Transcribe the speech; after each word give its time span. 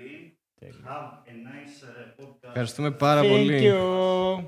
πολύ. 0.00 0.34
Have 0.84 1.12
a 1.26 1.32
nice 1.32 1.84
uh, 1.84 2.24
podcast. 2.24 2.48
Ευχαριστούμε 2.48 2.90
πάρα 2.90 3.20
Thank 3.22 3.28
πολύ. 3.28 3.60
you. 3.62 4.44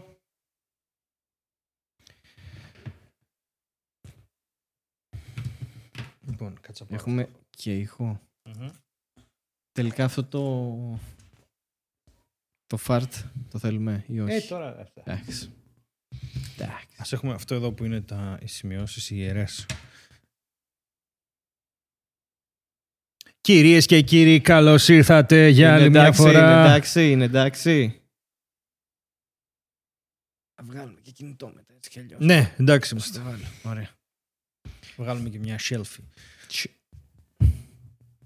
Λοιπόν, 6.26 6.60
κάτσα 6.60 6.84
πάω. 6.84 6.98
Έχουμε 6.98 7.28
και 7.50 7.78
ηχο 7.78 8.20
Μμμ. 8.44 8.68
Τελικά 9.72 10.04
αυτό 10.04 10.24
το. 10.24 10.98
Το 12.66 12.76
φαρτ 12.76 13.14
το 13.50 13.58
θέλουμε 13.58 14.04
ή 14.08 14.20
όχι; 14.20 14.32
Ε, 14.34 14.40
τώρα 14.40 14.80
αυτά. 14.80 15.02
Εντάξει. 15.06 15.52
Εντάξει. 16.52 16.96
Ας 16.96 17.12
έχουμε 17.12 17.32
αυτό 17.32 17.54
εδώ 17.54 17.72
που 17.72 17.84
είναι 17.84 18.00
τα, 18.00 18.38
οι 18.42 18.46
σημειώσεις 18.46 19.10
οι 19.10 19.14
ιερές. 19.16 19.66
Κυρίες 23.42 23.86
και 23.86 24.00
κύριοι, 24.00 24.40
καλώς 24.40 24.88
ήρθατε 24.88 25.48
για 25.48 25.66
είναι 25.66 25.76
άλλη 25.76 25.90
μια 25.90 26.00
εντάξει, 26.00 26.20
φορά. 26.20 26.38
Είναι 26.38 26.60
εντάξει, 26.60 27.10
είναι 27.10 27.24
εντάξει. 27.24 28.00
Θα 30.54 30.64
βγάλουμε 30.64 31.00
και 31.02 31.10
κινητό 31.10 31.52
μετά, 31.54 31.74
έτσι 31.76 31.90
κι 31.90 31.98
αλλιώς. 31.98 32.20
Ναι, 32.20 32.54
εντάξει. 32.58 32.88
Θα 32.88 32.96
είμαστε. 32.96 33.18
το 33.18 33.24
βάλω. 33.24 33.44
Ωραία. 33.62 33.88
Βγάλουμε 34.96 35.28
και 35.28 35.38
μια 35.38 35.58
selfie. 35.70 36.04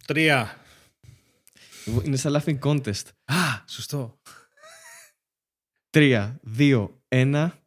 Τρία. 0.07 0.57
Είναι 2.03 2.17
σαν 2.17 2.43
laughing 2.43 2.59
contest. 2.59 3.07
Α, 3.25 3.65
σωστό. 3.67 4.21
Τρία, 5.91 6.39
δύο, 6.43 7.01
ένα. 7.09 7.59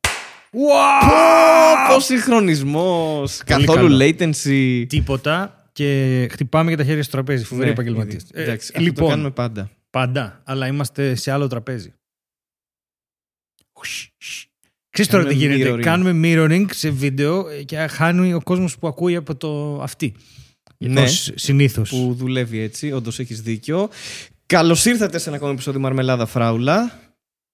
Wow! 0.51 1.93
Πώ 1.93 1.99
συγχρονισμός! 1.99 3.37
Καθόλου 3.43 3.97
καλό. 3.97 3.97
latency. 3.99 4.85
Τίποτα 4.89 5.58
και 5.83 6.27
χτυπάμε 6.31 6.69
και 6.69 6.77
τα 6.77 6.83
χέρια 6.83 7.03
στο 7.03 7.11
τραπέζι. 7.11 7.43
Φοβερή 7.43 7.65
Ναι, 7.67 7.73
επαγγελματία. 7.73 8.19
ήδη. 8.23 8.41
Εντάξει, 8.41 8.71
αυτό 8.75 8.81
λοιπόν, 8.83 9.03
το 9.03 9.09
κάνουμε 9.09 9.31
πάντα. 9.31 9.71
πάντα, 9.89 10.41
αλλά 10.45 10.67
είμαστε 10.67 11.15
σε 11.15 11.31
άλλο 11.31 11.47
τραπέζι. 11.47 11.93
Ξέρεις 14.89 15.11
τώρα 15.11 15.25
τι 15.25 15.35
Κάνουμε 15.35 15.55
γίνεται. 15.55 15.73
mirroring. 15.73 15.81
Κάνουμε 15.81 16.19
mirroring 16.23 16.65
σε 16.73 16.89
βίντεο 16.89 17.45
και 17.65 17.77
χάνει 17.77 18.33
ο 18.33 18.41
κόσμος 18.41 18.77
που 18.77 18.87
ακούει 18.87 19.15
από 19.15 19.35
το 19.35 19.81
αυτή. 19.81 20.15
Ναι. 20.77 21.01
Ως 21.01 21.31
συνήθως. 21.35 21.89
Που 21.89 22.13
δουλεύει 22.13 22.59
έτσι, 22.59 22.91
όντως 22.91 23.19
έχεις 23.19 23.41
δίκιο. 23.41 23.89
Καλώς 24.45 24.85
ήρθατε 24.85 25.17
σε 25.17 25.27
ένα 25.27 25.37
ακόμα 25.37 25.51
επεισόδιο 25.51 25.79
Μαρμελάδα 25.79 26.25
Φράουλα. 26.25 26.99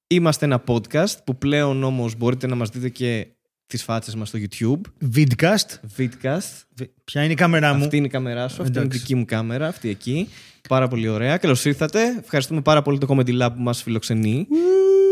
Είμαστε 0.07 0.45
ένα 0.45 0.63
podcast 0.67 1.23
που 1.23 1.37
πλέον 1.37 1.83
όμως 1.83 2.15
μπορείτε 2.15 2.47
να 2.47 2.55
μας 2.55 2.69
δείτε 2.69 2.89
και 2.89 3.27
τις 3.67 3.83
φάτσες 3.83 4.15
μας 4.15 4.27
στο 4.27 4.39
YouTube. 4.41 4.81
Vidcast. 5.15 5.97
Vidcast. 5.97 6.85
Ποια 7.03 7.23
είναι 7.23 7.31
η 7.31 7.35
κάμερά 7.35 7.73
μου; 7.73 7.83
Αυτή 7.83 7.97
είναι 7.97 8.05
η 8.05 8.09
κάμερά 8.09 8.47
σου, 8.47 8.61
αυτή 8.61 8.67
είναι 8.67 8.77
η 8.77 8.81
Εντάξει. 8.81 8.97
δική 8.97 9.15
μου 9.15 9.25
κάμερα, 9.25 9.67
αυτή 9.67 9.89
εκεί. 9.89 10.29
Πάρα 10.69 10.87
πολύ 10.87 11.07
ωραία. 11.07 11.37
Καλώς 11.37 11.65
ήρθατε. 11.65 11.99
Ευχαριστούμε 12.19 12.61
πάρα 12.61 12.81
πολύ 12.81 12.97
το 12.97 13.07
Comedy 13.09 13.41
Lab 13.41 13.49
που 13.55 13.61
μας 13.61 13.83
φιλοξενεί 13.83 14.47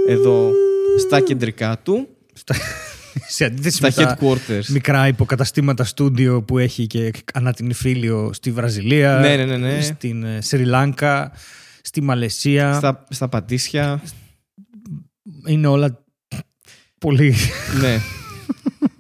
εδώ 0.07 0.51
στα 0.99 1.19
κεντρικά 1.19 1.79
του, 1.83 2.07
σε 3.27 3.45
αντίθεση 3.45 3.75
στα 3.77 3.87
με 3.87 3.93
τα 3.93 4.17
headquarters. 4.19 4.65
μικρά 4.67 5.07
υποκαταστήματα 5.07 5.83
στούντιο 5.83 6.43
που 6.43 6.57
έχει 6.57 6.87
και 6.87 7.11
ανά 7.33 7.53
την 7.53 7.69
Ιφίλιο 7.69 8.33
στη 8.33 8.51
Βραζιλία, 8.51 9.17
Ναι, 9.19 9.35
ναι, 9.35 9.45
ναι, 9.45 9.57
ναι. 9.57 9.81
στην 9.81 10.23
ε, 10.23 10.41
Σρι 10.41 10.65
Λάνκα, 10.65 11.31
στη 11.81 12.01
Μαλαισία. 12.01 12.73
Στα, 12.73 13.05
στα 13.09 13.27
πατήσια. 13.29 14.01
Είναι 15.47 15.67
όλα 15.67 16.03
πολύ... 16.97 17.35
ναι. 17.81 17.97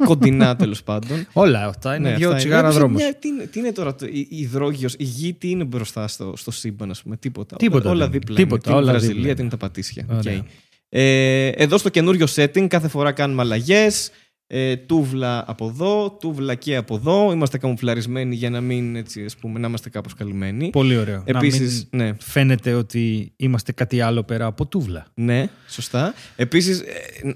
Κοντινά 0.05 0.55
τέλος 0.55 0.83
πάντων. 0.83 1.27
όλα 1.33 1.65
αυτά 1.65 1.95
είναι 1.95 2.09
Ναι, 2.09 2.15
δύο 2.15 2.27
αυτά 2.27 2.39
τσιγάρα 2.39 2.67
είναι. 2.67 2.77
δρόμος. 2.77 3.01
Μια- 3.01 3.15
τι, 3.15 3.27
είναι, 3.27 3.43
τι 3.45 3.59
είναι 3.59 3.71
τώρα 3.71 3.95
το, 3.95 4.05
η, 4.05 4.19
η 4.29 4.37
υδρόγειος, 4.37 4.93
η 4.97 5.03
γη, 5.03 5.33
τι 5.33 5.49
είναι 5.49 5.63
μπροστά 5.63 6.07
στο, 6.07 6.33
στο 6.37 6.51
σύμπαν, 6.51 6.89
ας 6.89 7.01
πούμε. 7.01 7.17
Τίποτα. 7.17 7.55
Τίποτα 7.55 7.89
όλα, 7.89 7.91
όλα 7.91 8.09
δεν 8.09 8.09
είναι. 8.09 8.19
δίπλα. 8.19 8.35
Τίποτα, 8.35 8.53
είναι. 8.55 8.61
Τι 8.63 8.69
είναι 8.69 8.79
όλα 8.79 8.89
η 8.89 8.93
Βραζιλία, 8.99 9.19
δίπλα 9.21 9.33
τι 9.35 9.41
είναι 9.41 9.49
τα 9.49 9.57
πατήσια. 9.57 10.05
Ωραία. 10.11 10.37
Οκ. 10.37 10.45
Ε, 10.89 11.47
εδώ 11.47 11.77
στο 11.77 11.89
καινούριο 11.89 12.25
setting 12.35 12.67
κάθε 12.67 12.87
φορά 12.87 13.11
κάνουμε 13.11 13.41
αλλαγές. 13.41 14.11
Ε, 14.55 14.75
τούβλα 14.75 15.43
από 15.47 15.67
εδώ, 15.67 16.17
τούβλα 16.19 16.55
και 16.55 16.75
από 16.75 16.95
εδώ. 16.95 17.31
Είμαστε 17.31 17.57
καμουφλαρισμένοι 17.57 18.35
για 18.35 18.49
να 18.49 18.61
μην 18.61 18.95
έτσι, 18.95 19.23
ας 19.25 19.35
πούμε, 19.35 19.59
να 19.59 19.67
είμαστε 19.67 19.89
κάπως 19.89 20.13
καλυμμένοι. 20.13 20.69
Πολύ 20.69 20.97
ωραίο. 20.97 21.23
Επίσης, 21.25 21.87
Να 21.91 22.03
μην 22.03 22.07
ναι, 22.07 22.15
φαίνεται 22.19 22.73
ότι 22.73 23.31
είμαστε 23.35 23.71
κάτι 23.71 24.01
άλλο 24.01 24.23
πέρα 24.23 24.45
από 24.45 24.65
τούβλα. 24.65 25.05
ναι, 25.13 25.49
σωστά. 25.67 26.13
Επίσης, 26.35 26.79
ε, 26.79 26.83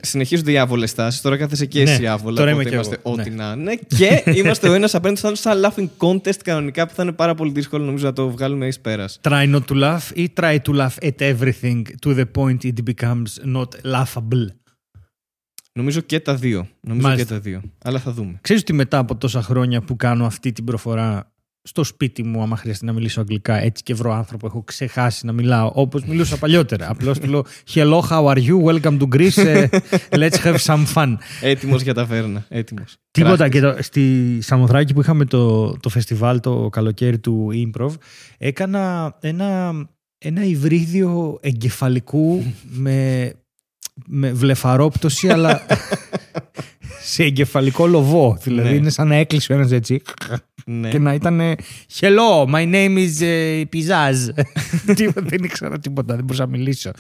συνεχίζονται 0.02 0.52
οι 0.52 0.58
άβολες 0.58 0.94
τάσεις. 0.94 1.22
Τώρα 1.22 1.38
κάθεσαι 1.38 1.66
και 1.66 1.84
Ναι, 1.84 1.92
εσύ 1.92 2.08
άβολα, 2.08 2.36
τώρα 2.36 2.52
οπότε 2.52 2.62
είμαι 2.62 2.70
κι 2.70 2.74
είμαστε 2.76 2.98
εγώ, 3.06 3.16
ό,τι 3.20 3.30
ναι. 3.30 3.44
να 3.44 3.52
είναι. 3.58 3.80
Και 3.88 4.24
είμαστε 4.40 4.70
ο 4.70 4.74
ένας 4.74 4.96
απέναντι 4.96 5.20
στο 5.20 5.28
άλλο 5.28 5.36
σαν 5.36 5.62
laughing 5.66 5.90
contest 6.08 6.38
κανονικά 6.44 6.88
που 6.88 6.94
θα 6.94 7.04
είναι 7.04 7.12
πάρα 7.12 7.36
πολύ 7.36 7.52
δύσκολο 7.52 7.86
νομίζω 7.86 8.06
να 8.06 8.14
το 8.14 8.30
βγάλουμε 8.30 8.68
εις 8.68 8.80
πέρας. 8.80 9.20
Try 9.22 9.56
not 9.56 9.62
to 9.70 9.84
laugh 9.84 10.00
ή 10.14 10.34
try 10.42 10.58
to 10.70 10.76
laugh 10.76 11.10
at 11.10 11.36
everything 11.36 11.82
to 12.06 12.16
the 12.16 12.26
point 12.38 12.58
it 12.64 12.94
becomes 12.94 13.56
not 13.56 13.68
laughable. 13.94 14.48
Νομίζω 15.78 16.02
και 16.02 16.20
τα 16.20 16.36
δύο. 16.36 16.68
Νομίζω 16.82 17.08
Μάλιστα. 17.08 17.28
και 17.28 17.34
τα 17.34 17.40
δύο. 17.40 17.62
Αλλά 17.84 18.00
θα 18.00 18.12
δούμε. 18.12 18.38
Ξέρεις 18.42 18.62
ότι 18.62 18.74
μετά 18.74 18.98
από 18.98 19.16
τόσα 19.16 19.42
χρόνια 19.42 19.82
που 19.82 19.96
κάνω 19.96 20.26
αυτή 20.26 20.52
την 20.52 20.64
προφορά 20.64 21.32
στο 21.62 21.84
σπίτι 21.84 22.24
μου, 22.24 22.42
άμα 22.42 22.58
χρειαστεί 22.58 22.86
να 22.86 22.94
μιλήσω 22.94 23.20
αγγλικά, 23.20 23.62
έτσι 23.62 23.84
και 23.84 23.94
βρω 23.94 24.14
άνθρωπο, 24.14 24.48
έχω 24.48 24.64
ξεχάσει 24.64 25.26
να 25.26 25.32
μιλάω 25.32 25.72
όπως 25.74 26.04
μιλούσα 26.06 26.38
παλιότερα. 26.38 26.90
Απλώς 26.90 27.20
του 27.20 27.28
λέω 27.28 27.46
Hello, 27.74 28.00
how 28.10 28.26
are 28.26 28.38
you? 28.38 28.64
Welcome 28.64 29.00
to 29.00 29.08
Greece. 29.16 29.46
ε, 29.46 29.68
Let's 30.10 30.38
have 30.44 30.58
some 30.58 30.86
fun. 30.94 31.16
Έτοιμος 31.42 31.82
για 31.82 31.94
ταβέρνα. 31.94 32.46
Έτοιμος. 32.50 32.98
Τίποτα. 33.12 33.50
Κράχτης. 33.50 33.60
Και 33.60 33.68
το, 33.68 33.84
στη 33.84 34.38
Σαμοθράκη 34.42 34.94
που 34.94 35.02
είχαμε 35.02 35.26
το, 35.26 35.72
το 35.78 35.90
φεστιβάλ 35.90 36.40
το 36.40 36.70
καλοκαίρι 36.72 37.20
του 37.20 37.50
Improv, 37.54 37.92
έκανα 38.38 39.16
ένα, 39.20 39.74
ένα 40.18 40.44
υβρίδιο 40.44 41.38
εγκεφαλικού 41.42 42.44
με, 42.70 43.32
με 44.06 44.32
βλεφαρόπτωση, 44.32 45.30
αλλά 45.30 45.62
σε 47.04 47.24
εγκεφαλικό 47.24 47.88
λοβό. 47.88 48.38
Δηλαδή 48.44 48.70
Ναι. 48.70 48.76
είναι 48.76 48.90
σαν 48.90 49.08
να 49.08 49.16
έκλεισε 49.16 49.54
ο 49.54 49.56
ένας 49.56 49.72
έτσι 49.72 50.02
Ναι. 50.66 50.90
και 50.90 51.00
να 51.00 51.14
ήταν 51.14 51.42
Hello, 52.00 52.46
my 52.54 52.74
name 52.74 52.98
is 53.08 53.26
ε, 53.26 53.62
Pizaz. 53.74 54.44
Τίποτα, 54.96 55.22
δεν 55.22 55.44
ήξερα 55.44 55.80
τίποτα, 55.80 56.16
δεν 56.16 56.24
μπορούσα 56.24 56.46
να 56.46 56.50
μιλήσω. 56.52 56.92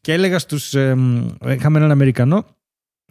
Και 0.00 0.12
έλεγα 0.12 0.38
στους... 0.38 0.74
ε, 0.74 0.94
μ, 0.94 1.26
είχαμε 1.48 1.78
έναν 1.78 1.90
Αμερικανό 1.90 2.44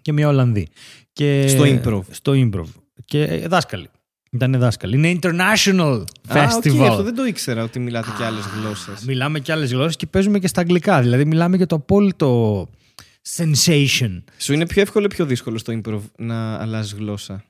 και 0.02 0.14
μια 0.14 0.28
Ολλανδή. 0.28 0.68
Και, 1.14 1.46
Στο 1.48 1.64
improv. 1.66 2.02
Στο 2.12 2.32
improv. 2.36 2.66
Και 3.06 3.24
ε, 3.24 3.48
δάσκαλοι. 3.48 3.90
Ήταν 4.32 4.52
δάσκαλοι. 4.60 4.96
Είναι 4.98 5.20
international 5.22 6.04
Α, 6.28 6.44
οκ, 6.56 6.64
festival. 6.64 6.82
αυτό 6.90 7.04
δεν 7.04 7.16
το 7.16 7.26
ήξερα 7.26 7.64
ότι 7.64 7.80
μιλάτε 7.80 8.08
και 8.18 8.24
άλλες 8.24 8.44
γλώσσες. 8.62 9.06
Μιλάμε 9.06 9.40
και 9.40 9.52
άλλες 9.52 9.72
γλώσσες 9.72 9.96
και 9.96 10.06
παίζουμε 10.06 10.40
και 10.40 10.48
στα 10.48 10.62
αγγλικά. 10.62 11.02
Δηλαδή 11.02 11.26
μιλάμε 11.26 11.58
για 11.58 11.66
το 11.66 11.76
απόλυτο 11.76 12.70
sensation. 13.36 14.24
Σου 14.38 14.54
είναι 14.54 14.66
πιο 14.68 14.82
εύκολο 14.82 15.06
ή 15.06 15.08
πιο 15.10 15.26
δύσκολο 15.26 15.58
στο 15.58 15.80
improv 15.84 16.02
να 16.18 16.56
αλλάζεις 16.56 16.94
γλώσσα; 16.94 17.44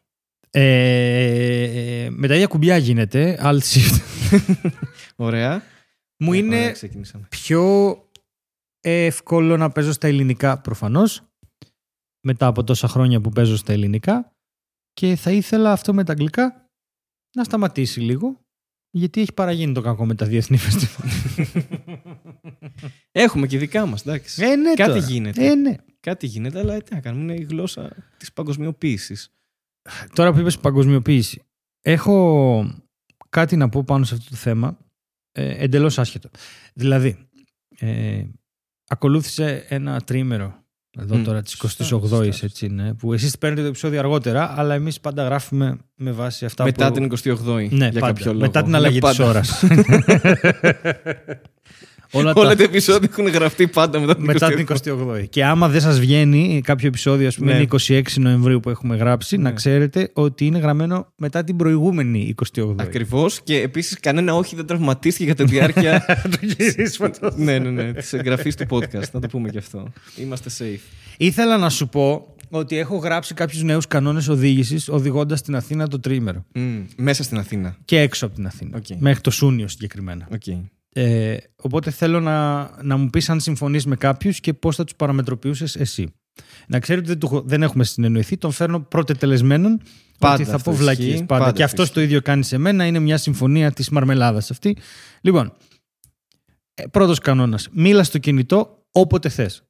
Ε, 0.49 2.07
με 2.11 2.27
τα 2.27 2.33
ίδια 2.35 2.47
κουμπιά 2.47 2.77
γίνεται. 2.77 3.39
Alt 3.41 3.59
shift. 3.59 4.01
Ωραία. 5.16 5.63
Μου 6.19 6.33
Ε, 6.33 6.37
είναι 6.37 6.55
ωραία, 6.55 6.71
ξεκινήσαμε. 6.71 7.27
πιο 7.29 7.95
εύκολο 8.81 9.57
να 9.57 9.69
παίζω 9.69 9.91
στα 9.91 10.07
ελληνικά 10.07 10.61
προφανώς 10.61 11.21
μετά 12.21 12.47
από 12.47 12.63
τόσα 12.63 12.87
χρόνια 12.87 13.21
που 13.21 13.29
παίζω 13.29 13.55
στα 13.55 13.73
ελληνικά 13.73 14.31
και 14.93 15.16
θα 15.16 15.31
ήθελα 15.31 15.71
αυτό 15.71 15.93
με 15.93 16.03
τα 16.03 16.11
αγγλικά 16.11 16.69
να 17.35 17.43
σταματήσει 17.43 17.99
λίγο 17.99 18.39
γιατί 18.89 19.21
έχει 19.21 19.33
παραγίνει 19.33 19.73
το 19.73 19.81
κακό 19.81 20.05
με 20.05 20.16
τα 20.16 20.25
διεθνή 20.25 20.57
φεστιβάλ. 20.57 21.09
Έχουμε 23.22 23.47
και 23.47 23.57
δικά 23.57 23.85
μας, 23.85 24.01
εντάξει. 24.01 24.44
ε, 24.44 24.55
ναι, 24.55 24.73
Κάτι 24.73 24.89
τώρα. 24.91 25.05
γίνεται. 25.05 25.45
Ε, 25.47 25.55
ναι. 25.55 25.75
Κάτι 26.00 26.25
γίνεται, 26.28 26.59
αλλά 26.59 26.81
τι 26.81 26.94
να 26.94 27.00
κάνουμε, 27.00 27.23
είναι 27.23 27.41
η 27.41 27.45
γλώσσα 27.50 27.89
της 28.17 28.33
παγκοσμιοποίησης. 28.33 29.29
Τώρα 30.13 30.33
που 30.33 30.39
είπες 30.39 30.57
παγκοσμιοποίηση, 30.57 31.41
έχω 31.81 32.78
κάτι 33.29 33.55
να 33.55 33.69
πω 33.69 33.83
πάνω 33.83 34.03
σε 34.05 34.13
αυτό 34.16 34.29
το 34.29 34.35
θέμα, 34.35 34.78
ε, 35.31 35.63
εντελώς 35.63 36.00
άσχετο. 36.00 36.29
Δηλαδή, 36.73 37.28
ε, 37.79 38.23
ακολούθησε 38.87 39.66
ένα 39.69 40.02
τρίμερο 40.02 40.66
εδώ 40.99 41.17
Μμ, 41.17 41.23
τώρα 41.23 41.41
της 41.41 41.52
σωστά, 41.53 41.85
28ης, 41.85 41.99
σωστά, 42.08 42.46
έτσι, 42.46 42.67
ναι, 42.67 42.93
που 42.93 43.14
εσείς 43.14 43.37
παίρνετε 43.37 43.61
το 43.61 43.67
επεισόδιο 43.67 43.99
αργότερα, 43.99 44.53
αλλά 44.59 44.73
εμείς 44.73 44.99
πάντα 44.99 45.23
γράφουμε 45.23 45.78
με 45.96 46.11
βάση 46.11 46.46
αυτά 46.46 46.64
Μετά 46.64 46.91
που... 46.91 46.93
την 46.93 47.34
28η. 47.46 47.69
ναι, 47.69 47.87
για 47.87 47.99
πάντα. 47.99 47.99
κάποιο 47.99 48.25
λόγο. 48.34 48.46
Μετά 48.46 48.61
την 48.61 48.72
Ναι, 48.72 48.78
αλλαγή 48.78 48.99
της 48.99 49.16
πάντα. 49.17 49.29
ώρας. 49.29 49.64
Όλα 52.11 52.33
Όλα 52.35 52.49
τα... 52.49 52.55
τα 52.55 52.63
επεισόδια 52.63 53.09
έχουν 53.11 53.27
γραφτεί 53.27 53.67
πάντα 53.67 53.99
μετά 53.99 54.15
την 54.15 54.25
Μετά 54.25 54.47
28η. 54.51 54.55
την 54.55 54.67
28η. 55.09 55.25
Και 55.29 55.45
άμα 55.45 55.67
δεν 55.69 55.81
σας 55.81 55.99
βγαίνει 55.99 56.61
κάποιο 56.63 56.87
επεισόδιο, 56.87 57.27
ας 57.27 57.35
πούμε, 57.35 57.51
Ναι. 57.51 57.57
είναι 57.57 57.67
26 57.87 58.01
Νοεμβρίου 58.15 58.59
που 58.59 58.69
έχουμε 58.69 58.95
γράψει, 58.95 59.37
να 59.37 59.49
Ναι. 59.49 59.55
ξέρετε 59.55 60.09
ότι 60.13 60.45
είναι 60.45 60.57
γραμμένο 60.59 61.13
μετά 61.15 61.43
την 61.43 61.55
προηγούμενη 61.55 62.35
28η. 62.57 62.75
Ακριβώς 62.81 63.41
και 63.43 63.57
επίσης 63.61 63.99
κανένα 63.99 64.33
όχι 64.35 64.55
δεν 64.55 64.65
τραυματίστηκε 64.65 65.23
για 65.25 65.35
τη 65.35 65.43
διάρκεια 65.43 66.05
του 66.31 66.37
γυρίσματος. 66.41 67.35
ναι, 67.35 67.59
ναι, 67.59 67.69
ναι, 67.69 67.93
της 67.93 68.13
εγγραφής 68.13 68.55
του 68.55 68.65
podcast. 68.69 69.09
Να 69.11 69.19
το 69.19 69.27
πούμε 69.27 69.49
και 69.49 69.57
αυτό. 69.57 69.87
Είμαστε 70.15 70.49
safe. 70.59 70.79
Ήθελα 71.17 71.57
να 71.57 71.69
σου 71.69 71.87
πω 71.89 72.35
ότι 72.49 72.77
έχω 72.77 72.97
γράψει 72.97 73.33
κάποιους 73.33 73.63
νέους 73.63 73.87
κανόνες 73.87 74.27
οδήγησης 74.27 74.89
οδηγώντας 74.89 75.39
στην 75.39 75.55
Αθήνα 75.55 75.87
το 75.87 75.99
τρίμερο. 75.99 76.45
Μμ, 76.53 76.77
μέσα 76.97 77.23
στην 77.23 77.37
Αθήνα. 77.37 77.75
Και 77.85 77.99
έξω 77.99 78.25
από 78.25 78.35
την 78.35 78.45
Αθήνα. 78.45 78.77
Οκ. 78.77 78.85
Μέχρι 78.99 79.21
το 79.21 79.31
Σούνιο 79.31 79.67
συγκεκριμένα. 79.67 80.27
Οκ. 80.33 80.43
Ε, 80.99 81.38
οπότε 81.55 81.91
θέλω 81.91 82.20
να, 82.20 82.70
να 82.84 82.97
μου 82.97 83.09
πεις 83.09 83.29
αν 83.29 83.40
συμφωνείς 83.40 83.85
με 83.85 83.96
κάποιους 83.96 84.40
και 84.40 84.53
πώς 84.53 84.76
θα 84.76 84.84
τους 84.84 84.96
παραμετροποιούσες 84.96 85.76
εσύ. 85.76 86.14
Να 86.67 86.79
ξέρει 86.79 86.99
ότι 86.99 87.08
δεν, 87.08 87.20
του, 87.20 87.44
δεν 87.46 87.64
έχουμε 87.64 87.84
συνεννοηθεί, 87.84 88.38
τον 88.38 88.52
φέρνω 88.52 88.79
πρώτε 88.79 89.14
τελεσμένον. 89.14 89.82
Πάντα 90.20 90.34
ότι 90.34 90.44
θα 90.44 90.55
αυτό 90.55 90.72
πω 90.72 90.78
βλακίες 90.78 91.08
ισχύει, 91.08 91.26
πάντα. 91.26 91.44
πάντα 91.44 91.58
Και 91.58 91.64
αυτό 91.64 91.82
αυτός 91.82 91.96
το 91.96 92.02
ίδιο 92.02 92.22
κάνει 92.22 92.44
σε 92.44 92.58
μένα. 92.58 92.85
Είναι 92.85 92.99
μια 92.99 93.17
συμφωνία 93.17 93.72
της 93.72 93.90
μαρμελάδας 93.90 94.52
αυτή. 94.52 94.78
Λοιπόν, 95.22 95.53
ε, 96.73 96.88
πρώτος 96.88 97.20
κανόνας. 97.20 97.67
Μίλα 97.72 98.03
στο 98.03 98.17
κινητό 98.17 98.85
όποτε 98.91 99.29
θες. 99.29 99.64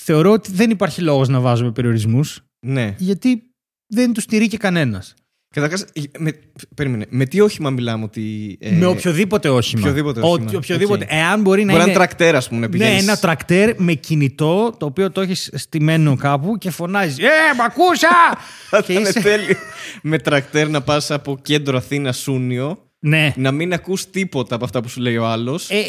Θεωρώ 0.00 0.32
ότι 0.32 0.52
δεν 0.52 0.70
υπάρχει 0.70 1.00
λόγος 1.00 1.28
να 1.28 1.40
βάζουμε 1.40 1.72
περιορισμούς 1.72 2.44
Ναι. 2.66 2.94
γιατί 2.98 3.50
δεν 3.86 4.12
τους 4.12 4.22
στηρεί 4.22 4.48
και 4.48 4.56
κανένας. 4.56 5.14
Καταρχά, 5.54 5.84
με, 6.18 6.32
περίμενε, 6.74 7.06
με 7.08 7.24
τι 7.24 7.40
όχημα 7.40 7.70
μιλάμε 7.70 8.04
ότι. 8.04 8.56
ε, 8.60 8.70
με 8.70 8.86
οποιοδήποτε 8.86 9.48
όχημα. 9.48 9.80
οποιοδήποτε 9.82 10.20
Ο- 10.20 10.28
όχημα. 10.30 10.50
οποιοδήποτε. 10.56 11.04
Οκ. 11.04 11.10
Εάν 11.12 11.40
μπορεί 11.40 11.64
να 11.64 11.66
Μπορεί 11.66 11.66
να 11.66 11.72
είναι. 11.74 11.82
είναι 11.82 11.92
τρακτέρ, 11.92 12.36
ας 12.36 12.48
πούμε, 12.48 12.60
να 12.60 12.66
ναι, 12.66 12.72
πηγαίνεις... 12.72 13.02
ένα 13.02 13.16
τρακτέρ 13.16 13.74
με 13.80 13.92
κινητό 13.94 14.74
το 14.78 14.86
οποίο 14.86 15.10
το 15.10 15.20
έχεις 15.20 15.50
στημένο 15.54 16.16
κάπου 16.16 16.58
και 16.58 16.70
φωνάζεις 16.70 17.18
Ε, 17.18 17.28
μ' 17.56 17.60
ακούσα! 17.60 18.08
Θα 18.70 18.82
και 18.82 18.92
ήταν 18.92 19.04
είσαι- 19.04 19.20
τέλειο. 19.22 19.54
με 20.02 20.18
τρακτέρ 20.18 20.68
να 20.68 20.80
πας 20.82 21.10
από 21.10 21.38
κέντρο 21.42 21.76
Αθήνα 21.76 22.12
Σούνιο, 22.12 22.78
ναι. 22.98 23.32
να 23.36 23.50
μην 23.50 23.72
ακούς 23.72 24.10
τίποτα 24.10 24.54
από 24.54 24.64
αυτά 24.64 24.80
που 24.82 24.88
σου 24.88 25.00
λέει 25.00 25.16
ο 25.16 25.26
άλλος, 25.26 25.70
Ε, 25.70 25.82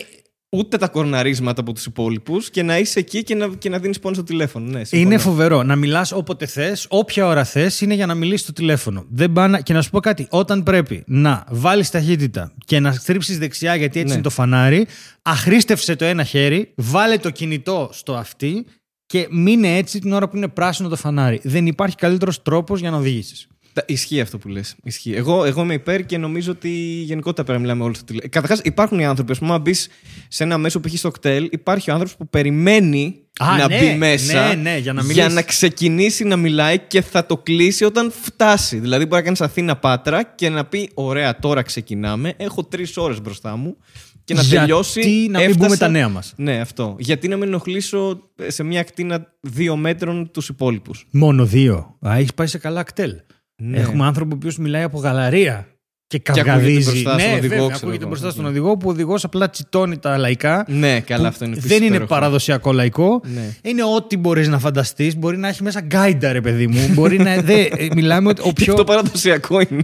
ούτε 0.55 0.77
τα 0.77 0.87
κορναρίσματα 0.87 1.61
από 1.61 1.73
τους 1.73 1.85
υπόλοιπους 1.85 2.49
και 2.49 2.63
να 2.63 2.77
είσαι 2.77 2.99
εκεί 2.99 3.23
και 3.23 3.35
να, 3.35 3.47
και 3.47 3.69
να 3.69 3.79
δίνεις 3.79 3.99
πόνο 3.99 4.13
στο 4.15 4.23
τηλέφωνο. 4.23 4.65
Ναι, 4.65 4.83
συμφωνώ. 4.83 5.01
είναι 5.01 5.17
φοβερό. 5.21 5.63
Να 5.63 5.75
μιλάς 5.75 6.11
όποτε 6.11 6.45
θες, 6.45 6.85
όποια 6.89 7.25
ώρα 7.25 7.43
θες, 7.43 7.81
είναι 7.81 7.93
για 7.93 8.05
να 8.05 8.13
μιλήσεις 8.15 8.41
στο 8.41 8.53
τηλέφωνο. 8.53 9.05
Δεν 9.09 9.31
πά 9.33 9.47
να- 9.47 9.61
Και 9.61 9.73
να 9.73 9.81
σου 9.81 9.89
πω 9.89 9.99
κάτι. 9.99 10.27
Όταν 10.29 10.63
πρέπει 10.63 11.03
να 11.07 11.43
βάλεις 11.49 11.89
ταχύτητα 11.89 12.53
και 12.65 12.79
να 12.79 12.91
στρίψεις 12.91 13.37
δεξιά 13.37 13.75
γιατί 13.75 13.97
έτσι 13.99 14.07
Ναι. 14.07 14.13
είναι 14.13 14.23
το 14.23 14.29
φανάρι, 14.29 14.87
αχρίστευσε 15.21 15.95
το 15.95 16.05
ένα 16.05 16.23
χέρι, 16.23 16.73
βάλε 16.75 17.17
το 17.17 17.29
κινητό 17.29 17.89
στο 17.93 18.15
αυτή 18.15 18.65
και 19.05 19.27
μείνε 19.31 19.77
έτσι 19.77 19.99
την 19.99 20.11
ώρα 20.13 20.29
που 20.29 20.37
είναι 20.37 20.47
πράσινο 20.47 20.89
το 20.89 20.95
φανάρι. 20.95 21.39
Δεν 21.43 21.67
υπάρχει 21.67 21.95
καλύτερος 21.95 22.41
τρόπος 22.41 22.79
για 22.79 22.91
να 22.91 22.97
οδηγήσεις. 22.97 23.47
Τα- 23.73 23.83
Ισχύει 23.87 24.21
αυτό 24.21 24.37
που 24.37 24.47
λες. 24.47 24.75
Εγώ, 25.15 25.43
εγώ 25.45 25.61
είμαι 25.61 25.73
υπέρ 25.73 26.05
και 26.05 26.17
νομίζω 26.17 26.51
ότι 26.51 26.69
γενικότερα 27.05 27.43
πρέπει 27.43 27.59
να 27.59 27.65
μιλάμε 27.65 27.83
όλοι 27.83 27.95
στο 27.95 28.03
τηλέφωνο. 28.05 28.31
Καταρχάς, 28.31 28.59
υπάρχουν 28.63 28.99
οι 28.99 29.05
άνθρωποι. 29.05 29.31
Α 29.31 29.35
πούμε, 29.35 29.53
αν 29.53 29.61
μπεις 29.61 29.87
σε 30.27 30.43
ένα 30.43 30.57
μέσο 30.57 30.79
π.χ. 30.79 30.93
στο 30.97 31.11
κτέλ, 31.11 31.47
υπάρχει 31.51 31.89
ο 31.89 31.93
άνθρωπος 31.93 32.17
που 32.17 32.27
περιμένει 32.29 33.15
Α, 33.39 33.57
να 33.57 33.67
ναι, 33.67 33.79
μπει 33.79 33.97
μέσα 33.97 34.47
ναι, 34.47 34.53
ναι, 34.53 34.77
για 34.77 34.93
να 34.93 35.01
για 35.01 35.09
μιλήσεις. 35.13 35.33
να 35.33 35.41
ξεκινήσει 35.41 36.23
να 36.23 36.35
μιλάει 36.35 36.79
και 36.79 37.01
θα 37.01 37.25
το 37.25 37.37
κλείσει 37.37 37.83
όταν 37.83 38.11
φτάσει. 38.21 38.77
Δηλαδή, 38.79 39.05
μπορεί 39.05 39.15
να 39.15 39.27
κάνει 39.27 39.37
Αθήνα 39.39 39.75
Πάτρα 39.75 40.23
και 40.23 40.49
να 40.49 40.65
πει: 40.65 40.89
Ωραία, 40.93 41.39
τώρα 41.39 41.61
ξεκινάμε. 41.61 42.33
Έχω 42.37 42.63
τρεις 42.63 42.97
ώρες 42.97 43.21
μπροστά 43.21 43.55
μου 43.55 43.77
και 44.23 44.33
να 44.33 44.41
Γιατί 44.41 44.57
τελειώσει. 44.57 44.99
να 45.31 45.39
μην 45.39 45.49
έφτασα- 45.49 45.57
πούμε 45.65 45.77
τα 45.77 45.87
νέα 45.87 46.09
μας. 46.09 46.33
Ναι, 46.37 46.59
αυτό. 46.59 46.95
Γιατί 46.99 47.27
να 47.27 47.37
με 47.37 47.45
ενοχλήσω 47.45 48.29
σε 48.47 48.63
μια 48.63 48.79
ακτίνα 48.79 49.27
δύο 49.41 49.75
μέτρων 49.75 50.31
τους 50.31 50.49
υπόλοιπους. 50.49 51.05
Μόνο 51.11 51.45
δύο. 51.45 51.97
Α, 52.07 52.15
έχεις 52.17 52.33
πάει 52.33 52.47
σε 52.47 52.57
καλά 52.57 52.83
κτέλ. 52.83 53.13
Ναι. 53.63 53.77
Έχουμε 53.79 54.05
άνθρωπο 54.05 54.33
ο 54.33 54.35
οποίος 54.37 54.57
μιλάει 54.57 54.83
από 54.83 54.97
γαλαρία 54.99 55.65
και 56.07 56.21
ακούγεται 56.27 56.49
καυγαδίζει. 56.49 56.83
μπροστά 56.91 57.19
στον 57.19 57.29
ναι, 57.29 57.37
οδηγό, 57.37 57.39
βέβαια, 57.41 57.57
ξέρω 57.57 57.75
ακούγεται 57.75 57.97
εγώ. 58.01 58.07
μπροστά 58.07 58.29
στον 58.29 58.43
Ναι. 58.43 58.49
οδηγό 58.49 58.77
που 58.77 58.87
ο 58.87 58.91
οδηγός 58.91 59.23
απλά 59.23 59.49
τσιτώνει 59.49 59.97
τα 59.97 60.17
λαϊκά. 60.17 60.65
Ναι, 60.67 60.99
καλά, 60.99 61.21
που 61.21 61.27
αυτό 61.27 61.45
είναι 61.45 61.53
Δεν 61.53 61.63
επίσης 61.63 61.77
είναι 61.77 61.85
υπέροχο. 61.87 62.13
παραδοσιακό 62.13 62.71
λαϊκό. 62.71 63.21
Ναι. 63.33 63.41
Είναι 63.63 63.83
ό,τι 63.83 64.17
μπορείς 64.17 64.47
να 64.47 64.59
φανταστείς. 64.59 65.17
Μπορεί 65.17 65.37
να 65.37 65.47
έχει 65.47 65.63
μέσα 65.63 65.79
γκάιντα, 65.81 66.31
ρε 66.31 66.41
παιδί 66.41 66.67
μου. 66.67 66.89
Μπορεί 66.93 67.17
να. 67.17 67.35
Δε, 67.41 67.61
ε, 67.61 67.87
μιλάμε 67.95 68.29
ότι 68.29 68.41
ο 68.41 68.45
Και 68.53 68.53
πιο. 68.63 68.71
αυτό 68.73 68.83
παραδοσιακό 68.83 69.59
είναι. 69.69 69.83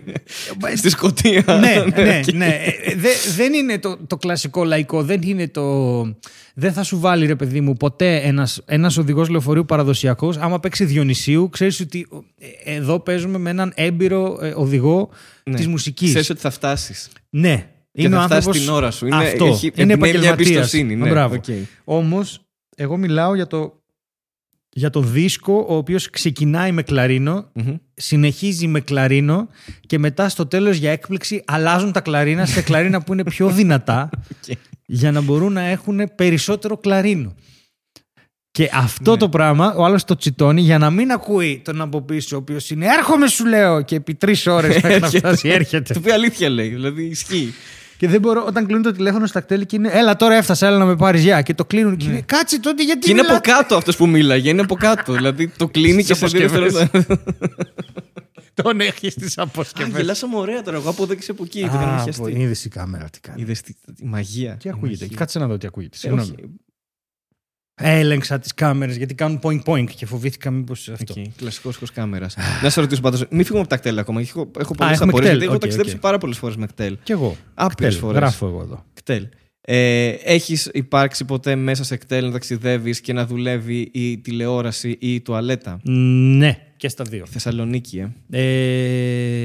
Στη 0.76 0.90
Σκοτία. 0.90 1.44
ναι, 1.48 1.84
ναι, 2.04 2.20
οκ. 2.28 2.34
ναι. 2.34 2.46
Ε, 2.86 2.96
δε- 2.96 3.34
δεν 3.36 3.54
είναι 3.54 3.80
το, 3.80 3.98
το 4.08 4.18
κλασικό 4.18 4.64
λαϊκό. 4.64 5.04
Δεν 5.04 5.22
είναι 5.22 5.48
το. 5.48 6.02
Δεν 6.60 6.74
θα 6.74 6.84
σου 6.84 7.00
βάλει, 7.00 7.26
ρε 7.26 7.36
παιδί 7.36 7.62
μου, 7.62 7.74
ποτέ 7.74 8.16
ένας, 8.16 8.62
ένας 8.66 8.98
οδηγός 8.98 9.30
λεωφορείου 9.30 9.66
παραδοσιακός. 9.66 10.38
Άμα 10.38 10.60
παίξει 10.60 10.86
Διονυσίου, 10.86 11.50
ξέρεις 11.50 11.80
ότι 11.80 12.08
ε, 12.66 12.76
εδώ 12.76 13.00
παίζουμε 13.00 13.38
με 13.38 13.50
έναν 13.50 13.72
έμπειρο 13.76 14.40
ε, 14.42 14.54
οδηγό 14.56 15.10
Ναι. 15.44 15.56
της 15.56 15.68
μουσικής. 15.68 16.10
Ξέρεις 16.10 16.30
ότι 16.30 16.40
θα 16.40 16.50
φτάσεις. 16.50 17.10
Ναι. 17.30 17.70
Και 17.92 18.02
είναι 18.02 18.16
θα 18.16 18.22
ο 18.22 18.26
φτάσεις 18.26 18.36
άνθρωπος... 18.48 18.62
την 18.66 18.70
ώρα 18.74 18.92
σου. 18.92 19.06
Είναι, 19.06 19.16
Αυτό. 19.16 19.46
Έχει, 19.46 19.72
είναι 19.76 19.94
εμπνέει 19.94 20.10
μια 20.12 20.20
επαγγελματίας. 20.20 20.50
εμπιστοσύνη. 20.50 20.96
Ναι. 20.96 21.10
Μπράβο. 21.10 21.36
οκ. 21.36 21.44
Όμως, 21.84 22.42
εγώ 22.76 22.98
μιλάω 22.98 23.36
για 23.36 23.48
το, 23.48 23.82
για 24.70 24.90
το 24.90 25.02
δίσκο 25.02 25.66
ο 25.70 25.76
οποίος 25.76 26.10
ξεκινάει 26.10 26.72
με 26.72 26.82
κλαρίνο, 26.84 27.50
Μμμ. 27.54 27.76
συνεχίζει 27.94 28.68
με 28.68 28.80
κλαρίνο 28.80 29.48
και 29.86 30.00
μετά 30.00 30.30
στο 30.30 30.46
τέλος 30.46 30.78
για 30.78 30.92
έκπληξη 30.92 31.42
αλλάζουν 31.46 31.92
τα 31.92 32.02
κλαρίνα 32.02 32.46
σε 32.46 32.62
κλαρίνα 32.62 33.02
που 33.02 33.14
είναι 33.14 33.24
πιο 33.24 33.50
δυνατά 33.50 34.10
Οκ. 34.50 34.58
Για 34.90 35.12
να 35.12 35.22
μπορούν 35.22 35.54
να 35.54 35.62
έχουν 35.62 36.12
περισσότερο 36.16 36.78
κλαρίνο. 36.78 37.36
Και 38.52 38.70
αυτό 38.74 39.12
Ναι. 39.12 39.18
το 39.18 39.30
πράγμα 39.30 39.74
ο 39.76 39.86
άλλος 39.86 40.04
το 40.04 40.16
τσιτώνει 40.16 40.62
για 40.62 40.78
να 40.78 40.90
μην 40.90 41.12
ακούει 41.12 41.62
τον 41.66 41.82
από 41.82 42.02
πίσω 42.02 42.36
ο 42.36 42.40
οποίος 42.40 42.70
είναι 42.70 42.86
έρχομαι 42.86 43.28
σου 43.28 43.46
λέω 43.46 43.82
και 43.82 43.96
επί 43.96 44.16
τρεις 44.16 44.48
ώρες 44.48 44.74
μέχρι 44.82 44.90
να 44.90 44.96
Έρχεται. 44.96 45.18
φτάσει 45.18 45.48
έρχεται. 45.50 45.94
Το 45.94 46.00
οποίο 46.00 46.14
αλήθεια 46.14 46.50
λέει. 46.50 46.68
Δηλαδή 46.70 47.04
ισχύει. 47.04 47.54
Και 47.98 48.08
δεν 48.08 48.20
μπορώ, 48.22 48.44
όταν 48.48 48.66
κλείνουν 48.66 48.84
το 48.84 48.92
τηλέφωνο 48.92 49.26
στα 49.26 49.40
κτέλη 49.42 49.66
και 49.66 49.76
είναι 49.76 49.90
Έλα 49.94 50.16
τώρα 50.16 50.36
έφτασα, 50.36 50.68
έλα 50.68 50.78
να 50.78 50.86
με 50.86 50.96
πάρεις 50.96 51.24
γεια. 51.24 51.42
Και 51.42 51.54
το 51.54 51.66
κλείνουν 51.66 51.98
και 51.98 52.06
είναι 52.10 52.22
Κάτσε 52.22 52.60
τότε 52.60 52.84
γιατί. 52.84 53.00
Ναι. 53.00 53.06
Και 53.06 53.12
είναι 53.12 53.20
από 53.20 53.30
μιλάτε;» 53.30 53.52
κάτω 53.52 53.76
αυτός 53.76 53.96
που 53.96 54.08
μίλαγε. 54.08 54.50
Είναι 54.50 54.62
από 54.62 54.76
κάτω. 54.76 55.14
δηλαδή 55.14 55.48
το 55.48 55.68
κλείνει 55.68 56.04
και 56.04 56.14
Στις 56.14 56.32
σε 56.32 56.38
δύο 56.38 56.48
αποσκευές. 56.48 56.90
δευτερόλεπτα. 58.58 58.64
Τον 58.64 58.80
έχεις 58.82 59.14
στι 59.14 59.40
Α, 59.40 59.44
αποσκευέ. 59.44 59.98
γελάσαμε 60.00 60.36
ωραία 60.38 60.62
τώρα. 60.62 60.78
Εγώ 60.78 60.90
από 60.90 61.04
εδώ 61.04 61.14
και 61.14 61.22
σε 61.22 61.32
από 61.32 61.44
εκεί. 61.44 61.60
Το 61.60 61.66
είχαμε 61.66 62.02
χιαστεί. 62.04 62.32
Είδες 62.32 62.66
η 62.66 62.70
κάμερα 62.70 63.10
τι 63.10 63.20
κάνει. 63.20 63.42
Είδες 63.42 63.62
τη, 63.62 63.74
τη 63.96 64.06
μαγεία. 64.06 64.58
Τι 64.58 64.68
Η 64.68 64.72
ακούγεται. 64.72 64.98
μαγεία. 65.02 65.18
Κάτσε 65.18 65.40
να 65.40 65.48
δω 65.48 65.58
τι 65.58 65.68
ακούγεται. 65.68 65.96
Ε, 65.96 66.00
Συγγνώμη. 66.00 66.32
όχι. 66.32 66.50
Έλεγξα 67.80 68.40
τις 68.40 68.54
κάμερες 68.54 68.98
γιατί 68.98 69.14
κάνουν 69.16 69.40
ποινγκ 69.44 69.64
ποινγκ 69.64 69.90
και 69.96 70.06
φοβήθηκα 70.06 70.52
μήπως 70.52 70.90
αυτό. 70.90 71.14
Εκεί, 71.18 71.32
Κλασικός 71.38 71.76
ήχο 71.76 71.86
κάμερας. 71.94 72.36
Να 72.64 72.70
σε 72.70 72.80
ρωτήσω 72.82 73.02
πάντως, 73.02 73.26
μην 73.30 73.42
φύγουμε 73.44 73.60
από 73.60 73.70
τα 73.70 73.78
κτέλ 73.78 73.98
ακόμα. 74.00 74.22
Έχω, 74.22 74.52
έχω 74.60 74.76
πολλές 74.76 74.94
έχουμε 74.94 75.10
απορίες. 75.10 75.30
κτέλ. 75.30 75.38
Γιατί 75.40 75.44
έχω 75.46 75.54
Οκ, 75.54 75.60
ταξιδέψει 75.62 75.96
οκ. 75.96 76.02
πάρα 76.02 76.18
πολλές 76.18 76.38
φορές 76.38 76.56
με 76.56 76.66
κτέλ. 76.66 76.98
Κι 77.04 77.12
εγώ. 77.12 77.38
Άπειρες 77.54 77.94
Κτέλ. 77.96 78.06
φορές. 78.06 78.20
Γράφω 78.20 78.48
εγώ 78.48 78.62
εδώ. 78.62 78.86
Κτέλ. 78.94 79.28
Ε, 79.62 80.08
έχεις 80.08 80.70
υπάρξει 80.74 81.26
ποτέ 81.26 81.56
μέσα 81.56 81.84
σε 81.84 81.98
κτέλ 81.98 82.26
να 82.26 82.32
ταξιδεύεις 82.32 83.02
και 83.02 83.14
να 83.14 83.26
δουλεύει 83.26 83.90
η 83.94 84.18
τηλεόραση 84.18 84.90
ή 85.00 85.14
η 85.14 85.22
τουαλέτα; 85.22 85.80
Ναι, 85.84 86.58
και 86.78 86.90
στα 86.90 87.04
δύο. 87.04 87.26
Θεσσαλονίκη, 87.30 87.98
ε. 88.30 88.40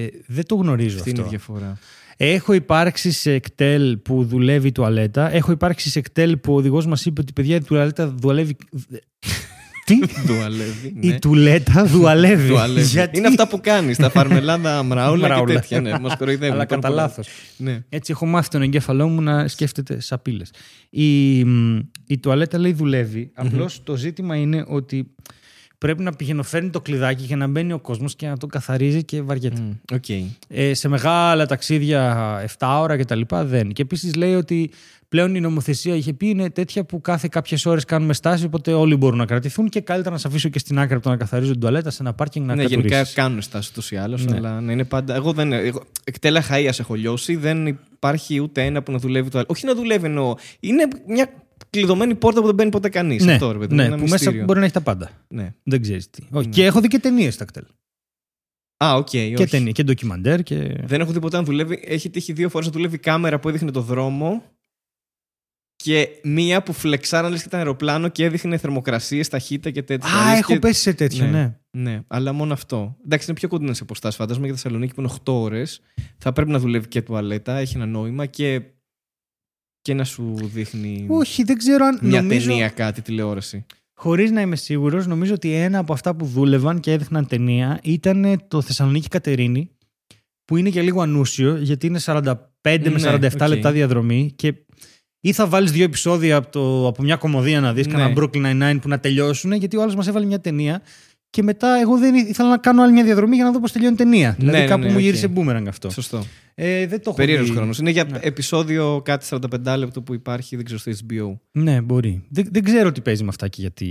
Ε, 0.04 0.06
δεν 0.26 0.46
το 0.46 0.54
γνωρίζω 0.54 0.96
Αυτή 0.98 1.10
είναι 1.10 1.18
η 1.18 1.22
αυτό. 1.22 1.30
διαφορά. 1.36 1.78
Έχω 2.16 2.52
υπάρξει 2.52 3.10
σε 3.12 3.38
κτέλ 3.38 3.96
που 3.96 4.24
δουλεύει 4.24 4.68
η 4.68 4.72
τουαλέτα. 4.72 5.32
Έχω 5.32 5.52
υπάρξει 5.52 5.90
σε 5.90 6.00
κτέλ 6.00 6.36
που 6.36 6.52
ο 6.52 6.56
οδηγός 6.56 6.86
μας 6.86 7.04
είπε 7.06 7.20
ότι 7.20 7.32
παιδιά 7.32 7.56
η 7.56 7.60
τουαλέτα 7.62 8.14
δουλεύει. 8.18 8.56
Τι; 9.84 9.98
Δουλεύει. 10.26 10.94
Η 11.00 11.08
ναι. 11.08 11.18
τουαλέτα 11.18 11.84
δουλεύει. 11.86 12.46
Δουλεύει. 12.46 12.82
Γιατί; 12.82 13.18
Είναι 13.18 13.26
αυτά 13.26 13.48
που 13.48 13.60
κάνεις, 13.60 13.96
τα 13.96 14.10
φαρμελάδα 14.10 14.82
μραούλα 14.82 15.26
και 15.26 15.32
Μραούλα. 15.32 15.54
τέτοια. 15.54 15.80
Ναι, 15.80 15.98
μας 15.98 16.16
κοροϊδεύουν. 16.16 16.54
Αλλά 16.54 16.62
Υπάρχουν 16.62 16.80
κατά 16.82 16.88
πολλά. 16.88 17.02
λάθος. 17.02 17.28
Ναι. 17.56 17.84
Έτσι 17.88 18.12
έχω 18.12 18.26
μάθει 18.26 18.48
τον 18.48 18.62
εγκέφαλό 18.62 19.08
μου 19.08 19.22
να 19.22 19.48
σκέφτεται 19.48 20.00
σαπίλες. 20.00 20.44
Η, 20.90 21.44
μ, 21.44 21.78
η 22.06 22.18
τουαλέτα 22.18 22.58
λέει 22.58 22.72
δουλεύει. 22.72 23.30
Απλώς 23.34 23.82
το 23.82 23.96
ζήτημα 23.96 24.36
είναι 24.36 24.64
ότι 24.68 25.14
πρέπει 25.82 26.02
να 26.02 26.12
πηγαινοφέρνει 26.12 26.70
το 26.70 26.80
κλειδάκι 26.80 27.24
για 27.24 27.36
να 27.36 27.46
μπαίνει 27.46 27.72
ο 27.72 27.78
κόσμος 27.78 28.16
και 28.16 28.26
να 28.26 28.36
το 28.36 28.46
καθαρίζει 28.46 29.04
και 29.04 29.22
βαριέται. 29.22 29.60
Μμ, 29.60 29.70
Οκ. 29.94 30.04
Ε, 30.48 30.74
σε 30.74 30.88
μεγάλα 30.88 31.46
ταξίδια 31.46 32.40
7 32.58 32.76
ώρα 32.80 32.96
κτλ. 32.96 33.20
δεν. 33.44 33.72
Και 33.72 33.82
επίσης 33.82 34.14
λέει 34.14 34.34
ότι 34.34 34.70
πλέον 35.08 35.34
η 35.34 35.40
νομοθεσία 35.40 35.94
είχε 35.94 36.12
πει 36.12 36.28
είναι 36.28 36.50
τέτοια 36.50 36.84
που 36.84 37.00
κάθε 37.00 37.28
κάποιες 37.30 37.66
ώρες 37.66 37.84
κάνουμε 37.84 38.12
στάση, 38.14 38.44
οπότε 38.44 38.72
όλοι 38.72 38.96
μπορούν 38.96 39.18
να 39.18 39.24
κρατηθούν 39.24 39.68
και 39.68 39.80
καλύτερα 39.80 40.14
να 40.14 40.20
σε 40.20 40.28
αφήσω 40.28 40.48
και 40.48 40.58
στην 40.58 40.78
άκρη 40.78 40.94
από 40.94 41.02
το 41.02 41.08
να 41.10 41.16
καθαρίζω 41.16 41.50
την 41.50 41.60
τουαλέτα 41.60 41.90
σε 41.90 42.02
ένα 42.02 42.12
πάρκινγκ 42.12 42.46
να 42.46 42.54
Ναι, 42.54 42.62
γενικά 42.62 42.88
κατουρίσεις. 42.88 43.14
κάνουν 43.14 43.42
στάση 43.42 43.68
ούτως 43.72 43.90
ή 43.90 43.96
άλλως, 43.96 44.24
Ναι. 44.24 44.36
αλλά 44.36 44.60
ναι, 44.60 44.72
είναι 44.72 44.84
πάντα. 44.84 45.14
Εγώ 45.14 45.32
δεν. 45.32 45.52
Εγώ, 45.52 45.82
ΚΤΕΛ 46.04 46.40
Αχαΐας 46.42 46.72
έχω 46.78 46.94
λιώσει, 46.94 47.36
δεν 47.36 47.66
υπάρχει 47.66 48.40
ούτε 48.40 48.64
ένα 48.64 48.82
που 48.82 48.92
να 48.92 48.98
δουλεύει 48.98 49.28
το 49.30 49.38
άλλο. 49.38 49.46
Όχι 49.50 49.66
να 49.66 49.74
δουλεύει 49.74 50.06
εννοώ. 50.06 50.34
Είναι 50.60 50.88
μια 51.06 51.26
κλειδωμένη 51.76 52.14
πόρτα 52.14 52.40
που 52.40 52.46
δεν 52.46 52.54
μπαίνει 52.54 52.70
ποτέ 52.70 52.88
κανείς. 52.88 53.24
Ναι, 53.24 53.32
Αυτό, 53.32 53.52
ρε 53.52 53.58
παιδί 53.58 53.70
μου, 53.74 53.80
ναι, 53.80 53.86
ένα 53.86 53.94
που 53.96 54.02
μέσα 54.02 54.14
μυστήριο. 54.14 54.44
μπορεί 54.44 54.58
να 54.58 54.64
έχει 54.64 54.74
τα 54.74 54.80
πάντα. 54.80 55.10
Ναι. 55.28 55.54
Δεν 55.62 55.82
ξέρεις 55.82 56.10
τι. 56.10 56.22
Όχι. 56.30 56.46
Ναι. 56.46 56.52
Και 56.52 56.64
έχω 56.64 56.80
δει 56.80 56.88
και 56.88 56.98
ταινίες 56.98 57.34
στα 57.34 57.44
κτέλ. 57.44 57.64
Α, 58.84 58.94
οκ. 58.94 59.08
Και 59.08 59.34
όχι. 59.38 59.46
ταινίες 59.50 59.72
και 59.72 59.82
ντοκιμαντέρ 59.84 60.42
και. 60.42 60.76
Δεν 60.84 61.00
έχω 61.00 61.12
δει 61.12 61.20
ποτέ 61.20 61.36
να 61.36 61.42
δουλεύει. 61.42 61.80
Έχει 61.84 62.10
τύχει 62.10 62.32
δύο 62.32 62.48
φορές 62.48 62.66
να 62.66 62.72
δουλεύει 62.72 62.98
κάμερα 62.98 63.38
που 63.40 63.48
έδειχνε 63.48 63.70
το 63.70 63.80
δρόμο 63.80 64.42
και 65.76 66.08
μία 66.22 66.62
που 66.62 66.72
φλεξάραν 66.72 67.30
λες 67.30 67.40
και 67.40 67.46
ήταν 67.48 67.58
αεροπλάνο 67.60 68.08
και 68.08 68.24
έδειχνε 68.24 68.56
θερμοκρασίες, 68.56 69.28
ταχύτητα 69.28 69.70
και 69.70 69.82
τέτοια. 69.82 70.08
Α, 70.12 70.30
Λες 70.30 70.38
έχω 70.38 70.52
και- 70.52 70.58
πέσει 70.58 70.80
σε 70.80 70.92
τέτοιο, 70.94 71.26
ναι. 71.26 71.56
Ναι, 71.70 72.00
αλλά 72.06 72.32
μόνο 72.32 72.52
αυτό. 72.52 72.96
Εντάξει, 73.04 73.26
είναι 73.30 73.38
πιο 73.38 73.48
κοντινές 73.48 73.80
αποστάσεις. 73.80 74.18
Φαντάζομαι 74.18 74.46
για 74.46 74.54
Θεσσαλονίκη 74.54 74.94
που 74.94 75.00
είναι 75.00 75.10
8 75.24 75.32
ώρες. 75.32 75.80
Θα 76.18 76.32
πρέπει 76.32 76.50
να 76.50 76.58
δουλεύει 76.58 76.88
και 76.88 77.02
τουαλέτα, 77.02 77.56
έχει 77.56 77.76
ένα 77.76 77.86
νόημα 77.86 78.26
και, 78.26 78.62
και 79.82 79.94
να 79.94 80.04
σου 80.04 80.34
δείχνει 80.42 81.06
Όχι, 81.08 81.42
δεν 81.42 81.56
ξέρω 81.56 81.84
αν. 81.86 81.98
μια 82.02 82.22
νομίζω, 82.22 82.48
ταινία 82.48 82.68
κάτι 82.68 83.02
τηλεόραση. 83.02 83.66
Χωρίς 83.94 84.30
να 84.30 84.40
είμαι 84.40 84.56
σίγουρος, 84.56 85.06
νομίζω 85.06 85.34
ότι 85.34 85.52
ένα 85.52 85.78
από 85.78 85.92
αυτά 85.92 86.14
που 86.16 86.24
δούλευαν 86.26 86.80
και 86.80 86.92
έδειχναν 86.92 87.26
ταινία 87.26 87.80
ήταν 87.82 88.42
το 88.48 88.60
Θεσσαλονίκη 88.60 89.08
Κατερίνη, 89.08 89.70
που 90.44 90.56
είναι 90.56 90.70
και 90.70 90.82
λίγο 90.82 91.00
ανούσιο, 91.00 91.56
γιατί 91.56 91.86
είναι 91.86 91.98
5 92.60 92.90
με 92.90 92.98
47 92.98 93.20
Ναι, 93.38 93.42
οκ. 93.42 93.48
λεπτά 93.48 93.72
διαδρομή 93.72 94.32
και 94.36 94.54
ή 95.20 95.32
θα 95.32 95.46
βάλεις 95.46 95.72
δύο 95.72 95.84
επεισόδια 95.84 96.36
από, 96.36 96.50
το, 96.50 96.86
από 96.86 97.02
μια 97.02 97.16
κωμωδία 97.16 97.60
να 97.60 97.72
δεις, 97.72 97.86
Ναι. 97.86 97.92
κανένα 97.92 98.14
Brooklyn 98.20 98.44
Nine-Nine 98.62 98.78
που 98.80 98.88
να 98.88 98.98
τελειώσουν, 99.00 99.52
γιατί 99.52 99.76
ο 99.76 99.82
άλλος 99.82 99.94
μας 99.94 100.06
έβαλε 100.06 100.26
μια 100.26 100.40
ταινία. 100.40 100.82
Και 101.32 101.42
μετά 101.42 101.78
εγώ 101.80 101.98
δεν 101.98 102.14
ήθελα 102.14 102.48
να 102.48 102.58
κάνω 102.58 102.82
άλλη 102.82 102.92
μια 102.92 103.04
διαδρομή 103.04 103.34
για 103.36 103.44
να 103.44 103.50
δω 103.52 103.60
πώς 103.60 103.72
τελειώνει 103.72 103.94
η 103.94 103.96
ταινία. 103.96 104.34
δηλαδή 104.38 104.58
ναι, 104.58 104.64
κάπου 104.66 104.82
ναι, 104.82 104.88
μου 104.88 104.94
οκ. 104.96 105.00
γύρισε 105.00 105.28
boomerang 105.36 105.64
αυτό. 105.68 105.90
Σωστό. 105.90 106.24
Ε, 106.54 106.86
δεν 106.86 106.98
το 106.98 107.04
έχω 107.06 107.14
Περίεργος 107.16 107.48
δει. 107.48 107.54
χρόνος. 107.56 107.78
Είναι 107.78 107.90
για 107.90 108.04
Ναι. 108.04 108.18
επεισόδιο 108.22 109.00
κάτι 109.04 109.26
45 109.30 109.74
λεπτό 109.78 110.02
που 110.02 110.14
υπάρχει, 110.14 110.56
δεν 110.56 110.64
ξέρω, 110.64 110.80
στο 110.80 110.92
HBO. 110.92 111.38
Ναι, 111.52 111.80
μπορεί. 111.80 112.22
Δεν, 112.28 112.48
δεν 112.50 112.64
ξέρω 112.64 112.92
τι 112.92 113.00
παίζει 113.00 113.22
με 113.22 113.28
αυτά 113.28 113.48
και 113.48 113.60
γιατί. 113.60 113.86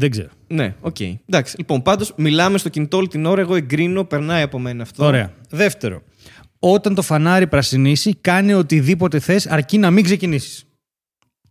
Δεν 0.00 0.10
ξέρω. 0.10 0.28
Ναι, 0.48 0.74
οκ. 0.80 0.96
Εντάξει. 1.00 1.54
Λοιπόν, 1.58 1.82
πάντως 1.82 2.12
μιλάμε 2.16 2.58
στο 2.58 2.68
κινητό 2.68 2.96
όλη 2.96 3.08
την 3.08 3.24
ώρα. 3.24 3.40
Εγώ 3.40 3.54
εγκρίνω, 3.54 4.04
περνάει 4.04 4.42
από 4.42 4.58
μένα 4.58 4.82
αυτό. 4.82 5.04
Ωραία. 5.04 5.32
Δεύτερο. 5.50 6.02
Όταν 6.58 6.94
το 6.94 7.02
φανάρι 7.02 7.46
πρασινίσει, 7.46 8.14
κάνε 8.20 8.54
οτιδήποτε 8.54 9.18
θες 9.18 9.46
αρκεί 9.46 9.78
να 9.78 9.90
μην 9.90 10.04
ξεκινήσεις. 10.04 10.64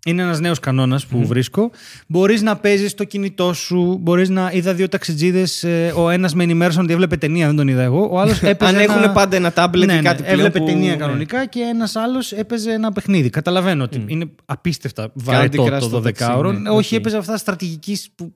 Είναι 0.05 0.21
ένας 0.21 0.39
νέος 0.39 0.59
κανόνας 0.59 1.05
που 1.05 1.25
βρίσκω. 1.27 1.71
Μπορείς 2.07 2.41
να 2.41 2.55
παίζεις 2.57 2.93
το 2.93 3.03
κινητό 3.03 3.53
σου. 3.53 3.97
Μπορείς 4.01 4.29
να. 4.29 4.51
Είδα 4.53 4.73
δύο 4.73 4.89
ταξιτζίδες. 4.89 5.65
Ο 5.95 6.09
ένας 6.09 6.33
με 6.33 6.43
ενημέρωσαν 6.43 6.83
ότι 6.83 6.93
έβλεπε 6.93 7.17
ταινία, 7.17 7.47
δεν 7.47 7.55
τον 7.55 7.67
είδα 7.67 7.81
εγώ. 7.81 8.07
Ο 8.11 8.19
άλλος 8.19 8.41
έπαιζε. 8.43 8.71
Αν 8.75 8.79
ένα... 8.81 8.93
έχουν 8.93 9.13
πάντα 9.13 9.35
ένα 9.35 9.51
τάμπλετ 9.51 9.87
ναι, 9.87 9.93
ή 9.93 9.95
ναι, 9.95 10.01
κάτι 10.01 10.23
πλέον 10.23 10.37
Έβλεπε 10.37 10.59
που- 10.59 10.65
ταινία 10.65 10.91
ναι. 10.91 10.97
κανονικά 10.97 11.45
και 11.45 11.59
ένας 11.59 11.95
άλλος 11.95 12.31
έπαιζε 12.31 12.71
ένα 12.71 12.91
παιχνίδι. 12.91 13.29
Καταλαβαίνω 13.29 13.83
ότι 13.83 14.03
είναι 14.07 14.25
απίστευτα 14.45 15.11
βαρετό 15.13 15.65
Crush 15.65 15.69
το, 15.79 15.85
στο 15.85 15.97
12 15.97 16.03
ταξί, 16.03 16.31
ώρο. 16.37 16.51
ναι, 16.51 16.69
Όχι, 16.69 16.93
οκ. 16.95 16.99
έπαιζε 16.99 17.17
αυτά 17.17 17.37
στρατηγικής 17.37 18.09
που 18.15 18.33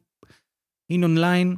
είναι 0.85 1.05
online. 1.09 1.53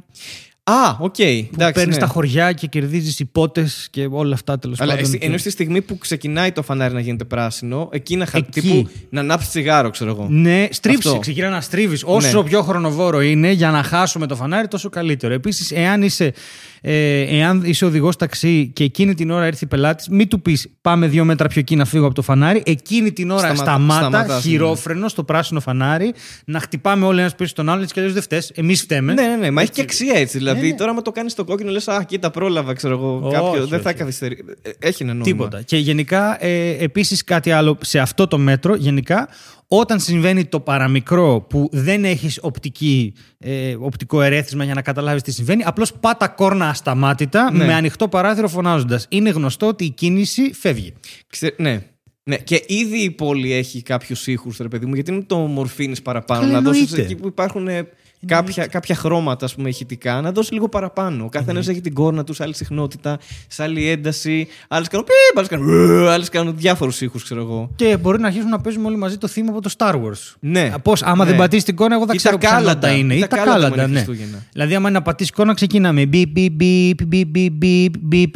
Α, 0.70 0.96
οκ. 1.00 1.14
Που 1.14 1.22
Εντάξει. 1.22 1.72
παίρνεις 1.72 1.94
ναι. 1.94 2.00
τα 2.00 2.06
χωριά 2.06 2.52
και 2.52 2.66
κερδίζεις 2.66 3.20
ιππότες 3.20 3.66
και 3.90 4.08
όλα 4.10 4.34
αυτά 4.34 4.58
τέλος 4.58 4.80
Αλλά 4.80 4.90
πάντων. 4.92 5.06
εσύ- 5.06 5.18
και- 5.18 5.26
ενώ 5.26 5.36
στη 5.38 5.50
στιγμή 5.50 5.80
που 5.82 5.98
ξεκινάει 5.98 6.52
το 6.52 6.62
φανάρι 6.62 6.94
να 6.94 7.00
γίνεται 7.00 7.24
πράσινο, 7.24 7.88
εκεί 7.92 8.16
να 8.16 8.26
χα... 8.26 8.38
Εκεί. 8.38 8.60
τύπου 8.60 8.88
να 9.10 9.20
ανάψει 9.20 9.48
τσιγάρο, 9.48 9.90
ξέρω 9.90 10.10
εγώ. 10.10 10.26
Ναι, 10.30 10.68
στρίψε, 10.70 11.08
Αυτό. 11.08 11.20
ξεκινά 11.20 11.48
να 11.48 11.60
στρίβεις. 11.60 12.02
Όσο 12.06 12.42
Ναι. 12.42 12.48
πιο 12.48 12.62
χρονοβόρο 12.62 13.20
είναι 13.20 13.50
για 13.50 13.70
να 13.70 13.82
χάσουμε 13.82 14.26
το 14.26 14.36
φανάρι, 14.36 14.68
τόσο 14.68 14.88
καλύτερο. 14.88 15.34
Επίσης, 15.34 15.70
εάν 15.70 16.02
είσαι, 16.02 16.32
ε, 16.80 17.20
εάν 17.38 17.62
είσαι 17.64 17.84
οδηγός 17.84 18.16
ταξί 18.16 18.70
και 18.74 18.84
εκείνη 18.84 19.14
την 19.14 19.30
ώρα 19.30 19.44
έρθει 19.44 19.66
πελάτης, 19.66 20.08
μην 20.08 20.28
του 20.28 20.42
πεις 20.42 20.68
Πάμε 20.80 21.06
δύο 21.06 21.24
μέτρα 21.24 21.48
πιο 21.48 21.60
εκεί 21.60 21.76
να 21.76 21.84
φύγω 21.84 22.06
από 22.06 22.14
το 22.14 22.22
φανάρι. 22.22 22.62
Εκείνη 22.66 23.12
την 23.12 23.30
ώρα 23.30 23.38
Σταματά- 23.40 23.64
σταμάτα, 23.64 24.00
σταματάς, 24.08 24.44
ναι. 24.44 24.50
χειρόφρενο 24.50 25.08
στο 25.08 25.24
πράσινο 25.24 25.60
φανάρι, 25.60 26.12
να 26.44 26.60
χτυπάμε 26.60 27.06
όλοι 27.06 27.20
ένας 27.20 27.34
πίσω 27.34 27.50
στον 27.50 27.68
άλλο, 27.68 27.80
έτσι 27.82 27.92
κι 27.92 27.98
αλλιώς 27.98 28.14
δεν 28.14 28.22
φταίει. 28.22 28.42
Εμείς 28.54 28.80
φταίμε. 28.80 29.12
Ναι, 29.12 29.22
ναι, 29.26 29.36
ναι. 29.36 29.50
Μα 29.50 29.62
έχει 29.62 29.70
και 29.70 29.80
αξία 29.80 30.14
έτσι. 30.16 30.38
Δηλαδή, 30.38 30.60
Ναι, 30.60 30.66
ναι. 30.68 30.74
τώρα, 30.74 30.90
άμα 30.90 31.02
το 31.02 31.10
κάνεις 31.12 31.32
στο 31.32 31.44
κόκκινο, 31.44 31.70
λες, 31.70 31.88
Α, 31.88 32.02
κοίτα, 32.02 32.30
πρόλαβα, 32.30 32.72
ξέρω 32.72 32.94
εγώ. 32.94 33.20
Όχι, 33.22 33.34
κάποιο, 33.34 33.52
δεν 33.66 33.72
όχι. 33.78 33.82
θα 33.82 33.92
καθυστερεί. 33.92 34.36
Ε, 34.62 34.70
Έχει 34.78 35.02
ένα 35.02 35.12
νόημα. 35.12 35.24
Τίποτα. 35.24 35.62
Και 35.62 35.76
γενικά, 35.76 36.44
ε, 36.44 36.70
επίσης 36.84 37.24
κάτι 37.24 37.50
άλλο 37.50 37.78
σε 37.80 37.98
αυτό 37.98 38.26
το 38.26 38.38
μέτρο, 38.38 38.74
γενικά, 38.74 39.28
όταν 39.72 40.00
συμβαίνει 40.00 40.44
το 40.44 40.60
παραμικρό 40.60 41.46
που 41.48 41.68
δεν 41.72 42.04
έχεις 42.04 42.38
οπτική, 42.42 43.12
ε, 43.38 43.76
οπτικό 43.80 44.22
ερέθισμα 44.22 44.64
για 44.64 44.74
να 44.74 44.82
καταλάβεις 44.82 45.22
τι 45.22 45.32
συμβαίνει, 45.32 45.62
απλώς 45.64 45.92
πάτα 45.92 46.28
κόρνα 46.28 46.68
ασταμάτητα 46.68 47.52
Ναι. 47.52 47.64
με 47.64 47.74
ανοιχτό 47.74 48.08
παράθυρο 48.08 48.48
φωνάζοντας. 48.48 49.06
Είναι 49.08 49.30
γνωστό 49.30 49.66
ότι 49.66 49.84
η 49.84 49.90
κίνηση 49.90 50.52
φεύγει. 50.52 50.92
Ξε- 51.26 51.58
ναι. 51.60 51.82
Ναι, 52.22 52.36
και 52.36 52.64
ήδη 52.66 52.98
η 52.98 53.10
πόλη 53.10 53.52
έχει 53.52 53.82
κάποιους 53.82 54.26
ήχους, 54.26 54.56
ρε 54.58 54.68
παιδί 54.68 54.86
μου, 54.86 54.94
γιατί 54.94 55.12
είναι 55.12 55.22
το 55.22 55.36
μορφήνει 55.36 56.00
παραπάνω. 56.02 56.40
Καλά, 56.40 56.52
να 56.52 56.60
δώσεις 56.60 56.82
εννοείται. 56.82 57.02
εκεί 57.12 57.20
που 57.20 57.26
υπάρχουν 57.28 57.68
ε, 57.68 57.88
κάποια, 58.26 58.66
κάποια 58.66 58.94
χρώματα, 58.94 59.44
ας 59.44 59.54
πούμε, 59.54 59.68
ηχητικά, 59.68 60.20
να 60.20 60.32
δώσει 60.32 60.52
λίγο 60.52 60.68
παραπάνω. 60.68 61.24
Ο 61.24 61.28
καθένας 61.28 61.68
έχει 61.68 61.80
την 61.80 61.94
κόρνα 61.94 62.24
του, 62.24 62.32
σε 62.34 62.42
άλλη 62.42 62.54
συχνότητα, 62.54 63.18
σε 63.48 63.62
άλλη 63.62 63.88
ένταση. 63.88 64.48
Άλλες 64.68 64.88
κάνουν 64.88 65.06
πιπ, 65.06 65.36
άλλες 65.38 65.48
κάνουν. 65.48 66.08
Άλλες 66.08 66.28
κάνουν 66.28 66.56
διάφορους 66.56 67.00
ήχους, 67.00 67.24
ξέρω 67.24 67.40
εγώ. 67.40 67.70
Και 67.76 67.96
μπορεί 67.96 68.20
να 68.20 68.26
αρχίσουν 68.26 68.48
να 68.48 68.60
παίζουμε 68.60 68.86
όλοι 68.86 68.96
μαζί 68.96 69.18
το 69.18 69.26
θύμα 69.28 69.50
από 69.50 69.60
το 69.62 69.70
Star 69.78 69.94
Wars. 69.94 70.34
Ναι. 70.40 70.72
Πώς, 70.82 71.02
άμα 71.02 71.24
Ναι. 71.24 71.30
δεν 71.30 71.38
πατήσεις 71.38 71.64
την 71.64 71.76
κόρνα, 71.76 71.94
εγώ 71.94 72.06
θα 72.06 72.12
Ή 72.14 72.16
ξέρω 72.16 72.34
τα 72.34 72.40
ποια 72.40 72.50
κάλαντα. 72.50 72.74
νότα 72.74 72.90
είναι. 72.90 73.14
Ή 73.14 73.18
Ή 73.18 73.20
τα 73.20 73.26
τα 73.26 73.36
κάλαντα 73.36 73.52
κάλαντα, 73.54 73.74
που 73.74 73.80
είναι 73.80 73.88
ναι. 73.98 74.04
Χριστούγεννα. 74.04 74.46
Δηλαδή, 74.52 74.74
άμα 74.74 74.88
είναι 74.88 74.98
να 74.98 75.04
πατήσεις 75.04 75.32
κόρνα, 75.32 75.54
ξεκινάμε. 75.54 76.06
Μπιπ, 76.06 76.28
μπιπ, 76.30 76.52
μπιπ, 76.52 77.02
μπιπ, 77.06 77.28
μπιπ, 77.28 77.52
μπιπ, 77.52 77.92
μπιπ. 78.00 78.34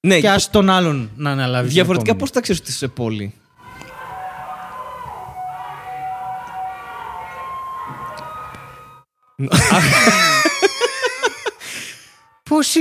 Ναι, 0.00 0.18
Και 0.20 0.28
ας 0.30 0.50
τον 0.50 0.70
άλλον 0.70 1.10
να 1.16 1.30
αναλάβει. 1.30 1.68
διαφορετικά 1.68 2.10
την 2.10 2.20
πώς 2.20 2.30
τα 2.30 2.40
ξέρεις 2.40 2.60
ότι 2.60 2.70
είσαι 2.70 2.78
σε 2.78 2.88
πόλη; 2.88 3.32
Πώς... 12.48 12.76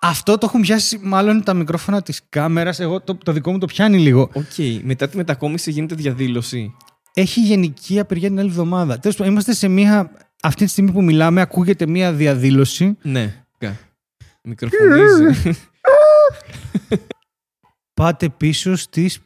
Αυτό 0.00 0.38
το 0.38 0.46
έχουν 0.46 0.60
πιάσει 0.60 0.98
μάλλον 1.02 1.42
τα 1.42 1.54
μικρόφωνα 1.54 2.02
της 2.02 2.20
κάμερας. 2.28 2.80
Εγώ 2.80 3.00
το, 3.00 3.14
το 3.14 3.32
δικό 3.32 3.52
μου 3.52 3.58
το 3.58 3.66
πιάνει 3.66 3.98
λίγο. 3.98 4.30
Οκ. 4.32 4.82
Μετά 4.82 5.08
τη 5.08 5.16
μετακόμιση 5.16 5.70
γίνεται 5.70 5.94
διαδήλωση. 5.94 6.74
Έχει 7.14 7.40
γενική 7.40 7.98
απεργία 7.98 8.28
την 8.28 8.38
άλλη 8.38 8.48
εβδομάδα. 8.48 8.98
Τέλος 8.98 9.16
πάντων, 9.16 9.32
είμαστε 9.32 9.52
σε 9.52 9.68
μία... 9.68 10.10
Αυτή 10.42 10.64
τη 10.64 10.70
στιγμή 10.70 10.92
που 10.92 11.02
μιλάμε 11.02 11.40
ακούγεται 11.40 11.86
μία 11.86 12.12
διαδήλωση. 12.12 12.96
Ναι. 13.02 13.44
Κα. 13.58 13.78
Μικροφωνίζει. 14.42 15.58
Πάτε 17.94 18.28
πίσω 18.28 18.76
στις... 18.76 19.18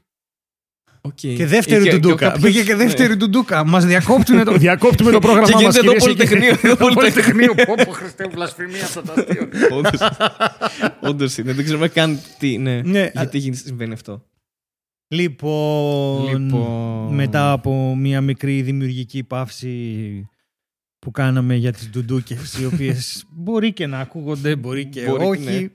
Οκ. 1.07 1.15
Και 1.15 1.47
δεύτερη 1.47 1.81
Είχε- 1.81 1.91
του 1.91 2.01
και 2.01 2.07
ο 2.07 2.11
Ντούκα. 2.11 2.27
κάποιος- 2.27 2.43
Πήγε 2.45 2.63
και 2.65 2.75
ναι. 2.75 2.85
δεύτερη 2.85 3.17
του 3.17 3.29
Ντούκα. 3.31 3.65
Μας 3.67 3.85
διακόπτουν 3.85 4.45
το, 4.45 4.53
διακόπτουμε 4.67 5.11
το 5.11 5.19
πρόγραμμά 5.19 5.47
Και 5.47 5.53
μας. 5.53 5.61
γίνεται 5.63 5.79
εδώ 5.79 5.97
κυρίες 5.97 6.17
και 6.17 6.27
κύριοι. 6.27 6.41
Πολυτεχνείο, 6.41 6.71
εδώ 6.73 6.89
Πολυτεχνείο. 6.95 7.55
Πω 7.55 7.75
πω 7.85 7.91
Χριστέ, 7.93 8.29
βλασφημία 8.33 8.83
αυτό 8.85 9.03
το 9.03 9.13
αστείο. 9.17 9.49
Όντως. 9.77 10.01
Όντως 11.01 11.37
είναι. 11.39 11.53
Δεν 11.53 11.65
ξέρουμε 11.65 11.89
καν 11.89 12.19
τι. 12.39 12.59
Ναι. 12.59 12.81
Ναι, 12.85 13.09
Γιατί 13.13 13.39
γίνει- 13.39 13.57
συμβαίνει 13.57 13.93
αυτό. 13.93 14.23
Λοιπόν, 15.09 16.39
Λοιπόν. 16.43 17.15
μετά 17.15 17.53
από 17.53 17.95
μία 17.97 18.21
μικρή 18.21 18.63
δημιουργική 18.63 19.23
παύση 19.23 20.29
που 20.99 21.11
κάναμε 21.11 21.55
για 21.55 21.73
τις 21.73 21.91
ντουντούκες, 21.91 22.59
οι 22.59 22.65
οποίες 22.65 23.25
μπορεί 23.45 23.73
και 23.73 23.87
να 23.87 23.99
ακούγονται, 24.01 24.57
μπορεί 24.57 24.87
και 24.87 25.05
Μπορεί 25.05 25.19
και 25.23 25.29
όχι. 25.29 25.61
ναι. 25.61 25.69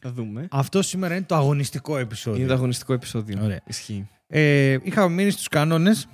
Θα 0.00 0.12
δούμε. 0.12 0.46
Αυτό 0.50 0.82
σήμερα 0.82 1.14
είναι 1.16 1.24
το 1.28 1.34
αγωνιστικό 1.34 1.98
επεισόδιο. 1.98 2.38
Είναι 2.38 2.48
το 2.48 2.54
αγωνιστικό 2.54 2.92
επεισόδιο. 2.92 3.38
Ωραία. 3.42 3.60
Ισχύει. 3.66 4.08
Ε, 4.34 4.76
είχαμε 4.82 5.14
μείνει 5.14 5.30
στους 5.30 5.48
κανόνες. 5.48 6.08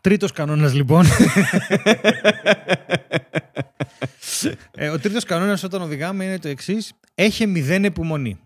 Τρίτος 0.00 0.32
κανόνας 0.32 0.74
λοιπόν. 0.74 1.06
ε, 4.76 4.88
ο 4.88 4.98
τρίτος 4.98 5.24
κανόνας 5.24 5.62
όταν 5.62 5.82
οδηγάμε 5.82 6.24
είναι 6.24 6.38
το 6.38 6.48
εξής. 6.48 6.92
Έχει 7.14 7.46
μηδέν 7.46 7.84
υπομονή. 7.84 8.38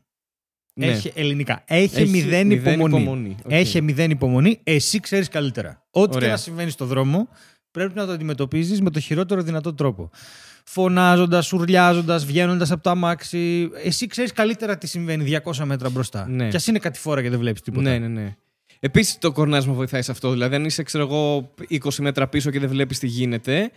Ναι. 0.75 0.87
Έχει 0.87 1.12
ελληνικά. 1.15 1.62
Έχει, 1.67 2.00
Έχει 2.00 2.11
μηδέν, 2.11 2.47
μηδέν 2.47 2.73
υπομονή. 2.73 3.03
υπομονή. 3.03 3.37
Οκ. 3.45 3.53
Έχει 3.53 3.81
μηδέν 3.83 4.11
υπομονή. 4.11 4.61
Εσύ 4.65 5.00
ξέρεις 5.00 5.29
καλύτερα. 5.29 5.87
Ό,τι 5.91 6.11
και 6.11 6.17
Ωραία. 6.17 6.31
να 6.31 6.37
συμβαίνει 6.37 6.71
στο 6.71 6.85
δρόμο 6.85 7.29
πρέπει 7.71 7.95
να 7.95 8.07
το 8.07 8.12
αντιμετωπίζεις 8.12 8.81
με 8.81 8.91
το 8.91 9.00
χειρότερο 9.00 9.43
δυνατό 9.43 9.75
τρόπο. 9.75 10.11
Φωνάζοντας, 10.65 11.53
ουρλιάζοντας, 11.53 12.25
βγαίνοντας 12.25 12.71
από 12.71 12.83
το 12.83 12.91
αμάξι. 12.91 13.71
Εσύ 13.85 14.07
ξέρεις 14.07 14.33
καλύτερα 14.33 14.79
τι 14.79 14.87
συμβαίνει 14.87 15.41
200 15.45 15.65
μέτρα 15.65 15.91
μπροστά. 15.91 16.29
Ναι. 16.29 16.49
Και 16.49 16.57
ας 16.57 16.67
είναι 16.67 16.79
κατηφόρα 16.78 17.23
και 17.23 17.31
δεν 17.31 17.38
βλέπεις 17.38 17.61
τίποτα. 17.61 17.91
Ναι, 17.91 17.99
ναι, 17.99 18.09
ναι. 18.09 18.37
Επίσης 18.80 19.18
το 19.18 19.32
κορνάσμα 19.32 19.73
βοηθάει 19.73 20.02
σε 20.02 20.11
αυτό. 20.11 20.30
Δηλαδή, 20.30 20.54
αν 20.54 20.64
είσαι, 20.64 20.82
ξέρω 20.82 21.04
εγώ, 21.04 21.50
20 21.70 21.94
μέτρα 21.99 22.28
πίσω 22.28 22.50
και 22.50 22.58
δεν 22.58 22.68
βλέπεις 22.68 22.99
τι 22.99 23.06
γίνεται, 23.06 23.70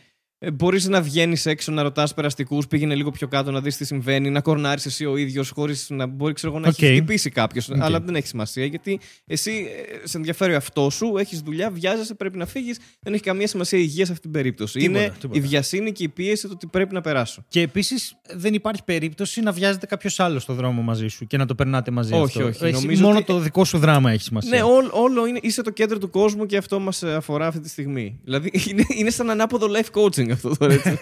μπορείς 0.53 0.87
να 0.87 1.01
βγαίνεις 1.01 1.45
έξω 1.45 1.71
να 1.71 1.81
ρωτάς 1.81 2.13
περαστικούς, 2.13 2.67
πήγαινε 2.67 2.95
λίγο 2.95 3.11
πιο 3.11 3.27
κάτω 3.27 3.51
να 3.51 3.61
δεις 3.61 3.77
τι 3.77 3.85
συμβαίνει, 3.85 4.29
να 4.29 4.41
κορνάρεις 4.41 4.85
εσύ 4.85 5.05
ο 5.05 5.17
ίδιος, 5.17 5.49
χωρίς 5.49 5.85
να 5.89 6.05
μπορεί 6.05 6.33
ξέρω 6.33 6.51
εγώ, 6.53 6.61
να 6.61 6.67
Οκ. 6.67 6.81
έχει 6.81 6.93
χτυπήσει 6.95 7.29
κάποιος. 7.29 7.69
Οκ. 7.69 7.81
Αλλά 7.81 7.99
δεν 7.99 8.15
έχει 8.15 8.27
σημασία 8.27 8.65
γιατί 8.65 8.99
εσύ 9.25 9.51
ε, 9.51 10.07
σε 10.07 10.17
ενδιαφέρει 10.17 10.55
αυτό 10.55 10.89
σου, 10.89 11.13
έχεις 11.17 11.39
δουλειά, 11.39 11.71
βιάζεσαι, 11.71 12.13
πρέπει 12.13 12.37
να 12.37 12.45
φύγεις. 12.45 12.79
Δεν 12.99 13.13
έχει 13.13 13.23
καμία 13.23 13.47
σημασία 13.47 13.79
η 13.79 13.81
υγεία 13.85 14.05
σε 14.05 14.11
αυτή 14.11 14.23
την 14.23 14.31
περίπτωση. 14.31 14.79
Τίποτα, 14.79 14.99
Είναι 14.99 15.13
τίποτα. 15.19 15.39
η 15.39 15.41
βιασύνη 15.41 15.91
και 15.91 16.03
η 16.03 16.07
πίεση 16.09 16.47
το 16.47 16.53
ότι 16.53 16.67
πρέπει 16.67 16.93
να 16.93 17.01
περάσω. 17.01 17.45
Και 17.47 17.61
επίσης 17.61 18.15
δεν 18.35 18.53
υπάρχει 18.53 18.83
περίπτωση 18.83 19.41
να 19.41 19.51
βιάζεται 19.51 19.85
κάποιος 19.85 20.19
άλλος 20.19 20.41
στο 20.43 20.53
δρόμο 20.53 20.81
μαζί 20.81 21.07
σου 21.07 21.27
και 21.27 21.37
να 21.37 21.45
το 21.45 21.55
περνάτε 21.55 21.91
μαζί 21.91 22.13
Όχι, 22.13 22.23
αυτό. 22.23 22.45
όχι. 22.45 22.65
Εσύ 22.65 22.81
Νομίζω 22.83 23.03
μόνο 23.03 23.15
ότι- 23.17 23.25
το 23.25 23.39
δικό 23.39 23.65
σου 23.65 23.77
δράμα 23.77 24.11
έχει 24.11 24.23
σημασία. 24.23 24.49
Ναι, 24.49 24.61
όλο, 24.61 24.89
όλο 24.93 25.25
είναι, 25.25 25.39
είσαι 25.41 25.61
το 25.61 25.69
κέντρο 25.71 25.97
του 25.97 26.09
κόσμου 26.09 26.45
και 26.45 26.57
αυτό 26.57 26.79
μας 26.79 27.03
αφορά 27.03 27.47
αυτή 27.47 27.59
τη 27.59 27.69
στιγμή. 27.69 28.19
Δηλαδή 28.23 28.51
είναι, 28.69 28.83
είναι 28.97 29.09
σαν 29.09 29.29
ανάποδο 29.29 29.67
life 29.69 30.01
coaching 30.01 30.29
αυτό 30.31 30.57
τώρα. 30.57 30.73
Έτσι. 30.73 30.97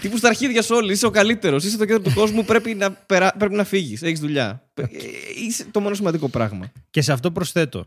Τύπου 0.00 0.16
στα 0.16 0.28
αρχίδια 0.28 0.62
σου 0.62 0.74
όλοι, 0.76 0.92
είσαι 0.92 1.06
ο 1.06 1.10
καλύτερος. 1.10 1.64
Είσαι 1.64 1.76
το 1.76 1.84
κέντρο 1.84 2.02
του 2.02 2.12
κόσμου, 2.14 2.44
πρέπει 2.44 2.74
να, 2.74 2.92
περά, 2.92 3.32
πρέπει 3.38 3.54
να 3.54 3.64
φύγεις. 3.64 4.02
Έχεις 4.02 4.20
δουλειά. 4.20 4.68
Ε, 4.74 4.84
Είσαι 5.46 5.64
το 5.70 5.80
μόνο 5.80 5.94
σημαντικό 5.94 6.28
πράγμα. 6.28 6.72
Και 6.90 7.00
σε 7.02 7.12
αυτό 7.12 7.30
προσθέτω. 7.30 7.84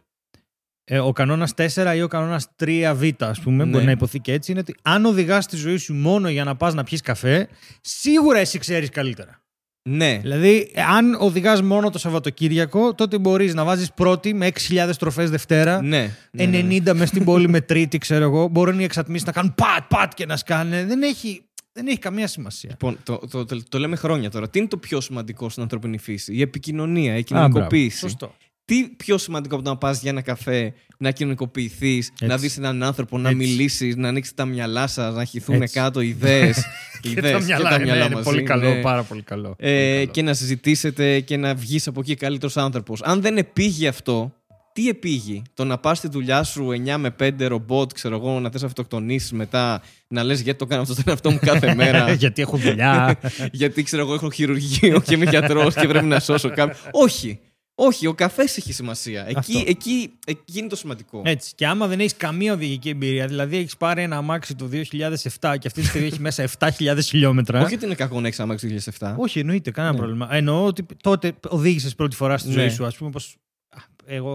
Ε, 0.84 1.00
ο 1.00 1.12
κανόνας 1.12 1.54
4 1.54 1.96
ή 1.96 2.02
ο 2.02 2.08
κανόνας 2.08 2.48
3β, 2.60 3.12
ας 3.20 3.40
πούμε, 3.40 3.64
Ναι. 3.64 3.70
μπορεί 3.72 3.86
να 3.86 3.92
υποθεί 3.92 4.20
και 4.20 4.32
έτσι, 4.34 4.52
είναι 4.52 4.60
ότι 4.60 4.76
αν 4.82 5.06
οδηγάς 5.06 5.46
τη 5.48 5.56
ζωή 5.56 5.78
σου 5.78 5.94
μόνο 5.94 6.30
για 6.30 6.44
να 6.44 6.56
πας 6.56 6.74
να 6.74 6.84
πιεις 6.84 7.02
καφέ, 7.02 7.48
σίγουρα 7.82 8.40
εσύ 8.40 8.60
ξέρεις 8.60 8.90
καλύτερα. 8.90 9.42
Ναι. 9.90 10.20
Δηλαδή, 10.22 10.72
αν 10.90 11.18
οδηγάς 11.20 11.62
μόνο 11.62 11.90
το 11.90 11.98
Σαββατοκύριακο, 12.00 12.94
τότε 12.94 13.18
μπορείς 13.18 13.54
να 13.54 13.64
βάζεις 13.64 13.92
πρώτη 13.94 14.34
με 14.34 14.52
6.000 14.70 14.90
τροφές 15.00 15.30
Δευτέρα. 15.30 15.82
Ναι. 15.82 16.16
ναι, 16.32 16.46
ναι, 16.46 16.62
90 16.70 16.94
μες 16.94 17.10
στην 17.10 17.24
πόλη 17.24 17.50
με 17.50 17.62
τρίτη, 17.62 17.98
ξέρω 17.98 18.24
εγώ. 18.24 18.48
Μπορούν 18.48 18.80
οι 18.80 18.84
εξατμίσεις 18.84 19.26
να 19.26 19.32
κάνουν 19.32 19.56
πατ, 19.56 19.84
πατ 19.88 20.14
και 20.14 20.26
να 20.26 20.38
σκάνε. 20.38 20.86
Δεν 20.86 21.02
έχει. 21.02 21.42
Δεν 21.74 21.88
έχει 21.88 22.00
καμία 22.00 22.28
σημασία. 22.28 22.70
Λοιπόν, 22.70 22.98
το, 23.04 23.20
το, 23.30 23.46
το, 23.46 23.64
το 23.70 23.80
λέμε 23.80 23.96
χρόνια 23.96 24.30
τώρα. 24.30 24.50
Τι 24.50 24.60
είναι 24.60 24.68
το 24.68 24.78
πιο 24.78 25.02
σημαντικό 25.02 25.50
στην 25.50 25.62
ανθρώπινη 25.62 25.98
φύση, 25.98 26.34
Η 26.34 26.42
επικοινωνία, 26.42 27.18
η 27.18 27.24
κοινωνικοποίηση. 27.24 27.98
Σωστό. 27.98 28.36
Τι 28.68 28.84
πιο 28.98 29.18
σημαντικό 29.18 29.56
από 29.56 29.64
το 29.64 29.70
να 29.70 29.78
πας 29.78 30.02
για 30.02 30.12
ένα 30.12 30.22
καφέ, 30.22 30.74
να 30.98 31.12
κοινωνικοποιηθείς, 31.12 32.12
να 32.22 32.38
δεις 32.38 32.58
έναν 32.58 32.84
άνθρωπο, 32.84 33.18
να 33.18 33.30
Έτσι. 33.30 33.42
μιλήσεις, 33.48 33.96
να 33.96 34.08
ανοίξεις 34.08 34.34
τα 34.34 34.46
μυαλά 34.46 34.88
σας, 34.88 35.16
να 35.16 35.24
χυθούν 35.24 35.62
Έτσι. 35.62 35.74
κάτω 35.80 36.00
ιδέες. 36.02 36.66
Και 37.02 37.22
τα 37.22 37.40
μυαλά, 37.40 37.78
ναι, 37.78 37.92
είναι 37.92 38.22
πολύ 38.24 38.44
καλό, 38.44 38.82
πάρα 38.82 39.04
πολύ 39.04 39.22
καλό. 39.22 39.56
Ε, 39.58 39.72
Πολύ 39.84 39.96
καλό. 39.98 40.12
και 40.12 40.22
να 40.22 40.34
συζητήσετε 40.34 41.20
και 41.20 41.38
να 41.38 41.56
βγεις 41.56 41.88
από 41.88 42.00
εκεί 42.00 42.16
καλύτερος 42.16 42.58
άνθρωπος. 42.58 43.02
Αν 43.02 43.22
δεν 43.22 43.38
επήγει 43.38 43.88
αυτό, 43.88 44.34
τι 44.74 44.90
επήγει; 44.90 45.42
Το 45.54 45.66
να 45.66 45.78
πας 45.78 45.98
στη 45.98 46.08
δουλειά 46.08 46.44
σου 46.44 46.70
9 46.86 46.98
με 46.98 47.16
5 47.20 47.48
ρομπότ, 47.48 47.92
ξέρω 47.94 48.16
εγώ, 48.16 48.40
να 48.40 48.50
θες 48.50 48.64
αυτοκτονήσεις 48.64 49.32
μετά, 49.32 49.82
να 50.08 50.24
λες 50.24 50.42
γιατί 50.42 50.60
το 50.60 50.66
κάνω 50.66 50.82
αυτό 50.82 50.94
στον 50.94 51.06
εαυτό 51.08 51.32
μου 51.32 51.40
κάθε 51.42 51.74
μέρα; 51.82 52.12
Γιατί 52.12 52.42
έχω 52.42 52.58
δουλειά. 52.58 53.20
γιατί 53.52 53.84
ξέρω 53.84 54.02
εγώ 54.02 54.14
έχω 54.14 54.32
χειρουργείο 54.32 55.02
και 55.02 55.14
είμαι 55.14 55.26
γιατρός 55.26 55.76
και 55.76 55.88
πρέπει 55.88 56.06
να 56.06 56.20
σώσω 56.20 56.50
κάποιον. 56.50 56.78
Όχι. 56.92 57.40
Όχι, 57.80 58.08
ο 58.08 58.14
καφές 58.14 58.58
έχει 58.58 58.74
σημασία. 58.74 59.22
Εκεί, 59.28 59.38
Αυτό. 59.38 59.64
εκεί, 59.66 60.12
εκεί 60.26 60.60
είναι 60.60 60.68
το 60.68 60.76
σημαντικό. 60.76 61.22
Έτσι. 61.26 61.52
Και 61.56 61.68
άμα 61.68 61.88
δεν 61.88 62.00
έχεις 62.00 62.16
καμία 62.18 62.54
οδηγική 62.54 62.90
εμπειρία, 62.90 63.28
δηλαδή 63.28 63.58
έχεις 63.58 63.78
πάρει 63.78 64.02
ένα 64.02 64.18
αμάξι 64.18 64.56
το 64.56 64.70
2007 64.72 65.56
και 65.60 65.68
αυτή 65.68 65.82
τη 65.82 65.86
στιγμή 65.88 66.08
έχει 66.08 66.20
μέσα 66.20 66.50
7.000 66.60 66.98
χιλιόμετρα. 67.04 67.62
Όχι 67.64 67.76
ότι 67.76 67.86
είναι 67.86 67.96
κακό 67.96 68.22
να 68.22 68.28
έχεις 68.28 68.40
αμάξι 68.40 68.68
το 68.68 68.74
2007. 69.00 69.14
Όχι, 69.18 69.40
εννοείται, 69.40 69.72
κανένα 69.72 69.94
Ναι. 69.94 70.00
πρόβλημα. 70.00 70.28
Εννοώ 70.32 70.66
ότι 70.66 70.86
τότε 71.04 71.34
οδήγησες 71.48 71.96
πρώτη 71.96 72.16
φορά 72.16 72.38
στη 72.38 72.48
Ναι. 72.48 72.54
ζωή 72.54 72.70
σου, 72.70 72.86
ας 72.86 72.96
πούμε, 72.98 73.10
πως, 73.10 73.36
α, 73.70 73.80
εγώ, 74.06 74.32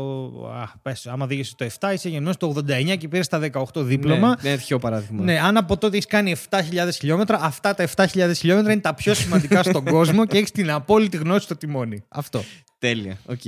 α, 0.55 0.79
πες, 0.83 1.07
άμα 1.07 1.25
οδήγησες 1.25 1.55
το 1.55 1.65
7, 1.65 1.93
είσαι 1.93 2.09
γεννημένο 2.09 2.37
το 2.39 2.47
89 2.47 2.97
και 2.97 3.09
πήρες 3.09 3.29
τα 3.29 3.39
18 3.39 3.83
δίπλωμα. 3.83 4.37
Ναι, 4.43 4.51
ναι, 4.51 4.57
τυχαίο 4.57 4.79
παράδειγμα. 4.79 5.23
Ναι, 5.25 5.41
αν 5.41 5.57
από 5.57 5.77
τότε 5.77 5.95
έχεις 5.97 6.07
κάνει 6.09 6.31
7.000 6.31 6.97
χιλιόμετρα, 6.99 7.39
αυτά 7.43 7.75
τα 7.75 7.83
7.000 7.83 8.33
χιλιόμετρα 8.39 8.73
είναι 8.73 8.81
τα 8.81 8.95
πιο 8.95 9.15
σημαντικά 9.15 9.63
στον 9.63 9.85
κόσμο 9.85 10.27
και 10.27 10.37
έχεις 10.39 10.51
την 10.51 10.71
απόλυτη 10.71 11.17
γνώση 11.17 11.45
στο 11.45 11.57
τιμόνι. 11.57 12.03
Αυτό. 12.09 12.45
Τέλεια. 12.83 13.19
Οκ. 13.27 13.39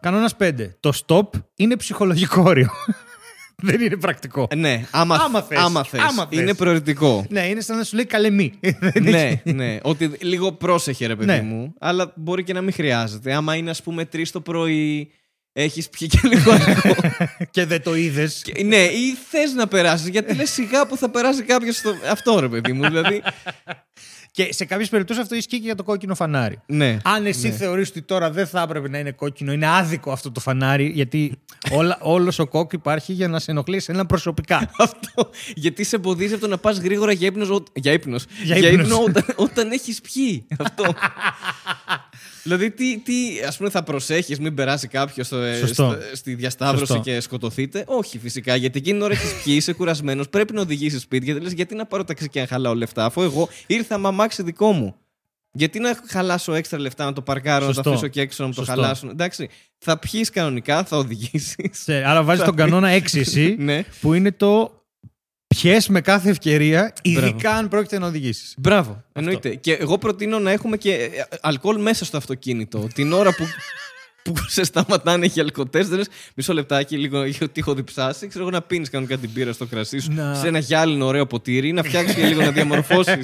Κανόνας 0.00 0.34
5. 0.40 0.52
Το 0.80 0.92
stop 1.06 1.28
είναι 1.56 1.76
ψυχολογικό 1.76 2.42
όριο. 2.42 2.68
Δεν 3.62 3.80
είναι 3.80 3.96
πρακτικό. 3.96 4.46
Ε, 4.50 4.54
Ναι, 4.54 4.86
άμα, 4.90 5.14
Άμα 5.24 5.42
θες. 5.42 5.58
άμα 5.58 5.84
θες. 5.84 6.00
Άμα 6.00 6.26
θες. 6.26 6.38
Είναι 6.40 6.54
προαιρετικό. 6.54 7.26
Ναι, 7.28 7.46
είναι 7.48 7.60
σαν 7.60 7.76
να 7.76 7.84
σου 7.84 7.94
λέει 7.96 8.04
καλέ 8.06 8.30
μη. 8.30 8.52
Δεν 8.92 9.02
ναι, 9.02 9.40
ναι. 9.44 9.78
Ότι 9.82 10.10
λίγο 10.20 10.52
πρόσεχε, 10.52 11.06
ρε 11.06 11.16
παιδί 11.16 11.30
Ναι. 11.32 11.40
μου. 11.42 11.74
Αλλά 11.78 12.12
μπορεί 12.16 12.44
και 12.44 12.52
να 12.52 12.60
μην 12.60 12.72
χρειάζεται. 12.72 13.32
Άμα 13.34 13.54
είναι, 13.54 13.70
ας 13.70 13.82
πούμε, 13.82 14.04
τρεις 14.04 14.30
το 14.30 14.40
πρωί, 14.40 15.10
έχεις 15.52 15.88
πιει 15.88 16.08
και 16.08 16.20
λίγο 16.22 16.50
αλκοόλ. 16.50 16.94
και 17.50 17.64
δεν 17.64 17.82
το 17.82 17.94
είδες. 17.94 18.42
Και- 18.44 18.64
ναι, 18.64 18.76
ή 18.84 19.14
θες 19.30 19.52
να 19.52 19.66
περάσεις. 19.66 20.08
Γιατί 20.08 20.34
λες 20.34 20.50
σιγά 20.50 20.86
που 20.86 20.96
θα 20.96 21.10
περάσει 21.10 21.42
κάποιος. 21.42 21.76
Στο... 21.76 21.94
Αυτό, 22.10 22.40
ρε 22.40 22.48
παιδί 22.48 22.72
μου. 22.72 22.82
Δηλαδή. 22.82 23.22
Και 24.36 24.52
σε 24.52 24.64
κάποιες 24.64 24.88
περιπτώσεις 24.88 25.22
αυτό 25.22 25.34
ισχύει 25.34 25.48
και 25.58 25.64
για 25.64 25.74
το 25.74 25.82
κόκκινο 25.82 26.14
φανάρι. 26.14 26.60
ναι. 26.66 26.96
Αν 27.04 27.26
εσύ 27.26 27.50
θεωρείς 27.50 27.88
ότι 27.88 28.02
τώρα 28.02 28.30
δεν 28.30 28.46
θα 28.46 28.60
έπρεπε 28.62 28.88
να 28.88 28.98
είναι 28.98 29.10
κόκκινο, 29.10 29.52
είναι 29.52 29.66
άδικο 29.68 30.12
αυτό 30.12 30.32
το 30.32 30.40
φανάρι, 30.40 30.86
γιατί 30.94 31.32
όλα, 31.72 31.98
όλος 32.00 32.38
ο 32.38 32.46
κόκκι 32.46 32.74
υπάρχει 32.76 33.12
για 33.12 33.28
να 33.28 33.38
σε 33.38 33.50
ενοχλήσει 33.50 33.92
ένα 33.92 34.06
προσωπικά. 34.06 34.70
Αυτό. 34.78 35.30
Γιατί 35.54 35.84
σε 35.84 35.96
εμποδίζει 35.96 36.32
από 36.32 36.42
το 36.42 36.48
να 36.48 36.58
πας 36.58 36.78
γρήγορα 36.78 37.12
για 37.12 37.26
ύπνος. 37.26 37.62
Για 37.74 37.92
ύπνος. 37.92 38.24
Για 38.44 38.56
Για 38.58 38.68
ύπνος. 38.70 38.86
ύπνο 38.86 39.02
όταν, 39.02 39.24
όταν 39.36 39.70
έχεις 39.70 40.00
πιει. 40.00 40.46
Αυτό. 40.58 40.84
δηλαδή, 42.46 42.70
τι, 42.70 42.98
τι 42.98 43.14
ας 43.46 43.56
πούμε, 43.56 43.70
θα 43.70 43.82
προσέχεις, 43.82 44.38
μην 44.40 44.54
περάσει 44.54 44.88
κάποιος 44.88 45.26
Σωστό. 45.60 45.96
στη 46.12 46.34
διασταύρωση 46.34 46.86
Σωστό. 46.86 47.02
και 47.02 47.20
σκοτωθείτε. 47.20 47.84
Όχι, 47.86 48.18
φυσικά. 48.18 48.56
Γιατί 48.56 48.78
εκείνη 48.78 48.94
την 48.96 49.02
ώρα 49.04 49.12
έχεις 49.14 49.30
πιει, 49.44 49.54
είσαι 49.58 49.72
κουρασμένος, 49.72 50.28
πρέπει 50.28 50.52
να 50.52 50.60
οδηγήσεις 50.60 51.02
σπίτι. 51.02 51.24
Γιατί 51.24 51.40
λες, 51.40 51.52
γιατί 51.52 51.74
να 51.74 51.86
πάρω 51.86 52.04
ταξί 52.04 52.28
και 52.28 52.40
να 52.40 52.46
χαλάω 52.46 52.74
λεφτά, 52.74 53.04
αφού 53.04 53.22
εγώ 53.22 53.48
ήρθα 53.66 53.98
με 53.98 54.08
αμάξι 54.08 54.42
δικό 54.42 54.72
μου. 54.72 54.94
Γιατί 55.52 55.78
να 55.78 55.98
χαλάσω 56.08 56.54
έξτρα 56.54 56.80
λεφτά, 56.80 57.04
να 57.04 57.12
το 57.12 57.22
παρκάρω, 57.22 57.60
να 57.66 57.72
Σωστό. 57.72 57.82
το 57.82 57.90
αφήσω 57.90 58.08
και 58.08 58.20
έξω, 58.20 58.42
να 58.42 58.48
μου 58.48 58.54
το 58.54 58.64
Σωστό. 58.64 58.80
χαλάσουν. 58.80 59.08
Εντάξει, 59.08 59.48
θα 59.78 59.98
πιεις 59.98 60.30
κανονικά, 60.30 60.84
θα 60.84 60.96
οδηγήσεις. 60.96 61.54
Σε- 61.70 62.04
Άρα 62.08 62.22
βάζεις 62.22 62.44
τον 62.44 62.54
κανόνα 62.56 62.88
6 62.98 63.18
εσύ, 63.18 63.56
ναι. 63.58 63.84
που 64.00 64.14
είναι 64.14 64.32
το 64.32 64.82
πιες 65.46 65.88
με 65.88 66.00
κάθε 66.00 66.30
ευκαιρία, 66.30 66.92
ειδικά 67.02 67.50
αν 67.50 67.68
πρόκειται 67.68 67.98
να 67.98 68.06
οδηγήσεις. 68.06 68.54
Μπράβο, 68.58 69.04
εννοείται. 69.12 69.54
Και 69.54 69.72
εγώ 69.72 69.98
προτείνω 69.98 70.38
να 70.38 70.50
έχουμε 70.50 70.76
και 70.76 70.92
ε, 70.92 71.24
αλκοόλ 71.40 71.80
μέσα 71.80 72.04
στο 72.04 72.16
αυτοκίνητο. 72.16 72.88
Την 72.94 73.12
ώρα 73.12 73.34
που, 73.34 73.44
που 74.32 74.42
σε 74.56 74.64
σταματάνε 74.64 75.26
οι 75.26 75.40
αλκοτέ, 75.40 75.82
δεν 75.82 75.98
λες 75.98 76.08
μισό 76.34 76.52
λεπτάκι, 76.52 76.96
λίγο 76.96 77.24
γιατί 77.24 77.60
έχω 77.60 77.74
διψάσει. 77.74 78.26
Ξέρω 78.26 78.44
εγώ 78.44 78.52
να 78.52 78.62
πίνεις 78.62 78.90
κανονικά 78.90 79.16
την 79.18 79.32
πύρα 79.32 79.52
στο 79.52 79.66
κρασί 79.66 79.98
σου 79.98 80.12
Να- 80.12 80.34
σε 80.34 80.46
ένα 80.48 80.58
γυάλινο 80.58 81.06
ωραίο 81.06 81.26
ποτήρι, 81.26 81.72
να 81.72 81.82
φτιάξεις 81.82 82.14
και 82.14 82.26
λίγο 82.26 82.40
να 82.40 82.50
διαμορφώσεις 82.50 83.22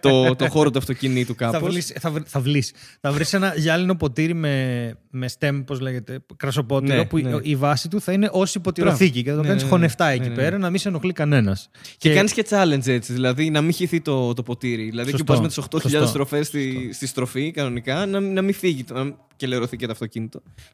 το, 0.00 0.34
το 0.36 0.48
χώρο 0.48 0.70
του 0.70 0.78
αυτοκινήτου 0.78 1.34
Θα 1.38 1.50
κάπως. 1.50 1.70
βρεις, 1.72 1.92
θα, 2.00 2.10
βρ- 2.10 2.26
θα, 2.28 2.40
βλείς. 2.40 2.72
θα 3.00 3.12
βρεις 3.12 3.32
ένα 3.32 3.54
γυάλινο 3.56 3.94
ποτήρι 3.96 4.34
με, 4.34 4.96
με 5.10 5.28
stem, 5.38 5.62
πώς 5.66 5.80
λέγεται, 5.80 6.18
κρασοπότηρο, 6.36 6.96
Ναι, 6.96 7.04
που 7.04 7.18
η- 7.18 7.22
ναι. 7.22 7.36
η 7.42 7.56
βάση 7.56 7.88
του 7.88 8.00
θα 8.00 8.12
είναι 8.12 8.28
ως 8.32 8.54
υποτιροθήκη 8.54 9.22
και 9.22 9.30
θα 9.30 9.36
το 9.36 9.42
Ναι, 9.42 9.46
κάνεις 9.48 9.62
ναι, 9.62 9.68
ναι. 9.68 9.74
χωνευτά 9.74 10.06
Ναι, 10.06 10.12
εκεί 10.12 10.22
ναι, 10.22 10.28
ναι. 10.28 10.34
πέρα, 10.34 10.58
να 10.58 10.70
μην 10.70 10.78
σε 10.80 10.88
ενοχλεί 10.88 11.12
κανένας. 11.12 11.68
Και, 11.96 12.14
κάνεις 12.14 12.32
και 12.32 12.46
challenge 12.50 12.86
έτσι, 12.86 13.12
δηλαδή 13.12 13.50
να 13.50 13.60
μην 13.60 13.72
χυθεί 13.72 14.00
το, 14.00 14.32
το 14.34 14.42
ποτήρι. 14.42 14.84
Δηλαδή 14.90 15.10
Σωστό, 15.10 15.24
και 15.24 15.32
πας 15.32 15.40
με 15.40 15.46
τις 15.48 15.58
8.000 15.58 15.80
σωστό. 15.90 16.06
στροφές 16.06 16.46
στη, 16.46 16.90
στη 16.92 17.06
στροφή 17.06 17.50
κανονικά, 17.50 18.06
να, 18.06 18.20
να 18.20 18.42
μην 18.42 18.54
φύγει 18.54 18.84
το- 18.84 18.94
να- 18.94 19.14
και 19.36 19.46
λερωθεί 19.46 19.76
και 19.76 19.86
το 19.86 19.92
αυτοκίνητο. 19.92 20.23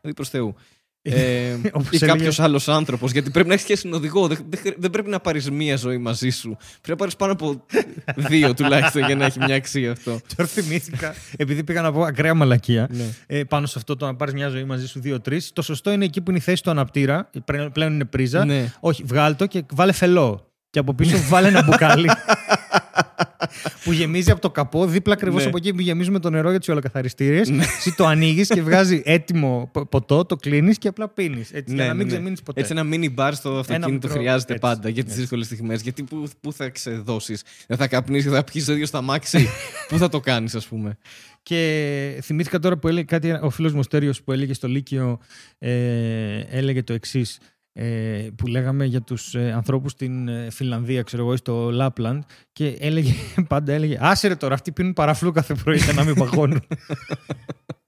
Δηλαδή 0.01 0.15
προς 0.17 0.29
Θεού. 0.29 0.55
Ε, 1.03 1.53
Όπως 1.73 1.91
ή 1.91 1.97
έλεγε- 1.97 2.07
κάποιος 2.07 2.41
άλλος 2.41 2.69
άνθρωπος. 2.69 3.13
Γιατί 3.13 3.31
πρέπει 3.31 3.49
να 3.49 3.55
έχεις 3.55 3.65
σχέση 3.67 3.89
με 3.89 3.97
οδηγό. 3.97 4.27
Δεν, 4.27 4.39
δεν, 4.49 4.61
χρ- 4.63 4.75
δεν 4.81 4.91
πρέπει 4.91 5.11
να 5.11 5.21
πάρεις 5.21 5.51
μία 5.51 5.77
ζωή 5.77 5.99
μαζί 5.99 6.31
σου. 6.31 6.49
Πρέπει 6.71 6.89
να 6.89 6.97
πάρεις 6.97 7.17
πάνω 7.17 7.33
από 7.33 7.65
δύο 8.17 8.55
τουλάχιστον 8.59 9.05
για 9.05 9.15
να 9.15 9.25
έχει 9.25 9.39
μια 9.39 9.55
αξία 9.55 9.91
αυτό. 9.93 10.11
Τώρα 10.37 10.49
θυμήθηκα, 10.49 11.15
επειδή 11.37 11.65
πήγα 11.65 11.83
να 11.83 11.93
πω 11.93 12.03
ακραία 12.03 12.35
μαλακία, 12.35 12.89
Ναι. 12.91 13.05
ε, 13.27 13.45
πάνω 13.45 13.67
σε 13.67 13.75
αυτό 13.79 13.97
το 13.97 14.07
να 14.07 14.15
πάρεις 14.15 14.35
μια 14.35 14.49
ζωή 14.49 14.65
μαζί 14.65 14.87
σου 14.89 15.01
δύο-τρεις. 15.01 15.53
Το 15.53 15.63
σωστό 15.63 15.93
είναι 15.93 16.05
εκεί 16.05 16.21
που 16.21 16.31
είναι 16.31 16.39
η 16.39 16.43
θέση 16.43 16.63
του 16.63 16.71
αναπτήρα, 16.71 17.31
πλέον 17.45 17.73
πλέον 17.73 17.93
είναι 17.93 18.05
πρίζα. 18.05 18.45
Ναι. 18.45 18.73
Όχι, 18.81 19.03
βγάλ 19.03 19.37
το 19.37 19.47
και 19.47 19.65
βάλε 19.73 19.93
φελό. 19.93 20.45
Και 20.71 20.79
από 20.79 20.95
πίσω 20.95 21.17
βάλε 21.29 21.49
ένα 21.49 21.63
μπουκάλι 21.63 22.11
που 23.85 23.93
γεμίζει 23.93 24.31
από 24.31 24.41
το 24.41 24.51
καπό, 24.51 24.87
δίπλα 24.87 25.13
ακριβώς 25.13 25.43
Ναι. 25.43 25.49
από 25.49 25.57
εκεί 25.57 25.75
που 25.75 25.81
γεμίζουμε 25.81 26.19
το 26.19 26.31
νερό 26.31 26.51
για 26.51 26.61
τι 26.61 26.71
ολοκαθαριστήριε. 26.71 27.41
Εσύ 27.41 27.95
το 27.97 28.07
ανοίγεις 28.07 28.49
και 28.49 28.63
βγάζει 28.63 29.03
έτοιμο 29.05 29.69
πο- 29.73 29.87
ποτό, 29.87 30.25
το 30.25 30.37
κλείνεις 30.37 30.79
και 30.79 30.89
απλά 30.89 31.09
πίνεις. 31.09 31.51
Έτσι, 31.53 31.75
για 31.75 31.87
να 31.87 31.95
μην 31.95 32.07
ξεμείνεις 32.07 32.43
ποτέ. 32.43 32.61
Ναι, 32.61 32.67
Έτσι 32.67 32.79
ένα 33.01 33.11
mini 33.17 33.21
bar 33.21 33.31
στο 33.35 33.51
αυτοκίνητο 33.59 33.91
μικρό- 33.93 34.11
χρειάζεται 34.13 34.53
έτσι, 34.55 34.67
πάντα 34.67 34.89
για 34.89 35.05
τις 35.05 35.15
δύσκολες 35.15 35.47
στιγμές. 35.47 35.83
Γιατί 35.83 36.03
πού, 36.03 36.29
πού 36.41 36.53
θα 36.53 36.69
ξεδώσεις, 36.69 37.43
δεν 37.67 37.77
θα 37.77 37.87
καπνίσεις, 37.89 38.33
θα 38.33 38.45
πιεις 38.45 38.65
το 38.65 38.73
ίδιο 38.73 38.87
στα 38.87 39.01
μάξι. 39.03 39.49
πού 39.89 39.99
θα 39.99 40.09
το 40.09 40.21
κάνεις, 40.21 40.55
ας 40.55 40.67
πούμε; 40.67 40.99
Και 41.43 42.19
θυμήθηκα 42.23 42.59
τώρα 42.59 42.79
που 42.79 42.89
έλεγε 42.89 43.05
κάτι, 43.05 43.31
ο 43.43 43.51
φίλος 43.51 43.73
μου 43.73 43.83
Στέριος 43.83 44.23
που 44.23 44.33
έλεγε 44.33 44.55
στο 44.55 44.69
Λύκειο, 44.69 45.19
ε, 45.59 46.41
έλεγε 46.51 46.83
το 46.83 46.93
εξής. 46.93 47.39
Ε, 47.73 48.29
που 48.37 48.47
λέγαμε 48.47 48.85
για 48.85 49.03
τους 49.03 49.35
ε, 49.35 49.53
ανθρώπους 49.53 49.93
στην 49.93 50.29
ε, 50.29 50.51
Φιλανδία, 50.51 51.03
ξέρω 51.03 51.23
εγώ, 51.23 51.33
ή 51.33 51.37
στο 51.37 51.71
Λάπλαντ 51.71 52.23
και 52.53 52.77
έλεγε, 52.81 53.13
πάντα 53.49 53.73
έλεγε 53.73 53.99
«Άσε 54.01 54.29
ρε 54.29 54.35
τώρα, 54.37 54.55
αυτοί 54.55 54.73
πίνουν 54.73 54.93
παραφλού 54.93 55.33
κάθε 55.33 55.55
πρωί 55.55 55.77
για 55.77 55.93
να 55.93 56.05
μην 56.05 56.15
παγώνουν». 56.15 56.63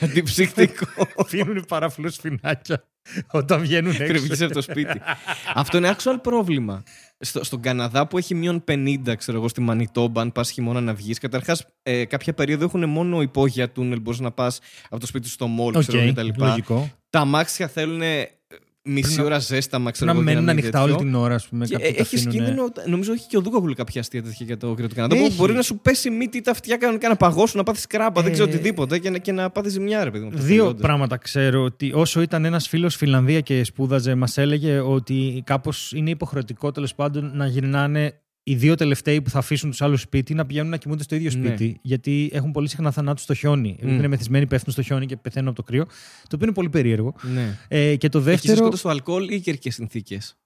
Αντιψυκτικό. 0.00 0.86
πίνουν 1.30 1.64
παραφλούς 1.68 2.14
σφινάκια 2.14 2.84
όταν 3.30 3.60
βγαίνουν 3.60 3.90
έξω. 3.90 4.06
Κρυβείς 4.06 4.40
από 4.40 4.52
το 4.52 4.62
σπίτι. 4.62 5.00
Αυτό 5.54 5.76
είναι 5.76 5.96
actual 5.98 6.16
πρόβλημα. 6.22 6.82
Στο, 7.18 7.44
στον 7.44 7.60
Καναδά 7.60 8.06
που 8.06 8.18
έχει 8.18 8.34
μείον 8.34 8.64
50, 8.68 9.14
ξέρω 9.16 9.38
εγώ, 9.38 9.48
στη 9.48 9.60
Μανιτόμπα, 9.60 10.20
αν 10.20 10.32
πας 10.32 10.50
χειμώνα 10.50 10.80
να 10.80 10.94
βγεις. 10.94 11.18
Καταρχάς, 11.18 11.66
ε, 11.82 12.04
κάποια 12.04 12.34
περίοδο 12.34 12.64
έχουν 12.64 12.88
μόνο 12.88 13.22
υπόγεια 13.22 13.70
τούνελ. 13.70 14.00
Μπορείς 14.00 14.20
να 14.20 14.30
πας 14.30 14.60
από 14.90 15.00
το 15.00 15.06
σπίτι 15.06 15.28
στο 15.28 15.46
μόλ, 15.46 15.74
Οκ, 15.74 15.80
ξέρω 15.80 15.98
εγώ 15.98 16.12
κτλ. 16.12 16.28
λογικό. 16.36 16.90
Τα 17.10 17.20
αμάξια 17.20 17.68
θέλουν 17.68 18.02
ε, 18.02 18.30
μισή 18.86 19.00
Πρέπει 19.02 19.16
να- 19.20 19.24
ώρα 19.24 19.38
ζέσταμα, 19.38 19.90
ξέρω 19.90 20.06
Να 20.12 20.16
εγώ. 20.16 20.22
για 20.22 20.32
μένουν 20.34 20.48
μην 20.48 20.58
ανοιχτά 20.58 20.78
τέτοιο. 20.80 20.94
όλη 20.94 21.04
την 21.04 21.14
ώρα, 21.14 21.34
ας 21.34 21.48
πούμε. 21.48 21.66
Και 21.66 21.72
κάποιοι 21.72 21.92
τα 21.92 22.00
έχεις 22.00 22.26
αφήνουνε. 22.26 22.44
κίνδυνο, 22.44 22.72
νομίζω 22.86 23.12
έχει 23.12 23.26
και 23.26 23.36
ο 23.36 23.40
Δούκαγουλ 23.40 23.72
κάποια 23.72 24.00
αστεία 24.00 24.22
τέτοια 24.22 24.46
για 24.46 24.56
το 24.56 24.74
κρύο 24.74 24.88
του 24.88 24.94
Καναδά. 24.94 25.16
Έχει. 25.16 25.28
Που 25.28 25.34
μπορεί 25.36 25.52
να 25.52 25.62
σου 25.62 25.78
πέσει 25.78 26.10
μύτη 26.10 26.36
ή 26.36 26.40
τα 26.40 26.50
αυτιά 26.50 26.76
κανονικά 26.76 27.08
να 27.08 27.16
παγώσουν, 27.16 27.58
να 27.58 27.62
πάθεις 27.64 27.86
κράμπα, 27.86 28.22
δεν 28.22 28.32
ξέρω 28.32 28.48
Ε, 28.50 28.52
οτιδήποτε 28.54 28.98
και 28.98 29.10
να, 29.10 29.18
και 29.18 29.32
να 29.32 29.50
πάθεις 29.50 29.72
ζημιά, 29.72 30.04
ρε 30.04 30.10
παιδί 30.10 30.22
μου. 30.24 30.28
από 30.30 30.36
τα 30.38 30.42
Δύο 30.44 30.56
προϊόντα. 30.62 30.82
πράγματα 30.82 31.16
ξέρω. 31.16 31.62
Ότι 31.62 31.92
όσο 31.94 32.20
ήταν 32.20 32.44
ένας 32.44 32.68
φίλος 32.68 32.96
Φιλανδία 32.96 33.40
και 33.40 33.64
σπούδαζε, 33.64 34.14
μας 34.14 34.38
έλεγε 34.38 34.78
ότι 34.78 35.42
κάπως 35.46 35.92
είναι 35.94 36.10
υποχρεωτικό 36.10 36.70
τέλος 36.72 36.94
πάντων 36.94 37.30
να 37.34 37.46
γυρνάνε 37.46 38.20
οι 38.48 38.54
δύο 38.54 38.74
τελευταίοι 38.74 39.22
που 39.22 39.30
θα 39.30 39.38
αφήσουν 39.38 39.70
τους 39.70 39.82
άλλους 39.82 40.00
σπίτι 40.00 40.34
να 40.34 40.46
πηγαίνουν 40.46 40.70
να 40.70 40.76
κοιμούνται 40.76 41.02
στο 41.02 41.14
ίδιο 41.14 41.30
Ναι. 41.38 41.46
σπίτι. 41.46 41.78
Γιατί 41.82 42.30
έχουν 42.32 42.50
πολύ 42.52 42.68
συχνά 42.68 42.90
θανάτου 42.90 43.22
στο 43.22 43.34
χιόνι. 43.34 43.70
Επειδή 43.78 43.92
Μμ. 43.92 43.98
είναι 43.98 44.08
μεθυσμένοι, 44.08 44.46
πέφτουν 44.46 44.72
στο 44.72 44.82
χιόνι 44.82 45.06
και 45.06 45.16
πεθαίνουν 45.16 45.48
από 45.48 45.56
το 45.56 45.62
κρύο. 45.62 45.84
Το 45.84 45.90
οποίο 46.34 46.46
είναι 46.46 46.52
πολύ 46.52 46.68
περίεργο. 46.68 47.14
Ναι. 47.22 47.58
Ε, 47.68 47.96
και 47.96 48.08
το 48.08 48.18
Εκεί 48.18 48.26
σε 48.28 48.32
δεύτερο. 48.32 48.56
σκότω 48.56 48.76
στο 48.76 48.88
αλκοόλ 48.88 49.28
ή 49.28 49.40
καιρικές 49.40 49.74
συνθήκες; 49.74 50.36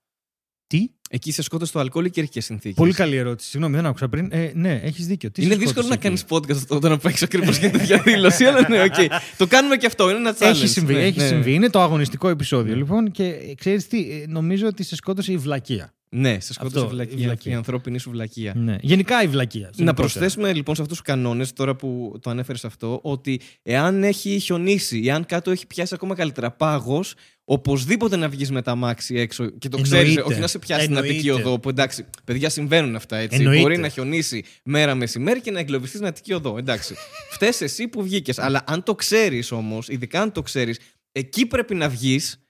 Τι; 0.67 0.87
Εκεί 1.12 1.33
σε 1.33 1.42
σκότω 1.42 1.64
στο 1.66 1.79
αλκοόλ 1.79 2.05
ή 2.05 2.11
καιρικέ 2.11 2.40
συνθήκες; 2.40 2.77
Πολύ 2.77 2.92
καλή 2.92 3.16
ερώτηση. 3.16 3.49
Συγγνώμη, 3.51 3.77
δεν 3.77 3.87
άκουσα 3.87 4.09
πριν. 4.09 4.29
Ε, 4.33 4.51
ναι, 4.55 4.81
έχεις 4.85 5.07
δίκιο. 5.07 5.31
Τι 5.31 5.42
Είναι 5.42 5.53
σε 5.53 5.59
δύσκολο 5.59 5.87
να 5.88 5.94
σκότωσε 5.94 6.25
κάνεις 6.27 6.53
εκεί; 6.53 6.66
podcast 6.68 6.77
όταν 6.77 6.99
παίξει 7.01 7.25
ακριβώς 7.25 7.59
για 7.59 7.70
τη 7.70 7.79
διαδήλωση, 7.79 8.44
αλλά 8.44 8.68
ναι, 8.68 8.83
οκ. 8.83 8.94
Το 9.37 9.46
κάνουμε 9.46 9.77
και 9.77 9.87
αυτό. 9.87 10.11
Είναι 10.11 10.18
ένα 10.18 10.35
challenge. 10.38 10.46
Έχει 10.49 10.66
συμβεί, 10.66 10.92
Ναι, 10.94 11.01
έχει 11.05 11.18
ναι. 11.18 11.27
συμβεί. 11.27 11.53
Είναι 11.55 11.70
το 11.70 11.81
αγωνιστικό 11.81 12.29
επεισόδιο 12.29 12.73
Ναι. 12.73 12.79
λοιπόν 12.79 13.11
και 13.11 13.55
ξέρεις 13.57 13.87
τι, 13.87 13.99
ε, 14.11 14.25
νομίζω 14.29 14.66
ότι 14.66 14.83
σε 14.83 14.96
σκότωσε 14.96 15.33
η 15.33 15.37
βλακεία. 15.37 15.94
Ναι, 16.12 16.40
σε 16.40 16.53
σκότωσε 16.53 16.77
Αυτό, 16.79 16.90
η 16.90 16.94
βλακεία, 16.94 17.18
η 17.18 17.23
βλακεία. 17.25 17.53
η 17.53 17.55
ανθρώπινη 17.55 17.99
σου 17.99 18.11
βλακεία. 18.11 18.53
Ναι. 18.57 18.77
Γενικά 18.81 19.23
η 19.23 19.27
βλακεία. 19.27 19.61
Να 19.61 19.66
γενικότερα. 19.77 19.94
προσθέσουμε 20.09 20.53
λοιπόν 20.53 20.75
σε 20.75 20.83
αυτούς 20.83 20.96
τους 20.99 21.07
κανόνες, 21.07 21.53
τώρα 21.53 21.77
που 21.77 22.18
το 22.23 22.31
ανέφερες 22.31 22.64
αυτό, 22.64 22.99
ότι 23.03 23.40
εάν 23.62 24.03
έχει 24.05 24.38
χιονίσει, 24.38 25.03
εάν 25.07 25.27
κάτω 25.27 25.51
έχει 25.51 25.66
πιάσει 25.66 25.94
ακόμα 25.94 26.14
καλύτερα 26.14 26.51
πάγος, 26.51 27.14
οπωσδήποτε 27.44 28.16
να 28.16 28.29
βγεις 28.29 28.51
με 28.51 28.62
τ' 28.62 28.75
αμάξι 28.75 29.14
έξω 29.14 29.51
και 29.51 29.68
το 29.68 29.81
ξέρεις, 29.81 30.09
Εννοείται. 30.09 30.33
όχι 30.33 30.40
να 30.40 30.46
σε 30.46 30.59
πιάσει 30.59 30.81
την 30.87 30.90
Εννοείται. 30.96 31.00
Αττική 31.01 31.31
Οδό. 31.31 31.59
Που 31.59 31.69
εντάξει, 31.69 32.07
παιδιά 32.25 32.49
συμβαίνουν 32.49 32.97
αυτά 32.97 33.17
έτσι. 33.17 33.37
Εννοείται. 33.37 33.61
Μπορεί 33.61 33.79
να 33.79 33.89
χιονίσει 33.89 34.45
μέρα 34.65 34.95
μεσημέρι 34.95 35.41
και 35.41 35.51
να 35.51 35.59
εγκλωβιστείς 35.59 35.99
στην 35.99 36.09
Αττική 36.11 36.33
Οδό. 36.33 36.59
Εντάξει. 36.59 36.95
Φταίει 37.35 37.53
εσύ 37.59 37.89
που 37.89 38.03
βγήκες. 38.03 38.39
Αλλά 38.39 38.65
αν 38.67 38.83
το 38.83 38.95
ξέρεις 38.95 39.53
όμως, 39.53 39.89
ειδικά 39.89 40.21
αν 40.21 40.33
το 40.33 40.43
ξέρεις, 40.43 40.79
εκεί 41.13 41.47
πρέπει 41.47 41.75
να 41.75 41.89
βγεις. 41.89 42.45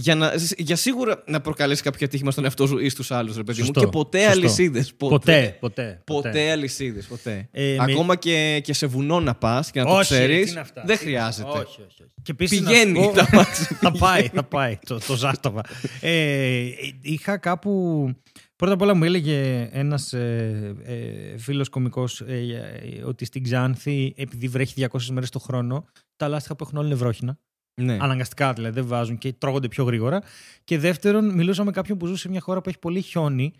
Για, 0.00 0.14
να, 0.14 0.32
για 0.58 0.76
σίγουρα 0.76 1.22
να 1.26 1.40
προκαλέσει 1.40 1.82
κάποιο 1.82 2.06
ατύχημα 2.06 2.30
στον 2.30 2.44
εαυτό 2.44 2.66
σου 2.66 2.78
ή 2.78 2.88
στους 2.88 3.10
άλλους, 3.10 3.36
ρε 3.36 3.42
παιδί 3.42 3.58
μου. 3.60 3.64
Σωστό, 3.66 3.80
Και 3.80 3.86
ποτέ 3.86 4.18
σωστό. 4.18 4.32
αλυσίδες. 4.38 4.94
Ποτέ, 4.94 5.56
ποτέ. 5.60 6.02
Ποτέ 6.04 6.50
αλυσίδες, 6.50 7.06
ποτέ. 7.06 7.48
Ε, 7.50 7.74
με- 7.76 7.82
Ακόμα 7.92 8.16
και, 8.16 8.60
και 8.64 8.72
σε 8.72 8.86
βουνό 8.86 9.20
να 9.20 9.34
πας 9.34 9.70
και 9.70 9.78
να 9.80 9.86
το 9.86 9.92
Όχι, 9.92 10.00
ξέρεις. 10.02 10.44
τι 10.44 10.50
είναι 10.50 10.60
αυτά; 10.60 10.82
Δεν 10.86 10.96
Τι- 10.98 11.02
χρειάζεται. 11.04 11.48
Όχι, 11.48 11.60
όχι, 11.60 11.82
όχι. 11.82 12.10
Και 12.22 12.30
επίσης 12.32 12.60
να 12.60 12.70
Πηγαίνει 12.70 13.02
σου 13.02 13.06
πω- 13.10 13.14
τα 13.16 13.28
μάξι. 13.36 13.74
θα 13.74 13.92
πάει, 13.92 14.22
θα 14.28 14.42
πάει 14.44 14.78
το, 14.86 14.98
το 15.06 15.16
ζάσταβα. 15.16 15.60
ε, 16.00 16.64
είχα 17.02 17.36
κάπου... 17.38 17.72
Πρώτα 18.56 18.72
απ' 18.74 18.80
όλα 18.82 18.94
μου 18.94 19.04
έλεγε 19.04 19.68
ένας 19.72 20.12
ε, 20.12 20.74
ε, 20.84 21.38
φίλος 21.38 21.68
κωμικός 21.68 22.20
ε, 22.20 22.34
ε, 22.36 23.02
ότι 23.04 23.24
στην 23.24 23.42
Ξάνθη, 23.42 24.14
επειδή 24.16 24.48
βρέχει 24.48 24.86
200 24.92 25.02
μέρες 25.10 25.30
το 25.30 25.38
χρόνο, 25.38 25.84
τα 26.16 26.28
λάστιχα 26.28 26.56
που 26.56 26.64
έχουν 26.66 26.78
όλοι 26.78 26.86
είναι 26.86 26.96
βρόχινα. 26.96 27.38
Ναι. 27.78 27.96
Αναγκαστικά 28.00 28.52
δηλαδή, 28.52 28.74
δεν 28.74 28.86
βάζουν 28.88 29.18
και 29.18 29.32
τρώγονται 29.32 29.68
πιο 29.68 29.84
γρήγορα. 29.84 30.22
Και 30.64 30.78
δεύτερον, 30.78 31.34
μιλούσα 31.34 31.64
με 31.64 31.70
κάποιον 31.70 31.98
που 31.98 32.06
ζούσε 32.06 32.20
σε 32.20 32.28
μια 32.28 32.40
χώρα 32.40 32.60
που 32.60 32.68
έχει 32.68 32.78
πολύ 32.78 33.00
χιόνι 33.00 33.52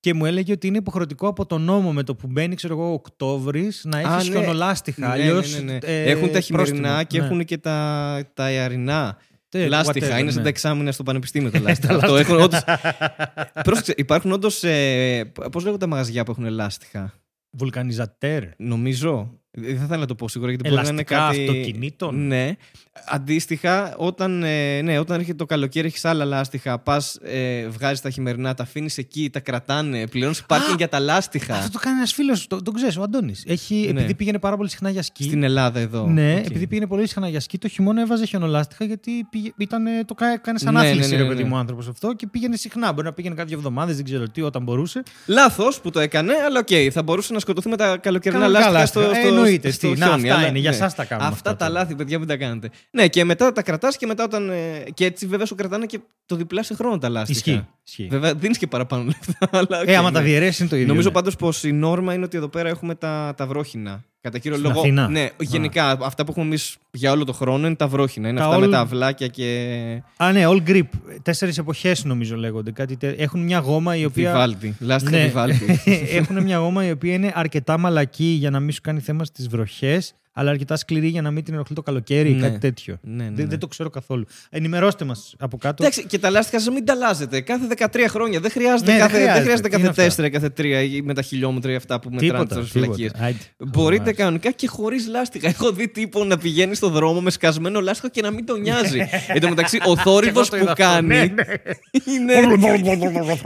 και 0.00 0.14
μου 0.14 0.24
έλεγε 0.24 0.52
ότι 0.52 0.66
είναι 0.66 0.76
υποχρεωτικό 0.78 1.28
από 1.28 1.46
τον 1.46 1.62
νόμο 1.62 1.92
με 1.92 2.02
το 2.02 2.14
που 2.14 2.26
μπαίνει, 2.26 2.54
ξέρω 2.54 2.74
εγώ, 2.74 2.92
Οκτώβρης 2.92 3.84
να 3.84 3.96
Α, 3.96 4.00
έχει 4.00 4.30
ναι. 4.30 4.36
χιονολάστιχα. 4.36 5.06
Ναι, 5.06 5.12
Αλλιώς, 5.12 5.54
ναι, 5.54 5.60
ναι, 5.60 5.72
ναι. 5.72 5.78
ε, 5.82 6.10
έχουν 6.10 6.30
τα 6.30 6.40
χειμερινά 6.40 6.80
πρόστιμο. 6.80 7.04
και 7.04 7.18
Ναι. 7.18 7.24
έχουν 7.24 7.44
και 7.44 7.58
τα, 7.58 8.20
τα 8.34 8.50
ιαρινά. 8.50 9.18
Ε, 9.50 9.66
λάστιχα. 9.66 10.06
whatever, 10.06 10.20
είναι 10.20 10.30
σαν 10.30 10.36
ναι. 10.36 10.42
τα 10.42 10.48
εξάμεινα 10.48 10.92
στο 10.92 11.02
πανεπιστήμιο 11.02 11.50
τα 11.50 11.60
λάστιχα. 11.66 11.94
Αυτό 11.94 12.16
έχουν 12.16 12.40
όντως... 12.40 12.60
Πρόσεξε, 13.64 13.94
υπάρχουν 13.96 14.32
όντως. 14.32 14.62
Ε, 14.62 15.32
Πώς 15.52 15.62
λέγονται 15.64 15.84
τα 15.84 15.90
μαγαζιά 15.90 16.24
που 16.24 16.30
έχουν 16.30 16.48
λάστιχα; 16.50 17.14
Βουλκανιζατέρ. 17.50 18.44
Νομίζω. 18.56 19.40
Δεν 19.60 19.76
θα 19.78 19.84
ήθελα 19.84 19.96
να 20.00 20.06
το 20.06 20.14
πω 20.14 20.28
σίγουρα 20.28 20.50
γιατί 20.50 20.68
μπορεί 20.68 20.82
να 20.82 20.88
είναι 20.88 21.04
Ελαστικά 21.08 21.26
κάτι. 21.26 21.40
αυτοκινήτων. 21.48 22.26
Ναι. 22.26 22.56
Αντίστοιχα, 23.10 23.94
όταν, 23.96 24.42
ε, 24.42 24.80
ναι, 24.82 24.98
όταν 24.98 25.18
έρχεται 25.18 25.36
το 25.36 25.46
καλοκαίρι, 25.46 25.86
έχεις 25.86 26.04
άλλα 26.04 26.24
λάστιχα. 26.24 26.78
Πας, 26.78 27.18
ε, 27.22 27.66
βγάζεις 27.68 28.00
τα 28.00 28.10
χειμερινά, 28.10 28.54
τα 28.54 28.62
αφήνεις 28.62 28.98
εκεί, 28.98 29.30
τα 29.32 29.40
κρατάνε. 29.40 30.06
Πληρώνεις 30.06 30.44
πάρκινγκ 30.44 30.76
για 30.78 30.88
τα 30.88 30.98
λάστιχα. 31.00 31.54
Αυτό 31.54 31.70
το 31.70 31.78
κάνει 31.78 31.96
ένας 31.96 32.12
φίλος, 32.12 32.46
το, 32.46 32.62
τον 32.62 32.74
ξέρεις, 32.74 32.96
ο 32.96 33.02
Αντώνης. 33.02 33.44
Ναι. 33.46 33.90
Επειδή 33.90 34.14
πήγαινε 34.14 34.38
πάρα 34.38 34.56
πολύ 34.56 34.68
συχνά 34.70 34.90
για 34.90 35.02
σκι. 35.02 35.22
Στην 35.22 35.42
Ελλάδα 35.42 35.80
εδώ. 35.80 36.06
Ναι, 36.06 36.32
Εκεί. 36.32 36.46
επειδή 36.46 36.66
πήγαινε 36.66 36.86
πολύ 36.86 37.06
συχνά 37.06 37.28
για 37.28 37.40
σκι, 37.40 37.58
το 37.58 37.68
χειμώνα 37.68 38.00
έβαζε 38.00 38.24
χιονολάστιχα 38.26 38.84
γιατί 38.84 39.10
πήγε, 39.30 39.50
ήταν, 39.58 39.86
ε, 39.86 40.04
το 40.04 40.14
κα- 40.14 40.32
έκανε 40.32 40.58
σαν 40.58 40.74
Ναι, 40.74 40.80
ναι, 40.80 40.88
άθληση, 40.88 41.10
ναι, 41.10 41.16
ρε 41.16 41.22
ναι, 41.22 41.28
παιδί 41.28 41.42
ναι. 41.42 41.48
μου, 41.48 41.56
άνθρωπος 41.56 41.88
αυτό 41.88 42.12
και 42.14 42.26
πήγαινε 42.26 42.56
συχνά. 42.56 42.92
Μπορεί 42.92 43.06
να 43.06 43.12
πήγαινε 43.12 43.34
κάθε 43.34 43.48
δύο 43.48 43.56
εβδομάδες, 43.58 43.96
δεν 43.96 44.04
ξέρω 44.04 44.28
τι, 44.28 44.42
όταν 44.42 44.62
μπορούσε. 44.62 45.02
Λάθος 45.26 45.80
που 45.80 45.90
το 45.90 46.00
έκανε, 46.00 46.32
αλλά 46.46 46.58
οκ, 46.60 46.68
θα 46.92 47.02
μπορούσε 47.02 47.32
να 47.32 47.38
σκοτωθεί 47.38 47.68
με 47.68 47.76
τα 47.76 47.96
καλοκαιρινά 47.96 48.40
Κανονικά 48.40 48.70
λάστιχα 48.70 48.86
στο, 48.86 49.00
λάστιχα. 49.00 49.20
στο, 49.28 49.28
Ε, 49.44 49.47
εννοείται, 49.48 49.70
στο 49.70 49.92
τι, 49.92 49.98
να, 49.98 50.06
χιόνι, 50.06 50.22
αυτά 50.30 50.38
αλλά, 50.40 50.48
είναι, 50.48 50.58
για 50.58 50.70
ναι. 50.70 50.76
σας 50.76 50.94
τα 50.94 51.04
κάνουμε 51.04 51.28
Αυτά 51.28 51.50
αυτά 51.50 51.64
τα 51.64 51.66
τώρα. 51.66 51.78
λάθη, 51.80 51.94
παιδιά, 51.94 52.18
μην 52.18 52.28
τα 52.28 52.36
κάνετε. 52.36 52.70
Ναι, 52.90 53.08
και 53.08 53.24
μετά 53.24 53.52
τα 53.52 53.62
κρατάς 53.62 53.96
και 53.96 54.06
μετά 54.06 54.24
όταν. 54.24 54.50
ε, 54.50 54.84
και 54.94 55.04
έτσι 55.04 55.26
βέβαια 55.26 55.46
σου 55.46 55.54
κρατάνε 55.54 55.86
και 55.86 56.00
το 56.26 56.36
διπλά 56.36 56.62
σε 56.62 56.74
χρόνο 56.74 56.98
τα 56.98 57.08
λάστιχα. 57.08 57.38
Ισχύει. 57.38 57.66
ισχύει. 57.86 58.08
Βέβαια 58.10 58.34
δίνεις 58.34 58.58
και 58.58 58.66
παραπάνω 58.66 59.02
λεφτά. 59.04 59.48
Αλλά, 59.50 59.80
οκ, 59.80 59.88
Ε, 59.88 59.96
άμα 59.96 60.10
ναι. 60.10 60.16
τα 60.18 60.22
διαιρέσεις 60.22 60.58
είναι 60.58 60.68
το 60.68 60.76
ίδιο. 60.76 60.88
Νομίζω 60.88 61.08
ναι. 61.08 61.14
πάντως 61.14 61.36
πως 61.36 61.64
η 61.64 61.72
νόρμα 61.72 62.14
είναι 62.14 62.24
ότι 62.24 62.36
εδώ 62.36 62.48
πέρα 62.48 62.68
έχουμε 62.68 62.94
τα, 62.94 63.34
τα 63.36 63.46
βρόχινα. 63.46 64.04
Κατά 64.20 64.38
κύριο 64.38 64.56
Στην 64.58 64.68
λόγο. 64.68 64.80
Αθήνα. 64.80 65.08
Ναι, 65.08 65.28
γενικά 65.38 65.90
αυτά 66.02 66.24
που 66.24 66.30
έχουμε 66.30 66.46
εμείς 66.46 66.76
για 66.90 67.12
όλο 67.12 67.24
το 67.24 67.32
χρόνο 67.32 67.66
είναι 67.66 67.76
τα 67.76 67.88
βρόχινα. 67.88 68.28
Είναι 68.28 68.38
Τα 68.38 68.44
αυτά 68.46 68.58
με 68.58 68.66
all- 68.66 68.70
τα 68.70 68.80
αυλάκια 68.80 69.26
και. 69.26 70.02
Α, 70.16 70.32
ναι, 70.32 70.44
all 70.46 70.68
grip. 70.68 70.82
Τέσσερις 71.22 71.58
εποχές 71.58 72.04
νομίζω 72.04 72.36
λέγονται. 72.36 72.70
Κάτι 72.70 72.96
τε... 72.96 73.08
Έχουν 73.08 73.40
μια 73.42 73.58
γόμα 73.58 73.96
η 73.96 74.04
οποία. 74.04 74.30
Βιβάλτη. 74.30 74.76
Λάστιχα 74.78 75.16
Ναι. 75.16 75.24
Βιβάλτη. 75.24 75.80
Έχουν 76.18 76.42
μια 76.42 76.56
γόμα 76.58 76.86
η 76.86 76.90
οποία 76.90 77.14
είναι 77.14 77.32
αρκετά 77.34 77.78
μαλακή 77.78 78.24
για 78.24 78.50
να 78.50 78.60
μην 78.60 78.72
σου 78.72 78.80
κάνει 78.82 79.00
θέμα 79.00 79.24
στις 79.24 79.48
βροχές, 79.48 80.14
αλλά 80.40 80.50
αρκετά 80.50 80.76
σκληρή 80.76 81.08
για 81.08 81.22
να 81.22 81.30
μην 81.30 81.44
την 81.44 81.54
ενοχλεί 81.54 81.74
το 81.74 81.82
καλοκαίρι 81.82 82.30
ή 82.30 82.32
Ναι. 82.34 82.40
κάτι 82.48 82.58
τέτοιο. 82.58 82.98
ναι, 83.02 83.12
ναι, 83.24 83.24
Δεν, 83.24 83.34
ναι. 83.44 83.48
δεν 83.50 83.58
το 83.58 83.66
ξέρω 83.66 83.90
καθόλου. 83.90 84.24
Ενημερώστε 84.50 85.04
μας 85.04 85.34
από 85.38 85.56
κάτω. 85.56 85.82
Εντάξει, 85.82 86.06
και 86.06 86.18
τα 86.18 86.30
λάστιχα 86.30 86.60
σας 86.60 86.74
μην 86.74 86.84
τα 86.84 86.92
αλλάζετε. 86.92 87.40
Κάθε 87.40 87.66
13 87.78 88.04
χρόνια. 88.08 88.40
Δεν 88.40 88.50
χρειάζεται, 88.50 88.92
Ναι, 88.92 88.98
δεν 88.98 89.06
κάθε, 89.06 89.18
δεν 89.18 89.22
χρειάζεται. 89.22 89.42
χρειάζεται 89.68 89.68
Είναι 89.78 89.86
κάθε 89.86 90.22
4, 90.22 90.30
κάθε 90.30 90.48
3 90.48 90.94
ή 90.94 91.02
με 91.02 91.14
τα 91.14 91.22
χιλιόμετρα 91.22 91.72
ή 91.72 91.74
αυτά 91.74 92.00
που 92.00 92.10
μετράνε 92.10 92.32
τίποτα. 92.44 92.60
τι 92.60 92.70
τίποτα. 92.70 92.94
φυλακίε. 92.94 93.24
Άιντε. 93.24 93.38
Μπορείτε 93.58 94.02
Μάλιστα. 94.02 94.22
κανονικά 94.22 94.50
και 94.50 94.66
χωρίς 94.68 95.06
λάστιχα. 95.08 95.48
Έχω 95.48 95.72
δει 95.72 95.88
τύπο 95.88 96.24
να 96.24 96.38
πηγαίνει 96.38 96.74
στο 96.74 96.88
δρόμο 96.88 97.20
με 97.20 97.30
σκασμένο 97.30 97.80
λάστιχο 97.80 98.08
και 98.08 98.22
να 98.22 98.30
μην 98.30 98.46
τον 98.46 98.60
νοιάζει. 98.60 99.00
Εν 99.26 99.40
τω 99.40 99.48
μεταξύ, 99.48 99.78
ο 99.86 99.96
θόρυβος 99.96 100.48
Και 100.48 100.56
εγώ 100.56 100.64
το 100.66 100.72
που 100.72 100.80
είδα 100.80 100.88
αυτό. 100.90 101.06
Ναι, 101.06 101.16
κάνει 101.16 101.34
είναι, 102.16 102.32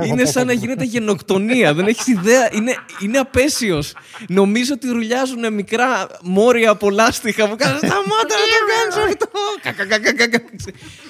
είναι 0.07 0.25
σαν 0.25 0.47
να 0.47 0.53
γίνεται 0.53 0.85
γενοκτονία. 0.85 1.75
Δεν 1.75 1.87
έχεις 1.87 2.07
ιδέα. 2.07 2.49
Είναι, 2.55 2.75
είναι 3.03 3.19
απέσιος. 3.19 3.93
Νομίζω 4.29 4.73
ότι 4.75 4.89
ρουλιάζουν 4.89 5.53
μικρά 5.55 6.07
μόρια 6.23 6.71
από 6.83 6.91
λάστιχα 6.91 7.49
που 7.49 7.57
κάνουν. 7.57 7.79
Σταμάτα 7.79 8.35
να 8.43 8.47
το 8.53 8.59
κάνεις 8.73 8.97
αυτό. 9.15 9.29
Κα, 9.63 9.73
κα, 9.73 9.99
κα, 9.99 10.13
κα, 10.13 10.29
κα. 10.29 10.45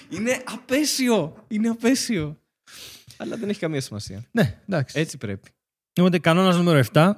Είναι 0.08 0.42
απέσιο. 0.44 1.44
Είναι 1.48 1.68
απέσιο. 1.68 2.36
Αλλά 3.16 3.36
δεν 3.36 3.48
έχει 3.48 3.58
καμία 3.58 3.80
σημασία. 3.80 4.22
Ναι, 4.30 4.58
εντάξει. 4.68 5.00
Έτσι 5.00 5.18
πρέπει. 5.18 5.48
Οπότε, 6.00 6.18
κανόνας 6.18 6.56
νούμερο 6.56 6.82
7. 6.94 7.10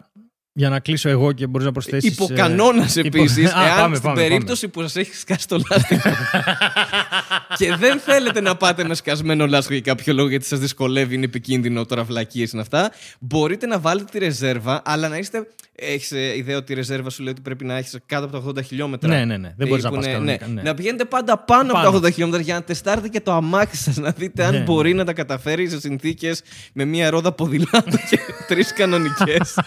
Για 0.57 0.69
να 0.69 0.81
κλείσω 0.81 1.09
εγώ 1.09 1.33
και 1.33 1.47
μπορείς 1.47 1.67
να 1.67 1.73
προσθέσεις. 1.73 2.13
Υποκανόνα 2.13 2.89
επίσης, 2.95 3.37
υπο- 3.51 3.59
Α, 3.59 3.67
εάν 3.67 3.77
πάμε, 3.77 3.97
στην 3.97 4.09
πάμε, 4.09 4.21
περίπτωση 4.21 4.69
που 4.69 4.81
σας 4.81 4.97
έχεις 4.97 5.21
σκάσει 5.21 5.49
το 5.49 5.61
λάστιχο 5.71 6.09
και 7.57 7.75
δεν 7.77 7.99
θέλετε 7.99 8.41
να 8.41 8.57
πάτε 8.57 8.85
με 8.85 8.95
σκασμένο 8.95 9.47
λάστιχο 9.47 9.75
για 9.83 9.95
κάποιο 9.95 10.15
λόγο 10.15 10.29
γιατί 10.29 10.45
σας 10.45 10.59
δυσκολεύει, 10.59 11.15
είναι 11.15 11.25
επικίνδυνο, 11.25 11.85
τώρα 11.85 12.05
βλακίες 12.05 12.53
είναι 12.53 12.63
αυτά, 12.63 12.93
μπορείτε 13.21 13.67
να 13.67 13.79
βάλετε 13.79 14.07
τη 14.13 14.19
ρεζέρβα, 14.19 14.83
αλλά 14.85 15.09
να 15.09 15.17
είστε. 15.17 15.47
Έχεις 15.77 16.11
ιδέα 16.11 16.57
ότι 16.57 16.73
η 16.73 16.75
ρεζέρβα 16.75 17.11
σου 17.11 17.23
λέει 17.23 17.33
ότι 17.33 17.41
πρέπει 17.41 17.65
να 17.65 17.77
έχεις 17.77 17.99
κάτω 18.07 18.25
από 18.25 18.53
τα 18.53 18.61
80 18.61 18.65
χιλιόμετρα; 18.65 19.09
Ναι, 19.09 19.25
ναι, 19.25 19.37
ναι. 19.37 19.55
Δεν 19.57 19.69
μπορείς 19.69 19.83
Ή 19.83 19.87
να 19.87 19.91
που 19.93 19.97
πας 19.97 20.05
είναι- 20.07 20.15
κανονικά, 20.15 20.47
ναι. 20.47 20.63
Να 20.63 20.75
πηγαίνετε 20.75 21.05
πάντα 21.05 21.39
πάνω, 21.39 21.73
Πάνω. 21.73 21.89
από 21.89 22.01
τα 22.01 22.09
80 22.09 22.13
χιλιόμετρα 22.13 22.43
για 22.43 22.55
να 22.55 22.63
τεστάρετε 22.63 23.09
και 23.09 23.21
το 23.21 23.33
αμάξι 23.33 23.77
σας, 23.83 23.97
να 23.97 24.11
δείτε 24.11 24.45
αν 24.45 24.55
Ναι, 24.55 24.61
μπορεί 24.61 24.95
να 24.95 25.05
τα 25.05 25.13
καταφέρει 25.13 25.69
σε 25.69 25.81
συνθήκες 25.81 26.43
με 26.73 26.85
μία 26.85 27.11
ρόδα 27.11 27.33
ποδηλάτου 27.33 27.97
και 28.11 28.19
τρεις 28.49 28.73
κανονικές. 28.73 29.59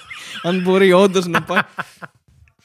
αν 0.44 0.62
μπορεί 0.62 0.94
όντως 0.94 1.26
να 1.28 1.42
πάει. 1.44 1.60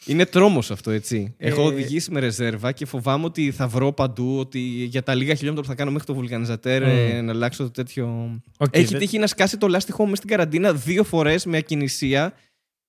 Είναι 0.07 0.27
τρόμος 0.27 0.71
αυτό, 0.71 0.91
έτσι. 0.91 1.35
Έχω 1.39 1.61
Ε, 1.63 1.65
οδηγήσει 1.65 2.11
με 2.11 2.21
ρεζέρβα 2.21 2.73
και 2.73 2.87
φοβάμαι 2.87 3.25
ότι 3.25 3.51
θα 3.51 3.69
βρω 3.69 3.93
παντού 3.93 4.39
ότι 4.39 4.59
για 4.59 5.03
τα 5.03 5.15
λίγα 5.15 5.35
χιλιόμετρα 5.35 5.63
που 5.65 5.69
θα 5.71 5.75
κάνω 5.77 5.91
μέχρι 5.91 6.07
το 6.07 6.15
βουλκανιζατέρ 6.15 6.83
ε, 6.83 7.21
να 7.21 7.33
αλλάξω 7.33 7.63
το 7.63 7.71
τέτοιο. 7.71 8.39
Οκ, 8.59 8.77
Έχει 8.77 8.85
δεν- 8.87 8.99
τύχει 8.99 9.19
να 9.19 9.27
σκάσει 9.27 9.57
το 9.59 9.69
λάστιχο 9.69 10.07
με 10.07 10.17
στην 10.17 10.29
καραντίνα 10.29 10.75
δύο 10.75 11.05
φορές 11.05 11.47
με 11.47 11.57
ακινησία. 11.57 12.33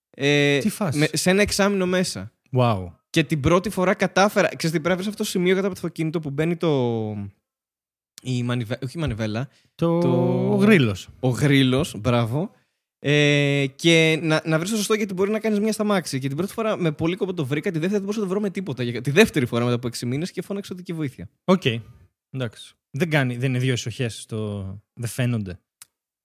Ε, 0.10 0.58
Τι 0.60 0.70
φάση; 0.70 0.98
με- 1.00 1.10
σε 1.14 1.30
ένα 1.30 1.42
εξάμηνο 1.42 1.86
μέσα. 1.86 2.32
Wow. 2.58 2.86
Και 3.10 3.24
την 3.24 3.40
πρώτη 3.40 3.70
φορά 3.70 3.94
κατάφερα. 3.94 4.48
Ξέρετε, 4.56 4.70
πρέπει 4.80 4.88
να 4.90 4.96
βρεις 4.96 5.08
αυτό 5.08 5.24
το 5.24 5.30
σημείο 5.30 5.56
κατά 5.56 5.68
από 5.68 5.76
το 5.76 5.82
αυτοκίνητο 5.84 6.20
που 6.20 6.30
μπαίνει 6.30 6.56
το. 6.56 6.70
Η 8.22 8.44
μανιβέ... 8.44 8.78
Όχι 8.84 8.98
η 8.98 9.02
μανιβέλα. 9.02 9.50
Το, 9.76 10.00
Το- 10.00 10.50
ο 10.52 10.56
γρύλο. 10.56 10.96
Ο 11.20 11.30
γρύλο, 11.30 11.86
μπράβο. 11.98 12.52
Ε, 13.06 13.66
και 13.76 14.20
να, 14.22 14.42
να 14.46 14.58
βρεις 14.60 14.70
το 14.72 14.76
σωστό 14.78 14.94
γιατί 14.94 15.14
μπορεί 15.14 15.32
να 15.32 15.40
κάνεις 15.40 15.60
ζημιά 15.60 15.72
στ' 15.72 15.88
αμάξι. 15.88 16.20
Και 16.20 16.28
την 16.28 16.38
πρώτη 16.38 16.54
φορά 16.54 16.78
με 16.78 16.92
πολύ 16.92 17.16
κόπο 17.16 17.34
το 17.34 17.46
βρήκα, 17.46 17.72
τη 17.72 17.80
δεύτερη 17.80 17.92
δεν 17.94 18.02
μπορούσα 18.02 18.20
να 18.20 18.26
το 18.26 18.32
βρω 18.32 18.42
με 18.42 18.50
τίποτα. 18.50 18.84
Για- 18.84 19.02
Τη 19.02 19.12
δεύτερη 19.12 19.46
φορά 19.46 19.64
μετά 19.64 19.76
από 19.76 19.88
6 19.88 20.06
μήνες 20.06 20.32
και 20.32 20.42
φώναξα 20.42 20.70
ότι 20.74 20.84
και 20.84 20.94
βοήθεια. 20.94 21.30
Οκ. 21.44 21.62
Εντάξει. 22.32 22.74
Δεν, 22.92 23.10
κάνει, 23.10 23.38
δεν 23.38 23.50
είναι 23.50 23.60
δύο 23.60 23.74
εσοχές 23.74 24.08
στο. 24.08 24.64
Δεν 24.94 25.10
φαίνονται. 25.10 25.60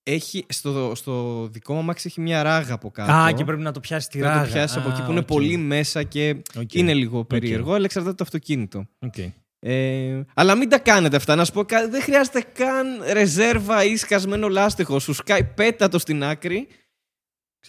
Έχει, 0.03 0.47
στο, 0.49 0.93
στο 0.95 1.47
δικό 1.53 1.73
μου 1.75 1.79
αμάξι 1.79 2.07
έχει 2.07 2.21
μια 2.21 2.43
ράγα 2.43 2.75
από 2.75 2.91
κάτω. 2.91 3.13
Α, 3.13 3.33
και 3.33 3.45
πρέπει 3.45 3.63
να 3.63 3.73
το 3.73 3.81
πιάσει 3.81 4.09
τη 4.09 4.19
Πρέπει 4.19 4.33
ράγα. 4.35 4.41
να 4.43 4.49
το 4.49 4.53
πιάσει 4.55 4.79
από 4.79 4.89
Α, 4.89 4.93
εκεί 4.93 5.03
που 5.03 5.11
είναι 5.11 5.21
οκ. 5.21 5.27
πολύ 5.27 5.57
μέσα 5.57 6.03
και 6.03 6.37
Οκ. 6.59 6.75
είναι 6.75 6.95
λίγο 6.95 7.25
περίεργο, 7.25 7.73
αλλά 7.73 7.85
εξαρτάται 7.85 8.15
το 8.15 8.25
αυτοκίνητο. 8.25 8.87
Οκ. 8.99 9.15
Ε, 9.61 10.21
αλλά 10.35 10.55
μην 10.55 10.69
τα 10.69 10.79
κάνετε 10.79 11.17
αυτά. 11.17 11.35
Να 11.35 11.45
σου 11.45 11.53
πω, 11.53 11.65
κα- 11.65 11.89
δεν 11.89 12.03
χρειάζεται 12.03 12.41
καν 12.53 12.87
ρεζέρβα 13.13 13.85
ή 13.85 13.97
σκασμένο 13.97 14.49
λάστιχο. 14.49 14.99
Σου 14.99 15.13
σκάει 15.13 15.45
πέτα 15.45 15.89
το 15.89 15.99
στην 15.99 16.25
άκρη. 16.25 16.69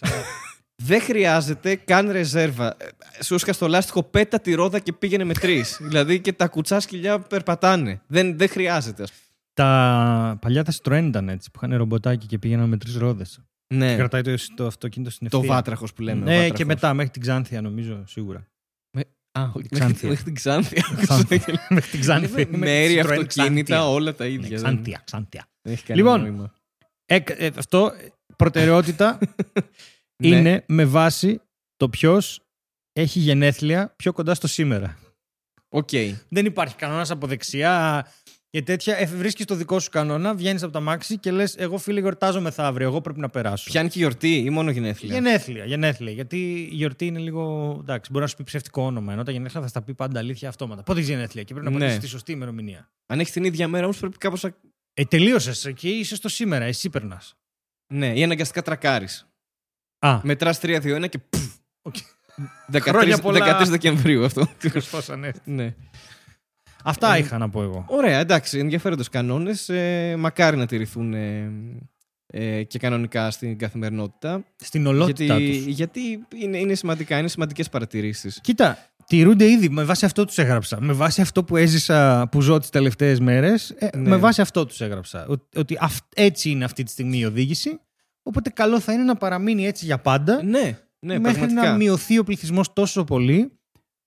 δεν 0.82 1.00
χρειάζεται 1.00 1.74
καν 1.76 2.10
ρεζέρβα. 2.10 2.76
Ε, 3.18 3.22
Σου 3.22 3.38
σκά 3.38 3.54
το 3.54 3.68
λάστιχο, 3.68 4.02
πέτα 4.02 4.40
τη 4.40 4.54
ρόδα 4.54 4.78
και 4.78 4.92
πήγαινε 4.92 5.24
με 5.24 5.34
τρεις. 5.34 5.76
δηλαδή 5.88 6.20
και 6.20 6.32
τα 6.32 6.48
κουτσά 6.48 6.80
σκυλιά 6.80 7.18
περπατάνε. 7.20 8.00
Δεν, 8.06 8.38
δεν 8.38 8.48
χρειάζεται. 8.48 9.02
ας 9.02 9.12
Τα 9.52 10.38
παλιά 10.40 10.64
τα 10.64 10.72
Citroën 10.72 11.04
ήταν 11.06 11.28
έτσι, 11.28 11.50
που 11.50 11.60
είχαν 11.62 11.76
ρομποτάκι 11.78 12.26
και 12.26 12.38
πήγαιναν 12.38 12.68
με 12.68 12.76
τρεις 12.76 12.96
ρόδες. 12.96 13.34
πούμε. 13.68 13.86
Ναι, 13.86 13.96
Κρατάει 13.96 14.22
το, 14.22 14.34
το 14.54 14.66
αυτοκίνητο 14.66 15.10
στην 15.10 15.28
το 15.28 15.36
ευθεία. 15.38 15.54
βάτραχος 15.54 15.92
που 15.92 16.02
λέμε. 16.02 16.20
ο 16.20 16.24
Ναι, 16.24 16.30
βάτραχος. 16.32 16.56
και 16.58 16.64
μετά 16.64 16.94
μέχρι 16.94 17.10
την 17.10 17.22
Ξάνθια 17.22 17.60
νομίζω, 17.60 18.02
σίγουρα. 18.06 18.46
Α, 19.32 19.42
όχι, 19.54 19.68
Ξάνθια. 19.68 19.88
μέχρι, 19.88 20.08
μέχρι 20.08 20.24
την 20.24 20.34
Ξάνθια. 20.34 20.84
Ξάνθια. 21.00 21.66
μέχρι 21.70 21.90
την 21.90 22.00
Ξάνθια. 22.00 22.40
Είναι 22.40 22.56
μέρη, 22.56 23.00
αυτοκίνητα, 23.00 23.88
όλα 23.88 24.14
τα 24.14 24.26
ίδια. 24.26 24.40
Ναι, 24.40 24.48
δεν- 24.48 24.56
Ξάνθια, 24.62 25.02
Ξάνθια. 25.04 25.46
δεν 25.62 25.72
έχει 25.72 25.84
κανένα 25.84 26.06
Λοιπόν, 26.06 26.20
νόημα. 26.20 26.52
Ε, 27.06 27.16
ε, 27.26 27.50
αυτό 27.56 27.92
προτεραιότητα 28.36 29.18
Ναι. 30.22 30.28
είναι 30.28 30.64
με 30.68 30.84
βάση 30.84 31.40
το 31.76 31.88
ποιος 31.88 32.40
έχει 32.92 33.18
γενέθλια 33.18 33.92
πιο 33.96 34.12
κοντά 34.12 34.34
στο 34.34 34.46
σήμερα. 34.46 34.98
Οκ. 35.68 35.88
Δεν 36.28 36.46
υπάρχει 36.46 36.74
κανόνας 36.76 37.10
από 37.10 37.26
δεξιά 37.26 38.06
και 38.50 38.62
τέτοια. 38.62 38.96
Ε, 38.96 39.06
Βρίσκεις 39.06 39.44
το 39.44 39.54
δικό 39.54 39.78
σου 39.80 39.90
κανόνα, 39.90 40.34
βγαίνεις 40.34 40.62
από 40.62 40.72
τ' 40.72 40.80
αμάξι 40.80 41.18
και 41.18 41.30
λες: 41.30 41.54
Εγώ 41.58 41.78
φίλε, 41.78 42.00
γιορτάζω 42.00 42.40
μεθαύριο. 42.40 42.86
Εγώ 42.86 43.00
πρέπει 43.00 43.20
να 43.20 43.28
περάσω. 43.28 43.70
Πιάνει 43.70 43.88
και 43.88 43.98
γιορτή 43.98 44.34
ή 44.36 44.50
μόνο 44.50 44.70
γενέθλια; 44.70 45.14
Γενέθλια, 45.14 45.64
γενέθλια. 45.64 46.12
Γιατί 46.12 46.36
η 46.52 46.74
γιορτή 46.74 47.06
είναι 47.06 47.18
λίγο. 47.18 47.76
Εντάξει, 47.80 48.10
μπορεί 48.10 48.24
να 48.24 48.30
σου 48.30 48.36
πει 48.36 48.42
ψεύτικο 48.42 48.82
όνομα. 48.82 49.12
Ενώ 49.12 49.22
τα 49.22 49.30
γενέθλια 49.32 49.60
θα 49.62 49.68
στα 49.68 49.82
πει 49.82 49.94
πάντα 49.94 50.18
αλήθεια 50.18 50.48
αυτόματα. 50.48 50.82
Πότε 50.82 51.00
έχει 51.00 51.10
γενέθλια 51.10 51.42
και 51.42 51.54
πρέπει 51.54 51.70
να 51.70 51.76
Ναι. 51.76 51.78
πατήσεις 51.78 52.00
τη 52.00 52.08
σωστή 52.08 52.32
ημερομηνία. 52.32 52.90
Αν 53.06 53.20
έχεις 53.20 53.32
την 53.32 53.44
ίδια 53.44 53.68
μέρα 53.68 53.84
όμως 53.84 53.98
πρέπει 53.98 54.16
κάπως. 54.18 54.44
Ε, 54.94 55.04
τελείωσες 55.04 55.72
και 55.76 55.88
είσαι 55.88 56.14
στο 56.16 56.28
σήμερα. 56.28 56.64
Εσύ 56.64 56.90
περνάς. 56.90 57.34
Ναι, 57.92 58.12
ή 58.18 58.22
αναγκαστικά 58.22 58.62
τρακάρεις. 58.62 59.26
Α, 59.98 60.20
Μετράς 60.22 60.58
3-2-1 60.62 61.06
και. 61.08 61.18
πφ, 61.18 61.40
Οκ. 61.82 61.94
13, 62.72 62.80
Χρόνια 62.80 63.18
πολλά. 63.18 63.60
13 63.60 63.66
Δεκεμβρίου 63.68 64.24
αυτό. 64.24 64.48
ναι. 65.16 65.30
ναι. 65.44 65.74
Αυτά 66.84 67.14
Ε, 67.14 67.18
είχα 67.18 67.38
να 67.38 67.48
πω 67.48 67.62
εγώ. 67.62 67.84
Ωραία, 67.88 68.18
εντάξει, 68.18 68.58
ενδιαφέροντες 68.58 69.08
κανόνες. 69.08 69.68
Ε, 69.68 70.14
μακάρι 70.18 70.56
να 70.56 70.66
τηρηθούν 70.66 71.14
ε, 71.14 71.50
ε, 72.26 72.62
και 72.62 72.78
κανονικά 72.78 73.30
στην 73.30 73.58
καθημερινότητα. 73.58 74.44
Στην 74.56 74.86
ολότητα 74.86 75.24
γιατί 75.38 75.56
τους. 75.64 75.74
γιατί 75.74 76.00
είναι, 76.42 76.58
είναι 76.58 76.74
σημαντικά, 76.74 77.18
είναι 77.18 77.28
σημαντικές 77.28 77.68
παρατηρήσεις. 77.68 78.40
Κοίτα, 78.42 78.78
τηρούνται 79.06 79.50
ήδη. 79.50 79.68
Με 79.68 79.84
βάση 79.84 80.04
αυτό 80.04 80.24
τους 80.24 80.38
έγραψα. 80.38 80.80
Με 80.80 80.92
βάση 80.92 81.20
αυτό 81.20 81.44
που 81.44 81.56
έζησα, 81.56 82.28
που 82.30 82.40
ζω 82.40 82.58
τις 82.58 82.68
τελευταίες 82.70 83.20
μέρες, 83.20 83.74
Ναι. 83.96 84.08
με 84.08 84.16
βάση 84.16 84.40
αυτό 84.40 84.66
τους 84.66 84.80
έγραψα. 84.80 85.26
Ότι, 85.28 85.58
ότι 85.58 85.76
αυ- 85.80 86.04
έτσι 86.14 86.50
είναι 86.50 86.64
αυτή 86.64 86.82
τη 86.82 86.90
στιγμή 86.90 87.18
η 87.18 87.24
οδήγηση. 87.24 87.80
Οπότε 88.22 88.50
καλό 88.50 88.80
θα 88.80 88.92
είναι 88.92 89.02
να 89.02 89.14
παραμείνει 89.16 89.66
έτσι 89.66 89.84
για 89.84 89.98
πάντα. 89.98 90.42
Ναι, 90.42 90.78
ναι, 90.98 91.18
μέχρι 91.18 91.38
πραγματικά. 91.38 91.70
να 91.70 91.76
μειωθεί 91.76 92.18
ο 92.18 92.24
πληθυσμός 92.24 92.72
τόσο 92.72 93.04
πολύ 93.04 93.52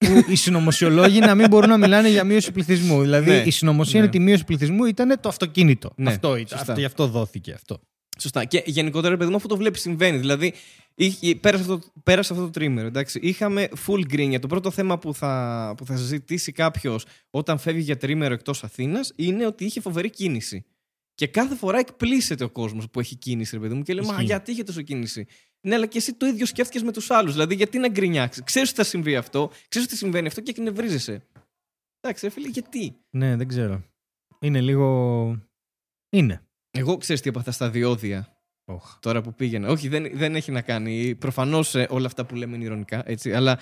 που 0.07 0.25
οι 0.31 0.35
συνωμοσιολόγοι 0.35 1.19
να 1.19 1.35
μην 1.35 1.47
μπορούν 1.47 1.69
να 1.69 1.77
μιλάνε 1.77 2.09
για 2.09 2.23
μείωση 2.23 2.51
πληθυσμού. 2.51 3.01
Δηλαδή 3.01 3.29
Ναι, 3.29 3.37
η 3.45 3.49
συνωμοσία 3.51 3.91
ναι. 3.93 3.97
είναι 3.99 4.07
ότι 4.07 4.17
η 4.17 4.19
μείωση 4.21 4.43
πληθυσμού 4.43 4.85
ήταν 4.85 5.17
το 5.21 5.29
αυτοκίνητο. 5.29 5.91
Ναι, 5.95 6.09
αυτό 6.09 6.35
ήταν. 6.35 6.47
σωστά. 6.47 6.59
Αυτό, 6.61 6.79
γι' 6.79 6.85
αυτό 6.85 7.07
δόθηκε 7.07 7.51
αυτό. 7.51 7.79
Σωστά. 8.19 8.45
Και 8.45 8.63
γενικότερα, 8.65 9.17
παιδί 9.17 9.29
μου, 9.29 9.35
αυτό 9.35 9.47
το 9.47 9.57
βλέπεις 9.57 9.81
συμβαίνει. 9.81 10.17
Δηλαδή, 10.17 10.53
είχε- 10.95 11.35
πέρασε 11.35 11.61
αυτό, 11.63 11.79
πέρασε 12.03 12.33
αυτό 12.33 12.45
το 12.45 12.51
τρίμερο. 12.51 12.87
Εντάξει. 12.87 13.19
Είχαμε 13.21 13.67
full 13.87 14.13
green. 14.15 14.35
Το 14.41 14.47
πρώτο 14.47 14.71
θέμα 14.71 14.97
που 14.97 15.13
θα, 15.13 15.73
που 15.77 15.85
θα 15.85 15.97
συζητήσει 15.97 16.51
κάποιος 16.51 17.05
όταν 17.29 17.57
φεύγει 17.57 17.81
για 17.81 17.97
τρίμερο 17.97 18.33
εκτός 18.33 18.63
Αθήνας 18.63 19.11
είναι 19.15 19.45
ότι 19.45 19.65
είχε 19.65 19.81
φοβερή 19.81 20.09
κίνηση. 20.09 20.65
Και 21.15 21.27
κάθε 21.27 21.55
φορά 21.55 21.77
εκπλήσεται 21.77 22.43
ο 22.43 22.49
κόσμος 22.49 22.89
που 22.89 22.99
έχει 22.99 23.15
κίνηση, 23.15 23.55
ρε 23.55 23.61
παιδί 23.61 23.73
μου, 23.73 23.83
και 23.83 23.93
λέει 23.93 24.05
Μα 24.05 24.11
Ισχύει. 24.13 24.25
γιατί 24.25 24.51
είχε 24.51 24.63
τόσο 24.63 24.81
κίνηση; 24.81 25.25
Ναι, 25.67 25.75
αλλά 25.75 25.85
και 25.85 25.97
εσύ 25.97 26.13
το 26.13 26.25
ίδιο 26.25 26.45
σκέφτηκες 26.45 26.83
με 26.83 26.91
τους 26.91 27.11
άλλους. 27.11 27.31
Δηλαδή, 27.33 27.55
γιατί 27.55 27.77
να 27.77 27.87
γκρινιάξεις; 27.89 28.43
Ξέρεις 28.43 28.69
ότι 28.69 28.77
θα 28.77 28.83
συμβεί 28.83 29.15
αυτό, 29.15 29.51
ξέρεις 29.67 29.87
ότι 29.87 29.97
συμβαίνει 29.97 30.27
αυτό 30.27 30.41
και 30.41 30.51
εκνευρίζεσαι. 30.51 31.27
Εντάξει, 31.99 32.25
ρε 32.25 32.31
φίλε, 32.31 32.47
γιατί; 32.47 32.95
Ναι, 33.09 33.35
δεν 33.35 33.47
ξέρω. 33.47 33.83
Είναι 34.39 34.61
λίγο. 34.61 34.87
Είναι. 36.09 36.41
Εγώ 36.71 36.97
ξέρεις 36.97 37.21
τι 37.21 37.29
έπαθα 37.29 37.51
στα 37.51 37.69
διόδια 37.69 38.37
Οχ. 38.65 38.97
τώρα 38.99 39.21
που 39.21 39.33
πήγαινα. 39.33 39.69
Όχι, 39.69 39.87
δεν, 39.87 40.17
δεν 40.17 40.35
έχει 40.35 40.51
να 40.51 40.61
κάνει. 40.61 41.15
Προφανώς 41.15 41.75
όλα 41.89 42.05
αυτά 42.05 42.25
που 42.25 42.35
λέμε 42.35 42.55
είναι 42.55 42.65
ηρωνικά. 42.65 43.03
Έτσι, 43.05 43.33
αλλά 43.33 43.59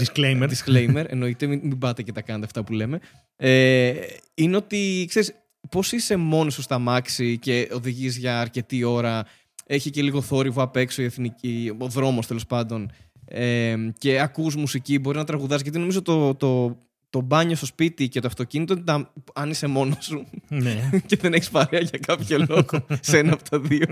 Disclaimer. 0.00 0.48
disclaimer, 0.50 1.04
εννοείται, 1.08 1.46
μην, 1.46 1.60
μην 1.62 1.78
πάτε 1.78 2.02
και 2.02 2.12
τα 2.12 2.22
κάνετε 2.22 2.44
αυτά 2.44 2.64
που 2.64 2.72
λέμε. 2.72 3.00
Ε, 3.36 3.94
είναι 4.34 4.56
ότι, 4.56 5.04
ξέρεις, 5.08 5.34
πώς 5.70 5.92
είσαι 5.92 6.16
μόνος 6.16 6.54
σου 6.54 6.62
στα 6.62 6.78
μάξι 6.78 7.38
και 7.38 7.68
οδηγείς 7.72 8.16
για 8.16 8.40
αρκετή 8.40 8.84
ώρα, 8.84 9.24
έχει 9.66 9.90
και 9.90 10.02
λίγο 10.02 10.20
θόρυβο 10.20 10.62
απ' 10.62 10.76
έξω 10.76 11.02
η 11.02 11.04
εθνική, 11.04 11.72
ο 11.78 11.88
δρόμος 11.88 12.26
τέλος 12.26 12.46
πάντων, 12.46 12.90
ε, 13.24 13.76
και 13.98 14.20
ακούς 14.20 14.56
μουσική, 14.56 14.98
μπορεί 14.98 15.16
να 15.16 15.24
τραγουδάς, 15.24 15.60
γιατί 15.60 15.78
νομίζω 15.78 16.02
το, 16.02 16.34
το, 16.34 16.78
το 17.10 17.20
μπάνιο 17.20 17.56
στο 17.56 17.66
σπίτι 17.66 18.08
και 18.08 18.20
το 18.20 18.26
αυτοκίνητο, 18.26 18.72
είναι 18.72 18.82
τα- 18.82 19.12
αν 19.34 19.50
είσαι 19.50 19.66
μόνος 19.66 20.04
σου 20.04 20.26
ναι. 20.48 20.90
και 21.06 21.16
δεν 21.16 21.32
έχεις 21.32 21.50
παρέα 21.50 21.80
για 21.80 21.98
κάποιο 22.06 22.38
λόγο 22.48 22.86
σε 23.00 23.18
ένα 23.18 23.32
από 23.32 23.48
τα 23.50 23.58
δύο. 23.60 23.86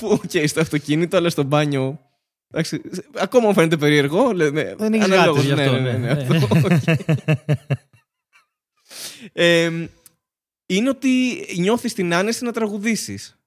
Που, 0.00 0.08
οκ, 0.08 0.30
στο 0.46 0.60
αυτοκίνητο, 0.60 1.16
αλλά 1.16 1.28
στο 1.30 1.42
μπάνιο. 1.42 1.98
Εντάξει, 2.50 2.80
ακόμα 3.20 3.46
μου 3.46 3.54
φαίνεται 3.54 3.76
περίεργο. 3.76 4.32
Λέμε, 4.32 4.74
Δεν 4.78 4.92
έχεις 4.92 5.04
αναλόγως, 5.10 5.44
γάτες 5.46 5.54
γι' 5.54 5.62
αυτό, 5.62 5.80
Ναι, 5.80 5.92
ναι, 5.92 5.98
ναι, 5.98 6.12
ναι. 6.14 6.36
αυτό, 6.36 6.56
οκ. 6.56 6.98
Ε, 9.32 9.88
είναι 10.66 10.88
ότι 10.88 11.46
νιώθεις 11.58 11.94
την 11.94 12.14
άνεση 12.14 12.44
να 12.44 12.52
τραγουδήσεις. 12.52 13.38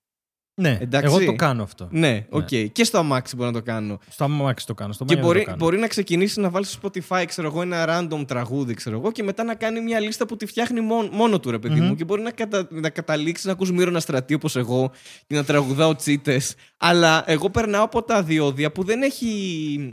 Ναι. 0.62 0.78
Εντάξει. 0.82 1.16
Εγώ 1.16 1.26
το 1.26 1.36
κάνω 1.36 1.64
αυτό. 1.64 1.88
Ναι, 1.92 2.26
οκ. 2.30 2.48
Και 2.72 2.84
στο 2.84 2.98
αμάξι 2.98 3.36
μπορώ 3.36 3.50
να 3.50 3.56
το 3.60 3.64
κάνω. 3.66 4.00
Στο 4.10 4.24
αμάξι 4.24 4.66
το 4.66 4.74
κάνω. 4.74 4.94
Στο 4.94 5.06
Και 5.06 5.16
μπάνιο 5.16 5.28
δεν 5.30 5.34
μπορεί, 5.34 5.46
το 5.46 5.52
κάνω. 5.52 5.66
μπορεί 5.66 5.78
να 5.82 5.88
ξεκινήσει 5.88 6.40
να 6.40 6.50
βάλει 6.50 6.66
στο 6.66 6.80
Spotify, 6.84 7.24
ξέρω 7.28 7.48
εγώ, 7.48 7.62
ένα 7.62 7.86
random 8.10 8.24
τραγούδι, 8.28 8.74
ξέρω 8.74 8.98
εγώ, 8.98 9.12
και 9.12 9.24
μετά 9.24 9.44
να 9.44 9.56
κάνει 9.56 9.82
μια 9.82 10.00
λίστα 10.00 10.26
που 10.26 10.38
τη 10.38 10.46
φτιάχνει 10.46 10.82
μόνο, 10.82 11.10
μόνο 11.12 11.40
του, 11.40 11.52
ρε 11.52 11.60
παιδί 11.60 11.80
Μμμ. 11.80 11.88
μου. 11.88 11.96
Και 11.96 12.04
μπορεί 12.04 12.22
να, 12.22 12.32
κατα, 12.32 12.68
να 12.70 12.90
καταλήξει 12.90 13.46
να 13.48 13.52
ακούς 13.54 13.72
Μύρωνα 13.72 14.00
Στρατή 14.00 14.34
όπως 14.34 14.56
εγώ 14.56 14.92
και 15.28 15.36
να 15.36 15.44
τραγουδάω 15.44 15.96
τσίτες. 15.96 16.56
Αλλά 16.78 17.24
εγώ 17.28 17.50
περνάω 17.50 17.84
από 17.84 18.04
τα 18.04 18.24
διόδια 18.24 18.72
που 18.72 18.84
δεν 18.84 19.02
έχει 19.02 19.28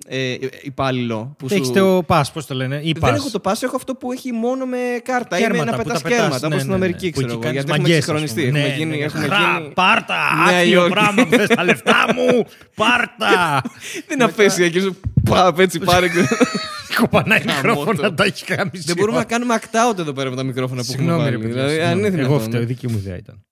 ε, 0.07 0.35
υπάλληλο. 0.63 1.35
Που 1.39 1.47
Έχεις 1.51 1.67
σου... 1.67 1.73
το 1.73 2.03
pass, 2.09 2.23
πώς 2.33 2.47
το 2.47 2.55
λένε. 2.55 2.81
Ή 2.85 2.93
Δεν 3.01 3.11
pass. 3.13 3.15
έχω 3.15 3.31
το 3.31 3.41
pass, 3.45 3.55
έχω 3.63 3.77
αυτό 3.77 3.95
που 3.95 4.13
έχει 4.13 4.33
μόνο 4.33 4.65
με 4.67 4.77
κάρτα. 5.03 5.37
Κέρματα 5.39 5.63
Ή 5.63 5.65
με 5.65 5.71
να 5.71 5.77
που 5.77 5.83
πετά 5.83 5.95
τα 5.95 6.01
πετάς, 6.01 6.19
κέρματα, 6.19 6.39
ναι, 6.41 6.47
όπως 6.47 6.59
στην 6.61 6.73
ναι, 6.73 6.79
ναι. 6.79 6.85
Αμερική, 6.85 7.11
Που 7.11 7.17
ξέρω 7.21 7.27
εκεί 7.27 7.33
εγώ. 7.33 7.41
κάνεις 7.43 7.57
Γιατί 7.65 7.71
έχουμε 7.71 7.89
μαγκές, 7.89 7.99
ας 7.99 8.05
συγχρονιστεί. 8.05 8.47
πούμε. 8.47 8.59
Έχουμε 8.59 8.69
Ναι, 8.73 8.77
γίνει. 8.77 8.91
ναι, 8.91 8.97
ναι. 8.97 9.05
έχουμε 9.05 9.25
Χρά, 9.27 9.59
γίνει... 9.59 9.73
Πάρτα! 9.75 10.15
Νέα 10.55 10.61
Άθλιο 10.63 10.81
Υόρκη. 10.81 10.93
πράγμα 10.95 11.25
που 11.27 11.37
θες 11.37 11.49
τα 11.49 11.65
λεφτά 11.65 12.05
μου! 12.15 12.45
Πάρτα! 12.75 13.63
Δεν 14.07 14.15
είναι 14.15 14.25
απέσια 14.25 14.69
και 14.69 14.81
σου 14.81 14.97
πάπ, 15.31 15.59
έτσι 15.59 15.79
πάρε 15.79 16.09
και. 16.09 16.15
Κοπανάει 17.01 17.39
Γαμώτο. 17.39 17.69
μικρόφωνα, 17.69 18.15
τα 18.15 18.25
έχει 18.25 18.45
κάνει. 18.45 18.71
Δεν 18.73 18.97
μπορούμε 18.97 19.19
να 19.19 19.25
κάνουμε 19.25 19.59
act 19.61 19.91
out 19.93 19.99
εδώ 19.99 20.13
πέρα 20.13 20.31
με 20.31 20.37
τα 20.37 20.43
μικρόφωνα 20.43 20.83
που 20.85 20.89
έχουμε 20.93 21.07
Συγγνώμη, 21.11 21.31
ρε 21.31 21.37
βάλει. 21.37 21.49
παιδιά. 21.49 21.63
Δηλαδή, 21.67 21.81
αν 21.91 21.99
είναι 21.99 22.09
συγγνώμη. 22.09 22.25
Εγώ 22.25 22.29
δυνατόν. 22.39 22.49
φταίω, 22.49 22.63
η 22.63 22.65
δική 22.65 22.89
μου 22.89 22.97
ιδέα 22.97 23.17
ήταν. 23.17 23.45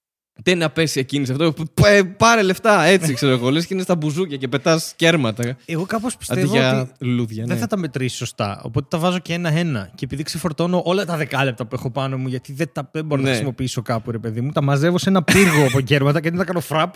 Δεν 0.45 0.55
είναι 0.55 0.65
απαίσια 0.65 1.03
κίνηση 1.03 1.33
αυτό; 1.33 1.53
Π- 1.75 1.85
ε, 1.87 2.03
Πάρε 2.03 2.43
λεφτά, 2.43 2.83
έτσι 2.85 3.15
ξέρω 3.15 3.33
εγώ. 3.33 3.51
Λες 3.51 3.67
και 3.67 3.75
είναι 3.75 3.83
στα 3.83 3.95
μπουζούκια 3.97 4.37
και 4.37 4.49
πετάς 4.49 4.93
κέρματα. 4.97 5.57
Εγώ 5.65 5.85
κάπως 5.87 6.13
Αντί 6.15 6.17
πιστεύω 6.19 6.53
για 6.55 6.81
ότι 6.81 7.05
λουλούδια. 7.05 7.45
δεν 7.47 7.55
ναι. 7.55 7.61
θα 7.61 7.67
τα 7.67 7.77
μετρήσεις 7.77 8.19
σωστά. 8.19 8.61
Οπότε 8.65 8.87
τα 8.91 8.99
βάζω 8.99 9.19
και 9.19 9.33
ένα-ένα. 9.33 9.91
Και 9.95 10.05
επειδή 10.05 10.23
ξεφορτώνω 10.23 10.83
όλα 10.85 11.05
τα 11.05 11.17
δεκάλεπτα 11.17 11.67
που 11.67 11.75
έχω 11.75 11.91
πάνω 11.91 12.19
μου, 12.19 12.29
γιατί 12.29 12.53
δεν, 12.53 12.71
τα, 12.73 12.89
δεν 12.93 13.05
μπορώ 13.05 13.17
να 13.17 13.23
Ναι. 13.23 13.29
τα 13.29 13.35
χρησιμοποιήσω 13.35 13.83
κάπου, 13.83 14.11
ρε 14.11 14.19
παιδί 14.19 14.41
μου, 14.41 14.51
τα 14.53 14.63
μαζεύω 14.63 14.99
σε 14.99 15.09
ένα 15.09 15.23
πύργο 15.23 15.67
από 15.67 15.81
κέρματα 15.81 16.21
και 16.21 16.29
δεν 16.31 16.39
τα 16.39 16.45
κάνω 16.45 16.61
φραπ. 16.61 16.95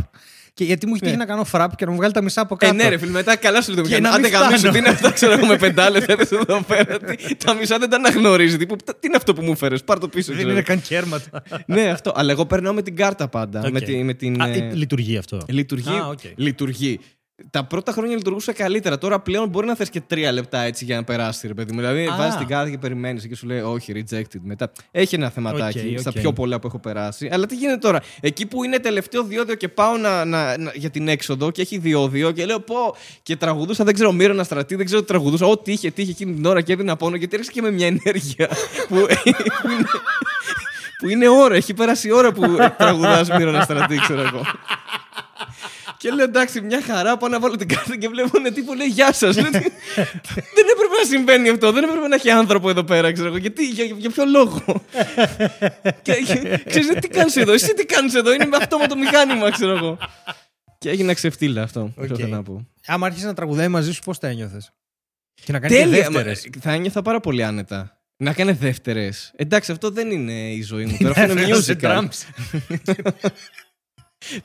Και 0.57 0.65
γιατί 0.65 0.87
μου 0.87 0.93
έχει 0.95 1.05
τύχει 1.05 1.17
να 1.17 1.25
κάνω 1.25 1.45
φραπ 1.45 1.77
και 1.77 1.85
να 1.85 1.91
μου 1.91 1.97
βγάλει 1.97 2.13
τα 2.13 2.23
μισά 2.23 2.41
από 2.41 2.55
Ε, 2.55 2.57
κάτω. 2.67 2.75
ναι, 2.75 2.89
ρε 2.89 2.99
φίλε, 2.99 3.11
μετά 3.11 3.37
καλά 3.37 3.63
σου 3.63 3.73
λέει 3.73 3.83
το 3.83 3.89
Και 3.89 4.01
μηχανάκι. 4.01 4.21
να 4.21 4.29
Άντε 4.29 4.37
μην 4.39 4.39
γαμήσου, 4.41 4.59
φτάνω. 4.59 4.73
τι 4.73 4.79
είναι 4.79 4.89
αυτά, 4.89 5.11
ξέρω 5.11 5.33
εγώ 5.33 5.47
με 5.47 5.57
πεντάλεπτα 5.57 6.13
έδωσε 6.13 6.35
εδώ 6.35 6.63
πέρα. 6.63 6.99
Τι- 6.99 7.35
Τα 7.45 7.55
μισά 7.55 7.79
δεν 7.79 7.89
τα 7.91 7.97
αναγνωρίζει. 7.97 8.57
Τύπου, 8.57 8.77
«Τα- 8.85 8.93
τι 8.97 9.07
είναι 9.07 9.17
αυτό 9.17 9.35
που 9.35 9.43
μου 9.43 9.57
'φερες, 9.57 9.85
πάρ 9.85 9.99
το 9.99 10.09
πίσω. 10.09 10.27
Δεν 10.27 10.35
ξέρω 10.37 10.51
είναι 10.51 10.59
εγώ. 10.59 10.69
καν 10.69 10.83
κέρματα. 10.83 11.43
Ναι, 11.67 11.83
αυτό. 11.91 12.13
Αλλά 12.17 12.31
εγώ 12.31 12.47
περνάω 12.47 12.73
με 12.73 12.83
την 12.83 12.97
κάρτα 12.97 13.29
πάντα. 13.29 13.63
Οκ. 13.65 13.73
Με, 13.73 13.81
τη- 13.81 14.03
με 14.03 14.15
την, 14.15 14.43
Α, 14.43 14.49
ε, 14.49 14.57
ε, 14.57 14.75
λειτουργεί 14.75 15.17
αυτό. 15.17 15.41
Λειτουργεί. 16.37 17.01
Α, 17.37 17.43
οκ. 17.43 17.45
λειτουργεί. 17.45 17.51
Τα 17.51 17.65
πρώτα 17.65 17.93
χρόνια 17.93 18.17
λειτουργούσε 18.17 18.53
καλύτερα. 18.53 18.99
Τώρα 18.99 19.21
πλέον 19.21 19.49
μπορεί 19.49 19.67
να 19.67 19.75
θες 19.75 19.91
και 19.91 20.01
τρία 20.01 20.33
λεπτά 20.33 20.61
έτσι 20.61 20.85
για 20.85 20.97
να 20.97 21.05
περάσει, 21.05 21.47
ρε 21.47 21.55
παιδί 21.55 21.73
μου. 21.73 21.79
Δηλαδή, 21.81 22.07
Α. 22.07 22.17
βάζεις 22.17 22.37
την 22.37 22.47
κάρτα 22.47 22.71
και 22.71 22.79
περιμένεις 22.79 23.27
και 23.27 23.37
σου 23.37 23.47
λέει 23.47 23.61
Όχι, 23.61 23.93
rejected. 24.11 24.41
Μετά 24.43 24.73
έχει 24.91 25.15
ένα 25.15 25.31
θεματάκι 25.31 25.93
Οκ, 25.95 25.99
στα 26.01 26.11
οκ. 26.15 26.21
πιο 26.21 26.33
πολλά 26.33 26.59
που 26.59 26.67
έχω 26.67 26.79
περάσει. 26.79 27.29
Αλλά 27.33 27.47
τι 27.47 27.55
γίνεται 27.55 27.79
τώρα; 27.79 28.03
Εκεί 28.21 28.47
που 28.47 28.65
είναι 28.65 28.79
τελευταίο 28.79 29.23
διόδιο 29.23 29.55
και 29.55 29.69
πάω 29.69 29.97
να, 29.97 30.25
να, 30.25 30.59
να- 30.59 30.73
για 30.75 30.91
την 30.91 31.09
έξοδο 31.09 31.51
και 31.51 31.63
έχει 31.63 31.79
διόδιο 31.79 32.31
και 32.31 32.45
λέω 32.47 32.61
Πω 32.61 32.97
και 33.23 33.37
τραγουδούσα, 33.37 33.85
δεν 33.85 33.95
ξέρω, 33.95 34.13
Μύρωνα 34.13 34.45
Στρατή, 34.45 34.75
δεν 34.75 34.85
ξέρω 34.87 35.01
τι 35.01 35.07
τραγουδούσα. 35.07 35.47
Ό,τι 35.47 35.73
είχε, 35.73 35.91
τι 35.91 36.03
είχε 36.03 36.11
εκείνη 36.11 36.35
την 36.35 36.45
ώρα 36.45 36.61
και 36.61 36.73
έδινα 36.73 36.97
πόνο 36.97 37.17
γιατί 37.17 37.37
έρχεσαι 37.37 37.53
και 37.53 37.63
με 37.63 37.71
μια 37.71 37.87
ενέργεια 37.87 38.49
που, 38.89 38.97
που 39.63 39.69
είναι, 39.69 39.87
που 40.99 41.09
είναι 41.09 41.29
ώρα. 41.29 41.55
Έχει 41.55 41.75
περάσει 41.75 42.09
η 42.09 42.13
ώρα 42.13 42.33
που 42.33 42.57
τραγουδάς 42.79 43.29
Μύρωνα 43.31 43.61
Στρατή, 43.63 43.97
ξέρω 43.97 44.21
εγώ. 44.21 44.43
Και 46.09 46.13
λέω 46.15 46.25
εντάξει, 46.25 46.61
μια 46.61 46.83
χαρά. 46.83 47.17
Πάω 47.17 47.29
να 47.29 47.41
βάλω 47.41 47.57
την 47.57 47.69
κάρτα 47.69 47.97
και 47.97 48.09
βλέπω 48.09 48.31
ένα 48.39 48.53
τύπο 48.53 48.75
λέει 48.75 48.87
Γεια 48.87 49.13
σας. 49.13 49.35
δεν 49.35 49.45
έπρεπε 50.73 50.95
να 51.03 51.09
συμβαίνει 51.09 51.49
αυτό. 51.49 51.73
Δεν 51.73 51.85
έπρεπε 51.85 52.09
να 52.09 52.15
έχει 52.15 52.31
άνθρωπο 52.31 52.69
εδώ 52.71 52.85
πέρα, 52.85 53.13
ξέρω 53.13 53.29
εγώ. 53.29 53.37
Γιατί, 53.37 53.67
για, 53.69 53.85
για 53.85 54.11
ποιο 54.11 54.25
λόγο; 54.25 54.65
και 56.03 56.13
και- 56.13 56.63
ξέρεις, 56.67 56.89
τι 57.01 57.09
κάνεις 57.09 57.37
εδώ, 57.37 57.53
εσύ 57.53 57.75
τι 57.75 57.85
κάνεις 57.85 58.15
εδώ. 58.15 58.33
Είναι 58.33 58.47
με 58.47 58.57
αυτό 58.57 58.79
με 58.79 58.87
το 58.87 58.97
μηχάνημα, 58.97 59.51
ξέρω 59.51 59.77
εγώ. 59.77 59.99
Και 60.79 60.91
έγινα 60.91 61.15
ξεφτίλα 61.15 61.63
αυτό. 61.63 61.93
Οκ. 61.97 62.07
Okay. 62.13 62.29
να 62.29 62.43
πω. 62.43 62.69
Άμα 62.87 63.07
άρχισε 63.07 63.27
να 63.27 63.35
τραγουδάει 63.35 63.69
μαζί 63.69 63.93
σου, 63.93 64.03
πώς 64.03 64.19
τα 64.19 64.29
ένιωθες; 64.29 64.73
Και 65.45 65.53
να 65.53 65.59
κάνει 65.59 65.75
και 65.75 65.81
Τέλεια. 65.81 66.03
μα- 66.11 66.23
δεύτερες. 66.23 66.49
Θα 66.61 66.73
ένιωθα 66.73 67.03
πάρα 67.03 67.21
πολύ 67.21 67.45
άνετα. 67.45 68.01
Να 68.17 68.33
κάνει 68.33 68.53
δεύτερες. 68.53 69.33
Εντάξει, 69.37 69.73
αυτό 69.73 69.91
δεν 69.91 70.11
είναι 70.11 70.33
η 70.53 70.63
ζωή 70.63 70.85
μου. 70.85 70.97
Τώρα 71.01 71.11
αυτό 71.21 71.33
είναι 71.33 71.57
musical. 71.57 72.09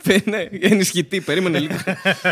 Πε- 0.03 0.25
ναι, 0.25 0.47
ενισχυτή, 0.51 1.21
περίμενε 1.21 1.59
λίγο. 1.59 1.75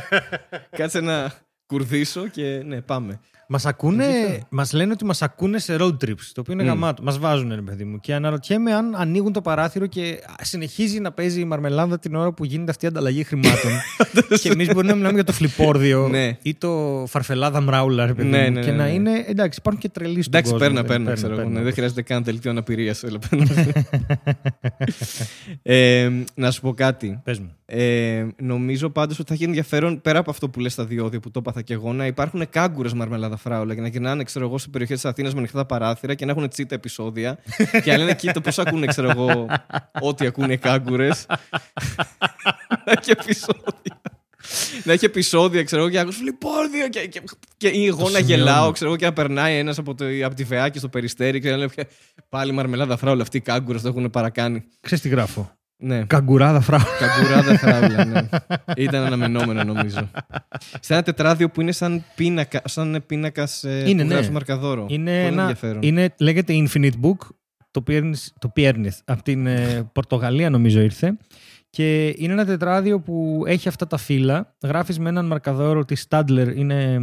Κάτσε 0.77 0.99
να 0.99 1.31
κουρδίσω 1.65 2.27
και 2.27 2.61
ναι, 2.65 2.81
πάμε. 2.81 3.19
Μας 3.51 3.65
ακούνε, 3.65 4.05
Ενδιαφέρον. 4.05 4.47
μας 4.49 4.73
λένε 4.73 4.91
ότι 4.91 5.05
μας 5.05 5.21
ακούνε 5.21 5.59
σε 5.59 5.75
road 5.79 5.93
trips, 6.05 6.21
το 6.33 6.41
οποίο 6.41 6.53
είναι 6.53 6.63
Μμ. 6.63 6.67
γαμάτο. 6.67 7.03
Μας 7.03 7.17
βάζουν, 7.19 7.55
ρε 7.55 7.61
παιδί 7.61 7.83
μου. 7.83 7.99
Και 7.99 8.13
αναρωτιέμαι 8.13 8.73
αν 8.73 8.95
ανοίγουν 8.95 9.33
το 9.33 9.41
παράθυρο 9.41 9.85
και 9.87 10.19
συνεχίζει 10.41 10.99
να 10.99 11.11
παίζει 11.11 11.39
η 11.39 11.45
μαρμελάδα 11.45 11.99
την 11.99 12.15
ώρα 12.15 12.31
που 12.31 12.45
γίνεται 12.45 12.71
αυτή 12.71 12.85
η 12.85 12.87
ανταλλαγή 12.87 13.23
χρημάτων. 13.23 13.71
και 14.41 14.49
εμείς 14.49 14.67
μπορούμε 14.67 14.83
να 14.91 14.95
μιλάμε 14.95 15.13
για 15.13 15.23
το 15.23 15.31
φλιπόρδιο 15.31 16.07
Ναι. 16.11 16.37
ή 16.41 16.55
το 16.55 17.03
φαρφελάδα 17.07 17.61
μράουλα, 17.61 18.05
ρε 18.05 18.13
παιδί 18.13 18.27
Ναι, 18.29 18.43
μου. 18.45 18.51
ναι, 18.53 18.61
Και 18.61 18.71
ναι, 18.71 18.77
να 18.77 18.83
ναι. 18.83 18.89
είναι. 18.93 19.25
Εντάξει, 19.27 19.59
υπάρχουν 19.61 19.81
και 19.81 19.89
τρελοί 19.89 20.21
στον 20.21 20.33
Εντάξει, 20.33 20.51
κόσμο. 20.51 20.67
παίρνα, 20.67 20.81
ρε, 20.81 20.87
παίρνα, 20.87 21.13
ξέρω 21.13 21.33
εγώ. 21.33 21.41
παίρνα. 21.41 21.57
ναι, 21.57 21.63
Δεν 21.63 21.73
χρειάζεται 21.73 22.01
καν 22.01 22.23
δελτίο 22.23 22.51
αναπηρία. 22.51 22.95
ε, 25.61 26.09
να 26.35 26.51
σου 26.51 26.61
πω 26.61 26.73
κάτι. 26.73 27.19
Πες 27.23 27.39
μου. 27.39 27.53
Ε, 27.71 28.27
νομίζω 28.37 28.89
πάντως 28.89 29.19
ότι 29.19 29.27
θα 29.27 29.33
έχει 29.33 29.43
ενδιαφέρον 29.43 30.01
πέρα 30.01 30.19
από 30.19 30.29
αυτό 30.29 30.49
που 30.49 30.59
λες 30.59 30.73
στα 30.73 30.85
διόδια 30.85 31.19
που 31.19 31.31
το 31.31 31.39
έπαθα 31.39 31.61
και 31.61 31.73
εγώ 31.73 31.93
να 31.93 32.05
υπάρχουν 32.05 32.49
κάγκουρες 32.49 32.93
μαρμελάδα 32.93 33.37
φράουλα 33.37 33.75
και 33.75 33.81
να 33.81 33.87
γυρνάνε 33.87 34.23
ξέρω 34.23 34.45
εγώ, 34.45 34.57
σε 34.57 34.69
περιοχέ 34.69 34.93
της 34.93 35.05
Αθήνας 35.05 35.33
με 35.33 35.39
ανοιχτά 35.39 35.57
τα 35.57 35.65
παράθυρα 35.65 36.13
και 36.13 36.25
να 36.25 36.31
έχουν 36.31 36.49
τσίτα 36.49 36.75
επεισόδια. 36.75 37.37
και 37.83 37.91
να 37.91 37.97
λένε 37.97 38.13
κοίτα 38.15 38.41
πώς 38.41 38.59
ακούνε, 38.59 38.85
ξέρω 38.85 39.09
εγώ, 39.09 39.47
ό,τι 40.01 40.25
ακούνε 40.25 40.53
οι 40.53 40.57
κάγκουρες. 40.57 41.25
να 42.85 42.91
έχει 42.99 43.11
επεισόδια. 43.11 44.01
να 44.83 44.93
έχει 44.93 45.05
επεισόδια, 45.05 45.63
ξέρω 45.63 45.81
εγώ, 45.81 45.91
και 45.91 45.99
άκουσα 45.99 46.17
φλιπόρδιο 46.17 46.89
και, 46.89 47.07
και, 47.07 47.21
και 47.57 47.67
ή 47.67 47.85
εγώ 47.85 48.03
Το 48.03 48.09
να 48.09 48.17
σημειώνω. 48.17 48.43
γελάω, 48.43 48.71
ξέρω 48.71 48.89
εγώ, 48.89 48.99
και 48.99 49.05
να 49.05 49.13
περνάει 49.13 49.57
ένας 49.57 49.77
από, 49.77 49.95
το, 49.95 50.05
από 50.23 50.35
τη 50.35 50.43
φεάκη 50.45 50.77
στο 50.77 50.89
περιστέρι 50.89 51.39
και 51.39 51.49
να 51.49 51.57
λέει 51.57 51.69
πάλι 52.29 52.51
μαρμελάδα 52.51 52.97
φράουλα. 52.97 53.21
Αυτοί 53.21 53.37
οι 53.37 53.41
κάγκουρες 53.41 53.81
το 53.81 53.87
έχουν 53.87 54.09
παρακάνει. 54.09 54.63
Ξέρεις 54.81 55.03
τι 55.03 55.09
γράφω. 55.09 55.57
Ναι. 55.81 56.03
Καγκουράδα 56.05 56.59
φράουλα. 56.61 56.85
Καγκουράδα 56.99 57.57
φράουλα, 57.57 58.05
ναι. 58.05 58.29
Ήταν 58.75 59.03
αναμενόμενο 59.05 59.63
νομίζω. 59.63 60.09
Σε 60.79 60.93
ένα 60.93 61.03
τετράδιο 61.03 61.49
που 61.49 61.61
είναι 61.61 61.71
σαν 61.71 62.03
πίνακα, 62.15 62.61
σαν 62.65 63.03
πίνακας 63.05 63.63
ε, 63.63 63.83
Είναι, 63.89 64.01
που 64.01 64.07
ναι. 64.07 64.13
γράφει 64.13 64.31
μαρκαδόρο. 64.31 64.85
Είναι 64.89 65.11
Πολύ 65.11 65.25
ένα, 65.25 65.41
ενδιαφέρον. 65.41 65.81
είναι, 65.81 66.15
λέγεται 66.19 66.53
Infinite 66.55 66.93
Book. 67.01 67.17
Το 67.71 67.81
πιέρνεις, 67.81 68.33
το 68.39 68.49
πιέρνεις. 68.49 69.01
Από 69.05 69.23
την 69.23 69.47
ε, 69.47 69.89
Πορτογαλία 69.93 70.49
νομίζω 70.49 70.79
ήρθε. 70.81 71.17
Και 71.69 72.07
είναι 72.07 72.33
ένα 72.33 72.45
τετράδιο 72.45 72.99
που 72.99 73.43
έχει 73.45 73.67
αυτά 73.67 73.87
τα 73.87 73.97
φύλλα. 73.97 74.55
Γράφεις 74.63 74.99
με 74.99 75.09
έναν 75.09 75.25
μαρκαδόρο 75.25 75.85
τη 75.85 76.03
Stadler. 76.09 76.53
Είναι, 76.55 76.99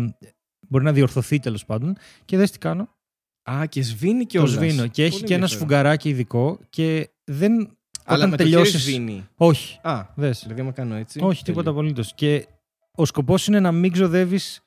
μπορεί 0.69 0.85
να 0.85 0.93
διορθωθεί 0.93 1.39
τέλος 1.39 1.65
πάντων. 1.65 1.97
Και 2.25 2.37
δες 2.37 2.51
τι 2.51 2.59
κάνω. 2.59 2.89
Α, 3.51 3.67
και 3.69 3.83
σβήνει 3.83 4.25
και 4.27 4.39
Το 4.39 4.43
όλα. 4.45 4.53
σβήνω. 4.53 4.87
Και 4.87 5.05
έχει 5.05 5.23
και 5.23 5.35
ένα 5.35 5.47
σφουγγαράκι 5.47 6.09
ειδικό. 6.09 6.59
Και 6.71 7.11
δεν. 7.25 7.76
Αλλά 8.07 8.19
όταν 8.19 8.31
με 8.31 8.37
το 8.37 8.43
τελειώσεις... 8.43 8.71
χέρις 8.71 8.87
σβήνει. 8.87 9.27
Όχι. 9.37 9.79
Α, 9.83 10.03
Δες. 10.15 10.41
δηλαδή 10.43 10.61
άμα 10.61 10.73
κάνω 10.73 10.95
έτσι. 10.95 11.21
Όχι, 11.23 11.43
τίποτα 11.45 11.65
τέλειο. 11.65 11.81
απολύτως. 11.81 12.13
Και 12.15 12.47
ο 12.95 13.05
σκοπός 13.05 13.47
είναι 13.47 13.61
να 13.61 13.73
μην 13.73 13.93
ξοδεύεις 13.93 14.61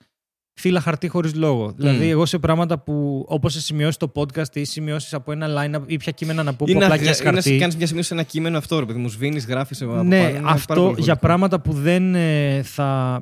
φύλλα 0.54 0.82
χαρτί 0.82 1.08
χωρίς 1.08 1.36
λόγο. 1.36 1.72
Δηλαδή, 1.72 2.10
εγώ 2.10 2.26
σε 2.26 2.40
πράγματα 2.40 2.80
που, 2.80 3.26
όπως 3.28 3.54
σε 3.54 3.62
σημειώσεις 3.62 3.98
το 3.98 4.12
podcast 4.16 4.56
ή 4.56 4.64
σημειώσεις 4.64 5.14
από 5.14 5.32
ένα 5.32 5.48
line 5.50 5.82
ή 5.86 5.98
ποια 5.98 6.12
κείμενα 6.12 6.44
να 6.44 6.54
πω 6.54 6.66
που 6.66 6.72
Είναι 6.72 6.86
απλά 6.86 6.96
να 6.98 7.04
έχεις 7.04 7.22
χαρτί. 7.22 7.58
κάνεις 7.58 7.76
μια 7.76 7.88
σημείωση 7.88 8.08
σε 8.08 8.14
ένα 8.14 8.24
κείμενο 8.24 8.58
αυτό, 8.58 8.80
ρε 8.80 8.86
παιδί 8.86 9.00
μου. 9.00 9.08
Σβήνεις, 9.10 9.46
γράφεις 9.46 9.82
από 9.82 10.04
ναι, 10.04 10.18
πάνω. 10.18 10.30
είναι 10.30 10.40
πάρα 10.40 10.54
αυτό 10.54 10.74
πολύ 10.74 10.86
για 10.88 10.94
βολικό. 11.04 11.20
πράγματα 11.20 11.62
που 11.62 11.74
δεν 11.74 12.16
ε, 12.16 12.62
θα. 12.64 13.20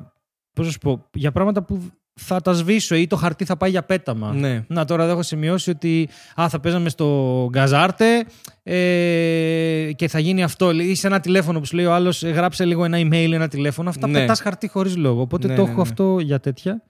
Πώς 0.52 0.66
να 0.66 0.72
σου 0.72 0.78
πω, 0.78 1.08
για 1.14 1.32
πράγματα 1.32 1.62
που 1.62 1.90
θα 2.20 2.40
τα 2.40 2.52
σβήσω 2.52 2.94
ή 2.94 3.06
το 3.06 3.16
χαρτί 3.16 3.44
θα 3.44 3.56
πάει 3.56 3.70
για 3.70 3.82
πέταμα. 3.82 4.32
Ναι. 4.32 4.64
Να 4.68 4.84
τώρα 4.84 5.02
εδώ 5.02 5.12
έχω 5.12 5.22
σημειώσει 5.22 5.70
ότι 5.70 6.08
α, 6.40 6.48
θα 6.48 6.60
παίζαμε 6.60 6.88
στο 6.88 7.46
γκαζάρτε 7.50 8.24
ε, 8.62 9.90
και 9.96 10.08
θα 10.08 10.18
γίνει 10.18 10.42
αυτό. 10.42 10.70
Ή 10.70 10.94
σε 10.94 11.06
ένα 11.06 11.20
τηλέφωνο 11.20 11.58
που 11.58 11.64
σου 11.66 11.76
λέει 11.76 11.84
ο 11.84 11.92
άλλος, 11.94 12.22
γράψε 12.22 12.64
λίγο 12.64 12.84
ένα 12.84 12.98
email, 13.00 13.30
ένα 13.32 13.48
τηλέφωνο. 13.48 13.88
Αυτά 13.88 14.06
Ναι. 14.06 14.18
πετάς 14.18 14.40
χαρτί 14.40 14.68
χωρίς 14.68 14.96
λόγο. 14.96 15.20
Οπότε 15.20 15.46
Ναι, 15.46 15.54
το 15.54 15.62
ναι, 15.62 15.68
έχω 15.68 15.82
ναι. 15.82 15.88
αυτό 15.88 16.18
για 16.20 16.40
τέτοια 16.40 16.82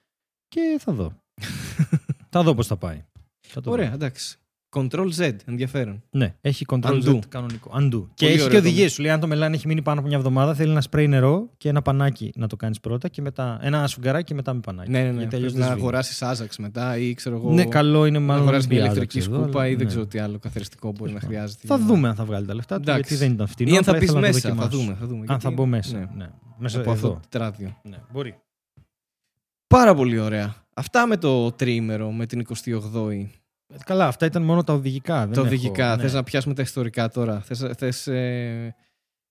και 0.49 0.61
θα 0.81 0.93
δω. 0.93 1.12
θα 2.31 2.43
δω 2.43 2.55
πώς 2.55 2.67
θα 2.67 2.77
πάει. 2.77 3.05
Θα 3.49 3.61
το 3.61 3.71
Ωραία, 3.71 3.88
δω. 3.88 3.95
εντάξει. 3.95 4.38
Control 4.70 5.09
Z, 5.18 5.35
ενδιαφέρον. 5.44 6.02
Ναι, 6.11 6.35
έχει 6.40 6.64
control 6.68 7.02
Undo. 7.02 7.14
Z 7.14 7.18
κανονικό. 7.28 7.70
Undo. 7.74 8.07
Και 8.14 8.24
Πολύ 8.24 8.33
έχει 8.33 8.40
ωραίο 8.42 8.46
και 8.48 8.50
το 8.50 8.59
οδηγίες. 8.59 8.92
Σου 8.92 9.02
λέει 9.02 9.11
αν 9.11 9.20
το 9.20 9.26
μελάνι 9.26 9.54
έχει 9.57 9.66
μείνει 9.66 9.83
πάνω 9.83 9.98
από 9.98 10.09
μια 10.09 10.16
εβδομάδα, 10.16 10.54
θέλει 10.54 10.70
ένα 10.70 10.81
σπρέι 10.81 11.09
νερό 11.09 11.50
και 11.57 11.68
ένα 11.68 11.83
πανάκι 11.83 12.33
να 12.37 12.46
το 12.46 12.57
κάνεις 12.57 12.81
πρώτα 12.81 13.09
και 13.09 13.22
μετά. 13.22 13.59
Ένα 13.62 13.87
σφουγγαράκι 13.87 14.24
και 14.24 14.35
μετά 14.35 14.54
με 14.54 14.61
πανάκι. 14.61 14.90
Ναι, 14.90 15.02
ναι, 15.02 15.11
ναι. 15.11 15.18
Γιατί 15.18 15.35
αλλιώς 15.37 15.52
Πρέπει 15.52 15.52
δεν 15.52 15.61
να 15.61 15.66
σβήνεις. 15.66 15.83
αγοράσεις 15.83 16.22
Άζαξ 16.22 16.59
μετά 16.59 16.96
ή 16.98 17.14
ξέρω 17.14 17.37
εγώ. 17.37 17.52
Ναι, 17.52 17.64
καλό 17.64 18.07
είναι 18.07 18.18
Να 18.18 18.24
μάλλον 18.24 18.42
αγοράσει 18.42 18.66
μια 18.68 18.76
μπιάζα, 18.76 18.92
ηλεκτρική 18.92 19.18
ξέρω, 19.20 19.35
σκούπα 19.42 19.61
αλλά 19.61 19.68
ή 19.68 19.74
δεν 19.74 19.78
ναι. 19.78 19.85
ξέρω 19.90 20.07
τι 20.07 20.18
άλλο 20.18 20.38
καθαριστικό 20.38 20.92
μπορεί 20.98 21.12
να 21.12 21.20
χρειάζεται. 21.20 21.66
Θα 21.66 21.76
για 21.76 21.85
να- 21.85 21.92
δούμε 21.92 22.09
αν 22.09 22.14
θα 22.14 22.24
βγάλει 22.24 22.46
τα 22.46 22.54
λεφτά 22.54 22.76
του, 22.76 22.83
Εντάξει. 22.83 23.00
γιατί 23.09 23.24
δεν 23.24 23.33
ήταν 23.35 23.46
φτηνό. 23.46 23.74
Ή 23.74 23.76
αν 23.76 23.83
θα 23.85 23.90
απλά 23.90 24.00
μπει 24.00 24.04
ήθελα 24.04 24.20
να 24.20 24.28
το 24.28 24.33
μέσα. 24.33 24.48
Θα 24.48 24.54
δοκιμάσω. 24.54 24.76
δούμε. 24.85 24.96
Θα 25.00 25.07
δούμε 25.07 25.20
Αν 25.20 25.26
γιατί- 25.26 25.42
θα 25.42 25.50
μπω 25.50 25.66
μέσα. 25.66 25.98
Ναι. 25.98 26.07
Ναι. 26.16 26.28
Μέσα 26.59 26.81
Από 26.81 26.90
αυτό 26.90 27.07
εδώ. 27.07 27.14
το 27.16 27.20
τετράδιο. 27.28 27.76
Ναι, 27.83 27.96
μπορεί. 28.12 28.35
Πάρα 29.66 29.94
πολύ 29.94 30.18
ωραία. 30.18 30.54
Αυτά 30.74 31.07
με 31.07 31.16
το 31.16 31.52
τρίμερο, 31.52 32.11
με 32.12 32.26
την 32.26 32.40
28η. 32.40 33.31
Καλά, 33.85 34.07
αυτά 34.07 34.26
ήταν 34.26 34.42
μόνο 34.42 34.64
τα 34.64 34.72
οδηγικά. 34.72 35.18
δεν 35.18 35.26
τα 35.35 35.40
έχω- 35.40 35.46
οδηγικά. 35.48 35.96
ναι. 35.96 36.02
Θες 36.02 36.12
να 36.12 36.22
πιάσουμε 36.22 36.54
τα 36.54 36.62
ιστορικά 36.62 37.09
τώρα. 37.09 37.40
Θες, 37.40 37.64
θες 37.76 38.07
ε, 38.07 38.74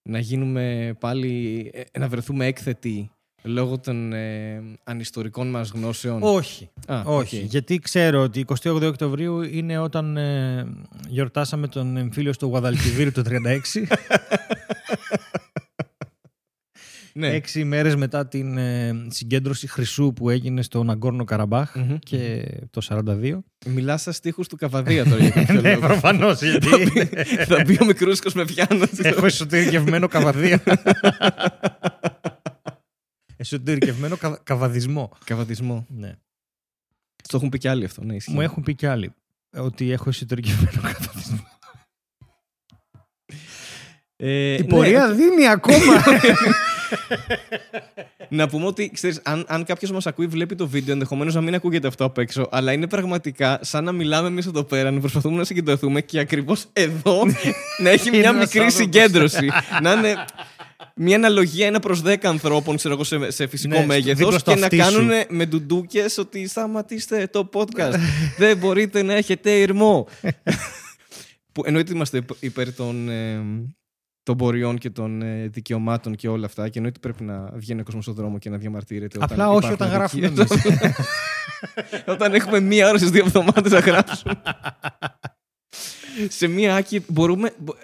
να 0.09 0.19
γίνουμε 0.19 0.95
πάλι, 0.99 1.69
ε, 1.91 1.99
να 1.99 2.07
βρεθούμε 2.07 2.45
έκθετοι 2.45 3.11
λόγω 3.43 3.79
των 3.79 4.13
ε, 4.13 4.61
ανιστορικών 4.83 5.49
μας 5.49 5.69
γνώσεων; 5.69 6.19
Όχι. 6.23 6.69
Α, 6.87 7.01
Όχι. 7.05 7.37
οκ. 7.37 7.43
Γιατί 7.43 7.79
ξέρω 7.79 8.21
ότι 8.21 8.45
28 8.63 8.81
Οκτωβρίου 8.83 9.41
είναι 9.41 9.77
όταν 9.77 10.17
ε, 10.17 10.65
γιορτάσαμε 11.07 11.67
τον 11.67 11.97
εμφύλιο 11.97 12.33
στο 12.33 12.45
Γουαδαλκιβίρι 12.45 13.11
το 13.11 13.23
36. 13.29 13.35
Ναι. 17.19 17.27
Έξι 17.27 17.63
μέρες 17.63 17.95
μετά 17.95 18.27
την 18.27 18.57
ε, 18.57 19.05
συγκέντρωση 19.09 19.67
χρυσού 19.67 20.13
που 20.13 20.29
έγινε 20.29 20.61
στο 20.61 20.83
Ναγκόρνο 20.83 21.23
Καραμπάχ 21.23 21.75
Μμμ. 21.75 21.95
και 21.99 22.45
το 22.69 22.81
42. 22.89 23.39
Μιλάς 23.65 24.01
στα 24.01 24.11
στίχους 24.11 24.47
του 24.47 24.55
Καβαδία 24.55 25.03
τώρα 25.05 25.17
για 25.21 25.29
κάποιο 25.29 25.61
ναι, 25.61 25.73
λόγο. 25.73 25.87
προφανώς. 25.87 26.41
Γιατί 26.41 26.67
Θα 27.47 27.63
μπει 27.65 27.77
ο 27.81 27.85
μικρούσκος 27.85 28.33
με 28.33 28.45
πιάνο. 28.45 28.85
έχω 29.01 29.25
εσωτερικευμένο 29.25 30.07
καβαδία. 30.07 30.63
εσωτερικευμένο 33.37 34.17
κα- 34.17 34.39
καβαδισμό. 34.43 35.11
Καβαδισμό. 35.23 35.85
Ναι. 35.89 36.13
Το 37.27 37.37
έχουν 37.37 37.49
πει 37.49 37.57
κι 37.57 37.67
άλλοι 37.67 37.85
αυτό. 37.85 38.03
Ναι, 38.03 38.15
ισχύει. 38.15 38.31
Μου 38.31 38.41
έχουν 38.41 38.63
πει 38.63 38.75
κι 38.75 38.85
άλλοι 38.85 39.13
ότι 39.57 39.91
έχω 39.91 40.09
εσωτερικευμένο 40.09 40.81
καβαδισμό. 40.81 41.47
Ε, 44.15 44.53
Η 44.53 44.61
ναι, 44.61 44.67
πορεία 44.67 45.13
δίνει 45.13 45.47
ακόμα. 45.47 45.77
Να 48.29 48.47
πούμε 48.47 48.65
ότι 48.65 48.91
ξέρεις, 48.93 49.19
αν, 49.23 49.45
αν 49.47 49.63
κάποιος 49.63 49.91
μας 49.91 50.07
ακούει, 50.07 50.27
βλέπει 50.27 50.55
το 50.55 50.67
βίντεο, 50.67 50.93
ενδεχομένως 50.93 51.33
να 51.33 51.41
μην 51.41 51.55
ακούγεται 51.55 51.87
αυτό 51.87 52.03
απ' 52.05 52.17
έξω, 52.17 52.47
αλλά 52.51 52.71
είναι 52.71 52.87
πραγματικά 52.87 53.59
σαν 53.61 53.83
να 53.83 53.91
μιλάμε 53.91 54.27
εμείς 54.27 54.45
εδώ 54.45 54.63
πέρα, 54.63 54.91
να 54.91 54.99
προσπαθούμε 54.99 55.37
να 55.37 55.43
συγκεντρωθούμε 55.43 56.01
και 56.01 56.19
ακριβώς 56.19 56.65
εδώ 56.73 57.21
να 57.83 57.89
έχει 57.89 58.07
Είναι 58.07 58.17
μια 58.17 58.29
ένας 58.29 58.39
μικρή 58.41 58.59
άνθρωπος. 58.59 58.73
συγκέντρωση. 58.73 59.49
να 59.81 59.91
είναι 59.91 60.15
μια 60.95 61.15
αναλογία 61.15 61.67
ένα 61.67 61.79
προς 61.79 62.01
δέκα 62.01 62.29
ανθρώπων, 62.29 62.75
ξέρω 62.75 62.93
εγώ, 62.93 63.03
σε, 63.03 63.31
σε 63.31 63.47
φυσικό 63.47 63.73
Ναι, 63.73 63.79
στο- 63.79 63.87
μέγεθος 63.87 64.17
δίπλα 64.19 64.37
στο 64.39 64.53
και 64.53 64.59
να 64.59 64.65
αυτί 64.65 64.81
σου. 64.81 64.91
κάνουν 64.91 65.09
με 65.29 65.45
ντουντούκες 65.45 66.17
ότι 66.17 66.47
σταματήστε 66.47 67.27
το 67.31 67.49
podcast. 67.53 67.93
Δεν 68.37 68.57
μπορείτε 68.57 69.01
να 69.01 69.13
έχετε 69.13 69.51
ηρμό. 69.51 70.07
Που 71.51 71.63
εννοείται 71.65 71.93
είμαστε 71.93 72.17
υπ- 72.17 72.43
υπέρ 72.43 72.73
των, 72.73 73.09
ε, 73.09 73.41
των 74.27 74.37
ποριών 74.37 74.77
και 74.77 74.89
των 74.89 75.21
ε, 75.21 75.47
δικαιωμάτων 75.47 76.15
και 76.15 76.27
όλα 76.27 76.45
αυτά. 76.45 76.63
Και 76.69 76.77
εννοείται 76.77 76.99
πρέπει 76.99 77.23
να 77.23 77.49
βγαίνει 77.53 77.81
ο 77.81 77.83
κόσμος 77.83 78.03
στον 78.03 78.15
δρόμο 78.15 78.37
και 78.37 78.49
να 78.49 78.57
διαμαρτύρεται. 78.57 79.17
όταν 79.17 79.29
Απλά 79.31 79.49
όχι 79.49 79.57
υπάρχουν 79.57 79.85
όταν 79.85 79.89
γράφουμε 79.97 80.25
αδικίες. 80.27 80.65
εμείς. 80.65 80.95
όταν 82.13 82.33
έχουμε 82.33 82.59
μία 82.59 82.87
ώρα 82.89 82.97
στις 82.97 83.09
δύο 83.09 83.23
εβδομάδες 83.25 83.71
να 83.71 83.79
γράψουμε. 83.79 84.33
Σε 86.29 86.47
μία 86.47 86.75
άκη 86.75 87.03
μπορούμε. 87.07 87.53
μπο- 87.57 87.75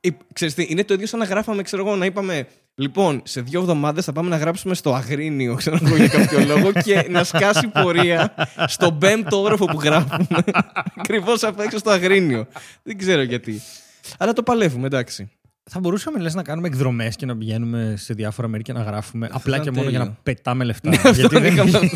ε, 0.00 0.08
Ξέρεις 0.32 0.54
τι, 0.54 0.66
είναι 0.68 0.84
το 0.84 0.94
ίδιο 0.94 1.06
σαν 1.06 1.18
να 1.18 1.24
γράφαμε, 1.24 1.62
ξέρω 1.62 1.86
εγώ, 1.86 1.96
να 1.96 2.04
είπαμε 2.04 2.46
Λοιπόν, 2.78 3.22
σε 3.24 3.40
δύο 3.40 3.60
εβδομάδες 3.60 4.04
θα 4.04 4.12
πάμε 4.12 4.28
να 4.28 4.36
γράψουμε 4.36 4.74
στο 4.74 4.94
Αγρίνιο, 4.94 5.54
ξέρω 5.54 5.78
εγώ, 5.82 5.96
για 5.96 6.08
κάποιο 6.08 6.38
λόγο 6.44 6.72
και 6.72 7.06
να 7.10 7.24
σκάσει 7.24 7.68
πορεία 7.68 8.34
στον 8.66 8.98
πέμπτο 8.98 9.40
όροφο 9.42 9.64
που 9.64 9.80
γράφουμε. 9.80 10.26
Ακριβώς 10.96 11.42
απ' 11.44 11.60
έξω 11.60 11.78
στο 11.78 11.90
Αγρίνιο. 11.90 12.46
Δεν 12.82 12.98
ξέρω 12.98 13.22
γιατί. 13.22 13.60
Αλλά 14.18 14.32
το 14.32 14.42
παλεύουμε, 14.42 14.86
εντάξει. 14.86 15.30
Θα 15.70 15.80
μπορούσαμε 15.80 16.18
λες, 16.18 16.34
να 16.34 16.42
κάνουμε 16.42 16.66
εκδρομές 16.68 17.16
και 17.16 17.26
να 17.26 17.36
πηγαίνουμε 17.36 17.94
σε 17.96 18.14
διάφορα 18.14 18.48
μέρη 18.48 18.62
και 18.62 18.72
να 18.72 18.82
γράφουμε 18.82 19.28
απλά 19.32 19.56
ήταν 19.56 19.66
και 19.72 19.78
μόνο 19.78 19.88
για 19.90 19.98
να 19.98 20.04
τέλειο. 20.04 20.20
πετάμε 20.22 20.64
λεφτά. 20.64 20.88
Ναι, 20.88 20.96
αυτό 20.96 21.10
Γιατί 21.10 21.38
δεν 21.38 21.52
είχαμε. 21.56 21.90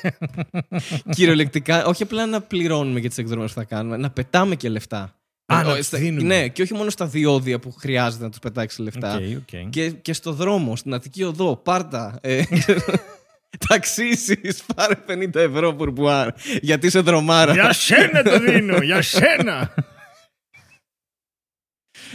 Κυριολεκτικά, 1.14 1.84
όχι 1.86 2.02
απλά 2.02 2.26
να 2.26 2.40
πληρώνουμε 2.40 3.00
για 3.00 3.08
τις 3.08 3.18
εκδρομές 3.18 3.52
που 3.52 3.58
θα 3.58 3.64
κάνουμε, 3.64 3.96
να 3.96 4.10
πετάμε 4.10 4.54
και 4.54 4.68
λεφτά. 4.68 5.14
Α, 5.46 5.62
να 5.62 5.72
Ε, 5.72 5.76
τους 5.76 5.86
στα- 5.86 5.98
δίνουμε. 5.98 6.26
Ναι, 6.26 6.48
και 6.48 6.62
όχι 6.62 6.74
μόνο 6.74 6.90
στα 6.90 7.06
διόδια 7.06 7.58
που 7.58 7.72
χρειάζεται 7.78 8.24
να 8.24 8.30
τους 8.30 8.38
πετάξεις 8.38 8.78
λεφτά. 8.78 9.14
Οκ, 9.14 9.22
οκ. 9.64 9.70
Και, 9.70 9.90
και 9.90 10.12
στο 10.12 10.32
δρόμο, 10.32 10.76
στην 10.76 10.94
Αττική 10.94 11.22
Οδό, 11.22 11.56
πάρτα. 11.56 12.18
Ε, 12.20 12.42
Ταξιτζής, 13.68 14.62
πάρε 14.74 14.94
50 15.08 15.34
ευρώ 15.34 15.74
πουρμπουάρ. 15.74 16.28
Γιατί 16.60 16.86
είσαι 16.86 17.00
δρομάρα. 17.00 17.52
Για 17.52 17.72
σένα 17.72 18.22
το 18.22 18.38
δίνω, 18.38 18.76
για 18.82 19.02
σένα. 19.02 19.74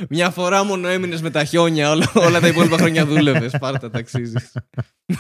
Μια 0.09 0.29
φορά 0.29 0.63
μόνο 0.63 0.87
έμεινες 0.87 1.21
με 1.21 1.29
τα 1.29 1.43
χιόνια, 1.43 1.91
όλα, 1.91 2.11
όλα 2.15 2.39
τα 2.39 2.47
υπόλοιπα 2.47 2.77
χρόνια 2.77 3.05
δούλευες. 3.05 3.55
Πάρε 3.59 3.77
τα 3.77 3.89
ταξίζεις. 3.89 4.51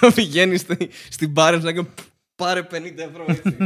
να 0.01 0.11
πηγαίνεις 0.11 0.61
στη, 0.61 0.89
στην 1.09 1.33
πάρε 1.33 1.57
να 1.57 1.73
κάνεις. 1.73 1.89
Πάρε 2.35 2.61
50 2.61 2.65
ευρώ 2.97 3.25
έτσι. 3.27 3.57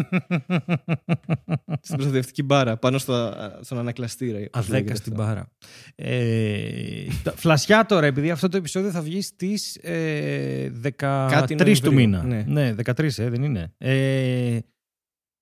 στην 1.82 1.96
προστατευτική 1.96 2.44
μπάρα, 2.44 2.78
πάνω 2.78 2.98
στο, 2.98 3.34
στον 3.62 3.78
ανακλαστήρα. 3.78 4.38
όπως 4.38 4.50
Αδέκα 4.52 4.74
λέγεται 4.78 4.96
στην 4.96 5.12
αυτό. 5.14 5.24
μπάρα. 5.26 5.48
Ε, 5.96 7.06
τα- 7.24 7.34
φλασιά 7.36 7.86
τώρα, 7.86 8.06
επειδή 8.06 8.32
αυτό 8.32 8.50
το 8.50 8.58
επεισόδιο 8.58 8.92
θα 8.92 9.02
βγει 9.02 9.22
στις 9.22 9.76
ε, 9.76 10.72
13 10.84 10.92
Κάτι 11.30 11.56
του 11.56 11.64
Νοεμβρίου, 11.64 11.94
μήνα. 11.94 12.24
ναι. 12.24 12.44
Ναι, 12.48 12.76
13, 12.86 13.18
ε, 13.18 13.30
δεν 13.30 13.44
είναι. 13.44 13.74
Ε, 13.78 14.58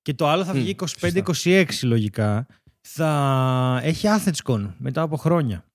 και 0.02 0.14
το 0.14 0.28
άλλο 0.28 0.44
θα 0.46 0.54
Μμ, 0.56 0.60
βγει 0.60 0.76
σωστά. 0.80 1.10
25-26 1.44 1.66
λογικά. 1.84 2.48
Θα 2.88 3.80
έχει 3.84 4.08
AthensCon 4.10 4.74
μετά 4.78 5.02
από 5.02 5.18
χρόνια. 5.18 5.66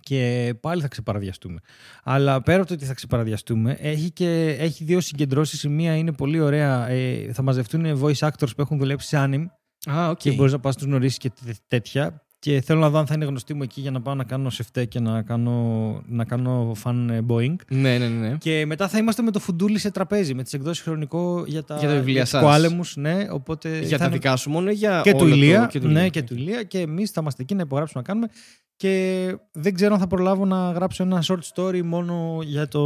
Και 0.00 0.54
πάλι 0.60 0.82
θα 0.82 0.88
ξεπαραδιαστούμε. 0.88 1.60
Αλλά 2.02 2.42
πέρα 2.42 2.58
από 2.58 2.68
το 2.68 2.74
ότι 2.74 2.84
θα 2.84 2.94
ξεπαραδιαστούμε, 2.94 3.76
έχει, 3.80 4.10
και, 4.10 4.56
έχει 4.58 4.84
δύο 4.84 5.00
συγκεντρώσεις. 5.00 5.62
Η 5.62 5.68
μία 5.68 5.96
είναι 5.96 6.12
πολύ 6.12 6.40
ωραία. 6.40 6.88
Ε, 6.88 7.32
θα 7.32 7.42
μαζευτούν 7.42 8.00
voice 8.02 8.28
actors 8.28 8.54
που 8.56 8.60
έχουν 8.60 8.78
δουλέψει 8.78 9.06
σε 9.08 9.16
anime 9.20 9.44
Α, 9.90 10.08
οκ. 10.08 10.18
και 10.18 10.32
μπορείς 10.32 10.52
να 10.52 10.60
πας 10.60 10.76
τους 10.76 10.84
γνωρίσεις 10.86 11.18
και 11.18 11.30
τέ- 11.44 11.56
τέτοια. 11.68 12.22
Και 12.42 12.60
θέλω 12.60 12.80
να 12.80 12.90
δω 12.90 12.98
αν 12.98 13.06
θα 13.06 13.14
είναι 13.14 13.24
γνωστή 13.24 13.54
μου 13.54 13.62
εκεί 13.62 13.80
για 13.80 13.90
να 13.90 14.00
πάω 14.00 14.14
να 14.14 14.24
κάνω 14.24 14.50
σεφτέ 14.50 14.84
και 14.84 15.00
να 15.00 15.22
κάνω, 15.22 16.02
να 16.06 16.24
κάνω 16.24 16.72
fan 16.84 17.06
ε, 17.10 17.20
boying. 17.28 17.54
Ναι, 17.68 17.98
ναι, 17.98 18.08
ναι. 18.08 18.36
Και 18.40 18.66
μετά 18.66 18.88
θα 18.88 18.98
είμαστε 18.98 19.22
με 19.22 19.30
το 19.30 19.38
Φουντούλη 19.40 19.78
σε 19.78 19.90
τραπέζι, 19.90 20.34
με 20.34 20.42
τις 20.42 20.52
εκδόσεις 20.52 20.82
χρονικό 20.82 21.44
για 21.46 21.62
τα, 21.64 21.76
Για 21.78 21.88
τα 21.88 21.94
βιβλία 21.94 22.24
σας. 22.24 22.42
κοάλεμους, 22.42 22.96
ναι, 22.96 23.26
οπότε 23.30 23.78
Για 23.78 23.88
θα 23.88 23.96
τα 23.98 24.04
είναι- 24.04 24.12
δικά 24.14 24.36
σου 24.36 24.50
μόνο 24.50 24.70
ή 24.70 24.74
για 24.74 25.00
και 25.04 25.12
του 25.12 25.18
όλο 25.20 25.34
Ηλία. 25.34 25.60
Το, 25.60 25.66
και 25.66 25.80
του 25.80 25.86
ναι, 25.86 25.92
Ηλία. 25.98 26.08
και 26.08 26.22
του 26.22 26.34
Ηλία. 26.34 26.62
Και 26.62 26.78
εμείς 26.78 27.10
θα 27.10 27.20
είμαστε 27.20 27.42
εκεί 27.42 27.54
να 27.54 27.62
υπογράψουμε 27.62 28.02
να 28.06 28.08
κάνουμε. 28.08 28.28
Και 28.76 29.36
δεν 29.52 29.74
ξέρω 29.74 29.94
αν 29.94 30.00
θα 30.00 30.06
προλάβω 30.06 30.44
να 30.44 30.70
γράψω 30.70 31.02
ένα 31.02 31.22
short 31.26 31.38
story 31.54 31.82
μόνο 31.82 32.38
για 32.44 32.68
το. 32.68 32.80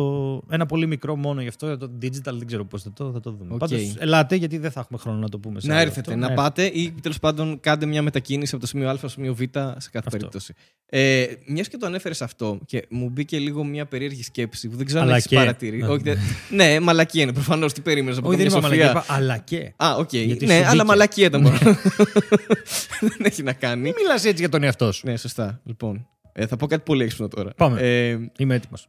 Ένα 0.50 0.66
πολύ 0.66 0.86
μικρό 0.86 1.16
μόνο 1.16 1.40
γι' 1.40 1.48
αυτό, 1.48 1.66
για 1.66 1.76
το 1.76 1.90
digital. 2.02 2.32
Δεν 2.36 2.46
ξέρω 2.46 2.64
πώς 2.64 2.82
θα 2.82 2.92
το, 2.92 3.10
θα 3.12 3.20
το 3.20 3.30
δούμε. 3.30 3.52
Οκ. 3.54 3.58
Πάντως, 3.58 3.94
ελάτε, 3.98 4.34
γιατί 4.36 4.58
δεν 4.58 4.70
θα 4.70 4.80
έχουμε 4.80 4.98
χρόνο 4.98 5.18
να 5.18 5.28
το 5.28 5.38
πούμε. 5.38 5.60
σε 5.60 5.66
Να 5.66 5.74
άλλο 5.74 5.82
έρθετε, 5.82 6.10
αυτό. 6.10 6.20
να 6.22 6.28
Ναι. 6.28 6.34
πάτε 6.34 6.64
ή 6.64 6.94
τέλος 7.02 7.18
πάντων 7.18 7.60
κάντε 7.60 7.86
μια 7.86 8.02
μετακίνηση 8.02 8.54
από 8.54 8.62
το 8.64 8.68
σημείο 8.70 8.90
Α 8.90 8.96
στο 8.96 9.08
σημείο 9.08 9.34
Β 9.34 9.40
σε 9.52 9.90
κάθε 9.90 9.98
Αυτό. 10.06 10.10
περίπτωση. 10.10 10.54
Ε, 10.86 11.26
Μιας 11.46 11.68
και 11.68 11.76
το 11.76 11.86
ανέφερες 11.86 12.22
αυτό 12.22 12.60
και 12.66 12.86
μου 12.90 13.08
μπήκε 13.08 13.38
λίγο 13.38 13.64
μια 13.64 13.86
περίεργη 13.86 14.22
σκέψη 14.22 14.68
που 14.68 14.76
δεν 14.76 14.86
ξέρω 14.86 15.00
αν 15.00 15.06
Αλλά 15.06 15.16
έχεις 15.16 15.28
και. 15.28 15.36
παρατηρήσει. 15.36 15.82
Ναι. 15.82 15.88
Όχι, 15.88 16.02
δεν- 16.02 16.18
ναι, 16.50 16.80
μαλακία 16.80 17.22
είναι 17.22 17.32
προφανώς. 17.32 17.72
Τι 17.72 17.80
περίμενες 17.80 18.18
από 18.18 18.28
Όχι, 18.28 18.36
δεν 18.36 18.46
μια 18.46 18.56
είπα 18.58 18.66
σοφία. 18.68 18.84
μαλακία, 18.86 19.02
είπα 19.02 19.14
αλλά 19.14 19.38
και. 19.38 19.72
Α, 19.76 19.94
οκ. 19.98 20.12
Γιατί 20.12 20.46
Ναι, 20.46 20.52
σου 20.54 20.60
αλλά 20.60 20.70
μπήκε. 20.70 20.84
μαλακία 20.84 21.26
ήταν 21.26 21.40
μόνο. 21.40 21.58
δεν 23.00 23.16
έχει 23.20 23.42
να 23.42 23.52
κάνει. 23.52 23.82
Μην 23.82 23.92
μιλάς 23.96 24.24
έτσι 24.24 24.40
για 24.40 24.48
τον 24.48 24.62
εαυτό 24.62 24.92
σου. 24.92 25.06
Ναι, 25.06 25.16
σωστά. 25.16 25.60
Λοιπόν, 25.64 26.06
ε, 26.32 26.46
θα 26.46 26.56
πω 26.56 26.66
κάτι 26.66 26.82
πολύ 26.84 27.04
έξυπνο 27.04 27.28
τώρα. 27.28 27.50
Πάμε. 27.56 27.80
Ε, 27.80 28.18
Είμαι 28.38 28.54
έτοιμος. 28.54 28.88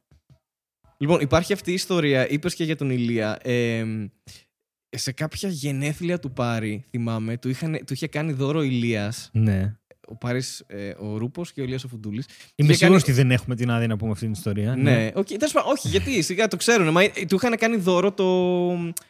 Λοιπόν, 0.98 1.20
υπάρχει 1.20 1.54
αυτή 1.54 1.72
η 1.72 1.74
ιστορία, 1.74 2.30
είπες 2.30 2.56
και 2.56 2.64
για 2.64 2.76
τον 2.76 2.90
Ηλία. 2.90 3.40
Ε, 3.42 3.86
σε 4.90 5.12
κάποια 5.12 5.50
γενέθλια 5.50 6.20
του 6.20 6.32
Πάρη, 6.32 6.86
θυμάμαι, 6.90 7.38
του, 7.38 7.50
είχαν, 7.50 7.78
του 7.86 7.94
είχε 7.94 8.08
κάνει 8.08 8.32
δώρο 8.34 8.60
ο 8.60 8.64
Ηλίας, 8.64 9.30
Ναι. 9.34 9.76
Ο 10.08 10.16
Πάρης, 10.16 10.64
ε, 10.68 10.90
ο 11.00 11.18
Ρούπος 11.18 11.52
και 11.52 11.62
ο 11.62 11.64
Ηλίας 11.64 11.84
ο 11.84 11.88
Φουντούλης. 11.88 12.26
Είμαι 12.56 12.70
είχε 12.70 12.78
σίγουρος 12.78 13.04
κάνει- 13.04 13.18
ότι 13.18 13.28
δεν 13.28 13.32
έχουμε 13.38 13.56
την 13.56 13.72
άδεια 13.72 13.88
να 13.88 13.98
πούμε 13.98 14.12
αυτή 14.12 14.24
την 14.24 14.34
ιστορία. 14.34 14.76
Ναι, 14.78 15.10
οκ, 15.14 15.28
τέλος 15.28 15.52
πάντων, 15.52 15.72
όχι, 15.72 15.88
γιατί 15.88 16.22
σιγά 16.22 16.48
το 16.48 16.58
ξέρουν. 16.58 16.92
Μα, 16.92 17.02
ε, 17.04 17.10
του 17.28 17.36
είχαν 17.36 17.58
κάνει 17.58 17.76
δώρο 17.78 18.12
το, 18.12 18.26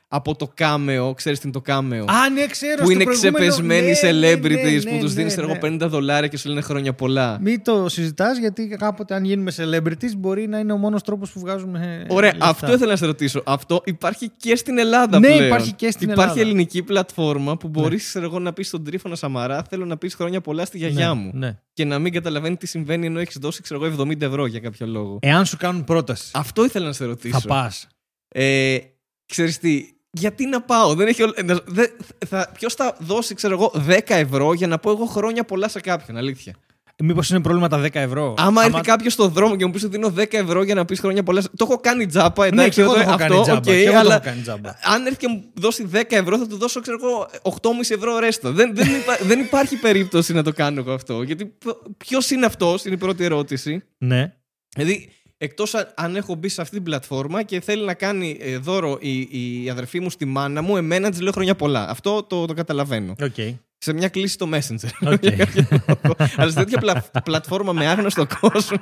από 0.07 0.35
το 0.35 0.51
κάμεο, 0.53 1.13
ξέρεις 1.13 1.39
τι 1.39 1.47
είναι 1.47 1.55
το 1.55 1.61
κάμεο; 1.61 2.03
Α, 2.03 2.29
ναι, 2.29 2.45
ξέρω. 2.47 2.75
που 2.77 2.83
στο 2.83 2.91
είναι 2.91 3.03
προηγούμενο- 3.03 3.37
ξεπεσμένοι 3.37 3.87
ναι, 3.87 3.93
celebrities 4.01 4.63
ναι, 4.63 4.69
ναι, 4.91 4.91
που 4.91 4.97
τους 4.99 5.09
ναι, 5.09 5.15
δίνεις 5.17 5.31
ξέρω 5.31 5.47
ναι. 5.47 5.51
εγώ 5.51 5.61
50 5.61 5.87
δολάρια 5.89 6.27
και 6.27 6.37
σου 6.37 6.47
λένε 6.49 6.61
χρόνια 6.61 6.93
πολλά. 6.93 7.37
Μην 7.41 7.63
το 7.63 7.89
συζητάς, 7.89 8.37
γιατί 8.37 8.67
κάποτε 8.67 9.15
αν 9.15 9.23
γίνουμε 9.23 9.51
celebrities 9.57 10.17
μπορεί 10.17 10.47
να 10.47 10.59
είναι 10.59 10.73
ο 10.73 10.77
μόνος 10.77 11.01
τρόπος 11.01 11.31
που 11.31 11.39
βγάζουμε. 11.39 12.05
Ωραία, 12.09 12.31
λεφτά. 12.31 12.47
αυτό 12.49 12.73
ήθελα 12.73 12.91
να 12.91 12.97
σε 12.97 13.05
ρωτήσω. 13.05 13.41
Αυτό 13.45 13.81
υπάρχει 13.85 14.31
και 14.37 14.55
στην 14.55 14.77
Ελλάδα 14.77 15.19
Ναι, 15.19 15.27
πλέον. 15.27 15.45
υπάρχει 15.45 15.73
και 15.73 15.91
στην 15.91 16.09
υπάρχει 16.09 16.21
Ελλάδα. 16.21 16.35
Ναι. 16.43 16.49
ελληνική 16.49 16.83
πλατφόρμα 16.83 17.57
που 17.57 17.67
μπορείς 17.67 18.15
εγώ 18.15 18.39
να 18.39 18.53
πεις 18.53 18.67
στον 18.67 18.83
Τρύφωνα 18.83 19.15
Σαμαρά 19.15 19.63
θέλω 19.69 19.85
να 19.85 19.97
πεις 19.97 20.15
χρόνια 20.15 20.41
πολλά 20.41 20.65
στη 20.65 20.77
γιαγιά 20.87 21.07
Ναι, 21.13 21.13
μου. 21.21 21.31
Ναι. 21.33 21.59
Και 21.73 21.85
να 21.85 21.99
μην 21.99 22.13
καταλαβαίνει 22.13 22.57
τι 22.57 22.67
συμβαίνει 22.67 23.05
ενώ 23.05 23.19
έχεις 23.19 23.37
δώσει 23.37 23.61
ξέρω 23.61 23.85
εγώ 23.85 24.01
70 24.03 24.21
ευρώ 24.21 24.45
για 24.45 24.59
κάποιο 24.59 24.87
λόγο. 24.87 25.19
Εάν 25.21 25.45
σου 25.45 25.57
κάνουν 25.57 25.83
πρόταση, 25.83 26.31
Αυτό 26.33 26.65
ήθελα 26.65 26.85
να 26.85 26.93
σε 26.93 27.05
ρωτήσω. 27.05 27.39
θα 27.39 27.47
πας. 27.47 27.87
Ε, 28.27 28.77
ξέρεις 29.25 29.57
τι, 29.59 29.89
γιατί 30.11 30.45
να 30.45 30.61
πάω, 30.61 30.93
δεν 30.95 31.07
έχει. 31.07 31.23
ολ- 31.23 31.43
να- 31.43 31.61
δεν- 31.65 31.91
θα, 32.27 32.51
ποιος 32.57 32.73
θα 32.73 32.97
δώσει, 32.99 33.33
ξέρω 33.35 33.53
εγώ, 33.53 33.71
10 33.87 33.99
ευρώ 34.15 34.53
για 34.53 34.67
να 34.67 34.77
πω 34.79 34.91
εγώ 34.91 35.05
χρόνια 35.05 35.43
πολλά 35.45 35.67
σε 35.67 35.79
κάποιον, 35.79 36.17
αλήθεια. 36.17 36.55
Μήπως 37.03 37.29
είναι 37.29 37.41
πρόβλημα 37.41 37.67
τα 37.67 37.81
10 37.81 37.89
ευρώ; 37.93 38.33
Άμα 38.37 38.63
έρθει 38.63 38.81
κάποιος 38.81 39.13
στον 39.13 39.29
δρόμο 39.31 39.55
και 39.55 39.65
μου 39.65 39.71
πει 39.71 39.77
ότι 39.85 39.87
δίνω 39.95 40.13
10 40.17 40.37
ευρώ 40.37 40.63
για 40.63 40.75
να 40.75 40.85
πεις 40.85 40.99
χρόνια 40.99 41.23
πολλά. 41.23 41.41
σε- 41.41 41.49
Το 41.57 41.67
έχω 41.69 41.77
κάνει 41.79 42.05
τζάπα, 42.05 42.45
εντάξει, 42.45 42.63
Ναι, 42.67 42.69
και 42.75 42.81
εγώ 42.81 42.93
το 42.93 42.99
εδώ- 42.99 43.09
έχω 43.09 43.17
κάνει 43.17 43.31
αυτό, 43.33 43.43
τζάμπα. 43.43 43.57
οκ, 43.57 43.63
και 43.63 43.71
εγώ 43.83 43.91
το 43.93 43.99
αλλά 43.99 44.13
έχω 44.15 44.23
κάνει 44.23 44.41
τζάμπα. 44.41 44.69
αν 44.83 45.05
έρθει 45.05 45.17
και 45.17 45.27
μου 45.27 45.43
δώσει 45.53 45.83
10 45.91 46.15
ευρώ, 46.15 46.37
θα 46.37 46.47
του 46.47 46.57
δώσω, 46.57 46.81
ξέρω 46.81 46.97
εγώ, 47.01 47.27
8,5 47.41 47.93
ευρώ 47.95 48.19
ρέστα. 48.19 48.51
Δεν, 48.51 48.75
δεν, 48.75 48.87
υπά- 48.87 49.19
δεν 49.29 49.39
υπάρχει 49.39 49.75
περίπτωση 49.79 50.33
να 50.33 50.43
το 50.43 50.53
κάνω 50.53 50.79
εγώ 50.79 50.91
αυτό. 50.91 51.21
Γιατί 51.21 51.53
ποιος 51.97 52.29
είναι 52.31 52.45
αυτός, 52.45 52.85
είναι 52.85 52.95
η 52.95 52.97
πρώτη 52.97 53.23
ερώτηση. 53.23 53.83
Ναι. 53.97 54.33
Δηλαδή, 54.75 55.09
εκτός 55.37 55.75
αν 55.95 56.15
έχω 56.15 56.35
μπει 56.35 56.49
σε 56.49 56.61
αυτή 56.61 56.75
την 56.75 56.83
πλατφόρμα 56.83 57.43
και 57.43 57.61
θέλει 57.61 57.85
να 57.85 57.93
κάνει 57.93 58.37
ε, 58.41 58.57
δώρο 58.57 58.97
η, 59.01 59.19
η 59.63 59.69
αδερφή 59.69 59.99
μου 59.99 60.09
στη 60.09 60.25
μάνα 60.25 60.61
μου, 60.61 60.77
εμένα 60.77 61.09
της 61.09 61.19
λέω 61.21 61.31
χρόνια 61.31 61.55
πολλά. 61.55 61.89
Αυτό 61.89 62.23
το, 62.23 62.45
το 62.45 62.53
καταλαβαίνω. 62.53 63.15
Οκ. 63.23 63.55
Σε 63.77 63.93
μια 63.93 64.09
κλήση 64.09 64.33
στο 64.33 64.49
Messenger. 64.53 65.11
Οκ. 65.13 65.21
Για 65.25 65.35
κάποιο 65.45 65.65
λόγο. 65.69 66.15
Αλλά 66.35 66.49
σε 66.51 66.55
τέτοια 66.57 66.77
πλα- 66.79 67.03
πλατφόρμα 67.23 67.73
με 67.73 67.87
άγνωστο 67.87 68.25
κόσμο 68.39 68.77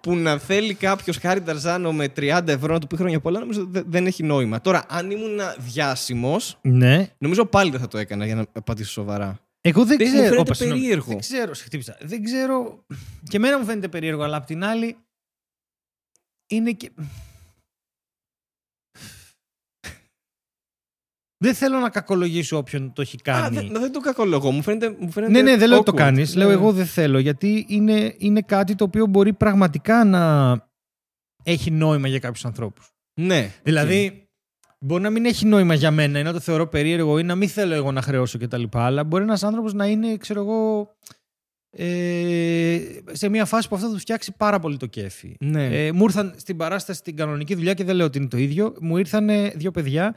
που 0.00 0.14
να 0.16 0.38
θέλει 0.38 0.74
κάποιος 0.74 1.16
χάρη 1.16 1.40
Ταρζάνο 1.42 1.92
με 1.92 2.08
30 2.16 2.42
ευρώ 2.48 2.72
να 2.72 2.78
του 2.78 2.86
πει 2.86 2.96
χρόνια 2.96 3.20
πολλά, 3.20 3.38
νομίζω 3.40 3.66
δε- 3.66 3.82
δεν 3.86 4.06
έχει 4.06 4.22
νόημα. 4.22 4.60
Τώρα, 4.60 4.84
αν 4.88 5.10
ήμουν 5.10 5.38
διάσημος, 5.58 6.58
Ναι. 6.62 7.08
νομίζω 7.18 7.44
πάλι 7.46 7.70
δεν 7.70 7.80
θα 7.80 7.88
το 7.88 7.98
έκανα 7.98 8.26
για 8.26 8.34
να 8.34 8.44
απαντήσω 8.52 8.90
σοβαρά. 8.90 9.38
Εγώ 9.60 9.84
δεν 9.84 9.96
Δεν 9.96 10.06
μου 10.06 10.12
ξέρω. 10.12 10.24
φαίνεται 10.28 10.40
Όπα, 10.40 10.54
συγγνώμη. 10.54 10.80
περίεργο. 10.80 11.08
Δεν 11.08 11.18
ξέρω. 11.18 11.54
Σε 11.54 11.64
χτύπησα. 11.64 11.96
Δεν 12.00 12.22
ξέρω. 12.24 12.84
Και 13.28 13.36
εμένα 13.36 13.58
μου 13.58 13.64
φαίνεται 13.64 13.88
περίεργο, 13.88 14.22
αλλά 14.22 14.36
απ' 14.36 14.46
την 14.46 14.64
άλλη. 14.64 14.96
Είναι 16.46 16.70
και. 16.72 16.90
Δεν 21.42 21.54
θέλω 21.54 21.78
να 21.78 21.88
κακολογήσω 21.90 22.56
όποιον 22.56 22.92
το 22.92 23.02
έχει 23.02 23.16
Α, 23.16 23.20
κάνει. 23.22 23.56
δεν, 23.56 23.80
δεν 23.80 23.92
το 23.92 24.00
κακολογώ. 24.00 24.50
Μου 24.50 24.62
φαίνεται. 24.62 24.96
Μου 24.98 25.10
φαίνεται 25.10 25.32
Ναι, 25.32 25.42
ναι, 25.42 25.56
δεν 25.56 25.68
λέω 25.68 25.76
ότι 25.78 25.86
το 25.86 25.92
awkward. 25.92 25.96
κάνεις. 25.98 26.34
Λέω 26.36 26.48
Ναι. 26.48 26.52
εγώ 26.54 26.72
δεν 26.72 26.86
θέλω. 26.86 27.18
Γιατί 27.18 27.64
είναι, 27.68 28.14
είναι 28.18 28.40
κάτι 28.40 28.74
το 28.74 28.84
οποίο 28.84 29.06
μπορεί 29.06 29.32
πραγματικά 29.32 30.04
να 30.04 30.52
έχει 31.42 31.70
νόημα 31.70 32.08
για 32.08 32.18
κάποιους 32.18 32.44
ανθρώπους. 32.44 32.90
Ναι. 33.20 33.50
Δηλαδή, 33.62 34.28
μπορεί 34.80 35.02
να 35.02 35.10
μην 35.10 35.24
έχει 35.24 35.46
νόημα 35.46 35.74
για 35.74 35.90
μένα 35.90 36.18
ή 36.18 36.22
να 36.22 36.32
το 36.32 36.40
θεωρώ 36.40 36.66
περίεργο 36.68 37.18
ή 37.18 37.22
να 37.22 37.34
μην 37.34 37.48
θέλω 37.48 37.74
εγώ 37.74 37.92
να 37.92 38.02
χρεώσω 38.02 38.38
κτλ. 38.38 38.62
Αλλά 38.72 39.04
μπορεί 39.04 39.22
ένας 39.22 39.42
άνθρωπος 39.42 39.72
να 39.72 39.86
είναι, 39.86 40.16
ξέρω 40.16 40.40
εγώ, 40.40 40.88
ε, 41.76 42.78
σε 43.12 43.28
μια 43.28 43.44
φάση 43.44 43.68
που 43.68 43.74
αυτό 43.74 43.86
θα 43.86 43.92
του 43.94 43.98
φτιάξει 44.00 44.34
πάρα 44.36 44.58
πολύ 44.58 44.76
το 44.76 44.86
κέφι. 44.86 45.36
Ναι. 45.40 45.86
Ε, 45.86 45.92
μου 45.92 46.02
ήρθαν 46.04 46.34
στην 46.36 46.56
παράσταση 46.56 46.98
στην 46.98 47.16
κανονική 47.16 47.54
δουλειά 47.54 47.74
και 47.74 47.84
δεν 47.84 47.96
λέω 47.96 48.06
ότι 48.06 48.18
είναι 48.18 48.28
το 48.28 48.36
ίδιο. 48.36 48.74
Μου 48.80 48.96
ήρθαν 48.96 49.28
δύο 49.54 49.70
παιδιά. 49.70 50.14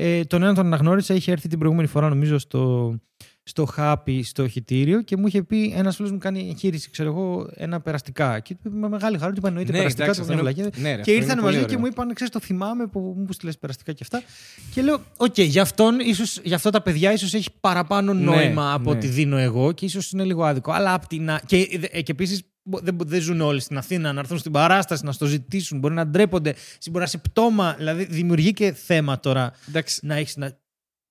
Ε, 0.00 0.24
τον 0.24 0.42
έναν 0.42 0.54
τον 0.54 0.66
αναγνώρισα, 0.66 1.14
είχε 1.14 1.32
έρθει 1.32 1.48
την 1.48 1.58
προηγούμενη 1.58 1.88
φορά 1.88 2.08
νομίζω 2.08 2.38
στο, 2.38 2.94
στο 3.42 3.68
Happy, 3.76 4.20
στο 4.22 4.42
οχητήριο 4.42 5.02
και 5.02 5.16
μου 5.16 5.26
είχε 5.26 5.42
πει 5.42 5.72
ένας 5.76 5.96
φίλος 5.96 6.10
μου 6.12 6.18
κάνει 6.18 6.48
εγχείρηση, 6.48 6.90
ξέρω 6.90 7.08
εγώ, 7.08 7.48
ένα 7.54 7.80
περαστικά. 7.80 8.40
Και 8.40 8.54
του 8.54 8.60
είπε 8.66 8.76
με 8.76 8.88
μεγάλη 8.88 9.18
χαρά, 9.18 9.30
του 9.30 9.36
είπα 9.38 9.48
εννοείται 9.48 9.72
περαστικά, 9.72 10.04
Ναι, 10.04 10.10
εντάξει, 10.10 10.28
του 10.28 10.32
αυτό 10.32 10.48
είπα, 10.48 10.50
είναι- 10.50 10.62
«Βλακεία». 10.70 10.82
ναι, 10.90 10.96
ρε, 10.96 11.02
Και 11.02 11.10
αυτό 11.10 11.12
ήρθαν 11.22 11.32
είναι 11.36 11.42
μαζί 11.46 11.56
πολύ 11.56 11.68
και 11.68 11.74
ωραίο. 11.74 11.78
μου 11.80 11.86
είπαν, 11.92 12.14
ξέρεις, 12.14 12.32
το 12.32 12.40
θυμάμαι 12.40 12.86
που 12.86 13.14
μου 13.18 13.32
στείλε 13.32 13.52
περαστικά 13.52 13.92
και 13.92 13.98
αυτά. 14.02 14.22
Και 14.74 14.82
λέω, 14.82 15.00
Οκ, 15.16 15.38
για 15.40 15.62
αυτόν, 15.62 15.98
ίσως, 16.00 16.40
για 16.44 16.56
αυτά 16.56 16.70
τα 16.70 16.82
παιδιά, 16.82 17.12
ίσως 17.12 17.34
έχει 17.34 17.48
παραπάνω 17.60 18.12
Ναι, 18.14 18.20
νόημα 18.24 18.72
από 18.72 18.90
ναι. 18.90 18.96
ό,τι 18.96 19.06
δίνω 19.06 19.36
εγώ 19.36 19.72
και 19.72 19.84
ίσως 19.84 20.10
είναι 20.10 20.24
λίγο 20.24 20.44
άδικο. 20.44 20.72
Αλλά 20.72 20.94
απ' 20.94 21.06
την. 21.06 21.30
α- 21.30 21.40
Και, 21.46 21.56
ε, 21.90 22.02
και 22.02 22.12
επίσης 22.12 22.42
δεν, 22.70 22.98
δεν 23.06 23.20
ζουν 23.20 23.40
όλοι 23.40 23.60
στην 23.60 23.76
Αθήνα 23.76 24.12
να 24.12 24.20
έρθουν 24.20 24.38
στην 24.38 24.52
παράσταση, 24.52 25.04
να 25.04 25.12
στο 25.12 25.26
ζητήσουν. 25.26 25.78
Μπορεί 25.78 25.94
να 25.94 26.06
ντρέπονται, 26.06 26.54
μπορεί 26.90 27.04
να 27.04 27.10
σε 27.10 27.18
πτώμα. 27.18 27.74
Δηλαδή, 27.78 28.04
δημιουργεί 28.04 28.52
και 28.52 28.72
θέμα 28.72 29.20
τώρα 29.20 29.52
Εντάξει. 29.68 30.00
να 30.02 30.14
έχεις 30.14 30.36
να 30.36 30.58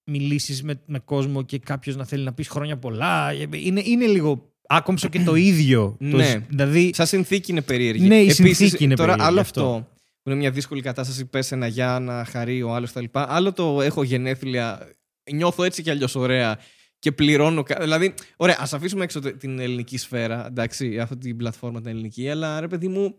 μιλήσεις 0.03 0.64
με, 0.64 0.82
με 0.86 0.99
κόσμο 0.99 1.43
και 1.43 1.60
κάποιος 1.60 1.95
να 1.95 2.05
θέλει 2.05 2.24
να 2.24 2.34
πεις 2.34 2.47
χρόνια 2.47 2.78
πολλά. 2.78 3.34
Είναι, 3.51 3.82
είναι 3.86 4.05
λίγο 4.05 4.51
άκομψο 4.68 5.08
και 5.08 5.20
το 5.20 5.36
ίδιο. 5.49 5.97
Το, 5.99 6.05
Ναι. 6.18 6.45
δηλαδή, 6.49 6.91
Σαν 6.93 7.08
συνθήκη 7.08 7.51
είναι 7.51 7.62
περίεργη. 7.62 8.08
Ναι, 8.08 8.16
η 8.16 8.30
Επίσης, 8.30 8.58
συνθήκη 8.58 8.84
είναι 8.84 8.95
τώρα, 8.95 9.10
περίεργη, 9.10 9.32
άλλο 9.32 9.41
αυτό. 9.41 9.62
αυτό. 9.62 9.88
Που 10.24 10.30
είναι 10.30 10.39
μια 10.39 10.51
δύσκολη 10.51 10.82
κατάσταση. 10.82 11.26
Πες 11.26 11.51
ένα 11.51 11.68
για 11.68 11.99
να 11.99 12.26
χαρεί 12.26 12.62
ο 12.64 12.74
άλλος 12.74 12.91
κτλ. 12.91 13.05
Άλλο 13.12 13.53
το 13.53 13.82
έχω 13.82 14.03
γενέθλια. 14.03 14.88
Νιώθω 15.34 15.64
έτσι 15.64 15.82
κι 15.82 15.89
αλλιώς 15.89 16.16
ωραία 16.16 16.60
και 17.00 17.12
πληρώνω. 17.12 17.64
κα- 17.64 17.80
Δηλαδή, 17.80 18.14
ωραία, 18.38 18.58
ας 18.60 18.74
αφήσουμε 18.74 19.04
έξω 19.04 19.20
τε- 19.20 19.38
την 19.38 19.60
ελληνική 19.60 19.98
σφαίρα. 19.98 20.45
Εντάξει, 20.48 21.00
αυτή 21.00 21.18
την 21.18 21.38
πλατφόρμα 21.38 21.82
την 21.82 21.89
ελληνική. 21.89 22.30
Αλλά 22.30 22.60
ρε 22.60 22.68
παιδί 22.68 22.88
μου, 22.88 23.16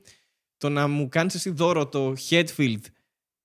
το 0.59 0.68
να 0.68 0.87
μου 0.89 1.09
κάνεις 1.09 1.35
εσύ 1.35 1.51
δώρο 1.51 1.89
το 1.89 2.14
Hetfield 2.30 2.80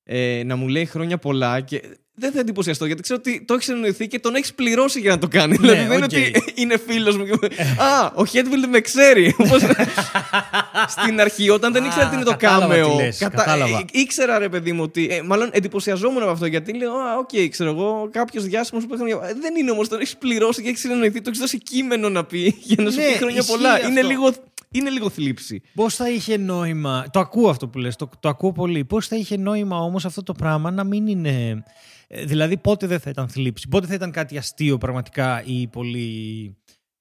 ε, 0.03 0.43
να 0.45 0.55
μου 0.55 0.67
λέει 0.67 0.85
χρόνια 0.85 1.17
πολλά 1.17 1.61
και 1.61 1.97
δεν 2.15 2.31
θα 2.31 2.39
εντυπωσιαστώ 2.39 2.85
γιατί 2.85 3.01
ξέρω 3.01 3.19
ότι 3.25 3.43
το 3.47 3.53
έχεις 3.53 3.69
συνεννοηθεί 3.69 4.07
και 4.07 4.19
τον 4.19 4.35
έχεις 4.35 4.53
πληρώσει 4.53 4.99
για 4.99 5.11
να 5.11 5.17
το 5.17 5.27
κάνει. 5.27 5.57
Ναι, 5.59 5.71
δηλαδή 5.71 5.87
δεν 5.87 5.97
είναι 5.97 6.05
οκ. 6.05 6.11
ότι 6.11 6.51
είναι 6.61 6.77
φίλος 6.87 7.17
μου. 7.17 7.25
και- 7.25 7.61
Α, 7.81 8.11
ο 8.15 8.25
Hetfield 8.25 8.65
με 8.69 8.79
ξέρει. 8.79 9.35
Όπως 9.37 9.61
στην 10.97 11.21
αρχή, 11.21 11.49
όταν 11.49 11.73
δεν 11.73 11.83
Α, 11.83 11.85
ήξερα 11.85 12.07
τι 12.09 12.15
είναι 12.15 12.23
το 12.23 12.31
κατάλαβα 12.31 12.73
τι 12.73 12.79
κάμεο. 12.79 12.95
λες, 12.95 13.17
κατάλαβα. 13.17 13.77
ε, 13.77 13.85
Ήξερα, 13.91 14.37
ρε 14.37 14.49
παιδί 14.49 14.71
μου, 14.71 14.83
ότι. 14.83 15.07
ε, 15.11 15.21
μάλλον 15.21 15.49
εντυπωσιαζόμουν 15.51 16.21
από 16.21 16.31
αυτό 16.31 16.45
γιατί 16.45 16.73
λέω, 16.77 16.91
Α, 16.93 17.17
οκ, 17.17 17.49
ξέρω 17.49 17.69
εγώ, 17.69 18.09
κάποιος 18.11 18.43
διάσημος 18.45 18.85
που 18.85 18.93
έχει. 18.93 19.03
Ε, 19.11 19.33
Δεν 19.41 19.55
είναι 19.55 19.71
όμως, 19.71 19.87
τον 19.87 19.99
έχεις 19.99 20.17
πληρώσει 20.17 20.61
και 20.61 20.67
έχεις 20.69 20.79
συνεννοηθεί, 20.79 21.17
το 21.21 21.23
έχεις 21.29 21.39
δώσει 21.39 21.57
κείμενο 21.57 22.09
να 22.09 22.23
πει 22.23 22.55
για 22.63 22.83
να 22.83 22.91
σου 22.91 22.97
Ναι, 22.97 23.05
πει 23.05 23.17
χρόνια 23.17 23.37
ισχύει 23.39 23.51
πολλά. 23.51 23.79
Είναι 23.85 23.99
αυτό. 23.99 24.07
λίγο, 24.11 24.33
είναι 24.73 24.89
λίγο 24.89 25.09
θλίψη. 25.09 25.61
Πώς 25.73 25.95
θα 25.95 26.09
είχε 26.09 26.37
νόημα. 26.37 27.05
Το 27.11 27.19
ακούω 27.19 27.49
αυτό 27.49 27.67
που 27.67 27.77
λες, 27.79 27.95
το, 27.95 28.09
το 28.19 28.29
ακούω 28.29 28.51
πολύ. 28.51 28.85
Πώς 28.85 29.07
θα 29.07 29.15
είχε 29.15 29.37
νόημα 29.37 29.77
όμως 29.77 30.05
αυτό 30.05 30.23
το 30.23 30.33
πράγμα 30.33 30.71
να 30.71 30.83
μην 30.83 31.07
είναι. 31.07 31.63
ε, 32.07 32.25
Δηλαδή, 32.25 32.57
πότε 32.57 32.87
δεν 32.87 32.99
θα 32.99 33.09
ήταν 33.09 33.27
θλίψη, 33.29 33.67
πότε 33.67 33.87
θα 33.87 33.93
ήταν 33.93 34.11
κάτι 34.11 34.37
αστείο 34.37 34.77
πραγματικά 34.77 35.43
ή 35.45 35.67
πολύ. 35.67 36.57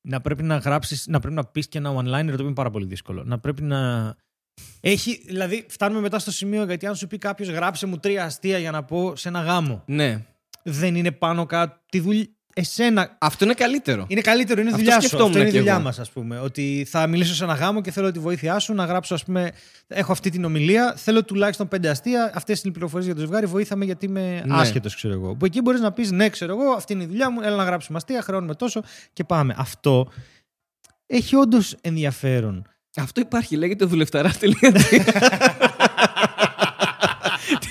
Να 0.09 0.21
πρέπει 0.21 0.43
να 0.43 0.57
γράψεις, 0.57 1.07
να 1.07 1.21
πρέπει 1.21 1.35
να 1.35 1.45
πεις 1.45 1.69
και 1.69 1.79
ένα 1.79 1.91
one-liner, 1.91 2.27
το 2.27 2.33
οποίο 2.33 2.45
είναι 2.45 2.55
πάρα 2.55 2.71
πολύ 2.71 2.87
δύσκολο. 2.87 3.25
Να 3.25 3.39
πρέπει 3.39 3.63
να. 3.63 4.15
Έχει, 4.81 5.23
δηλαδή, 5.27 5.67
φτάνουμε 5.69 6.01
μετά 6.01 6.19
στο 6.19 6.31
σημείο 6.31 6.65
γιατί 6.65 6.87
αν 6.87 6.97
σου 6.97 7.07
πει 7.07 7.19
κάποιος 7.19 7.49
γράψε 7.49 7.87
μου 7.87 7.99
τρία 7.99 8.25
αστεία 8.25 8.59
για 8.59 8.71
να 8.71 8.85
πω 8.85 9.17
σε 9.17 9.29
ένα 9.29 9.41
γάμο. 9.41 9.83
Ναι. 9.87 10.25
Δεν 10.63 10.95
είναι 10.95 11.11
πάνω 11.13 11.47
κάτω. 11.47 11.81
Τη 11.91 12.01
δουλειά. 12.01 12.27
Εσένα, 12.55 13.17
Αυτό 13.19 13.45
είναι 13.45 13.55
καλύτερο. 13.55 14.05
είναι 14.09 14.21
καλύτερο, 14.21 14.61
είναι 14.61 14.71
Αυτό 14.71 14.81
δουλειά 14.83 15.01
σου. 15.01 15.07
σκεφτόμουν 15.07 15.27
Αυτό 15.31 15.39
είναι 15.41 15.49
η 15.49 15.53
κι 15.53 15.59
δουλειά 15.59 15.75
εγώ. 15.75 15.83
μας, 15.83 15.99
ας 15.99 16.11
πούμε. 16.11 16.39
Ότι 16.39 16.87
θα 16.91 17.07
μιλήσω 17.07 17.35
σε 17.35 17.45
ένα 17.45 17.55
γάμο 17.55 17.81
και 17.81 17.91
θέλω 17.91 18.11
τη 18.11 18.19
βοήθειά 18.19 18.59
σου 18.59 18.75
να 18.75 18.85
γράψω, 18.85 19.15
ας 19.15 19.25
πούμε. 19.25 19.51
Έχω 19.89 20.13
αυτή 20.13 20.31
την 20.31 20.45
ομιλία. 20.45 20.95
Θέλω 20.97 21.25
τουλάχιστον 21.25 21.69
πέντε 21.69 21.89
αστεία. 21.89 22.31
Αυτές 22.35 22.59
είναι 22.61 22.69
οι 22.69 22.73
πληροφορίες 22.73 23.07
για 23.07 23.15
το 23.15 23.21
ζευγάρι. 23.21 23.47
Βοήθαμε 23.47 23.85
γιατί 23.85 24.07
είμαι 24.07 24.43
Ναι. 24.47 24.55
άσχετος, 24.61 24.95
ξέρω 24.97 25.15
εγώ. 25.15 25.35
Που 25.35 25.45
εκεί 25.45 25.61
μπορείς 25.61 25.81
να 25.81 25.93
πεις 25.93 26.11
ναι, 26.11 26.29
ξέρω 26.29 26.53
εγώ, 26.61 26.71
αυτή 26.73 26.93
είναι 26.93 27.03
η 27.03 27.07
δουλειά 27.07 27.31
μου. 27.31 27.41
Έλα 27.41 27.57
να 27.57 27.65
γράψουμε 27.65 27.97
αστεία, 27.99 28.23
χρεώνουμε 28.23 28.55
τόσο 28.55 28.83
και 29.13 29.25
πάμε. 29.25 29.55
Αυτό 29.59 30.09
έχει 31.07 31.37
όντως 31.37 31.77
ενδιαφέρον. 31.81 32.67
Αυτό 32.97 33.21
υπάρχει, 33.21 33.57
λέγεται 33.57 33.85
δουλευταρά.gr. 33.85 34.81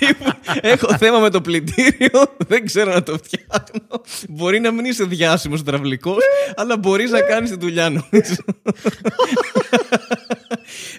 Τύπου, 0.06 0.24
Έχω 0.60 0.96
θέμα 0.98 1.18
με 1.18 1.30
το 1.30 1.40
πλυντήριο, 1.40 2.36
δεν 2.48 2.64
ξέρω 2.66 2.92
να 2.92 3.02
το 3.02 3.18
φτιάχνω. 3.22 4.02
Μπορεί 4.28 4.60
να 4.60 4.70
μην 4.70 4.84
είσαι 4.84 5.04
διάσημος 5.04 5.62
τραυλικός, 5.62 6.22
αλλά 6.56 6.76
μπορείς 6.78 7.10
να 7.10 7.20
κάνεις 7.20 7.50
τη 7.50 7.56
δουλειά 7.56 7.88
νομίζω. 7.90 8.34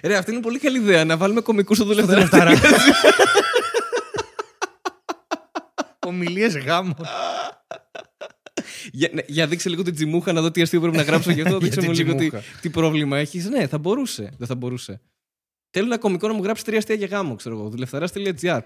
Ρε, 0.02 0.16
αυτή 0.16 0.30
είναι 0.32 0.40
πολύ 0.40 0.58
καλή 0.58 0.78
ιδέα. 0.78 1.04
Να 1.04 1.16
βάλουμε 1.16 1.40
κομικούς 1.40 1.76
στο 1.76 1.86
δουλευταρά. 1.86 2.20
Λεφτάρα. 2.20 2.52
Ομιλίες 6.06 6.56
γάμου. 6.56 6.94
για, 8.92 9.08
ναι, 9.12 9.22
για 9.26 9.46
δείξε 9.46 9.68
λίγο 9.68 9.82
την 9.82 9.94
τζιμούχα 9.94 10.32
να 10.32 10.40
δω 10.40 10.50
τι 10.50 10.62
αστείο 10.62 10.80
πρέπει 10.80 10.96
να 10.96 11.02
γράψω 11.02 11.30
γι' 11.30 11.40
αυτό. 11.40 11.56
Για 11.56 11.68
Δείξε 11.68 11.80
την 11.80 11.88
μου 11.88 11.94
λίγο 11.96 12.10
τι, 12.10 12.16
τζιμούχα. 12.16 12.42
τι 12.60 12.70
πρόβλημα 12.70 13.18
έχεις. 13.18 13.48
Ναι, 13.48 13.66
θα 13.66 13.78
μπορούσε. 13.78 14.32
Δεν 14.38 14.46
θα 14.46 14.54
μπορούσε. 14.54 15.00
Θέλω 15.76 15.86
ένα 15.86 15.98
κομικό 15.98 16.28
να 16.28 16.34
μου 16.34 16.42
γράψει 16.42 16.64
τρία 16.64 16.78
αστεία 16.78 16.94
για 16.94 17.06
γάμο, 17.06 17.34
ξέρω 17.34 17.54
εγώ. 17.58 17.68
Δουλευταρά.gr. 17.68 18.10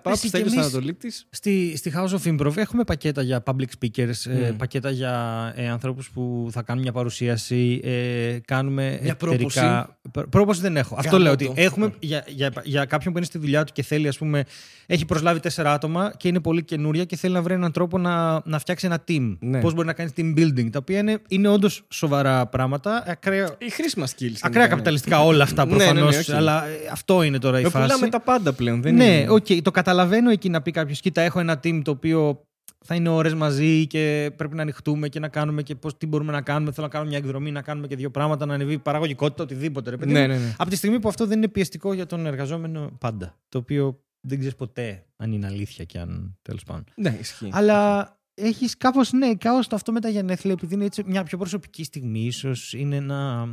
Πάω 0.03 0.13
Εσύ 0.13 0.17
στη 0.17 0.21
κι 0.21 0.27
Στέλιος 0.27 0.53
εμείς- 0.53 0.59
Ανατολίτης. 0.65 1.27
Στη, 1.31 1.77
στη 1.77 1.93
House 1.97 2.09
of 2.19 2.33
Improv 2.41 2.57
έχουμε 2.57 2.85
πακέτα 2.85 3.23
για 3.23 3.43
public 3.47 3.69
speakers, 3.81 4.31
ε, 4.31 4.51
Mm. 4.51 4.55
πακέτα 4.57 4.91
για 4.91 5.13
ε, 5.57 5.69
ανθρώπους 5.69 6.11
που 6.11 6.49
θα 6.53 6.63
κάνουν 6.63 6.83
μια 6.83 6.93
παρουσίαση, 6.93 7.81
ε, 7.85 8.37
κάνουμε 8.45 8.99
Μια 9.03 9.17
εταιρικά... 9.21 9.99
Πρό- 10.13 10.29
Πρόποση 10.29 10.61
δεν 10.61 10.77
έχω. 10.77 10.95
Αυτό 10.99 11.11
Γάμο 11.11 11.23
λέω 11.25 11.37
το. 11.37 11.51
ότι 11.51 11.63
έχουμε 11.63 11.93
για, 11.99 12.25
για, 12.29 12.53
για 12.65 12.85
κάποιον 12.85 13.13
που 13.13 13.19
είναι 13.19 13.27
στη 13.27 13.39
δουλειά 13.39 13.65
του 13.65 13.73
και 13.73 13.83
θέλει, 13.83 14.09
ας 14.09 14.19
πούμε, 14.19 14.45
έχει 14.87 15.05
προσλάβει 15.05 15.41
τέσσερα 15.41 15.73
άτομα 15.73 16.13
και 16.17 16.29
είναι 16.29 16.41
πολύ 16.41 16.63
καινούρια 16.65 17.05
και 17.05 17.17
θέλει 17.17 17.35
να 17.35 17.43
βρει 17.43 17.55
έναν 17.55 17.73
τρόπο 17.73 17.99
να, 17.99 18.43
να 18.45 18.59
φτιάξει 18.59 18.87
ένα 18.87 19.05
team. 19.09 19.37
Ναι. 19.41 19.61
Πώς 19.61 19.75
μπορεί 19.75 19.87
να 19.87 19.93
κάνει 19.93 20.11
team 20.17 20.39
building, 20.39 20.71
τα 20.71 20.79
οποία 20.79 20.99
είναι, 20.99 21.19
είναι 21.29 21.49
όντως 21.49 21.85
σοβαρά 21.89 22.47
πράγματα, 22.47 23.05
ακραία, 23.07 23.55
Οι 23.59 23.71
χρήσιμα 23.71 24.07
skills. 24.07 24.37
ακραία 24.41 24.67
καπιταλιστικά 24.67 25.25
όλα 25.25 25.43
αυτά 25.43 25.65
Ναι, 25.67 25.71
ναι, 25.77 25.85
ναι, 25.85 25.91
προφανώς, 25.93 26.29
οκ. 26.29 26.35
αλλά 26.35 26.67
ε, 26.67 26.71
αυτό 26.99 27.23
είναι 27.23 27.39
τώρα 27.39 27.61
η 27.61 27.63
Με 27.63 27.69
φάση. 27.69 27.85
πουλάμε 27.85 28.09
τα 28.09 28.21
πάντα 28.21 28.53
πλέον. 28.53 28.83
Δεν 28.83 28.95
ναι, 28.95 29.05
είναι... 29.05 29.31
οκ, 29.31 29.47
το 29.63 29.71
καταλαβαίνω 29.71 30.31
εκεί 30.31 30.49
να 30.49 30.63
πει 30.63 30.71
κάποιος: 30.71 31.01
Κοίτα, 31.01 31.21
έχω 31.21 31.41
ένα 31.41 31.61
team 31.65 31.81
το 31.85 31.91
οποίο 31.91 32.43
θα 32.85 32.95
είναι 32.95 33.09
ώρες 33.09 33.35
μαζί 33.35 33.87
και 33.87 34.31
πρέπει 34.37 34.55
να 34.55 34.63
ανοιχτούμε 34.63 35.09
και 35.09 35.21
να 35.21 35.29
κάνουμε 35.29 35.63
και 35.63 35.75
πώς, 35.75 35.97
τι 35.97 36.07
μπορούμε 36.07 36.33
να 36.33 36.43
κάνουμε. 36.43 36.73
Θέλω 36.73 36.87
να 36.87 36.93
κάνουμε 36.93 37.11
μια 37.11 37.19
εκδρομή, 37.19 37.51
να 37.51 37.63
κάνουμε 37.63 37.87
και 37.87 37.97
δύο 37.97 38.11
πράγματα, 38.11 38.47
να 38.47 38.55
ανεβεί 38.55 38.73
η 38.73 38.79
παραγωγικότητα, 38.79 39.43
οτιδήποτε. 39.43 39.91
Ρε, 39.91 39.97
παιδί 39.97 40.13
Ναι, 40.13 40.21
μου. 40.21 40.27
ναι, 40.27 40.35
ναι. 40.37 40.55
Από 40.59 40.71
τη 40.71 40.77
στιγμή 40.77 41.01
που 41.01 41.09
αυτό 41.09 41.27
δεν 41.27 41.37
είναι 41.39 41.49
πιεστικό 41.49 41.93
για 41.93 42.07
τον 42.07 42.27
εργαζόμενο 42.27 42.91
πάντα. 42.99 43.39
Το 43.49 43.59
οποίο 43.59 44.01
δεν 44.21 44.39
ξέρεις 44.39 44.57
ποτέ 44.57 45.05
αν 45.17 45.33
είναι 45.33 45.47
αλήθεια 45.47 45.85
και 45.85 45.99
αν 45.99 46.39
τέλος 46.43 46.65
πάντων. 46.65 46.85
Ναι, 46.97 47.17
ισχύει. 47.21 47.49
Αλλά 47.53 48.09
έχεις 48.35 48.77
κάπως, 48.77 49.13
ναι, 49.13 49.35
κάπως 49.35 49.67
το 49.67 49.77
αυτό 49.77 49.93
με 49.93 50.01
τα 50.01 50.09
γενέθλια, 50.09 50.53
επειδή 50.53 50.75
είναι 50.75 50.85
έτσι 50.85 51.03
μια 51.07 51.23
πιο 51.23 51.39
προσωπική 51.39 51.85
στιγμή, 51.85 52.21
ίσως 52.21 52.73
είναι 52.73 52.97
ένα. 52.97 53.47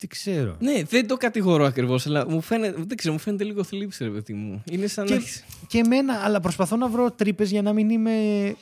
Δεν 0.00 0.08
ξέρω. 0.08 0.56
Ναι, 0.60 0.82
δεν 0.88 1.06
το 1.06 1.16
κατηγορώ 1.16 1.64
ακριβώς, 1.64 2.06
αλλά 2.06 2.28
μου 2.28 2.40
φαίνεται, 2.40 2.82
δεν 2.86 2.96
ξέρω, 2.96 3.12
μου 3.12 3.18
φαίνεται 3.18 3.44
λίγο 3.44 3.64
θλίψη, 3.64 4.04
ρε 4.04 4.10
παιδί 4.10 4.32
μου. 4.32 4.62
Είναι 4.70 4.86
σαν 4.86 5.04
Και- 5.06 5.10
να 5.12 5.16
έχεις- 5.18 5.44
Και 5.66 5.78
εμένα, 5.78 6.14
αλλά 6.14 6.40
προσπαθώ 6.40 6.76
να 6.76 6.88
βρω 6.88 7.10
τρύπες 7.10 7.50
για 7.50 7.62
να 7.62 7.72
μην 7.72 7.90
είμαι. 7.90 8.10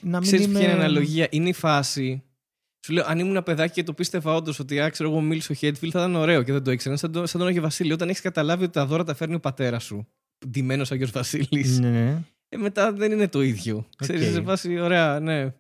Να 0.00 0.18
μην 0.18 0.20
Ξέρεις 0.20 0.44
είμαι... 0.44 0.58
ποια 0.58 0.68
είναι 0.68 0.78
η 0.78 0.80
αναλογία; 0.82 1.26
Είναι 1.30 1.48
η 1.48 1.52
φάση. 1.52 2.22
Σου 2.86 2.92
λέω, 2.92 3.04
αν 3.06 3.18
ήμουν 3.18 3.30
ένα 3.30 3.42
παιδάκι 3.42 3.72
και 3.72 3.82
το 3.82 3.92
πίστευα 3.92 4.34
όντως 4.34 4.58
ότι 4.58 4.80
α, 4.80 4.88
ξέρω 4.90 5.10
εγώ, 5.10 5.20
μίλησε 5.20 5.52
ο 5.52 5.54
Χέτφιλ, 5.54 5.88
θα 5.92 5.98
ήταν 5.98 6.14
ωραίο 6.14 6.42
και 6.42 6.52
δεν 6.52 6.62
το 6.62 6.70
ήξερα. 6.70 6.96
Σαν, 6.96 7.12
το- 7.12 7.26
σαν 7.26 7.40
τον 7.40 7.48
Άγιο 7.48 7.62
Βασίλη. 7.62 7.92
Όταν 7.92 8.08
έχεις 8.08 8.20
καταλάβει 8.20 8.64
ότι 8.64 8.72
τα 8.72 8.86
δώρα 8.86 9.04
τα 9.04 9.14
φέρνει 9.14 9.34
ο 9.34 9.40
πατέρας 9.40 9.84
σου, 9.84 10.06
ντυμένος 10.48 10.90
Άγιος 10.92 11.10
Βασίλης, 11.10 11.78
Ναι, 11.78 11.88
ναι. 11.90 12.22
ε, 12.48 12.56
μετά 12.56 12.92
δεν 12.92 13.12
είναι 13.12 13.28
το 13.28 13.42
ίδιο. 13.42 13.86
Ξέρεις, 13.96 14.32
σε 14.32 14.42
φάση, 14.42 14.78
ωραία, 14.78 15.20
ναι. 15.20 15.54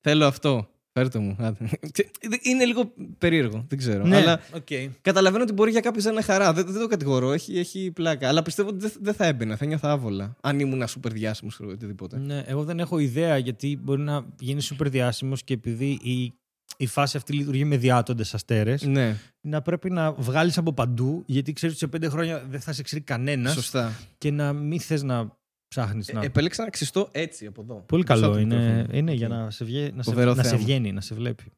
Θέλω 0.00 0.26
αυτό. 0.26 0.68
Φέρτε 0.92 1.18
μου. 1.18 1.36
Άντε. 1.38 1.70
Είναι 2.50 2.64
λίγο 2.64 2.92
περίεργο, 3.18 3.64
δεν 3.68 3.78
ξέρω. 3.78 4.04
Ναι, 4.06 4.16
Αλλά 4.16 4.40
οκ. 4.54 4.66
καταλαβαίνω 5.00 5.42
ότι 5.42 5.52
μπορεί 5.52 5.70
για 5.70 5.80
κάποιους 5.80 6.04
να 6.04 6.10
είναι 6.10 6.22
χαρά. 6.22 6.52
Δεν, 6.52 6.66
δεν 6.66 6.80
το 6.80 6.86
κατηγορώ, 6.86 7.32
έχει, 7.32 7.58
έχει 7.58 7.90
πλάκα. 7.90 8.28
Αλλά 8.28 8.42
πιστεύω 8.42 8.68
ότι 8.68 8.78
δεν, 8.78 8.92
δεν 9.00 9.14
θα 9.14 9.26
έμπαινα, 9.26 9.56
θα 9.56 9.64
νιώθα 9.66 9.90
άβολα. 9.90 10.36
Αν 10.40 10.60
ήμουν 10.60 10.88
σούπερ 10.88 11.12
διάσημος 11.12 11.58
ή 11.58 11.64
οτιδήποτε. 11.64 12.18
Ναι, 12.18 12.42
εγώ 12.46 12.64
δεν 12.64 12.78
έχω 12.80 12.98
ιδέα 12.98 13.36
γιατί 13.38 13.78
μπορεί 13.82 14.00
να 14.02 14.26
γίνει 14.38 14.60
σούπερ 14.62 14.88
διάσημος 14.88 15.44
και 15.44 15.54
επειδή 15.54 15.98
η, 16.02 16.32
η 16.76 16.86
φάση 16.86 17.16
αυτή 17.16 17.32
λειτουργεί 17.32 17.64
με 17.64 17.76
διάτοντες 17.76 18.34
αστέρες, 18.34 18.82
Ναι, 18.82 19.16
να 19.40 19.62
πρέπει 19.62 19.90
να 19.90 20.12
βγάλεις 20.12 20.58
από 20.58 20.72
παντού 20.72 21.22
γιατί 21.26 21.52
ξέρεις 21.52 21.74
ότι 21.74 21.84
σε 21.84 21.90
πέντε 21.90 22.08
χρόνια 22.08 22.44
δεν 22.48 22.60
θα 22.60 22.72
σε 22.72 22.82
ξέρει 22.82 23.00
κανένας 23.00 23.52
σωστά. 23.52 23.92
και 24.18 24.30
να 24.30 24.52
μην 24.52 24.80
θες 24.80 25.02
να 25.02 25.40
ψάχνεις. 25.72 26.08
Ε, 26.08 26.12
να... 26.12 26.22
επέλεξα 26.22 26.64
να 26.64 26.70
ξυστώ 26.70 27.08
έτσι 27.12 27.46
από 27.46 27.62
εδώ. 27.62 27.74
Πολύ 27.74 28.02
Μπροστά 28.04 28.14
καλό 28.14 28.26
από 28.26 28.34
το 28.34 28.40
είναι, 28.40 28.56
μικρόφωνο. 28.66 28.98
είναι 28.98 29.12
για 29.12 29.28
να 29.28 29.50
σε, 29.50 29.64
βγει, 29.64 29.92
να, 29.94 30.02
σε, 30.02 30.10
Φοβερό 30.10 30.34
να 30.34 30.42
σε 30.42 30.48
θέαμα. 30.48 30.64
βγαίνει, 30.64 30.92
να 30.92 31.00
σε 31.00 31.14
βλέπει. 31.14 31.52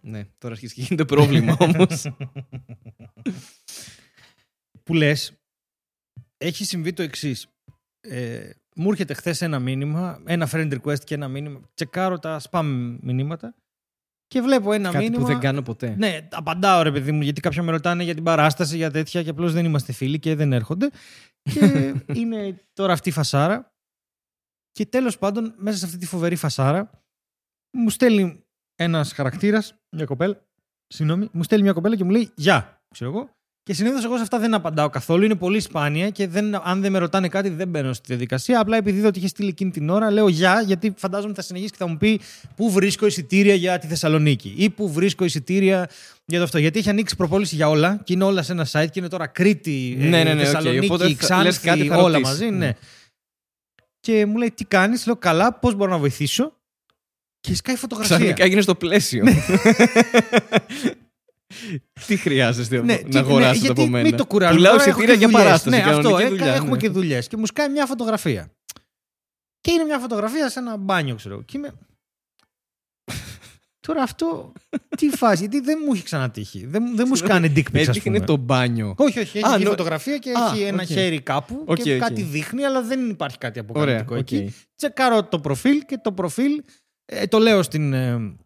Ναι, 0.00 0.24
τώρα 0.38 0.54
αρχίζει 0.54 0.74
και 0.74 0.82
γίνεται 0.82 1.04
πρόβλημα 1.04 1.56
όμως. 1.66 2.10
που 4.82 4.94
λες, 4.94 5.32
έχει 6.36 6.64
συμβεί 6.64 6.92
το 6.92 7.02
εξής. 7.02 7.46
Ε, 8.00 8.50
μου 8.76 8.90
έρχεται 8.90 9.14
χθες 9.14 9.42
ένα 9.42 9.58
μήνυμα, 9.58 10.22
ένα 10.26 10.48
friend 10.52 10.78
request 10.78 11.04
και 11.04 11.14
ένα 11.14 11.28
μήνυμα. 11.28 11.60
Τσεκάρω 11.74 12.18
τα 12.18 12.40
spam 12.50 12.96
μηνύματα 13.00 13.54
και 14.26 14.40
βλέπω 14.40 14.72
ένα 14.72 14.90
Κάτι 14.90 15.04
μήνυμα. 15.04 15.20
που 15.20 15.26
δεν 15.26 15.38
κάνω 15.38 15.62
ποτέ. 15.62 15.94
Ναι, 15.98 16.28
απαντάω 16.30 16.82
ρε 16.82 16.92
παιδί 16.92 17.12
μου, 17.12 17.22
γιατί 17.22 17.40
κάποια 17.40 17.62
με 17.62 17.70
ρωτάνε 17.70 18.02
για 18.02 18.14
την 18.14 18.22
παράσταση, 18.22 18.76
για 18.76 18.90
τέτοια 18.90 19.22
και 19.22 19.30
απλώς 19.30 19.52
δεν 19.52 19.64
είμαστε 19.64 19.92
φίλοι 19.92 20.18
και 20.18 20.34
δεν 20.34 20.52
έρχονται. 20.52 20.90
Και 21.52 21.94
είναι 22.20 22.64
τώρα 22.72 22.92
αυτή 22.92 23.08
η 23.08 23.12
φασάρα. 23.12 23.74
Και 24.72 24.86
τέλος 24.86 25.18
πάντων, 25.18 25.54
μέσα 25.56 25.78
σε 25.78 25.84
αυτή 25.84 25.98
τη 25.98 26.06
φοβερή 26.06 26.36
φασάρα, 26.36 26.90
μου 27.70 27.90
στέλνει 27.90 28.44
ένας 28.74 29.12
χαρακτήρας, 29.12 29.74
μια 29.90 30.04
κοπέλα. 30.04 30.46
Συγγνώμη, 30.86 31.28
μου 31.32 31.42
στέλνει 31.42 31.64
μια 31.64 31.72
κοπέλα 31.72 31.96
και 31.96 32.04
μου 32.04 32.10
λέει 32.10 32.32
Γεια, 32.34 32.82
ξέρω 32.90 33.10
εγώ. 33.10 33.35
Και 33.66 33.74
συνήθως 33.74 34.04
εγώ 34.04 34.16
σε 34.16 34.22
αυτά 34.22 34.38
δεν 34.38 34.54
απαντάω 34.54 34.88
καθόλου. 34.88 35.24
Είναι 35.24 35.34
πολύ 35.34 35.60
σπάνια 35.60 36.10
και 36.10 36.28
δεν, 36.28 36.54
αν 36.68 36.80
δεν 36.80 36.92
με 36.92 36.98
ρωτάνε 36.98 37.28
κάτι, 37.28 37.48
δεν 37.48 37.68
μπαίνω 37.68 37.92
στη 37.92 38.04
διαδικασία. 38.06 38.60
Απλά 38.60 38.76
επειδή 38.76 38.98
είδα 38.98 39.08
ότι 39.08 39.18
είχε 39.18 39.28
στείλει 39.28 39.48
εκείνη 39.48 39.70
την 39.70 39.88
ώρα, 39.88 40.10
λέω 40.10 40.28
Γεια, 40.28 40.60
γιατί 40.66 40.94
φαντάζομαι 40.96 41.34
θα 41.34 41.42
συνεχίσει 41.42 41.70
και 41.70 41.76
θα 41.78 41.86
μου 41.86 41.96
πει 41.96 42.20
Πού 42.56 42.70
βρίσκω 42.70 43.06
εισιτήρια 43.06 43.54
για 43.54 43.78
τη 43.78 43.86
Θεσσαλονίκη 43.86 44.54
ή 44.56 44.70
Πού 44.70 44.92
βρίσκω 44.92 45.24
εισιτήρια 45.24 45.88
για 46.24 46.38
το 46.38 46.44
αυτό. 46.44 46.58
Γιατί 46.58 46.78
έχει 46.78 46.88
ανοίξει 46.88 47.16
προπόληση 47.16 47.54
για 47.54 47.68
όλα 47.68 48.00
και 48.04 48.12
είναι 48.12 48.24
όλα 48.24 48.42
σε 48.42 48.52
ένα 48.52 48.66
site 48.70 48.86
και 48.90 48.98
είναι 48.98 49.08
τώρα 49.08 49.26
Κρήτη, 49.26 49.96
ε, 50.00 50.04
Ναι, 50.04 50.22
ναι, 50.22 50.34
ναι, 50.34 50.40
οκ. 50.40 50.46
Θεσσαλονίκη, 50.46 50.84
Οπότε 50.86 51.08
θα- 51.08 51.14
Ξάνθη, 51.16 51.44
λες 51.44 51.60
κάτι 51.60 51.86
θα 51.86 51.96
όλα 51.96 52.18
ρωτήσεις. 52.18 52.22
μαζί. 52.32 52.50
Ναι. 52.50 52.56
Ναι. 52.66 52.72
Και 54.00 54.26
μου 54.26 54.36
λέει 54.36 54.50
Τι 54.54 54.64
κάνεις, 54.64 55.06
λέω 55.06 55.16
Καλά, 55.16 55.52
πώς 55.52 55.74
μπορώ 55.74 55.90
να 55.90 55.98
βοηθήσω; 55.98 56.52
Και 57.40 57.54
σκάει 57.54 57.76
φωτογραφία. 57.76 58.16
Ξαφνικά 58.16 58.44
έγινε 58.44 58.60
στο 58.60 58.74
πλαίσιο. 58.74 59.24
Τι 62.06 62.16
χρειάζεστε 62.16 62.82
Ναι, 62.82 62.94
να 62.94 63.08
τι- 63.08 63.16
αγοράσετε 63.18 63.66
ναι, 63.66 63.68
από 63.70 63.80
γιατί 63.80 63.90
μένα. 63.90 64.08
Μην 64.08 64.16
το 64.16 64.26
κουράζουμε. 64.26 64.56
Πουλάω 64.58 64.72
Τώρα 64.76 64.84
έχω 64.90 65.00
εισιτήρια 65.02 65.14
και 65.14 65.18
για 65.18 65.28
δουλειές. 65.28 65.44
παράσταση. 65.44 65.76
Ναι, 65.76 65.82
αυτό. 65.82 66.02
κανονική 66.02 66.22
ε, 66.22 66.28
δουλειά, 66.28 66.54
έχουμε 66.54 66.70
ναι. 66.70 66.76
και 66.76 66.88
δουλειές. 66.88 67.28
Και 67.28 67.36
μου 67.36 67.46
σκάει 67.46 67.68
μια 67.68 67.86
φωτογραφία. 67.86 68.50
Και 69.60 69.70
είναι 69.72 69.84
μια 69.84 69.98
φωτογραφία 69.98 70.48
σε 70.50 70.58
ένα 70.58 70.76
μπάνιο, 70.76 71.14
ξέρω. 71.14 71.42
Και 71.42 71.56
είμαι. 71.56 71.72
Τώρα 73.80 74.02
αυτό. 74.02 74.52
Τι 74.96 75.08
φάση, 75.20 75.40
γιατί 75.40 75.60
δεν 75.60 75.78
μου 75.86 75.92
έχει 75.94 76.02
ξανατύχει. 76.02 76.66
Δεν, 76.66 76.96
δεν 76.96 77.06
μου 77.08 77.14
σκάνε 77.16 77.52
dick 77.56 77.58
pics, 77.58 77.80
ας 77.80 77.88
Έδειχνε 77.88 78.12
πούμε. 78.14 78.26
το 78.26 78.36
μπάνιο. 78.36 78.94
Όχι, 78.98 79.18
όχι. 79.18 79.38
Έχει 79.38 79.46
Α, 79.52 79.56
και 79.58 79.64
νο- 79.64 79.70
φωτογραφία 79.70 80.18
και 80.18 80.30
Α, 80.30 80.50
έχει 80.52 80.62
ένα 80.62 80.82
οκ. 80.82 80.88
χέρι 80.88 81.20
κάπου 81.20 81.62
Οκ, 81.66 81.76
και 81.82 81.94
οκ. 81.94 82.00
κάτι 82.00 82.22
δείχνει, 82.22 82.64
αλλά 82.64 82.82
δεν 82.82 83.08
υπάρχει 83.10 83.38
κάτι 83.38 83.58
Ωραία. 83.68 84.00
αποκαλυπτικό 84.00 84.14
οκ. 84.14 84.20
εκεί. 84.32 84.54
Τσεκάρω 84.76 85.24
το 85.24 85.38
προφίλ 85.40 85.78
και 85.86 85.98
το 86.02 86.12
προφίλ 86.12 86.62
ε, 87.04 87.26
το 87.26 87.38
λέω 87.38 87.62
στην, 87.62 87.92
ε, 87.92 88.36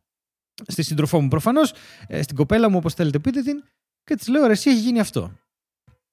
στη 0.67 0.83
σύντροφό 0.83 1.21
μου 1.21 1.29
προφανώς, 1.29 1.73
στην 2.21 2.37
κοπέλα 2.37 2.71
μου, 2.71 2.77
όπως 2.77 2.95
θέλετε 2.95 3.19
πείτε 3.19 3.43
την, 3.43 3.63
και 4.05 4.15
της 4.15 4.29
λέω: 4.29 4.47
Ρε, 4.47 4.53
εσύ 4.53 4.71
έχει 4.71 4.79
γίνει 4.79 5.01
αυτό. 5.01 5.33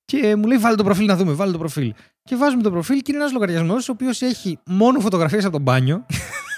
Και 0.06 0.18
ε, 0.18 0.36
μου 0.36 0.46
λέει: 0.48 0.58
Βάλε 0.58 0.76
το 0.76 0.84
προφίλ 0.84 1.06
να 1.06 1.16
δούμε, 1.16 1.34
βάλε 1.34 1.52
το 1.52 1.58
προφίλ. 1.58 1.94
Και 2.24 2.36
βάζουμε 2.36 2.64
το 2.64 2.72
προφίλ 2.72 2.98
και 2.98 3.12
είναι 3.12 3.20
ένας 3.20 3.32
λογαριασμός 3.32 3.90
ο 3.90 3.92
οποίος 3.92 4.22
έχει 4.22 4.60
μόνο 4.66 5.00
φωτογραφίες 5.00 5.44
από 5.44 5.54
τον 5.54 5.62
μπάνιο. 5.62 6.06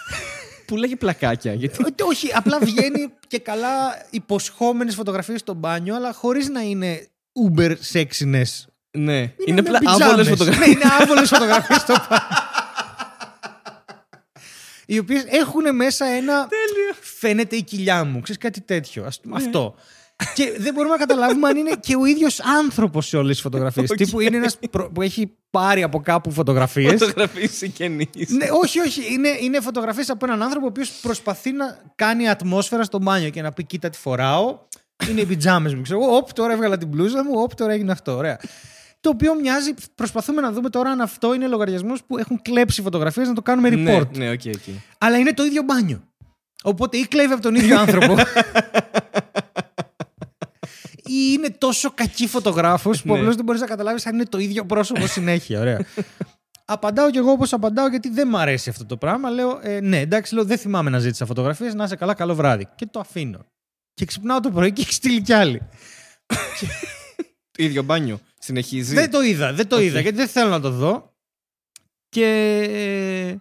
Που 0.68 0.76
λέγει 0.76 0.96
πλακάκια. 0.96 1.54
Γιατί... 1.54 1.84
Ε, 1.98 2.04
Όχι, 2.04 2.32
απλά 2.34 2.60
βγαίνει 2.60 3.14
και 3.28 3.40
καλά 3.40 4.06
υποσχόμενες 4.10 4.96
φωτογραφίες 4.96 5.40
στο 5.40 5.54
μπάνιο, 5.54 5.96
αλλά 5.96 6.14
χωρίς 6.14 6.50
να 6.50 6.62
είναι 6.62 7.08
uber 7.48 7.76
sexiness. 7.92 8.66
ναι, 8.98 9.34
είναι, 9.46 9.62
με 9.62 9.70
απλά 9.70 9.80
πιτζάμες. 9.80 10.02
άβολες 10.08 10.28
φωτογραφίες. 10.28 10.68
Ναι, 10.68 10.72
είναι 10.74 10.84
άβολες 11.02 11.30
φωτογραφίες 11.30 11.82
στο 11.82 11.94
μπάνιο. 11.94 12.39
Οι 14.92 14.98
οποίες 14.98 15.24
έχουν 15.30 15.76
μέσα 15.76 16.06
ένα. 16.06 16.48
Φαίνεται 17.02 17.56
η 17.56 17.64
κοιλιά 17.64 18.04
μου. 18.04 18.20
Ξέρεις 18.22 18.42
κάτι 18.42 18.62
τέτοιο. 18.62 19.04
Ας, 19.06 19.20
Ναι. 19.24 19.36
Αυτό. 19.36 19.76
και 20.34 20.56
δεν 20.58 20.74
μπορούμε 20.74 20.94
να 20.94 21.00
καταλάβουμε 21.00 21.48
αν 21.48 21.58
είναι 21.58 21.72
και 21.80 21.96
ο 21.96 22.06
ίδιος 22.06 22.40
άνθρωπος 22.42 23.08
σε 23.08 23.18
όλες 23.18 23.32
τις 23.32 23.42
φωτογραφίες. 23.42 23.90
Οκ. 23.90 23.98
Τύπου 23.98 24.20
είναι 24.20 24.38
ένας 24.38 24.58
που 24.94 25.02
έχει 25.02 25.32
πάρει 25.50 25.84
από 25.84 26.00
κάπου 26.02 26.32
φωτογραφίες. 26.32 26.92
Φωτογραφίες 27.00 27.52
συγγενείς. 27.52 28.08
ναι, 28.30 28.48
όχι, 28.64 28.80
όχι. 28.80 29.14
Είναι, 29.14 29.30
είναι 29.42 29.60
φωτογραφίες 29.62 30.10
από 30.10 30.26
έναν 30.26 30.42
άνθρωπο 30.44 30.66
ο 30.66 30.70
οποίος 30.70 30.90
προσπαθεί 31.02 31.52
να 31.52 31.82
κάνει 31.96 32.30
ατμόσφαιρα 32.30 32.84
στο 32.84 33.00
μπάνιο 33.00 33.30
και 33.30 33.42
να 33.42 33.52
πει: 33.52 33.64
Κοίτα, 33.64 33.90
τι 33.90 33.98
φοράω. 33.98 34.60
Είναι 35.10 35.22
οι 35.22 35.26
πιτζάμες 35.26 35.74
μου. 35.76 35.82
Ξέρω 35.82 36.04
εγώ, 36.04 36.16
Όπ, 36.16 36.34
τώρα 36.34 36.54
έβγαλα 36.54 36.78
την 36.78 36.88
μπλούζα 36.88 37.24
μου. 37.24 37.32
Όπ, 37.36 37.56
τώρα 37.56 37.74
έγινε 37.74 37.92
αυτό. 37.92 38.16
Ωραία. 38.16 38.40
Το 39.02 39.10
οποίο 39.10 39.36
μοιάζει, 39.36 39.74
προσπαθούμε 39.95 40.41
να 40.41 40.52
δούμε 40.52 40.70
τώρα 40.70 40.89
αν 40.89 41.02
αυτό 41.02 41.34
είναι 41.34 41.47
λογαριασμός 41.47 42.04
που 42.04 42.18
έχουν 42.18 42.41
κλέψει 42.41 42.82
φωτογραφίες 42.82 43.28
να 43.28 43.34
το 43.34 43.41
κάνουμε 43.41 43.70
report. 43.70 44.08
Ναι, 44.12 44.26
ναι, 44.26 44.32
οκ, 44.32 44.41
οκ. 44.47 44.76
Αλλά 44.97 45.18
είναι 45.18 45.34
το 45.34 45.43
ίδιο 45.43 45.62
μπάνιο. 45.64 46.04
Οπότε 46.64 46.97
ή 46.97 47.08
κλέβει 47.08 47.34
από 47.34 47.41
τον 47.41 47.56
ίδιο 47.56 47.80
άνθρωπο. 47.84 48.16
ή 50.95 51.34
είναι 51.34 51.50
τόσο 51.58 51.91
κακή 51.95 52.28
φωτογράφος 52.28 53.02
που 53.02 53.14
Ναι. 53.14 53.20
απλώς 53.20 53.36
δεν 53.36 53.45
μπορείς 53.45 53.62
να 53.62 53.68
καταλάβεις 53.68 54.06
αν 54.06 54.14
είναι 54.14 54.26
το 54.26 54.38
ίδιο 54.38 54.66
πρόσωπο 54.66 55.08
συνέχεια. 55.08 55.60
Ωραία. 55.60 55.86
απαντάω 56.66 57.10
κι 57.12 57.18
εγώ 57.18 57.32
όπως 57.32 57.54
απαντάω, 57.54 57.88
γιατί 57.88 58.10
δεν 58.10 58.28
μ' 58.28 58.36
αρέσει 58.38 58.70
αυτό 58.70 58.86
το 58.86 58.97
πράγμα. 58.97 59.30
Λέω, 59.30 59.60
ε, 59.62 59.80
ναι, 59.80 60.00
εντάξει, 60.00 60.34
λέω, 60.36 60.43
δεν 60.45 60.58
θυμάμαι 60.58 60.89
να 60.89 61.00
ζήτησα 61.00 61.26
φωτογραφίες. 61.26 61.74
Να 61.74 61.84
είσαι 61.84 61.95
καλά, 61.95 62.14
καλό 62.14 62.36
βράδυ. 62.36 62.68
Και 62.76 62.86
το 62.86 63.00
αφήνω. 63.00 63.45
Και 63.93 64.06
ξυπνάω 64.06 64.39
το 64.39 64.52
πρωί 64.52 64.72
και 64.72 64.82
έχει 64.82 64.93
στείλει 64.93 65.22
κι 65.22 65.34
άλλη. 65.34 65.62
Το 67.60 67.66
ίδιο 67.66 67.84
μπάνιο. 67.84 68.20
Συνεχίζει. 68.39 68.93
Δεν 68.93 69.12
το 69.12 69.22
είδα, 69.22 69.53
δεν 69.53 69.68
το 69.68 69.76
Οκ. 69.76 69.82
είδα 69.82 69.99
γιατί 69.99 70.18
δεν 70.18 70.28
θέλω 70.28 70.49
να 70.49 70.60
το 70.60 70.70
δω. 70.70 71.14
Και 72.10 72.26
ε, 72.70 73.36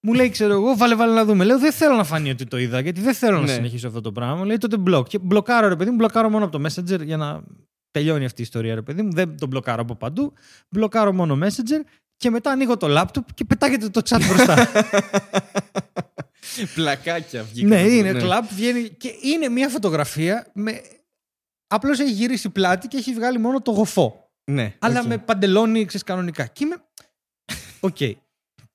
μου 0.00 0.12
λέει, 0.14 0.30
ξέρω 0.30 0.52
εγώ, 0.52 0.76
βάλε, 0.76 0.94
βάλε 0.94 1.14
να 1.14 1.24
δούμε. 1.24 1.44
Λέω, 1.44 1.58
δεν 1.58 1.72
θέλω 1.72 1.94
να 1.94 2.04
φανεί 2.04 2.30
ότι 2.30 2.44
το 2.46 2.58
είδα, 2.58 2.80
γιατί 2.80 3.00
δεν 3.00 3.14
θέλω 3.14 3.36
να 3.38 3.44
Ναι. 3.46 3.52
συνεχίσω 3.52 3.88
αυτό 3.88 4.00
το 4.00 4.12
πράγμα. 4.12 4.34
Μου 4.36 4.44
λέει, 4.44 4.58
τότε 4.58 4.76
block. 4.76 5.06
Και 5.08 5.18
μπλοκάρω, 5.18 5.68
ρε 5.68 5.76
παιδί 5.76 5.90
μου, 5.90 5.96
μπλοκάρω 5.96 6.30
μόνο 6.30 6.44
από 6.44 6.58
το 6.58 6.68
Messenger 6.68 7.00
για 7.04 7.16
να 7.16 7.42
τελειώνει 7.90 8.24
αυτή 8.24 8.40
η 8.40 8.44
ιστορία, 8.44 8.74
ρε 8.74 8.82
παιδί 8.82 9.02
μου. 9.02 9.12
Δεν 9.12 9.38
τον 9.38 9.48
μπλοκάρω 9.48 9.82
από 9.82 9.94
παντού. 9.96 10.32
Μπλοκάρω 10.70 11.12
μόνο 11.12 11.38
Messenger 11.42 11.80
και 12.16 12.30
μετά 12.30 12.50
ανοίγω 12.50 12.76
το 12.76 12.88
λάπτοπ 12.88 13.32
και 13.34 13.44
πετάγεται 13.44 13.88
το 13.88 14.00
chat 14.08 14.20
μπροστά. 14.28 14.68
Πλακάκια 16.74 17.42
βγήκαν. 17.42 17.68
ναι, 17.68 17.80
είναι 17.80 18.12
κλαπ, 18.12 18.44
βγαίνει 18.54 18.88
και 18.88 19.10
είναι 19.22 19.48
μια 19.48 19.68
φωτογραφία 19.68 20.46
με. 20.54 20.80
Απλώς 21.68 21.98
έχει 22.00 22.10
γυρίσει 22.12 22.48
πλάτη 22.50 22.88
και 22.88 22.96
έχει 22.96 23.12
βγάλει 23.14 23.38
μόνο 23.38 23.60
το 23.62 23.70
γοφό. 23.70 24.30
Ναι. 24.50 24.74
αλλά 24.78 25.00
οκ. 25.00 25.06
με 25.06 25.18
παντελόνι 25.18 25.84
ξέρεις, 25.84 26.06
κανονικά. 26.06 26.46
Και 26.46 26.64
είμαι. 26.64 26.76
Οκ. 27.80 27.96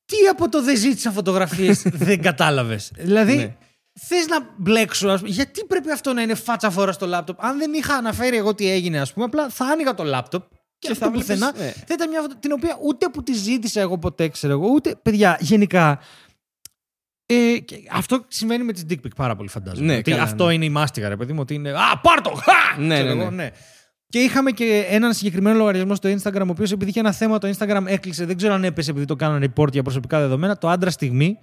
Τι 0.05 0.17
από 0.31 0.49
το 0.49 0.61
δεν 0.63 0.77
ζήτησα 0.77 1.11
φωτογραφίες 1.11 1.81
δεν 2.07 2.21
κατάλαβες; 2.21 2.91
Δηλαδή, 2.97 3.35
Ναι. 3.35 3.55
θες 3.99 4.27
να 4.27 4.37
μπλέξω, 4.57 5.07
ας 5.09 5.19
πούμε. 5.19 5.31
Γιατί 5.33 5.65
πρέπει 5.65 5.91
αυτό 5.91 6.13
να 6.13 6.21
είναι 6.21 6.35
φάτσα 6.35 6.69
φόρα 6.69 6.91
στο 6.91 7.05
λάπτοπ; 7.05 7.43
Αν 7.43 7.57
δεν 7.57 7.73
είχα 7.73 7.95
αναφέρει 7.95 8.37
εγώ 8.37 8.55
τι 8.55 8.69
έγινε, 8.69 8.99
ας 8.99 9.13
πούμε, 9.13 9.25
απλά 9.25 9.49
θα 9.49 9.65
άνοιγα 9.65 9.93
το 9.93 10.03
λάπτοπ 10.03 10.43
και, 10.49 10.57
Και 10.79 10.91
αυτό 10.91 11.05
θα 11.05 11.11
πουθενά. 11.11 11.51
βλέπεις, 11.51 11.75
ναι. 11.75 11.83
Θα 11.87 11.93
ήταν 11.93 12.09
μια 12.09 12.21
φωτο... 12.21 12.35
την 12.39 12.51
οποία 12.51 12.77
ούτε 12.83 13.09
που 13.09 13.23
τη 13.23 13.33
ζήτησα 13.33 13.81
εγώ 13.81 13.97
ποτέ, 13.97 14.27
ξέρω 14.27 14.53
εγώ, 14.53 14.67
ούτε. 14.67 14.95
Παιδιά, 15.01 15.37
γενικά. 15.39 15.99
Ε, 17.33 17.57
και 17.57 17.75
αυτό 17.91 18.25
συμβαίνει 18.27 18.63
με 18.63 18.73
τις 18.73 18.85
dick 18.89 18.93
pic 18.93 19.15
πάρα 19.15 19.35
πολύ 19.35 19.49
φαντάζομαι. 19.49 19.85
Ναι, 19.85 19.97
ότι 19.97 20.11
καλά, 20.11 20.23
αυτό 20.23 20.47
ναι. 20.47 20.53
είναι 20.53 20.65
η 20.65 20.69
μάστιγα, 20.69 21.09
ρε 21.09 21.15
παιδί 21.15 21.33
μου, 21.33 21.39
ότι 21.41 21.53
είναι. 21.53 21.69
Α, 21.69 21.97
πάρ' 22.01 22.21
το! 22.21 22.29
Χα! 22.29 22.81
Ναι, 22.81 22.95
Ξέρω 22.95 23.13
ναι, 23.13 23.21
εγώ, 23.21 23.31
ναι. 23.31 23.49
Και 24.09 24.19
είχαμε 24.19 24.51
και 24.51 24.85
έναν 24.89 25.13
συγκεκριμένο 25.13 25.57
λογαριασμό 25.57 25.95
στο 25.95 26.09
Instagram, 26.09 26.45
ο 26.47 26.49
οποίος 26.49 26.71
επειδή 26.71 26.89
είχε 26.89 26.99
ένα 26.99 27.11
θέμα, 27.11 27.37
το 27.37 27.53
Instagram 27.57 27.83
έκλεισε. 27.85 28.25
Δεν 28.25 28.37
ξέρω 28.37 28.53
αν 28.53 28.63
έπεσε 28.63 28.91
επειδή 28.91 29.05
το 29.05 29.15
κάνανε 29.15 29.53
report 29.55 29.71
για 29.71 29.83
προσωπικά 29.83 30.19
δεδομένα. 30.19 30.57
Το 30.57 30.69
άντρα 30.69 30.89
στιγμή 30.89 31.37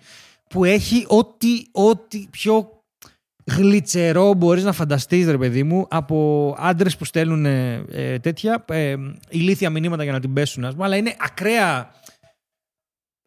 που 0.48 0.64
έχει 0.64 1.04
ό,τι, 1.08 1.62
ό,τι 1.72 2.26
πιο 2.30 2.80
γλιτσερό 3.44 4.34
μπορείς 4.34 4.64
να 4.64 4.72
φανταστείς 4.72 5.26
ρε 5.26 5.38
παιδί 5.38 5.62
μου 5.62 5.86
από 5.90 6.54
άντρες 6.58 6.96
που 6.96 7.04
στέλνουν 7.04 7.46
ε, 7.46 7.84
ε, 7.90 8.18
τέτοια 8.18 8.64
ε, 8.68 8.94
ηλίθια 9.28 9.70
μηνύματα 9.70 10.02
για 10.02 10.12
να 10.12 10.20
την 10.20 10.32
πέσουν 10.32 10.64
ας 10.64 10.72
πούμε, 10.72 10.84
αλλά 10.84 10.96
είναι 10.96 11.14
ακραία 11.18 11.90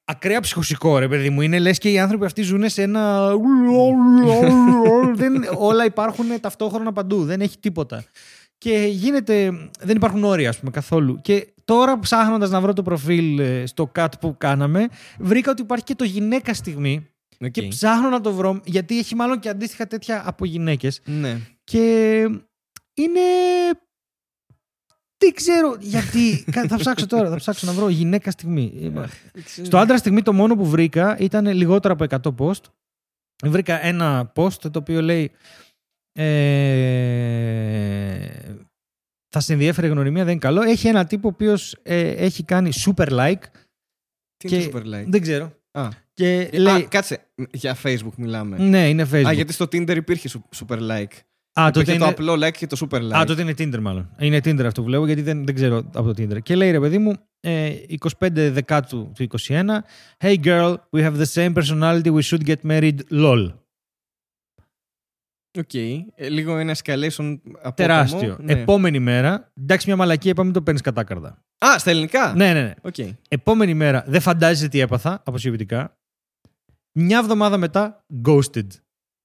ακραία 0.06 0.40
ψυχοσικό 0.40 0.98
ρε 0.98 1.08
παιδί 1.08 1.30
μου 1.30 1.42
είναι 1.42 1.60
λες 1.60 1.78
και 1.78 1.92
οι 1.92 2.00
άνθρωποι 2.00 2.26
αυτοί 2.26 2.42
ζουν 2.42 2.70
σε 2.70 2.82
ένα 2.82 3.30
δεν, 5.16 5.44
όλα 5.58 5.86
υπάρχουν 5.86 6.26
ταυτόχρονα 6.42 6.94
παντού 6.94 7.26
δεν 7.26 7.42
έχει 7.42 7.60
τίποτα 7.60 8.04
και 8.58 8.88
γίνεται, 8.90 9.52
δεν 9.80 9.96
υπάρχουν 9.96 10.24
όρια 10.24 10.50
ας 10.50 10.60
πούμε 10.60 10.72
καθόλου 10.72 11.22
και 11.22 11.48
τώρα 11.66 12.00
ψάχνοντας 12.00 12.50
να 12.50 12.62
βρω 12.62 12.74
το 12.74 12.82
προφίλ 12.82 13.40
ε, 13.40 13.66
στο 13.66 13.92
cut 13.96 14.08
που 14.20 14.36
κάναμε 14.38 14.88
βρήκα 15.20 15.52
ότι 15.52 15.62
υπάρχει 15.62 15.84
και 15.84 15.96
το 15.96 16.04
γυναίκα 16.04 16.54
στιγμή 16.54 17.08
Οκ. 17.46 17.52
και 17.52 17.68
ψάχνω 17.68 18.10
να 18.10 18.22
το 18.22 18.34
βρω, 18.34 18.62
γιατί 18.64 18.98
έχει 18.98 19.16
μάλλον 19.16 19.40
και 19.40 19.50
αντίστοιχα 19.50 19.88
τέτοια 19.88 20.24
από 20.26 20.46
γυναίκες. 20.46 21.02
Ναι. 21.06 21.40
Και 21.64 22.20
είναι. 22.94 23.22
Δεν 25.24 25.34
ξέρω 25.34 25.76
γιατί. 25.80 26.44
Κα- 26.52 26.68
θα 26.68 26.78
ψάξω 26.78 27.08
τώρα, 27.08 27.30
θα 27.30 27.36
ψάξω 27.36 27.68
να 27.68 27.74
βρω 27.74 27.90
γυναίκα 27.90 28.32
στιγμή. 28.32 28.92
Στο 29.64 29.78
άντρα 29.78 29.98
στιγμή 29.98 30.22
το 30.22 30.34
μόνο 30.34 30.56
που 30.56 30.66
βρήκα 30.66 31.18
ήταν 31.18 31.48
λιγότερο 31.48 31.96
από 32.00 32.34
100 32.38 32.46
post. 32.46 32.62
Βρήκα 33.46 33.86
ένα 33.86 34.32
post 34.36 34.54
το 34.72 34.80
οποίο 34.80 35.02
λέει. 35.02 35.32
Ε, 36.20 36.26
θα 39.30 39.40
σε 39.40 39.54
ενδιέφερε 39.54 39.88
η 39.88 39.90
γνωριμία, 39.90 40.24
δεν 40.24 40.32
είναι 40.32 40.42
καλό. 40.42 40.62
Έχει 40.62 40.88
ένα 40.88 41.06
τύπο 41.06 41.28
ο 41.28 41.32
οποίος 41.34 41.76
έχει 41.84 42.44
κάνει 42.44 42.70
super 42.86 43.08
like. 43.10 43.42
Τι 44.38 44.48
και- 44.48 44.56
είναι 44.56 44.66
το 44.70 44.78
super 44.78 44.82
like; 44.86 45.06
Δεν 45.08 45.22
ξέρω. 45.22 45.54
Α. 45.72 45.88
Και 46.14 46.50
Α, 46.54 46.60
λέει. 46.60 46.88
κάτσε. 46.88 47.28
Για 47.52 47.78
Facebook 47.84 48.14
μιλάμε. 48.18 48.58
Ναι, 48.58 48.90
είναι 48.90 49.08
Facebook. 49.12 49.26
Α, 49.28 49.32
γιατί 49.32 49.54
στο 49.54 49.66
Tinder 49.66 49.96
υπήρχε 49.96 50.28
σου- 50.28 50.50
super 50.56 50.80
like. 50.92 51.14
Α, 51.60 51.66
τότε 51.72 51.80
Υπήρχε 51.80 52.00
το 52.00 52.06
είναι- 52.06 52.14
απλό 52.14 52.48
like 52.48 52.52
και 52.52 52.68
το 52.68 52.88
super 52.90 53.00
like. 53.02 53.14
Α, 53.14 53.26
τότε 53.26 53.42
είναι 53.42 53.52
Tinder 53.52 53.80
μάλλον. 53.80 54.10
Είναι 54.20 54.38
Tinder 54.38 54.64
αυτό 54.66 54.82
που 54.82 54.88
βλέπω 54.88 55.06
γιατί 55.06 55.22
δεν, 55.22 55.46
δεν 55.46 55.56
ξέρω 55.56 55.78
από 55.78 56.14
το 56.14 56.24
Tinder. 56.24 56.42
Και 56.44 56.56
λέει 56.56 56.72
ρε 56.72 56.80
παιδί 56.80 56.98
μου, 56.98 57.14
ε, 57.40 57.76
25 58.20 58.50
Δεκάτου 58.52 59.12
του 59.16 59.28
21, 59.48 59.66
Hey 60.18 60.36
girl, 60.44 60.76
we 60.90 61.00
have 61.00 61.22
the 61.22 61.26
same 61.34 61.54
personality, 61.54 62.14
we 62.14 62.22
should 62.22 62.46
get 62.48 62.62
married, 62.68 62.98
lol. 63.12 63.54
Οκ. 65.60 65.74
Ε, 65.74 66.30
λίγο 66.30 66.58
ένα 66.58 66.76
escalation 66.76 67.40
από 67.62 67.76
Τεράστιο. 67.76 68.38
Ναι. 68.42 68.52
Επόμενη 68.54 69.00
μέρα, 69.00 69.52
εντάξει 69.62 69.88
μια 69.88 69.96
μαλακή, 69.96 70.30
είπαμε 70.30 70.52
το 70.52 70.62
παίρνεις 70.62 70.82
κατάκαρδα. 70.82 71.44
Α, 71.66 71.80
στα 71.80 71.90
ελληνικά; 71.90 72.34
Ναι, 72.36 72.54
ναι, 72.54 72.62
ναι. 72.62 72.74
Οκ. 72.82 72.96
Επόμενη 73.28 73.74
μέρα, 73.74 74.04
δεν 74.08 74.22
φαντάζεσαι 74.22 74.68
τι 74.68 74.80
έπαθα, 74.80 75.22
αποσβολωτικά. 75.26 75.98
Μια 77.00 77.18
εβδομάδα 77.18 77.58
μετά, 77.58 78.06
ghosted. 78.26 78.68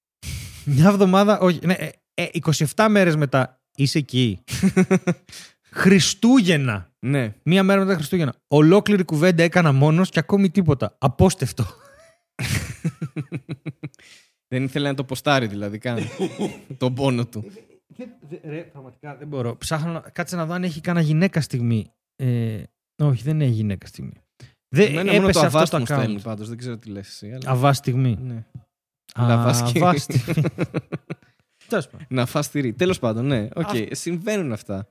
Μια 0.75 0.89
εβδομάδα, 0.89 1.39
όχι, 1.39 1.67
ναι, 1.67 1.77
ε, 2.19 2.23
ε, 2.23 2.65
27 2.75 2.87
μέρες 2.91 3.17
μετά, 3.17 3.61
είσαι 3.77 3.99
εκεί. 3.99 4.45
Χριστούγεννα. 5.71 6.91
Ναι. 6.99 7.35
Μία 7.43 7.63
μέρα 7.63 7.79
μετά 7.79 7.91
τα 7.91 7.97
Χριστούγεννα. 7.97 8.35
Ολόκληρη 8.49 9.05
κουβέντα 9.05 9.43
έκανα 9.43 9.73
μόνος 9.73 10.11
και 10.11 10.19
ακόμη 10.19 10.51
τίποτα. 10.51 10.97
Απίστευτο. 10.99 11.65
Δεν 14.49 14.65
ήθελε 14.65 14.89
να 14.89 14.95
το 14.95 15.05
ποστάρει 15.05 15.47
δηλαδή 15.47 15.79
καν. 15.79 15.99
τον 16.79 16.95
πόνο 16.95 17.27
του. 17.27 17.53
Ρε, 18.45 18.61
πραγματικά 18.61 19.17
δεν 19.17 19.29
μπορώ. 19.29 19.57
Ψάχνω 19.57 19.93
να... 19.93 20.01
Κάτσε 20.01 20.37
να 20.37 20.47
δω 20.47 20.53
αν 20.55 20.65
έχει 20.65 20.81
κανένα 20.81 21.07
γυναίκα 21.07 21.41
στιγμή. 21.41 21.93
Ε, 22.17 22.63
όχι, 23.03 23.23
δεν 23.23 23.41
έχει 23.41 23.51
γυναίκα 23.51 23.87
στιγμή. 23.87 24.13
Δεν 24.69 24.87
Εμένα 24.87 25.13
μόνο 25.13 25.21
το 25.21 25.25
έπεσε 25.25 25.47
αυτό 25.47 25.59
αβάστ 25.59 25.73
το 25.73 25.79
μου 25.79 25.85
account. 25.85 26.03
στέλνει 26.03 26.21
πάντως. 26.21 26.49
Δεν 26.49 26.59
ξέρω 26.59 26.79
τι 26.79 26.91
λες 26.91 27.09
εσύ. 27.09 27.33
Αλλά... 27.33 27.51
Αβά 27.51 27.73
στιγμή. 27.73 28.19
Ναι. 28.21 28.45
Α, 29.15 29.27
Λαβάσκη. 29.27 29.79
αβά 29.79 29.99
στιγμή. 29.99 30.43
Τέλος 31.69 31.87
πάντων. 31.89 32.07
Να 32.11 32.27
φας 32.27 32.51
τυρί. 32.51 32.73
Τέλος 32.73 32.99
πάντων, 32.99 33.27
ναι. 33.27 33.49
Οκ. 33.55 33.65
Αυτό. 33.69 33.85
Συμβαίνουν 33.91 34.53
αυτά. 34.53 34.89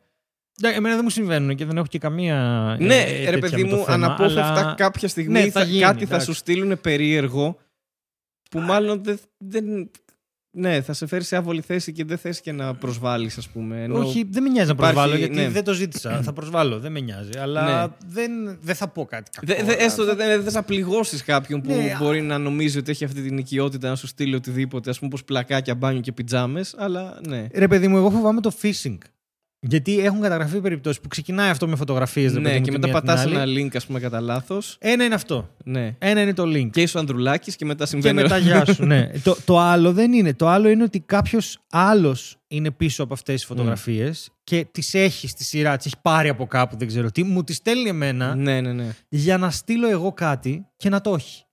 Εντάξει, 0.59 0.78
Εμένα 0.78 0.95
δεν 0.95 1.03
μου 1.03 1.09
συμβαίνουν 1.09 1.55
και 1.55 1.65
δεν 1.65 1.78
έχω 1.78 1.86
και 1.86 1.99
καμία. 1.99 2.36
ε, 2.80 2.84
ναι, 2.84 3.03
τέτοια 3.03 3.32
ρε 3.32 3.38
παιδί 3.38 3.63
με 3.63 3.69
το 3.69 3.75
μου, 3.75 3.84
θέμα, 3.84 4.05
αναπόφευκτα 4.05 4.59
αλλά- 4.59 4.73
κάποια 4.78 5.07
στιγμή 5.07 5.32
Ναι, 5.32 5.41
θα 5.49 5.51
θα- 5.51 5.63
γίνει, 5.63 5.82
κάτι 5.82 5.97
θα 5.99 6.03
εντάξει. 6.05 6.25
σου 6.25 6.34
στείλουν 6.34 6.82
περίεργο 6.82 7.57
που 8.51 8.59
μάλλον 8.59 9.03
δεν, 9.03 9.19
δεν, 9.38 9.91
ναι, 10.58 10.82
θα 10.82 10.93
σε 10.93 11.05
φέρει 11.08 11.24
σε 11.24 11.36
άβολη 11.36 11.62
θέση 11.62 11.91
και 11.91 12.05
δεν 12.05 12.18
θες 12.18 12.41
και 12.41 12.51
να 12.51 12.74
προσβάλλεις, 12.76 13.38
ας 13.38 13.47
πούμε. 13.47 13.84
Ενώ... 13.84 13.99
Όχι, 13.99 14.28
δεν 14.30 14.43
με 14.43 14.49
νοιάζει 14.49 14.68
να 14.68 14.74
υπάρχει- 14.74 14.93
προσβάλλω 14.93 15.20
γιατί 15.20 15.36
ναι. 15.36 15.49
δεν 15.49 15.64
το 15.64 15.74
ζήτησα. 15.74 16.22
θα 16.24 16.34
προσβάλλω, 16.34 16.80
δεν 16.80 16.91
με 16.91 16.99
νοιάζει. 16.99 17.30
Αλλά 17.39 17.64
Ναι. 17.86 17.93
δεν, 18.08 18.58
δεν 18.62 18.76
θα 18.76 18.88
πω 18.88 19.05
κάτι 19.05 19.32
κακό. 19.32 19.53
Δε, 19.66 19.74
δε, 19.74 19.84
έστω 19.86 20.05
δεν 20.05 20.16
δεν 20.18 20.43
θες 20.43 20.53
να 20.53 20.64
πληγώσεις 20.64 21.24
κάποιον 21.24 21.62
που 21.62 21.74
Ναι, 21.74 21.95
μπορεί 21.99 22.22
να 22.22 22.38
νομίζει 22.38 22.78
ότι 22.78 22.91
έχει 22.91 23.03
αυτή 23.03 23.22
την 23.22 23.38
οικειότητα 23.38 23.89
να 23.89 23.95
σου 23.95 24.08
στείλει 24.08 24.36
οτιδήποτε, 24.36 24.89
ας 24.89 24.95
πούμε, 24.99 25.10
όπως 25.14 25.24
πλακάκια, 25.24 25.76
μπάνιο 25.76 26.01
και 26.01 26.12
πιτζάμες. 26.12 26.76
Αλλά 26.78 27.20
ναι. 27.28 27.47
Ρε 27.53 27.68
παιδί 27.68 27.88
μου, 27.88 27.97
εγώ 27.97 28.10
φοβάμαι 28.10 28.41
το 28.41 28.51
phishing. 28.62 28.97
Γιατί 29.60 29.99
έχουν 29.99 30.22
καταγραφεί 30.22 30.62
περιπτώσεις 30.62 31.01
που 31.01 31.08
ξεκινάει 31.08 31.49
αυτό 31.49 31.68
με 31.68 31.76
φωτογραφίες. 31.76 32.34
ναι, 32.34 32.60
και 32.60 32.72
μετά 32.72 32.89
πατάς 32.89 33.26
ένα 33.26 33.43
link, 33.45 33.76
ας 33.76 33.86
πούμε, 33.86 33.99
κατά 33.99 34.22
λάθος. 34.22 34.78
Ένα 34.80 35.03
είναι 35.03 35.16
αυτό. 35.16 35.49
Ναι. 35.64 35.95
Ένα 35.99 36.22
είναι 36.22 36.34
το 36.34 36.43
link. 36.43 36.70
Και 36.72 36.82
είσαι 36.82 36.97
ο 36.97 36.99
Ανδρουλάκης 36.99 37.55
και 37.55 37.66
μετά 37.66 37.84
Και 37.84 37.89
συμβαίνει. 37.89 38.22
μετά 38.22 38.38
γεια 38.38 38.66
σου. 38.74 38.86
ναι. 38.86 39.12
το, 39.24 39.38
το 39.45 39.60
άλλο 39.60 39.93
δεν 39.93 40.14
είναι. 40.14 40.34
Το 40.34 40.47
άλλο 40.47 40.70
είναι 40.70 40.84
ότι 40.84 40.99
κάποιος 40.99 41.60
άλλος 41.72 42.38
είναι 42.47 42.72
πίσω 42.72 43.03
από 43.03 43.14
αυτές 43.14 43.36
τις 43.36 43.45
φωτογραφίες 43.45 44.30
και 44.43 44.68
τις 44.72 44.93
έχει 44.93 45.28
στη 45.28 45.43
σειρά, 45.43 45.78
τις 45.78 45.86
έχει 45.86 45.95
πάρει 46.01 46.30
από 46.30 46.45
κάπου, 46.45 46.78
δεν 46.78 46.88
ξέρω 46.88 47.12
τι, 47.12 47.24
μου 47.24 47.43
τις 47.43 47.55
στέλνει 47.55 47.89
εμένα 47.89 48.36
ναι, 48.36 48.62
ναι, 48.62 48.74
ναι. 48.74 48.95
για 49.10 49.38
να 49.38 49.49
στείλω 49.51 49.89
εγώ 49.89 50.12
κάτι 50.14 50.66
και 50.78 50.89
να 50.89 51.01
το 51.01 51.14
έχει. 51.14 51.43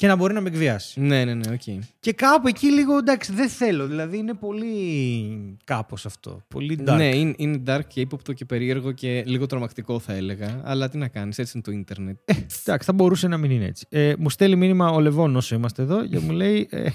Και 0.00 0.06
να 0.06 0.16
μπορεί 0.16 0.34
να 0.34 0.40
με 0.40 0.48
εκβιάσει. 0.48 1.00
Ναι, 1.00 1.24
ναι, 1.24 1.34
ναι, 1.34 1.52
οκ. 1.52 1.82
Και 2.00 2.12
κάπου 2.12 2.48
εκεί 2.48 2.66
λίγο 2.72 2.96
εντάξει, 2.96 3.32
δεν 3.32 3.48
θέλω. 3.48 3.86
Δηλαδή 3.86 4.16
είναι 4.18 4.34
πολύ 4.34 5.56
κάπως 5.64 6.06
αυτό. 6.06 6.42
Πολύ 6.48 6.78
dark. 6.86 6.96
Ναι, 6.96 7.16
είναι, 7.16 7.34
είναι 7.36 7.62
dark 7.66 7.80
και 7.86 8.00
ύποπτο 8.00 8.32
και 8.32 8.44
περίεργο 8.44 8.92
και 8.92 9.22
λίγο 9.26 9.46
τρομακτικό 9.46 9.98
θα 9.98 10.12
έλεγα. 10.12 10.60
Αλλά 10.64 10.88
τι 10.88 10.98
να 10.98 11.08
κάνεις, 11.08 11.38
έτσι 11.38 11.52
είναι 11.54 11.62
το 11.64 11.70
ίντερνετ. 11.72 12.16
Εντάξει, 12.64 12.86
θα 12.86 12.92
μπορούσε 12.92 13.28
να 13.28 13.36
μην 13.36 13.50
είναι 13.50 13.64
έτσι. 13.64 13.86
Ε, 13.88 14.12
μου 14.18 14.30
στέλνει 14.30 14.56
μήνυμα 14.56 14.90
ο 14.90 15.00
Λεβόν 15.00 15.36
όσο 15.36 15.54
είμαστε 15.54 15.82
εδώ 15.82 16.06
και 16.06 16.18
μου 16.18 16.30
λέει. 16.30 16.68
Ε, 16.70 16.88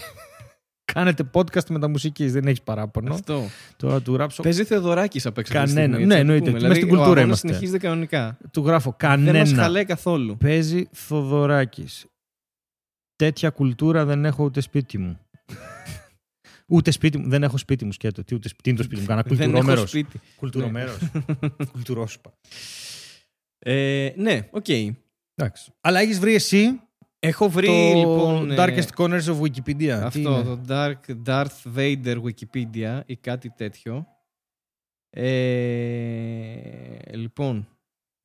κάνετε 0.93 1.29
podcast 1.33 1.65
με 1.69 1.79
τα 1.79 1.87
μουσικής, 1.89 2.31
δεν 2.33 2.47
έχεις 2.47 2.61
παράπονο. 2.61 3.13
Αυτό. 3.13 3.41
Τώρα 3.77 4.01
του 4.01 4.13
γράψω. 4.13 4.41
Παίζει 4.43 4.63
Θεοδωράκης 4.63 5.25
απ' 5.25 5.37
έξω. 5.37 5.57
αυτή 5.57 5.67
τη 5.69 5.73
Κανένα. 5.75 5.93
στιγμή, 5.95 6.13
Ναι, 6.13 6.19
έτσι, 6.19 6.25
να 6.27 6.35
το 6.37 6.43
εννοείται. 6.45 6.57
πούμε. 6.57 6.67
Μες 6.67 6.77
στην 6.77 6.87
Δηλαδή, 6.87 6.95
κουλτούρα 6.95 7.09
ο 7.09 7.21
αγώνας 7.21 7.25
είμαστε. 7.41 7.47
συνεχίζεται 7.47 7.77
κανονικά. 7.87 8.37
Του 8.51 8.63
γράφω 8.65 8.95
Δεν 8.99 9.09
μας 9.09 9.19
κανένα. 9.25 9.61
χαλάει 9.61 9.85
καθόλου. 9.85 10.37
Παίζει 10.37 10.87
Θοδωράκη. 10.91 11.85
Τέτοια 13.15 13.49
κουλτούρα 13.49 14.05
δεν 14.05 14.25
έχω 14.25 14.43
ούτε 14.43 14.61
σπίτι 14.61 14.97
μου. 14.97 15.19
ούτε 16.67 16.91
σπίτι 16.91 17.17
μου. 17.17 17.29
Δεν 17.29 17.43
έχω 17.43 17.57
σπίτι 17.57 17.85
μου 17.85 17.91
σκέτο. 17.91 18.23
Τι, 18.23 18.35
ούτε, 18.35 18.49
τι 18.63 18.69
είναι 18.69 18.77
το 18.77 18.83
σπίτι 18.83 19.01
μου. 19.01 19.07
Κάνα 19.07 19.21
Δεν 19.21 19.39
έχω 19.39 19.49
κουλτουρομέρος. 19.51 19.89
σπίτι. 19.89 20.19
Κουλτουρομέρο. 20.35 20.91
Κουλτουρόσπιτο. 21.71 22.33
Ε, 23.59 24.13
ναι, 24.15 24.47
οκ. 24.51 24.65
Εντάξει. 25.35 25.71
Αλλά 25.81 25.99
έχεις 25.99 26.19
βρει 26.19 26.33
εσύ 26.33 26.79
Έχω 27.19 27.49
βρει 27.49 27.67
το 27.67 27.73
λοιπόν. 27.97 28.51
ε, 28.51 28.55
Darkest 28.57 28.87
Corners 28.97 29.23
of 29.23 29.39
Wikipedia; 29.41 29.75
Τι 29.77 29.91
Αυτό, 29.91 30.19
είναι; 30.19 30.43
το 30.43 30.59
Dark, 30.67 30.99
Darth 31.25 31.75
Vader 31.75 32.21
Wikipedia 32.23 33.01
ή 33.05 33.15
κάτι 33.15 33.49
τέτοιο. 33.49 34.07
Ε, 35.09 37.15
λοιπόν, 37.15 37.67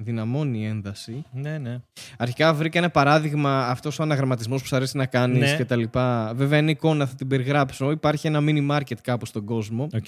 δυναμώνει 0.02 0.58
η 0.60 0.64
ένταση. 0.64 1.22
Ναι, 1.32 1.58
ναι. 1.58 1.80
Αρχικά 2.18 2.54
βρήκα 2.54 2.78
ένα 2.78 2.90
παράδειγμα, 2.90 3.66
αυτός 3.66 3.98
ο 3.98 4.02
αναγραμματισμός 4.02 4.60
που 4.60 4.66
σου 4.66 4.76
αρέσει 4.76 4.96
να 4.96 5.06
κάνεις 5.06 5.50
Ναι. 5.50 5.56
και 5.56 5.64
τα 5.64 5.76
λοιπά. 5.76 6.32
Βέβαια 6.36 6.58
είναι 6.58 6.70
εικόνα, 6.70 7.06
θα 7.06 7.14
την 7.14 7.26
περιγράψω. 7.26 7.90
Υπάρχει 7.90 8.26
ένα 8.26 8.40
mini 8.42 8.70
market 8.70 8.98
κάπου 9.02 9.26
στον 9.26 9.44
κόσμο. 9.44 9.88
Οκ. 9.94 10.04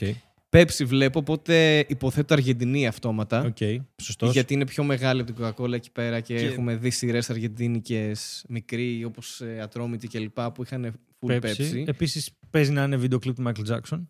Pepsi 0.49 0.85
βλέπω, 0.85 1.19
οπότε 1.19 1.85
υποθέτω 1.89 2.35
Αργεντινή 2.35 2.87
αυτόματα. 2.87 3.41
Οκ. 3.45 3.57
Σωστός. 4.03 4.33
Γιατί 4.33 4.55
είναι 4.55 4.67
πιο 4.67 4.85
μεγάλη 4.85 5.21
από 5.21 5.33
την 5.33 5.45
Coca-Cola 5.45 5.73
εκεί 5.73 5.91
πέρα 5.91 6.21
και, 6.21 6.35
Και- 6.35 6.45
έχουμε 6.47 6.77
δει 6.77 6.91
σειρές 6.91 7.31
αργεντίνικες, 7.31 8.45
μικροί 8.49 9.05
όπως 9.05 9.43
Ατρόμητοι 9.63 10.09
κλπ. 10.09 10.41
που 10.41 10.63
είχαν 10.63 10.95
full 11.21 11.31
Pepsi. 11.33 11.41
Pepsi. 11.41 11.83
Επίσης 11.87 12.31
παίζει 12.51 12.73
να 12.73 12.83
είναι 12.83 12.97
βίντεο 12.97 13.19
κλιπ 13.19 13.35
του 13.35 13.43
Michael 13.47 13.73
Jackson. 13.73 14.07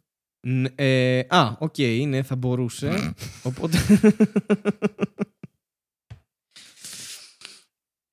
Ν- 0.46 0.66
ε, 0.74 1.18
α, 1.28 1.56
οκ, 1.58 1.74
ναι, 2.06 2.22
θα 2.22 2.36
μπορούσε. 2.36 3.12
Οπότε. 3.42 3.78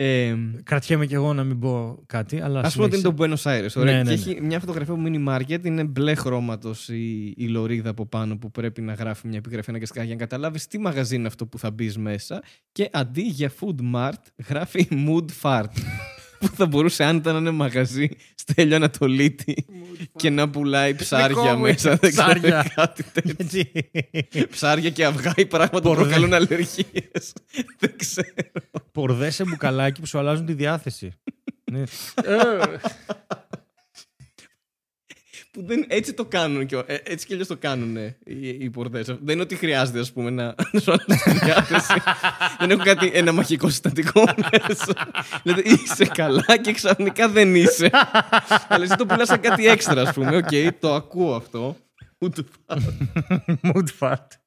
Ε, 0.01 0.35
Κρατιέμαι 0.63 1.05
κι 1.05 1.13
εγώ 1.13 1.33
να 1.33 1.43
μην 1.43 1.59
πω 1.59 2.03
κάτι, 2.05 2.41
αλλά 2.41 2.59
Ας 2.59 2.69
πούμε 2.73 2.85
ότι 2.85 2.95
είναι 2.97 3.03
το 3.03 3.15
συνέχισε. 3.17 3.49
Buenos 3.49 3.65
Aires. 3.65 3.81
Ωραία. 3.81 3.93
Ναι, 3.93 4.03
ναι, 4.03 4.15
και 4.15 4.25
ναι. 4.25 4.31
έχει 4.31 4.41
μια 4.41 4.59
φωτογραφία 4.59 4.93
από 4.93 5.03
mini 5.05 5.27
market, 5.29 5.65
είναι 5.65 5.83
μπλε 5.83 6.15
χρώματος 6.15 6.89
η, 6.89 7.33
η 7.37 7.47
λωρίδα 7.47 7.89
από 7.89 8.05
πάνω 8.05 8.37
που 8.37 8.51
πρέπει 8.51 8.81
να 8.81 8.93
γράφει 8.93 9.27
μια 9.27 9.37
επιγραφή 9.37 9.69
αναγκαστικά 9.69 10.03
για 10.03 10.13
να 10.13 10.19
καταλάβεις 10.19 10.67
τι 10.67 10.77
μαγαζί 10.77 11.15
είναι 11.15 11.27
αυτό 11.27 11.45
που 11.45 11.57
θα 11.59 11.71
μπεις 11.71 11.97
μέσα. 11.97 12.43
Και 12.71 12.89
αντί 12.91 13.21
για 13.21 13.51
food 13.59 13.95
mart, 13.95 14.21
γράφει 14.47 14.87
mood 14.91 15.25
fart. 15.41 15.69
που 16.39 16.47
θα 16.55 16.65
μπορούσε 16.65 17.03
άνετα 17.03 17.31
να 17.31 17.37
είναι 17.39 17.51
μαγαζί 17.51 18.09
στέλιο 18.35 18.75
Ανατολίτη 18.75 19.65
και 20.15 20.29
να 20.29 20.49
πουλάει 20.49 20.93
ψάρια 20.95 21.27
Δικό 21.27 21.41
μου 21.55 21.61
μέσα. 21.61 21.89
είναι 21.89 21.97
Δεν 22.01 22.09
ξέρω 22.11 22.27
ψάρια. 22.39 22.71
κάτι 22.75 23.03
τέτοιο. 23.03 23.33
Γιατί 23.37 24.47
Ψάρια 24.49 24.89
και 24.89 25.05
αυγά 25.05 25.33
ή 25.35 25.45
πράγματα 25.45 25.81
που 25.81 25.87
Μπορδέ. 25.87 26.03
προκαλούν 26.03 26.33
αλλεργίες. 26.33 27.33
Δεν 27.79 27.93
ξέρω. 27.95 28.27
Πορδές 28.91 29.35
σε 29.35 29.43
μπουκαλάκι 29.43 29.99
που 29.99 30.05
σου 30.05 30.17
αλλάζουν 30.17 30.45
τη 30.45 30.53
διάθεση. 30.53 31.11
Ναι. 31.71 31.83
Που 35.51 35.65
δεν, 35.65 35.85
έτσι 35.87 36.13
το 36.13 36.25
κάνουν 36.25 36.65
και, 36.65 36.83
ε, 36.85 36.97
έτσι 37.03 37.25
κι 37.25 37.33
αλλιώς 37.33 37.47
το 37.47 37.57
κάνουν 37.57 37.97
οι, 37.97 38.47
οι 38.59 38.69
πορδές. 38.69 39.05
Δεν 39.05 39.33
είναι 39.33 39.41
ότι 39.41 39.55
χρειάζεται 39.55 39.99
ας 39.99 40.11
πούμε 40.11 40.29
να 40.29 40.55
να 40.71 40.79
σου 40.79 40.91
αλλάξει 40.91 41.29
τη 41.29 41.45
διάθεση. 41.45 42.01
δεν 42.59 42.71
έχω 42.71 42.83
κάτι, 42.83 43.11
ένα 43.13 43.31
μαγικό 43.31 43.69
συστατικό 43.69 44.23
μέσα. 44.67 45.07
δηλαδή 45.43 45.63
είσαι 45.69 46.05
καλά 46.05 46.57
και 46.61 46.73
ξαφνικά 46.73 47.29
δεν 47.29 47.55
είσαι. 47.55 47.89
Αλλά 48.67 48.83
εσύ 48.83 48.95
το 48.95 49.05
πουλάς 49.05 49.27
σαν 49.27 49.39
κάτι 49.39 49.67
έξτρα 49.67 50.01
ας 50.01 50.13
πούμε. 50.13 50.35
Οκ, 50.35 50.79
το 50.79 50.93
ακούω 50.93 51.35
αυτό. 51.35 51.75
Ούτε 52.17 52.43
Mood 53.63 53.87
fart. 53.99 54.27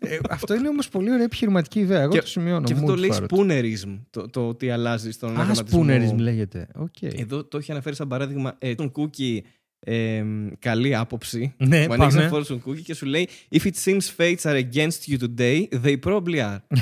Ε, 0.00 0.18
αυτό 0.30 0.54
είναι 0.54 0.68
όμως 0.68 0.88
πολύ 0.88 1.10
ωραία 1.10 1.24
επιχειρηματική 1.24 1.78
ιδέα. 1.80 2.00
Εγώ 2.00 2.12
Και- 2.12 2.20
το 2.20 2.26
σημειώνω. 2.26 2.64
Και 2.66 2.72
αυτό 2.72 2.84
mood 2.84 2.88
το 2.88 2.96
λέει 2.96 3.12
fart. 3.14 3.26
spoonerism, 3.26 3.98
το, 4.10 4.28
το 4.30 4.48
ότι 4.48 4.70
αλλάζει 4.70 5.10
στον 5.10 5.28
Α, 5.28 5.32
αναγραμματισμό. 5.32 5.84
spoonerism 5.86 6.16
λέγεται. 6.18 6.68
Οκ. 6.74 7.02
Εδώ 7.02 7.44
το 7.44 7.58
έχει 7.58 7.70
αναφέρει 7.72 7.94
σαν 7.94 8.08
παράδειγμα 8.08 8.54
ε, 8.58 8.74
τον 8.74 8.92
Cookie 8.96 9.38
ε, 9.80 10.24
καλή 10.58 10.94
άποψη. 10.94 11.54
Ναι, 11.56 11.86
Που 11.86 11.92
ανοίγεις 11.92 12.20
πάμε. 12.20 12.36
ένα 12.36 12.44
Fortune 12.46 12.68
Cookie 12.70 12.82
και 12.82 12.94
σου 12.94 13.06
λέει 13.06 13.28
If 13.50 13.60
it 13.62 13.72
seems 13.84 14.00
fates 14.16 14.42
are 14.42 14.62
against 14.72 15.10
you 15.10 15.16
today, 15.18 15.64
they 15.84 15.96
probably 16.06 16.38
are. 16.40 16.58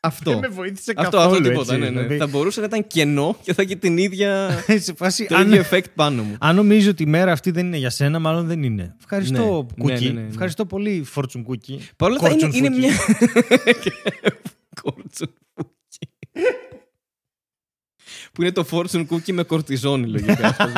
αυτό. 0.00 0.30
Δεν 0.30 0.38
με 0.40 0.48
βοήθησε 0.48 0.92
αυτό, 0.96 1.10
καθόλου. 1.16 1.36
αυτό 1.36 1.48
τίποτα. 1.48 1.74
έτσι, 1.74 1.84
ναι, 1.84 1.90
ναι. 1.90 2.00
δηλαδή. 2.00 2.16
Θα 2.16 2.26
μπορούσε 2.26 2.60
να 2.60 2.66
ήταν 2.66 2.86
κενό 2.86 3.36
και 3.42 3.54
θα 3.54 3.62
έχει 3.62 3.76
την 3.76 3.98
ίδια, 3.98 4.50
σε 4.86 4.94
φάση, 4.94 5.26
το 5.26 5.36
αν, 5.36 5.52
ίδιο 5.52 5.64
effect 5.70 5.84
πάνω 5.94 6.22
μου. 6.22 6.36
αν 6.40 6.56
νομίζει 6.56 6.88
ότι 6.88 7.02
η 7.02 7.06
μέρα 7.06 7.32
αυτή 7.32 7.50
δεν 7.50 7.66
είναι 7.66 7.76
για 7.76 7.90
σένα, 7.90 8.18
μάλλον 8.18 8.46
δεν 8.46 8.62
είναι. 8.62 8.94
Ευχαριστώ, 9.00 9.66
Ναι, 9.76 9.84
Cookie. 9.84 10.02
ναι, 10.02 10.08
ναι, 10.10 10.20
ναι. 10.20 10.26
Ευχαριστώ 10.28 10.66
πολύ, 10.66 11.06
Fortune 11.14 11.44
Cookie. 11.48 11.78
Παρ' 11.96 12.08
όλα 12.10 12.18
αυτά 12.22 12.30
είναι, 12.30 12.46
Fortune 12.46 12.54
είναι 12.54 12.68
Cookie. 12.68 12.78
μια. 12.78 12.92
Fortune 14.82 15.28
Cookie. 15.54 16.08
που 18.32 18.42
είναι 18.42 18.52
το 18.52 18.66
Fortune 18.70 19.06
Cookie 19.10 19.32
με 19.32 19.42
κορτιζόνη, 19.42 20.06
λογικά. 20.06 20.56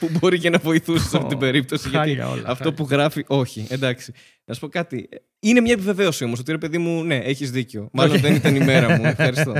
αυτό. 0.00 0.06
που 0.06 0.18
μπορεί 0.18 0.38
και 0.38 0.50
να 0.50 0.58
βοηθούσε 0.58 1.08
σε 1.08 1.16
αυτή 1.16 1.28
την 1.28 1.38
περίπτωση. 1.38 1.88
γιατί 1.88 2.08
Χάλια 2.08 2.28
όλα, 2.28 2.42
αυτό 2.46 2.54
χάλια. 2.54 2.72
που 2.72 2.86
γράφει, 2.90 3.24
όχι. 3.26 3.66
Εντάξει. 3.70 4.12
Να 4.44 4.54
σου 4.54 4.60
πω 4.60 4.68
κάτι. 4.68 5.08
Είναι 5.40 5.60
μια 5.60 5.72
επιβεβαίωση 5.72 6.24
όμως 6.24 6.38
ότι 6.38 6.50
ρε 6.50 6.58
παιδί 6.58 6.78
μου, 6.78 7.04
ναι, 7.04 7.16
έχεις 7.16 7.50
δίκιο. 7.50 7.88
Μάλλον 7.92 8.16
Οκ. 8.16 8.22
δεν 8.22 8.34
ήταν 8.34 8.56
η 8.56 8.64
μέρα 8.64 8.96
μου. 8.96 9.04
Ευχαριστώ. 9.16 9.54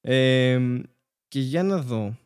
Ε, 0.00 0.60
και 1.28 1.40
για 1.40 1.62
να 1.62 1.78
δω. 1.78 2.16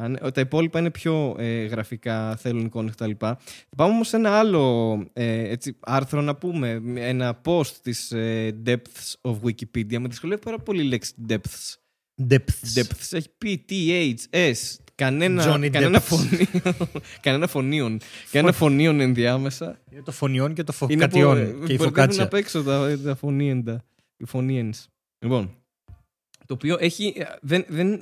Αν, 0.00 0.18
τα 0.34 0.40
υπόλοιπα 0.40 0.78
είναι 0.78 0.90
πιο 0.90 1.36
ε, 1.38 1.64
γραφικά, 1.64 2.36
θέλουν 2.36 2.64
εικόνες 2.64 2.94
κτλ. 2.94 3.10
Θα 3.18 3.38
πάμε 3.76 3.92
όμως 3.92 4.08
σε 4.08 4.16
ένα 4.16 4.38
άλλο 4.38 4.94
ε, 5.12 5.48
έτσι, 5.48 5.76
άρθρο 5.80 6.20
να 6.20 6.36
πούμε, 6.36 6.82
ένα 6.94 7.40
post 7.44 7.72
της 7.82 8.12
ε, 8.12 8.56
Depths 8.66 9.30
of 9.30 9.40
Wikipedia. 9.42 9.98
Με 9.98 10.08
δυσκολεύει 10.08 10.40
πάρα 10.40 10.58
πολύ 10.58 10.82
η 10.82 10.84
λέξη 10.84 11.14
Depths. 11.28 11.74
Depths. 12.28 12.74
Depths 12.74 13.12
έχει 13.12 13.28
πει 13.38 13.64
THS. 13.68 14.54
Κανένα, 14.54 14.76
Johnny 14.76 14.87
κανένα, 14.98 15.42
Depths. 15.44 16.00
φωνή, 16.00 16.46
κανένα 17.20 17.46
φωνίον. 17.46 18.00
κανένα 18.30 18.52
φωνίον 18.52 19.00
ενδιάμεσα. 19.00 19.78
Είναι 19.92 20.02
το 20.02 20.12
φωνιόν 20.12 20.54
και 20.54 20.62
το 20.64 20.72
Είναι 20.88 21.06
που, 21.08 21.18
φωκατιόν 21.18 21.38
ε, 21.38 21.44
και 21.44 21.50
η 21.50 21.54
μπερδεύουν 21.56 21.86
φωκάτσια. 21.86 22.22
απ' 22.24 22.34
έξω 22.34 22.62
τα, 22.62 22.98
τα 23.04 23.14
φωνήεντα. 23.14 23.84
Οι 24.16 24.24
φωνήενς. 24.26 24.86
Λοιπόν, 25.18 25.54
το 26.46 26.54
οποίο 26.54 26.76
έχει... 26.80 27.12
ε, 27.16 27.24
Δεν, 27.40 27.64
δεν, 27.68 28.00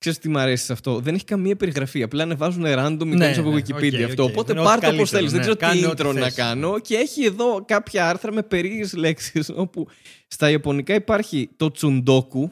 Ξέρεις 0.00 0.18
τι 0.18 0.28
μου 0.28 0.38
αρέσει 0.38 0.64
σε 0.64 0.72
αυτό. 0.72 1.00
Δεν 1.00 1.14
έχει 1.14 1.24
καμία 1.24 1.56
περιγραφή. 1.56 2.02
Απλά 2.02 2.22
ανεβάζουν 2.22 2.64
random 2.66 2.98
Ναι, 2.98 3.14
εικόνες 3.14 3.38
από 3.38 3.50
ναι, 3.50 3.60
Wikipedia 3.60 4.02
οκ, 4.02 4.08
αυτό. 4.08 4.22
οκ. 4.22 4.28
Οπότε 4.30 4.52
Είναι 4.52 4.60
ό,τι 4.60 4.68
πάρ' 4.68 4.80
το 4.80 4.86
όπως 4.90 5.10
καλύτερο, 5.10 5.30
θέλεις. 5.30 5.30
Δεν 5.30 5.40
ναι. 5.40 5.40
ξέρω 5.40 5.56
τι 5.56 5.64
Κάνε 5.64 5.86
ό,τι 5.86 6.02
intro 6.02 6.14
να 6.14 6.24
θες. 6.24 6.34
κάνω. 6.34 6.78
Και 6.78 6.94
έχει 6.96 7.24
εδώ 7.24 7.64
κάποια 7.66 8.08
άρθρα 8.08 8.32
με 8.32 8.42
περίεργες 8.42 8.92
λέξεις. 8.94 9.48
Όπου 9.54 9.88
στα 10.28 10.50
Ιαπωνικά 10.50 10.94
υπάρχει 10.94 11.50
το 11.56 11.70
τσουντόκου. 11.70 12.50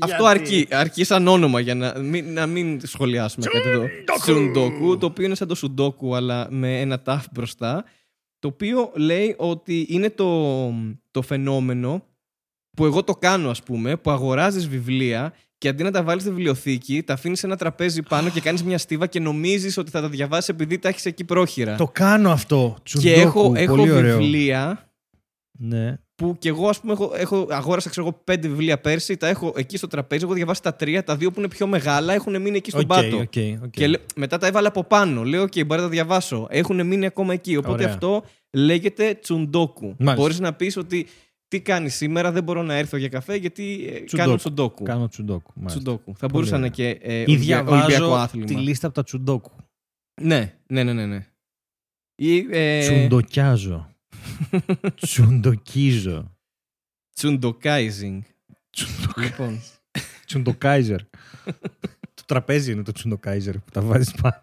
Αυτό 0.00 0.24
αρκεί, 0.24 0.66
αρκεί 0.70 1.04
σαν 1.04 1.28
όνομα 1.28 1.60
για 1.60 1.74
να 1.74 1.98
μην, 1.98 2.32
να 2.32 2.46
μην 2.46 2.80
σχολιάσουμε 2.86 3.46
κάτι 3.46 3.68
εδώ. 3.68 3.86
Τσουντόκου, 4.20 4.98
το 4.98 5.06
οποίο 5.06 5.24
είναι 5.24 5.34
σαν 5.34 5.48
το 5.48 5.54
σουντόκου, 5.54 6.14
αλλά 6.14 6.46
με 6.50 6.80
ένα 6.80 7.02
ταυ 7.02 7.24
μπροστά. 7.32 7.84
Το 8.38 8.48
οποίο 8.48 8.92
λέει 8.94 9.34
ότι 9.38 9.86
είναι 9.88 10.10
το, 10.10 10.70
το 11.10 11.22
φαινόμενο 11.22 12.04
που 12.76 12.84
εγώ 12.84 13.04
το 13.04 13.12
κάνω, 13.12 13.50
ας 13.50 13.62
πούμε, 13.62 13.96
που 13.96 14.10
αγοράζεις 14.10 14.68
βιβλία 14.68 15.32
και 15.58 15.68
αντί 15.68 15.82
να 15.82 15.90
τα 15.90 16.02
βάλεις 16.02 16.22
στη 16.22 16.30
βιβλιοθήκη, 16.30 17.02
τα 17.02 17.12
αφήνεις 17.12 17.38
σε 17.38 17.46
ένα 17.46 17.56
τραπέζι 17.56 18.02
πάνω 18.02 18.30
και 18.30 18.40
κάνεις 18.40 18.64
μια 18.64 18.78
στίβα 18.78 19.06
και 19.06 19.20
νομίζεις 19.20 19.76
ότι 19.76 19.90
θα 19.90 20.00
τα 20.00 20.08
διαβάσεις 20.08 20.48
επειδή 20.48 20.78
τα 20.78 20.88
έχεις 20.88 21.06
εκεί 21.06 21.24
πρόχειρα. 21.24 21.76
Το 21.76 21.88
κάνω 21.88 22.30
αυτό. 22.30 22.76
και 22.82 22.82
Τσουντόκου, 22.98 23.20
έχω, 23.20 23.52
έχω 23.56 23.76
πολύ 23.76 23.90
ωραίο. 23.90 24.18
βιβλία 24.18 24.88
Ναι. 25.58 25.98
Που 26.14 26.36
κι 26.38 26.48
εγώ, 26.48 26.68
ας 26.68 26.80
πούμε, 26.80 26.92
έχω, 26.92 27.12
έχω, 27.14 27.46
αγόρασα 27.50 27.90
ξέρω, 27.90 28.06
εγώ, 28.06 28.20
πέντε 28.24 28.48
βιβλία 28.48 28.80
πέρσι, 28.80 29.16
τα 29.16 29.28
έχω 29.28 29.52
εκεί 29.56 29.76
στο 29.76 29.86
τραπέζι. 29.86 30.24
Έχω 30.24 30.32
διαβάσει 30.32 30.62
τα 30.62 30.74
τρία, 30.74 31.04
τα 31.04 31.16
δύο 31.16 31.30
που 31.30 31.38
είναι 31.38 31.48
πιο 31.48 31.66
μεγάλα 31.66 32.12
έχουν 32.12 32.40
μείνει 32.42 32.56
εκεί 32.56 32.70
στον 32.70 32.82
Οκ, 32.82 32.86
πάτο. 32.86 33.16
οκ, 33.16 33.32
οκ. 33.64 33.70
Και 33.70 33.86
λέ- 33.86 34.00
μετά 34.16 34.38
τα 34.38 34.46
έβαλα 34.46 34.68
από 34.68 34.84
πάνω. 34.84 35.22
Λέω, 35.22 35.42
OK, 35.42 35.66
μπορεί 35.66 35.80
να 35.80 35.86
τα 35.86 35.92
διαβάσω. 35.92 36.46
Έχουν 36.50 36.86
μείνει 36.86 37.06
ακόμα 37.06 37.32
εκεί. 37.32 37.56
Οπότε 37.56 37.72
Ωραία. 37.72 37.88
αυτό 37.88 38.24
λέγεται 38.52 39.14
τσουντόκου. 39.14 39.86
Μάλιστα. 39.98 40.14
Μπορείς 40.14 40.40
να 40.40 40.52
πεις 40.54 40.76
ότι 40.76 41.06
τι 41.48 41.60
κάνεις 41.60 41.94
σήμερα, 41.94 42.32
δεν 42.32 42.42
μπορώ 42.42 42.62
να 42.62 42.74
έρθω 42.74 42.96
για 42.96 43.08
καφέ 43.08 43.34
γιατί 43.36 43.86
ε, 43.88 44.00
Τσουντόκου. 44.00 44.16
κάνω 44.16 44.36
τσουντόκου. 44.36 44.82
Κάνω 44.84 45.08
τσουντόκου. 45.08 45.52
μάλιστα. 45.54 45.78
Τσουντόκου. 45.80 46.12
Θα 46.16 46.18
Πολύ 46.26 46.32
μπορούσε 46.32 46.50
να 46.50 46.56
είναι 46.58 46.70
ωραία. 46.78 46.94
και 46.94 47.06
ε, 47.06 47.18
Ή 47.20 47.24
Ολυμπια- 47.28 47.58
Ολυμπιακό 47.58 47.86
διαβάζω 47.86 48.12
άθλημα. 48.14 48.46
τη 48.46 48.54
λίστα 48.54 48.86
από 48.86 48.94
τα 48.94 49.02
τσουντόκου. 49.02 49.50
Ναι, 50.22 50.54
ναι, 50.66 50.82
ναι, 50.82 50.92
ναι. 50.92 51.06
ναι. 51.06 51.26
Ή, 52.16 52.46
ε, 52.50 52.78
Τσουντοκιάζω. 52.80 53.88
Τσουντοκίζω. 54.94 56.36
τσουντοκάιζινγκ. 57.14 58.22
λοιπόν. 59.16 59.60
Τσουντοκάιζερ. 60.26 61.00
το 62.14 62.22
τραπέζι 62.26 62.72
είναι 62.72 62.82
το 62.82 62.92
τσουντοκάιζερ 62.92 63.58
που 63.58 63.70
τα 63.72 63.80
βάζεις 63.80 64.12
πάνω. 64.22 64.42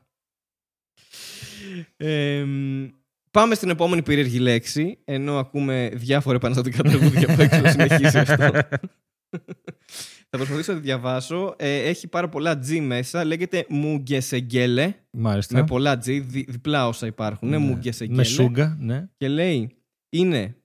Ε, 1.98 2.44
μ, 2.44 2.88
πάμε 3.32 3.56
στην 3.56 3.70
επόμενη 3.70 4.04
περίεργη 4.04 4.39
λέξη, 4.39 4.98
ενώ 5.06 5.38
ακούμε 5.39 5.89
διάφορα 5.94 6.36
επαναστατικά 6.36 6.84
τραγούδια 6.84 7.36
που 7.36 7.42
έξω 7.42 7.68
συνεχίσει 7.70 8.18
αυτό. 8.18 8.52
Θα 10.30 10.38
προσπαθήσω 10.38 10.72
να 10.74 10.78
τη 10.80 10.84
διαβάσω. 10.86 11.56
Ε, 11.58 11.76
έχει 11.82 12.08
πάρα 12.08 12.30
πολλά 12.30 12.60
G 12.68 12.80
μέσα. 12.80 13.24
Λέγεται 13.26 13.66
Μουγκεσεγγέλε. 13.70 14.94
Μάλιστα. 15.12 15.56
Με 15.58 15.64
πολλά 15.64 15.94
G, 15.98 16.22
δι- 16.26 16.50
διπλά 16.52 16.88
όσα 16.88 17.06
υπάρχουν. 17.08 17.50
Ναι, 17.50 17.58
Ναι. 17.58 17.66
Μουγκεσεγγέλε. 17.66 18.18
Με 18.18 18.24
σούγκα, 18.24 18.78
ναι. 18.80 19.10
Και 19.18 19.28
λέει, 19.28 19.76
είναι 20.12 20.55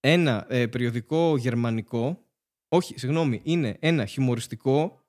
ένα 0.00 0.46
ε, 0.48 0.66
περιοδικό 0.66 1.36
γερμανικό. 1.36 2.24
Όχι, 2.68 2.98
συγγνώμη, 2.98 3.40
είναι 3.44 3.76
ένα 3.80 4.06
χιουμοριστικό. 4.06 5.00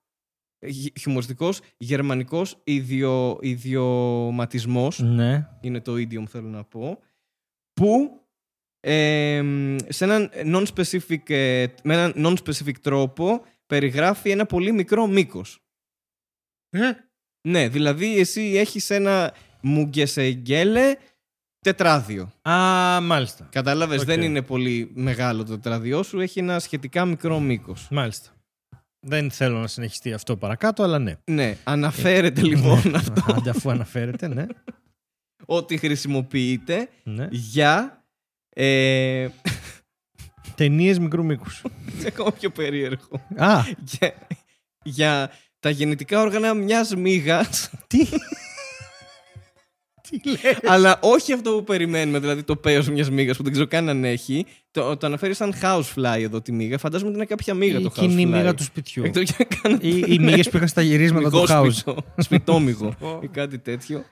ε, 0.59 0.69
χι- 0.71 0.99
Χιουμοριστικός 0.99 1.61
γερμανικός 1.77 2.61
ιδιο, 2.63 3.37
ιδιωματισμός 3.41 4.99
Ναι. 4.99 5.49
είναι 5.61 5.79
το 5.81 5.93
idiom 5.93 6.25
θέλω 6.27 6.47
να 6.47 6.63
πω, 6.63 6.99
που 7.73 8.21
ε, 8.79 9.41
σε 9.89 10.03
έναν 10.03 10.29
non-specific, 10.33 11.29
ε, 11.29 11.65
με 11.83 11.93
έναν 11.93 12.13
non-specific 12.15 12.73
τρόπο 12.81 13.45
περιγράφει 13.67 14.29
ένα 14.29 14.45
πολύ 14.45 14.71
μικρό 14.71 15.07
μήκος. 15.07 15.63
Ναι, 17.47 17.67
δηλαδή 17.69 18.19
εσύ 18.19 18.41
έχεις 18.41 18.89
ένα 18.89 19.33
μουγκεσεγγέλε 19.61 20.95
τετράδιο. 21.63 22.31
Α, 22.41 23.01
μάλιστα. 23.01 23.47
Κατάλαβες, 23.51 23.99
Οκ. 23.99 24.05
δεν 24.05 24.21
είναι 24.21 24.41
πολύ 24.41 24.91
μεγάλο 24.93 25.43
το 25.43 25.51
τετράδιό 25.51 26.03
σου, 26.03 26.19
έχει 26.19 26.39
ένα 26.39 26.59
σχετικά 26.59 27.05
μικρό 27.05 27.39
μήκος. 27.39 27.87
Μάλιστα. 27.91 28.29
Δεν 29.05 29.31
θέλω 29.31 29.59
να 29.59 29.67
συνεχιστεί 29.67 30.13
αυτό 30.13 30.37
παρακάτω, 30.37 30.83
αλλά 30.83 30.99
ναι. 30.99 31.15
Ναι, 31.25 31.57
αναφέρεται 31.63 32.41
λοιπόν 32.41 32.95
αυτό 32.95 33.23
Άντε, 33.27 33.49
αφού 33.49 33.69
αναφέρεται, 33.69 34.27
ναι. 34.27 34.45
ότι 35.45 35.77
χρησιμοποιείται 35.77 36.89
ναι. 37.03 37.27
για... 37.31 38.03
Ε, 38.49 39.27
Ταινίες 40.55 40.99
μικρού 40.99 41.25
μήκους. 41.25 41.61
είναι 41.97 42.07
ακόμα 42.13 42.31
πιο 42.31 42.49
περίεργο. 42.49 43.27
Α, 43.35 43.61
για, 43.77 44.13
για 44.83 45.31
τα 45.59 45.69
γεννητικά 45.69 46.21
όργανα 46.21 46.53
μιας 46.53 46.95
μύγας 46.95 47.69
τι; 47.87 48.07
Τι 50.19 50.29
λέει. 50.29 50.57
αλλά 50.65 50.99
όχι 51.01 51.33
αυτό 51.33 51.51
που 51.51 51.63
περιμένουμε, 51.63 52.19
δηλαδή 52.19 52.43
το 52.43 52.55
πέος 52.55 52.89
μιας 52.89 53.09
μύγας 53.09 53.37
που 53.37 53.43
δεν 53.43 53.51
ξέρω 53.51 53.67
καν 53.67 53.89
αν 53.89 54.03
έχει. 54.03 54.45
Το, 54.71 54.97
το 54.97 55.07
αναφέρεις 55.07 55.37
σαν 55.37 55.53
housefly 55.61 56.17
εδώ 56.21 56.41
τη 56.41 56.51
μύγα. 56.51 56.77
Φαντάζομαι 56.77 57.09
ότι 57.09 57.17
είναι 57.17 57.27
κάποια 57.27 57.53
μύγα 57.53 57.79
Η 57.79 57.83
το 57.83 57.89
κοινή 57.89 58.23
housefly. 58.23 58.27
μύγα 58.37 58.53
του 58.53 58.63
σπιτιού. 58.63 59.03
Εκτός 59.03 59.31
και 59.35 59.47
κάνω 59.61 59.77
Οι, 59.81 60.03
οι 60.07 60.19
μύγες 60.19 60.49
που 60.49 60.55
είχαν 60.55 60.67
στα 60.67 60.81
γυρίσματα 60.81 61.29
του 61.29 61.45
house. 61.47 61.47
μυγόσπιτο, 61.59 61.95
σπιτόμυγο 62.17 62.93
ή 63.23 63.27
κάτι 63.27 63.59
τέτοιο. 63.59 64.03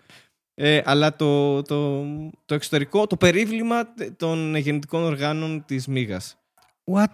Ε, 0.54 0.82
αλλά 0.86 1.16
το, 1.16 1.62
το, 1.62 2.06
το 2.46 2.54
εξωτερικό, 2.54 3.08
το 3.08 3.18
περίβλημα 3.18 3.94
των 4.18 4.56
γεννητικών 4.56 5.04
οργάνων 5.04 5.64
της 5.66 5.88
μύγας. 5.88 6.38
What? 6.94 7.06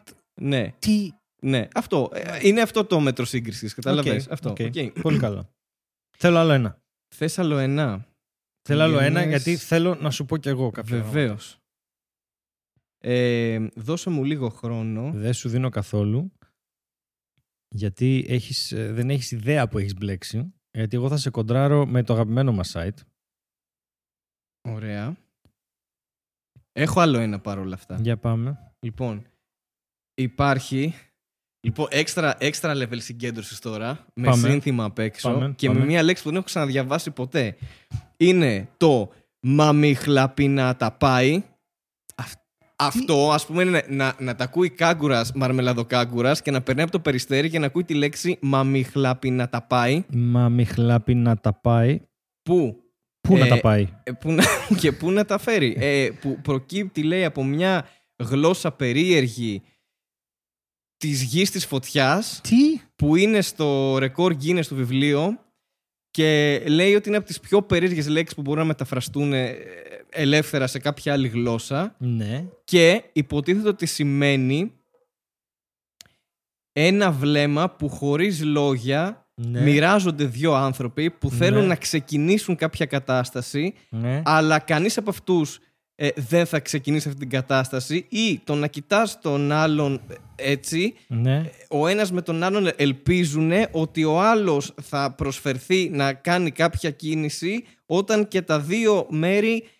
Ναι, 0.42 0.74
Τι; 0.80 1.10
ναι. 1.40 1.68
Αυτό. 1.74 2.10
Ε, 2.14 2.22
Είναι 2.42 2.62
αυτό 2.62 2.86
το 2.86 3.00
μέτρο 3.00 3.26
σύγκρισης, 3.26 3.74
κατάλαβες. 3.74 4.26
Οκ, 4.26 4.32
Αυτό. 4.32 4.50
OK. 4.50 4.58
OK. 4.60 5.02
Πολύ 5.02 5.18
καλό. 5.20 5.50
Θέλω 6.18 6.38
άλλο 6.38 6.52
ένα. 6.52 6.78
Θες 7.16 7.40
άλλο 7.40 7.58
ένα; 7.58 8.06
Θέλω 8.68 8.82
άλλο 8.82 9.00
ένα 9.00 9.20
Γενιές- 9.22 9.44
γιατί 9.44 9.64
θέλω 9.64 9.96
να 9.96 10.12
σου 10.12 10.26
πω 10.26 10.38
κι 10.38 10.48
εγώ 10.50 10.70
κάποια 10.72 10.96
πράγματα. 10.96 11.20
Βεβαίως. 11.20 11.58
Ε, 13.00 13.68
δώσε 13.76 14.10
μου 14.10 14.24
λίγο 14.24 14.50
χρόνο. 14.50 15.12
Δεν 15.12 15.34
σου 15.34 15.50
δίνω 15.50 15.70
καθόλου. 15.70 16.32
Γιατί 17.76 18.26
έχεις, 18.28 18.72
ε, 18.72 18.92
δεν 18.92 19.10
έχεις 19.10 19.32
ιδέα 19.32 19.68
που 19.68 19.78
έχεις 19.78 19.94
μπλέξει. 19.94 20.54
Γιατί 20.72 20.96
εγώ 20.96 21.10
θα 21.10 21.18
σε 21.18 21.30
κοντράρω 21.30 21.86
με 21.86 22.04
το 22.04 22.14
αγαπημένο 22.14 22.52
μας 22.52 22.72
site. 22.76 22.98
Ωραία. 24.70 25.18
Έχω 26.72 27.00
άλλο 27.00 27.20
ένα 27.20 27.40
παρόλα 27.40 27.74
αυτά. 27.76 27.98
Για 28.02 28.18
πάμε. 28.18 28.72
Λοιπόν, 28.80 29.26
υπάρχει 30.14 30.94
λοιπόν, 31.66 31.88
έξτρα, 31.92 32.36
έξτρα 32.40 32.74
level 32.76 33.02
συγκέντρωσης 33.02 33.60
τώρα, 33.60 34.06
με 34.16 34.28
Πάμε. 34.28 34.50
σύνθημα 34.50 34.84
απ' 34.84 35.00
έξω 35.00 35.32
Πάμε, 35.32 35.54
και 35.54 35.68
πάμε. 35.68 35.80
με 35.80 35.86
μια 35.86 36.04
λέξη 36.04 36.22
που 36.24 36.28
δεν 36.30 36.38
έχω 36.38 36.48
ξαναδιαβάσει 36.48 37.12
ποτέ. 37.12 37.58
Είναι 38.18 38.70
το 38.78 39.10
μαμιχλαπίνα 39.40 40.76
τα 40.76 40.92
πάει. 40.92 41.44
Αυ- 42.16 42.40
Αυτό, 42.76 43.32
ας 43.32 43.46
πούμε, 43.46 43.64
είναι 43.64 43.84
να, 43.90 44.16
να 44.20 44.36
τα 44.36 44.44
ακούει 44.44 44.70
κάγκουρας, 44.70 45.32
μαρμελαδοκάγκουρας 45.32 46.42
και 46.42 46.52
να 46.52 46.62
περνάει 46.62 46.84
από 46.84 46.92
το 46.94 47.00
περιστέρι 47.00 47.50
και 47.50 47.60
να 47.60 47.66
ακούει 47.66 47.84
τη 47.84 47.94
λέξη 47.94 48.38
μαμιχλαπίνα 48.42 49.50
τα 49.50 49.62
πάει. 49.62 50.04
Μα 50.14 50.50
μη 50.50 50.66
χλάπει 50.66 51.16
να 51.16 51.38
τα 51.38 51.54
πάει. 51.54 52.02
Που 52.42 52.82
Πού 53.22 53.38
να 53.38 53.46
Ε, 53.46 53.50
τα 53.50 53.60
πάει; 53.60 53.88
ε, 54.04 54.12
που 54.12 54.32
να, 54.32 54.44
και 54.82 54.92
πού 54.92 55.12
να 55.12 55.26
τα 55.26 55.38
φέρει; 55.38 55.76
Ε, 55.80 56.10
που 56.22 56.40
προκύπτει, 56.42 57.04
λέει, 57.04 57.24
από 57.26 57.44
μια 57.44 57.88
γλώσσα 58.24 58.72
περίεργη 58.72 59.62
της 60.98 61.22
γης 61.22 61.52
της 61.52 61.66
φωτιάς 61.66 62.42
Τι; 62.44 62.56
που 62.96 63.16
είναι 63.16 63.42
στο 63.42 63.98
ρεκόρ 63.98 64.36
Guinness 64.44 64.66
του 64.68 64.76
βιβλίου 64.76 65.40
και 66.18 66.64
λέει 66.68 66.96
ότι 66.96 67.08
είναι 67.08 67.18
από 67.18 67.26
τις 67.26 67.40
πιο 67.40 67.62
περίεργες 67.62 68.08
λέξεις 68.08 68.36
που 68.36 68.42
μπορούν 68.42 68.60
να 68.62 68.66
μεταφραστούν 68.68 69.34
ε, 69.34 69.56
ελεύθερα 70.10 70.68
σε 70.68 70.80
κάποια 70.80 71.14
άλλη 71.14 71.28
γλώσσα 71.28 71.96
Ναι. 71.98 72.46
και 72.64 73.04
υποτίθεται 73.14 73.68
ότι 73.68 73.86
σημαίνει 73.86 74.72
ένα 76.74 77.12
βλέμμα 77.12 77.70
που 77.70 77.90
χωρίς 77.90 78.44
λόγια 78.44 79.28
ναι. 79.36 79.62
μοιράζονται 79.62 80.26
δύο 80.26 80.54
άνθρωποι 80.54 81.10
που 81.10 81.30
θέλουν 81.30 81.62
Ναι. 81.62 81.68
να 81.68 81.76
ξεκινήσουν 81.76 82.56
κάποια 82.56 82.86
κατάσταση 82.86 83.74
ναι. 83.90 84.22
αλλά 84.26 84.60
κανείς 84.60 84.98
από 84.98 85.10
αυτούς 85.10 85.60
ε, 86.00 86.10
δεν 86.16 86.46
θα 86.46 86.60
ξεκινήσει 86.60 87.08
αυτή 87.08 87.20
την 87.20 87.30
κατάσταση 87.30 88.06
ή 88.10 88.40
το 88.44 88.56
να 88.56 88.68
κοιτάς 88.68 89.22
τον 89.22 89.52
άλλον 89.52 90.02
ε, 90.08 90.52
έτσι 90.52 90.94
ναι. 91.08 91.52
ο 91.70 91.88
ένας 91.88 92.12
με 92.12 92.22
τον 92.22 92.44
άλλον 92.44 92.70
ελπίζουν 92.76 93.52
ότι 93.72 94.04
ο 94.04 94.22
άλλος 94.22 94.74
θα 94.82 95.12
προσφερθεί 95.12 95.90
να 95.90 96.14
κάνει 96.14 96.52
κάποια 96.52 96.92
κίνηση 96.92 97.64
όταν 97.86 98.28
και 98.28 98.42
τα 98.42 98.60
δύο 98.60 99.06
μέρη 99.10 99.64
ε, 99.64 99.77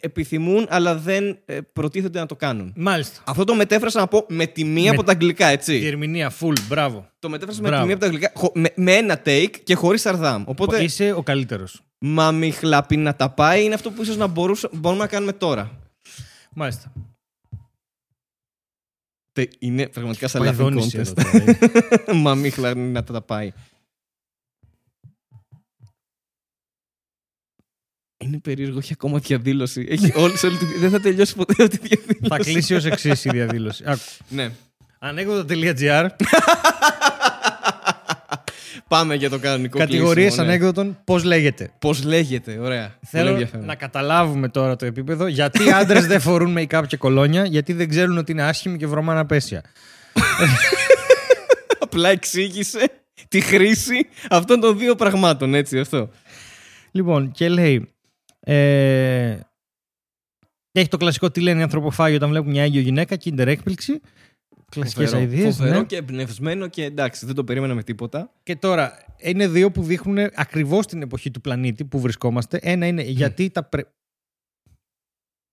επιθυμούν 0.00 0.66
αλλά 0.68 0.94
δεν 0.96 1.38
ε, 1.44 1.58
προτίθεται 1.72 2.18
να 2.18 2.26
το 2.26 2.36
κάνουν. 2.36 2.72
Μάλιστα. 2.76 3.22
Αυτό 3.26 3.44
το 3.44 3.54
μετέφρασα 3.54 4.00
να 4.00 4.06
πω 4.06 4.24
με 4.28 4.46
τη 4.46 4.64
μία 4.64 4.82
Με- 4.82 4.88
από 4.90 5.02
τα 5.04 5.12
αγγλικά, 5.12 5.46
έτσι. 5.46 5.78
Διερμηνία 5.78 6.32
full. 6.40 6.56
Μπράβο. 6.68 7.08
Το 7.18 7.28
μετέφρασα 7.28 7.62
με 7.62 7.68
Μπράβο. 7.68 7.82
τη 7.82 7.86
μία 7.86 7.96
από 7.96 8.04
τα 8.04 8.10
αγγλικά, 8.10 8.32
χω- 8.34 8.54
με, 8.56 8.72
με 8.74 8.92
ένα 8.92 9.22
take 9.24 9.50
και 9.64 9.74
χωρίς 9.74 10.00
σαρδάμ. 10.00 10.42
Οπότε, 10.46 10.82
Είσαι 10.82 11.12
ο 11.12 11.22
καλύτερος. 11.22 11.80
μα 11.98 12.32
μη 12.32 12.50
χλαπεί 12.50 12.96
να 12.96 13.14
τα 13.16 13.30
πάει 13.30 13.64
είναι 13.64 13.74
αυτό 13.74 13.90
που 13.90 14.02
ίσως 14.02 14.16
να 14.16 14.26
μπορούσα, 14.26 14.68
μπορούμε 14.72 15.02
να 15.02 15.08
κάνουμε 15.08 15.32
τώρα. 15.32 15.70
Μάλιστα. 16.54 16.92
Τε- 19.32 19.52
Είναι 19.58 19.88
πραγματικά 19.88 20.28
σαν 20.28 20.40
Laughing 20.42 20.44
Παϊδώνησε 20.44 21.00
contest. 21.00 21.18
εδώ 21.18 21.30
τώρα. 21.38 22.14
Μα 22.24 22.34
μη 22.34 22.50
χλαπεί 22.50 22.78
να 22.80 23.04
τα 23.04 23.22
πάει. 23.22 23.52
Είναι 28.24 28.38
περίεργο, 28.38 28.78
έχει 28.78 28.92
ακόμα 28.92 29.18
διαδήλωση. 29.18 29.86
Έχει 29.90 30.12
όλη, 30.16 30.36
σε 30.36 30.46
όλη 30.46 30.56
τη... 30.56 30.64
Δεν 30.64 30.90
θα 30.90 31.00
τελειώσει 31.00 31.34
ποτέ 31.34 31.62
αυτή 31.62 31.76
η 31.76 31.80
διαδήλωση. 31.82 32.28
Θα 32.28 32.36
κλείσει 32.36 32.74
ως 32.74 32.84
εξής 32.84 33.24
η 33.24 33.30
διαδήλωση. 33.30 33.84
Άκου. 33.86 34.00
Ναι. 34.28 34.50
Ανέκδοτα.gr 34.98 36.06
Πάμε 38.88 39.14
για 39.14 39.30
το 39.30 39.38
κανονικό 39.38 39.78
Κατηγορίες 39.78 40.14
κλείσιμο, 40.26 40.44
ναι. 40.46 40.52
ανέκδοτων 40.52 40.98
πώς 41.04 41.24
λέγεται; 41.24 41.70
Πώς 41.78 42.04
λέγεται, 42.04 42.58
ωραία. 42.58 42.82
Πολύ 42.82 42.98
Θέλω 43.06 43.28
ενδιαφέρον. 43.28 43.66
να 43.66 43.74
καταλάβουμε 43.74 44.48
τώρα 44.48 44.76
το 44.76 44.86
επίπεδο 44.86 45.26
γιατί 45.26 45.70
άντρες 45.70 46.06
δεν 46.06 46.20
φορούν 46.20 46.56
make-up 46.58 46.82
και 46.86 46.96
κολόνια, 46.96 47.44
γιατί 47.44 47.72
δεν 47.72 47.88
ξέρουν 47.88 48.18
ότι 48.18 48.32
είναι 48.32 48.42
άσχημοι 48.42 48.78
και 48.78 48.86
βρωμάνα 48.86 49.26
πέσια. 49.26 49.62
Απλά 51.80 52.08
εξήγησε 52.08 52.90
τη 53.28 53.40
χρήση 53.40 54.06
αυτών 54.30 54.60
των 54.60 54.78
δύο 54.78 54.94
πραγμάτων, 54.94 55.54
έτσι 55.54 55.78
αυτό. 55.78 56.10
Λοιπόν, 56.90 57.30
και 57.30 57.48
λέει. 57.48 57.92
Ε, 58.50 59.40
έχει 60.72 60.88
το 60.88 60.96
κλασικό 60.96 61.30
τι 61.30 61.40
λένε 61.40 61.60
οι 61.60 61.62
ανθρωποφάγοι 61.62 62.16
όταν 62.16 62.28
βλέπουν 62.28 62.50
μια 62.50 62.62
έγκυο 62.62 62.80
γυναίκα, 62.80 63.16
kinder 63.24 63.46
έκπληξη. 63.46 64.00
Κλασικές 64.70 65.10
Φοβερό. 65.10 65.30
αειδίε. 65.30 65.50
Φοβερό 65.50 65.78
Ναι. 65.78 65.84
και 65.84 65.96
εμπνευσμένο 65.96 66.68
και 66.68 66.84
εντάξει, 66.84 67.26
δεν 67.26 67.34
το 67.34 67.44
περίμενα 67.44 67.74
με 67.74 67.82
τίποτα. 67.82 68.32
Και 68.42 68.56
τώρα, 68.56 69.04
είναι 69.18 69.48
δύο 69.48 69.70
που 69.70 69.82
δείχνουν 69.82 70.18
ακριβώς 70.34 70.86
την 70.86 71.02
εποχή 71.02 71.30
του 71.30 71.40
πλανήτη 71.40 71.84
που 71.84 72.00
βρισκόμαστε. 72.00 72.58
Ένα 72.62 72.86
είναι 72.86 73.02
γιατί 73.02 73.50
τα. 73.50 73.64
Πρε... 73.64 73.82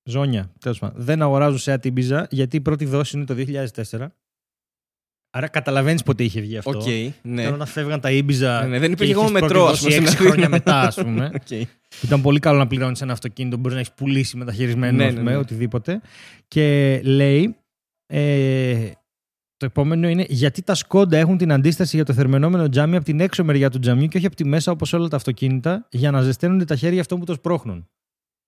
Ζώνια, 0.09 0.51
τέλος 0.59 0.79
πάντων. 0.79 1.03
Δεν 1.03 1.21
αγοράζουν 1.21 1.57
σε 1.59 1.71
ατύμπιζα 1.71 2.27
γιατί 2.29 2.55
η 2.55 2.61
πρώτη 2.61 2.85
δόση 2.85 3.17
είναι 3.17 3.25
το 3.25 3.35
2004. 3.91 4.07
Άρα 5.37 5.47
καταλαβαίνεις 5.47 6.03
πότε 6.03 6.23
είχε 6.23 6.41
βγει 6.41 6.57
αυτό. 6.57 6.69
Οκ, 6.69 6.85
ναι. 7.21 7.41
Ήταν 7.41 7.53
όταν 7.53 7.67
φεύγαν 7.67 7.99
τα 7.99 8.11
ήμπιζα. 8.11 8.61
Ναι, 8.61 8.67
ναι, 8.67 8.79
δεν 8.79 8.87
και 8.87 8.93
υπήρχε 8.93 9.11
είχες 9.11 9.23
ακόμα 9.23 9.39
πρώτη 9.39 9.53
μετρό, 9.53 9.65
ας 9.65 9.81
δόση 9.81 9.83
πούμε, 9.83 9.95
έξι 9.95 10.13
στην 10.13 10.25
χρόνια 10.25 10.45
Αθήνα. 10.45 10.49
μετά, 10.49 10.79
ας 10.79 10.95
πούμε. 10.95 11.31
Οκ. 11.41 11.49
Ήταν 12.03 12.21
πολύ 12.21 12.39
καλό 12.39 12.57
να 12.57 12.67
πληρώνεις 12.67 13.01
ένα 13.01 13.13
αυτοκίνητο, 13.13 13.57
μπορείς 13.57 13.73
να 13.73 13.79
έχεις 13.79 13.93
πουλήσει 13.93 14.37
μεταχειρισμένος, 14.37 14.95
Ναι, 14.95 15.05
ας 15.05 15.13
ναι, 15.13 15.19
πούμε, 15.19 15.31
ναι. 15.31 15.37
οτιδήποτε. 15.37 16.01
Και 16.47 16.99
λέει. 17.03 17.55
Ε, 18.07 18.91
το 19.57 19.65
επόμενο 19.65 20.07
είναι 20.07 20.25
γιατί 20.29 20.61
τα 20.61 20.75
Skoda 20.75 21.17
έχουν 21.17 21.37
την 21.37 21.51
αντίσταση 21.51 21.95
για 21.95 22.05
το 22.05 22.13
θερμαινόμενο 22.13 22.69
τζάμι 22.69 22.95
από 22.95 23.05
την 23.05 23.19
έξω 23.19 23.43
μεριά 23.43 23.69
του 23.69 23.79
τζαμιού 23.79 24.07
και 24.07 24.17
όχι 24.17 24.25
από 24.25 24.35
τη 24.35 24.45
μέσα 24.45 24.71
όπως 24.71 24.93
όλα 24.93 25.07
τα 25.07 25.15
αυτοκίνητα 25.15 25.87
για 25.89 26.11
να 26.11 26.21
ζεσταίνονται 26.21 26.65
τα 26.65 26.75
χέρια 26.75 27.01
αυτών 27.01 27.19
που 27.19 27.25
το 27.25 27.33
σπρώχνουν. 27.33 27.87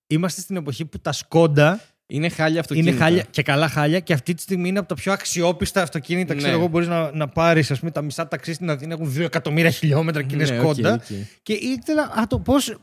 Είμαστε 0.08 0.42
στην 0.42 0.56
εποχή 0.56 0.86
που 0.86 1.00
τα 1.00 1.12
Skoda 1.12 1.82
Είναι 2.10 2.30
χάλια 2.30 2.60
αυτοκίνητα. 2.60 2.92
είναι 2.92 3.00
χάλια 3.00 3.24
και 3.30 3.42
καλά 3.42 3.68
χάλια 3.70 4.00
και 4.00 4.14
αυτή 4.14 4.34
τη 4.34 4.42
στιγμή 4.42 4.68
είναι 4.70 4.80
από 4.80 4.88
τα 4.88 4.96
πιο 4.96 5.12
αξιόπιστα 5.12 5.82
αυτοκίνητα. 5.82 6.34
Ναι. 6.34 6.40
Ξέρω 6.40 6.54
εγώ, 6.58 6.68
μπορείς 6.68 6.88
να, 6.88 7.12
να 7.12 7.28
πάρεις 7.28 7.72
τα 7.94 8.02
μισά 8.02 8.28
ταξί 8.28 8.54
στην 8.54 8.70
Αθήνα 8.70 8.94
έχουν 8.94 9.14
2 9.18 9.20
εκατομμύρια 9.20 9.70
χιλιόμετρα 9.70 10.24
και 10.24 10.36
είναι 10.36 10.44
Ναι, 10.44 10.58
OK, 10.60 10.64
Skoda. 10.64 10.94
OK. 10.94 11.02
Και 11.44 11.54
ήθελα. 11.54 12.02
Α, 12.04 12.28
το 12.28 12.40
πώς... 12.40 12.78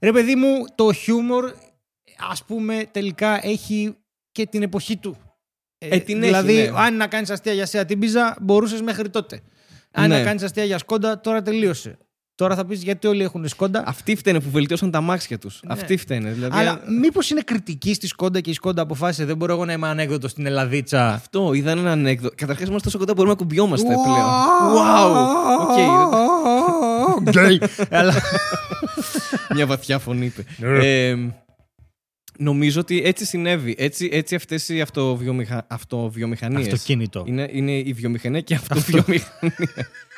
Ρε 0.00 0.12
παιδί 0.12 0.34
μου, 0.34 0.64
το 0.74 0.92
χιούμορ, 0.92 1.52
ας 2.30 2.44
πούμε, 2.44 2.84
τελικά 2.90 3.46
έχει 3.46 3.94
και 4.32 4.46
την 4.46 4.62
εποχή 4.62 4.96
του. 4.96 5.16
Ε, 5.78 5.98
την 5.98 6.16
έχει, 6.16 6.26
δηλαδή, 6.26 6.54
ναι. 6.54 6.70
αν 6.74 6.96
να 6.96 7.06
κάνεις 7.06 7.30
αστεία 7.30 7.52
για 7.52 7.66
Seat 7.66 7.84
Ibiza, 7.84 8.36
μπορούσες 8.40 8.80
μέχρι 8.80 9.10
τότε. 9.10 9.40
Αν 9.90 10.08
Ναι. 10.08 10.18
να 10.18 10.24
κάνεις 10.24 10.42
αστεία 10.42 10.64
για 10.64 10.78
Skoda, 10.78 11.20
τώρα 11.20 11.42
τελείωσε. 11.42 11.98
Τώρα 12.42 12.54
θα 12.54 12.64
πεις 12.64 12.82
γιατί 12.82 13.06
όλοι 13.06 13.22
έχουν 13.22 13.48
Skoda. 13.48 13.82
Αυτοί 13.86 14.16
φταίνε 14.16 14.40
που 14.40 14.50
βελτίωσαν 14.50 14.90
τα 14.90 15.00
αμάξια 15.00 15.38
τους. 15.38 15.60
Ναι. 15.62 15.72
Αυτοί 15.72 15.96
φταίνε. 15.96 16.30
Δηλαδή, 16.30 16.58
Αλλά 16.58 16.80
μήπως 17.00 17.30
είναι 17.30 17.40
κριτική 17.40 17.94
στη 17.94 18.06
Skoda 18.06 18.40
και 18.40 18.50
η 18.50 18.52
Skoda 18.52 18.82
αποφάσισε 18.82 19.24
δεν 19.24 19.36
μπορώ 19.36 19.52
εγώ 19.52 19.64
να 19.64 19.72
είμαι 19.72 19.88
ανέκδοτο 19.88 20.28
στην 20.28 20.46
Ελλαδίτσα. 20.46 21.12
Αυτό 21.12 21.52
είδαν 21.52 21.78
ένα 21.78 21.90
ανέκδοτο. 21.90 22.34
Καταρχάς 22.36 22.68
είμαστε 22.68 22.84
τόσο 22.84 22.98
κοντά 22.98 23.10
που 23.10 23.16
μπορούμε 23.16 23.34
να 23.34 23.40
κουμπιόμαστε 23.40 23.86
πλέον. 23.86 24.28
Wow! 24.76 25.16
OK. 27.20 27.28
Gay. 27.30 27.60
Αλλά 27.90 28.14
Μια 29.54 29.66
βαθιά 29.66 29.98
φωνή 29.98 30.24
είπε. 30.24 30.44
Ναι. 30.56 31.08
Ε, 31.08 31.16
νομίζω 32.38 32.80
ότι 32.80 33.02
έτσι 33.04 33.24
συνέβη. 33.24 33.74
Έτσι, 33.78 34.08
έτσι 34.12 34.34
αυτές 34.34 34.68
οι 34.68 34.80
αυτοβιομηχα... 34.80 35.66
αυτοβιομηχανίες. 35.68 36.66
αυτοκίνητο. 36.66 37.24
Είναι, 37.26 37.48
είναι 37.52 37.72
η 37.72 37.92
βιομηχανία 37.92 38.40
και 38.40 38.54
η 38.54 38.56
αυτοβιομηχανία. 38.56 39.88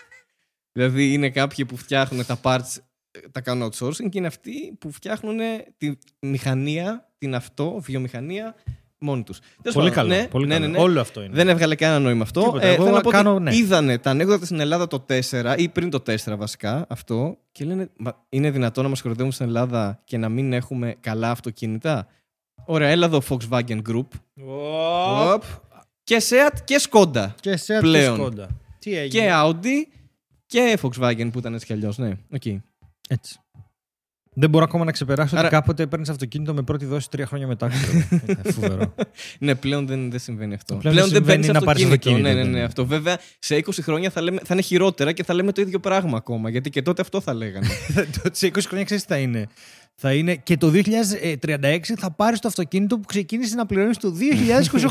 δηλαδή 0.75 1.13
είναι 1.13 1.31
κάποιοι 1.31 1.65
που 1.65 1.77
φτιάχνουν 1.77 2.27
τα 2.27 2.41
parts, 2.43 2.77
ε, 3.11 3.19
τα 3.33 3.41
κάνουν 3.41 3.71
outsourcing 3.71 4.09
και 4.09 4.19
είναι 4.19 4.27
αυτοί 4.27 4.77
που 4.81 4.91
φτιάχνουν 4.93 5.39
τη 5.77 5.93
μηχανία, 6.21 7.13
την 7.19 7.35
αυτοβιομηχανία 7.35 8.55
μόνοι 8.99 9.23
τους. 9.23 9.39
Τέλος 9.39 9.75
Πολύ 9.77 9.91
πάντων, 9.91 10.09
καλό. 10.11 10.21
ναι, 10.23 10.29
πολύ 10.29 10.47
ναι, 10.47 10.55
καλό. 10.55 10.67
ναι, 10.67 10.73
ναι. 10.73 10.79
Όλο 10.79 11.01
αυτό 11.01 11.23
είναι. 11.23 11.35
Δεν 11.35 11.49
έβγαλε 11.49 11.75
κανένα 11.75 11.99
νόημα 12.01 12.23
αυτό. 12.23 12.41
Τίποτα. 12.41 12.67
Ε, 12.67 12.73
Εγώ 12.73 12.83
θέλω 12.85 12.97
να 12.97 13.03
πω 13.03 13.11
κάνω, 13.11 13.35
ότι 13.35 13.43
ναι. 13.43 13.57
είδανε 13.57 13.99
τα 13.99 14.11
ανέκδοτα 14.11 14.45
στην 14.45 14.61
Ελλάδα 14.61 14.87
το 14.87 15.07
4 15.31 15.55
ή 15.59 15.69
πριν 15.69 15.91
το 15.91 16.03
4 16.07 16.17
βασικά 16.37 16.87
αυτό 16.89 17.39
και 17.53 17.65
λένε 17.65 17.91
«Μα 17.97 18.25
είναι 18.29 18.51
δυνατόν 18.51 18.83
να 18.85 18.91
μας 18.91 19.03
κοροϊδεύουν 19.03 19.33
στην 19.33 19.47
Ελλάδα 19.47 20.01
και 20.05 20.19
να 20.19 20.29
μην 20.29 20.53
έχουμε 20.53 20.97
καλά 21.01 21.31
αυτοκίνητα; 21.31 22.07
Ωραία, 22.67 22.89
έλα 22.89 23.07
εδώ 23.07 23.23
Volkswagen 23.29 23.83
Group. 23.89 24.07
Οπ. 25.35 25.43
Και 26.05 26.23
Seat 26.29 26.59
και 26.65 26.81
Skoda. 26.91 27.27
Και 27.41 27.57
σε 27.57 27.79
πλέον. 27.79 28.17
Skoda. 28.17 28.49
Τι 28.79 28.97
έγινε; 28.97 29.09
Και 29.25 29.31
Audi 29.33 30.04
και 30.55 30.79
Volkswagen 30.83 31.29
που 31.33 31.39
ήταν 31.39 31.55
έτσι 31.55 31.67
κι 31.67 31.73
αλλιώς. 31.73 31.99
Ναι, 31.99 32.11
οκ. 32.31 32.45
Έτσι. 33.09 33.39
Δεν 34.37 34.51
μπορώ 34.51 34.65
ακόμα 34.65 34.85
να 34.85 34.93
ξεπεράσω 34.93 35.37
Άρα- 35.37 35.47
ότι 35.47 35.55
κάποτε 35.57 35.87
παίρνεις 35.87 36.09
αυτοκίνητο 36.09 36.55
με 36.55 36.63
πρώτη 36.63 36.85
δόση 36.85 37.11
τρία 37.11 37.27
χρόνια 37.27 37.47
μετά. 37.47 37.71
Είναι 38.29 38.41
Φοβερό. 38.53 38.95
Ναι, 39.39 39.55
πλέον 39.55 39.87
δεν, 39.87 40.11
δεν 40.11 40.21
συμβαίνει 40.21 40.55
αυτό. 40.55 40.75
Πλέον 40.77 40.95
δεν 40.95 41.05
συμβαίνει 41.05 41.27
παίρνεις 41.27 41.49
να 41.49 41.61
πάρεις 41.61 41.85
αυτοκίνητο. 41.85 42.19
αυτοκίνητο, 42.21 42.39
Ναι, 42.39 42.45
ναι, 42.45 42.51
ναι, 42.51 42.59
ναι. 42.59 42.65
αυτό. 42.65 42.87
Βέβαια, 42.87 43.19
σε 43.39 43.57
20 43.57 43.71
χρόνια 43.83 44.11
θα, 44.11 44.21
λέμε, 44.23 44.39
θα 44.45 44.55
είναι 44.55 44.63
χειρότερα 44.63 45.13
και 45.13 45.25
θα 45.25 45.35
λέμε 45.35 45.53
το 45.53 45.61
ίδιο 45.61 45.81
πράγμα 45.81 46.17
ακόμα. 46.17 46.51
Γιατί 46.51 46.71
και 46.71 46.83
τότε 46.83 47.03
αυτό 47.03 47.21
θα 47.21 47.35
λέγανε. 47.35 47.67
Το- 48.23 48.31
Σε 48.33 48.47
20 48.47 48.59
χρόνια 48.67 48.85
ξέρεις 48.85 49.05
τι 49.05 49.13
θα 49.13 49.19
είναι. 49.19 49.47
Θα 49.97 50.15
είναι 50.15 50.37
και 50.37 50.57
το 50.57 50.73
2036 50.75 51.79
θα 51.97 52.11
πάρεις 52.11 52.39
το 52.41 52.49
αυτοκίνητο 52.49 52.99
που 52.99 53.07
ξεκίνησες 53.07 53.55
να 53.55 53.67
πληρώνεις 53.67 53.97
το 53.99 54.15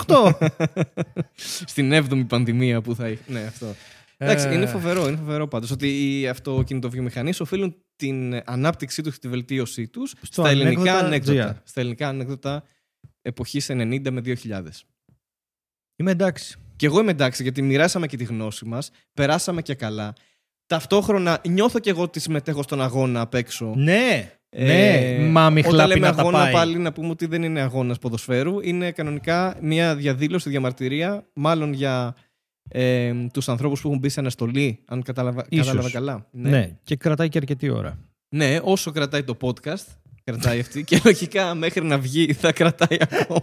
2028. 0.07 0.32
Στην 1.66 1.91
7η 1.93 2.28
πανδημία 2.28 2.82
που 2.82 2.95
θα 2.95 3.05
έχει. 3.05 3.20
Ναι, 3.28 3.39
αυτό. 3.47 3.66
Εντάξει, 4.18 4.47
Ε. 4.47 4.53
είναι 4.53 4.66
φοβερό, 4.66 5.07
είναι 5.07 5.18
φοβερό 5.18 5.47
πάντως 5.47 5.72
ότι 5.72 6.20
οι 6.20 6.28
αυτοκινητοβιομηχανίες 6.28 7.39
οφείλουν 7.39 7.76
την 7.95 8.41
ανάπτυξή 8.45 9.01
τους 9.01 9.14
και 9.14 9.20
τη 9.20 9.28
βελτίωσή 9.28 9.88
τους 9.88 10.09
Στο 10.22 10.41
στα 10.41 10.49
ελληνικά 10.49 10.97
ανέκδοτα 10.97 11.05
ανέκδοτα. 11.05 11.53
GR. 11.53 11.61
Στα 11.64 11.80
ελληνικά 11.80 12.07
ανέκδοτα 12.07 12.64
εποχής 13.22 13.70
90 13.72 14.09
με 14.11 14.22
2000. 14.22 14.86
Είμαι 15.95 16.11
εντάξει. 16.11 16.55
Και 16.76 16.86
εγώ 16.86 16.99
είμαι 16.99 17.11
εντάξει 17.11 17.43
γιατί 17.43 17.61
μοιράσαμε 17.61 18.07
και 18.07 18.18
τη 18.18 18.24
γνώση 18.24 18.66
μας, 18.66 18.91
περάσαμε 19.14 19.61
και 19.61 19.74
καλά. 19.76 20.14
Ταυτόχρονα 20.66 21.41
νιώθω 21.47 21.80
και 21.80 21.89
εγώ 21.89 22.01
ότι 22.01 22.20
συμμετέχω 22.20 22.64
στον 22.64 22.82
αγώνα 22.82 23.22
απ' 23.22 23.34
έξω. 23.34 23.74
Ναι. 23.78 24.32
Ε, 24.49 24.66
ναι. 24.66 25.28
Μα 25.30 25.49
μη 25.49 25.59
Όταν 25.59 25.72
χλάπει 25.72 25.89
λέμε 25.93 26.07
να 26.07 26.14
τα 26.16 26.22
αγώνα 26.22 26.38
πάει. 26.38 26.51
πάλι 26.53 26.78
να 26.78 26.91
πούμε 26.93 27.09
ότι 27.09 27.26
δεν 27.26 27.43
είναι 27.43 27.61
αγώνας 27.61 27.99
ποδοσφαίρου. 27.99 28.59
Είναι 28.59 28.91
κανονικά 28.91 29.57
μια 29.61 29.95
διαδήλωση, 29.95 30.49
διαμαρτυρία, 30.49 31.26
μάλλον 31.34 31.74
για 31.74 32.16
ε, 32.70 33.14
τους 33.34 33.49
ανθρώπους 33.49 33.82
που 33.82 33.88
έχουν 33.88 33.99
μπει 33.99 34.09
σε 34.09 34.20
αναστολή, 34.20 34.80
αν 34.86 35.01
κατάλαβα, 35.01 35.45
Ίσως. 35.49 35.66
κατάλαβα 35.66 35.91
καλά. 35.91 36.28
Ναι. 36.32 36.78
και 36.84 36.95
κρατάει 36.95 37.30
και 37.30 37.38
αρκετή 37.38 37.70
ώρα. 37.70 37.99
Ναι, 38.30 38.59
όσο 38.64 38.91
κρατάει 38.91 39.24
το 39.24 39.38
podcast, 39.41 39.86
κρατάει 40.24 40.60
αυτή 40.60 40.84
και 40.84 41.02
λογικά 41.06 41.56
μέχρι 41.56 41.84
να 41.86 41.98
βγει 42.00 42.34
θα 42.34 42.52
κρατάει 42.52 42.98
ακόμα. 43.00 43.40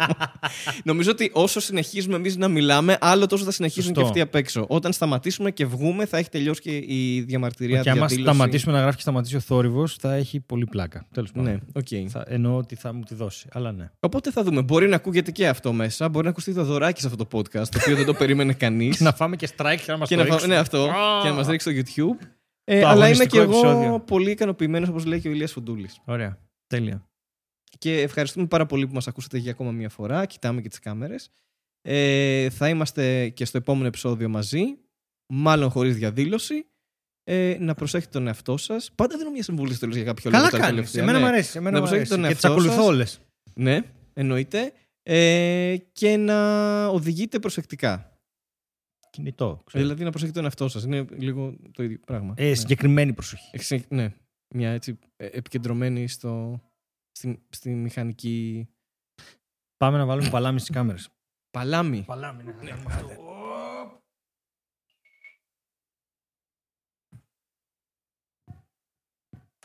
Νομίζω 0.85 1.11
ότι 1.11 1.31
όσο 1.35 1.61
συνεχίζουμε 1.61 2.17
εμείς 2.17 2.37
να 2.37 2.49
μιλάμε, 2.49 2.97
άλλο 3.01 3.27
τόσο 3.27 3.45
θα 3.45 3.51
συνεχίζουν 3.51 3.85
Σωστό. 3.95 4.01
και 4.01 4.07
αυτοί 4.07 4.21
απ' 4.21 4.35
έξω. 4.35 4.65
Όταν 4.69 4.93
σταματήσουμε 4.93 5.51
και 5.51 5.67
βγούμε, 5.67 6.07
θα 6.07 6.19
έχει 6.19 6.29
τελειώσει 6.29 6.61
και 6.61 6.77
η 6.77 7.21
διαμαρτυρία. 7.21 7.81
και 7.81 7.91
άμα 7.91 7.99
διαδήλωση. 7.99 8.35
σταματήσουμε 8.35 8.73
να 8.75 8.81
γράφει 8.81 8.97
και 8.97 9.03
σταματήσει 9.03 9.37
ο 9.37 9.41
θόρυβος, 9.41 9.95
θα 9.95 10.15
έχει 10.15 10.41
πολύ 10.41 10.67
πλάκα. 10.67 11.07
Τέλος 11.15 11.33
πάντων. 11.33 11.53
Ναι, 11.53 11.59
οκ. 11.73 11.87
Θα, 12.09 12.25
εννοώ 12.29 12.57
ότι 12.57 12.75
θα 12.75 12.93
μου 12.93 13.03
τη 13.03 13.15
δώσει. 13.15 13.49
Αλλά 13.53 13.73
ναι. 13.73 13.91
Οπότε 14.01 14.31
θα 14.31 14.43
δούμε. 14.43 14.63
Μπορεί 14.63 14.89
να 14.89 14.97
ακούγεται 14.97 15.31
και 15.31 15.49
αυτό 15.49 15.73
μέσα. 15.73 16.09
Μπορεί 16.09 16.25
να 16.25 16.31
ακουστεί 16.31 16.55
το 16.55 16.65
δωράκι 16.65 17.01
σε 17.01 17.07
αυτό 17.07 17.25
το 17.27 17.39
podcast, 17.39 17.69
το 17.69 17.79
οποίο 17.81 17.97
δεν 17.97 18.05
το 18.07 18.15
περίμενε 18.15 18.53
κανείς. 18.53 19.01
να 19.11 19.13
φάμε 19.13 19.37
και 19.37 19.49
strike 19.57 19.77
και 19.85 19.93
να 19.93 19.97
μας 19.97 20.09
και 20.09 20.17
το 20.17 20.21
να, 20.23 20.27
φα- 20.27 20.33
ρίξουν. 20.33 20.49
ναι, 20.51 20.57
αυτό. 20.57 20.79
Α! 20.85 21.21
και 21.23 21.29
να 21.29 21.35
μας 21.35 21.47
ρίξει 21.47 21.71
στο 21.71 21.81
YouTube. 22.21 22.27
Ε, 22.65 22.81
Το 22.81 22.87
αλλά 22.87 22.95
είμαι 22.95 23.05
αγωνιστικό 23.05 23.37
και 23.37 23.43
εγώ 23.43 23.59
επεισόδιο. 23.59 24.01
πολύ 24.01 24.31
ικανοποιημένος, 24.31 24.89
όπως 24.89 25.05
λέει 25.05 25.21
και 25.21 25.29
ο 25.29 25.31
Ηλίας 25.31 25.53
Φουντούλης. 25.53 26.01
Ωραία. 26.05 26.39
Τέλεια. 26.71 27.09
Και 27.79 28.01
ευχαριστούμε 28.01 28.47
πάρα 28.47 28.67
πολύ 28.67 28.87
που 28.87 28.95
μας 28.95 29.09
ακούσατε 29.09 29.39
για 29.39 29.51
ακόμα 29.51 29.71
μία 29.73 29.89
φορά. 29.89 30.27
Κοιτάμε 30.27 30.61
και 30.61 30.69
τις 30.69 30.79
κάμερες. 30.79 31.31
Ε, 31.83 32.51
θα 32.51 32.69
είμαστε 32.69 33.29
και 33.29 33.45
στο 33.45 33.57
επόμενο 33.59 33.87
επεισόδιο 33.87 34.29
μαζί. 34.29 34.63
Μάλλον 35.33 35.71
χωρίς 35.71 35.97
διαδήλωση. 35.97 36.65
Ε, 37.25 37.57
να 37.61 37.75
προσέχετε 37.75 38.11
τον 38.13 38.27
εαυτό 38.27 38.57
σας. 38.57 38.93
Πάντα 38.95 39.17
δίνω 39.19 39.31
μια 39.31 39.43
συμβουλή 39.43 39.71
στο 39.71 39.81
τέλος 39.81 39.95
για 39.97 40.05
κάποιο 40.05 40.31
Καλά 40.31 40.39
λόγο. 40.39 40.51
τώρα 40.51 40.63
κάνεις. 40.63 40.77
τελευταία. 40.77 41.03
Εμένα 41.03 41.19
ναι. 41.19 41.25
μου 41.25 41.31
αρέσει. 41.33 41.59
Εμένα 41.59 41.77
Να 41.79 41.83
μου 41.83 41.89
προσέχετε 41.89 42.15
αρέσει. 42.15 42.29
τον 42.29 42.31
Και 42.31 42.35
τις 42.35 42.45
εαυτό 42.45 42.59
ακολουθώ 42.61 42.83
σας. 42.83 42.93
όλες. 42.93 43.21
Ναι, 43.55 43.81
εννοείται. 44.15 44.73
Ε, 45.03 45.77
και 45.93 46.17
να 46.17 46.87
οδηγείτε 46.87 47.39
προσεκτικά. 47.39 48.19
Κινητό. 49.11 49.63
ξέρω. 49.67 49.83
Δηλαδή 49.83 50.05
να 50.05 50.11
προσέχετε 50.11 50.37
τον 50.37 50.45
εαυτό 50.45 50.69
σας. 50.69 50.85
Είναι 50.85 51.05
λίγο 51.17 51.57
το 51.73 51.83
ίδιο 51.83 51.99
πράγμα. 52.07 52.35
Ε, 52.37 52.49
ναι. 52.49 52.55
συγκεκριμένη 52.55 53.13
προσοχή. 53.13 53.49
Εξε- 53.53 53.91
ναι. 53.91 54.15
Μια 54.55 54.71
έτσι 54.71 54.99
ε, 55.17 55.27
επικεντρωμένη 55.27 56.09
στο, 56.09 56.61
στη, 57.11 57.43
στη 57.49 57.75
μηχανική 57.75 58.69
Πάμε 59.77 59.99
να 59.99 60.07
βάλουμε 60.07 60.31
παλάμη 60.31 60.59
στις 60.59 60.75
κάμερες. 60.75 61.09
παλάμη. 61.51 62.03
Παλάμη, 62.07 62.43
ναι. 62.45 62.53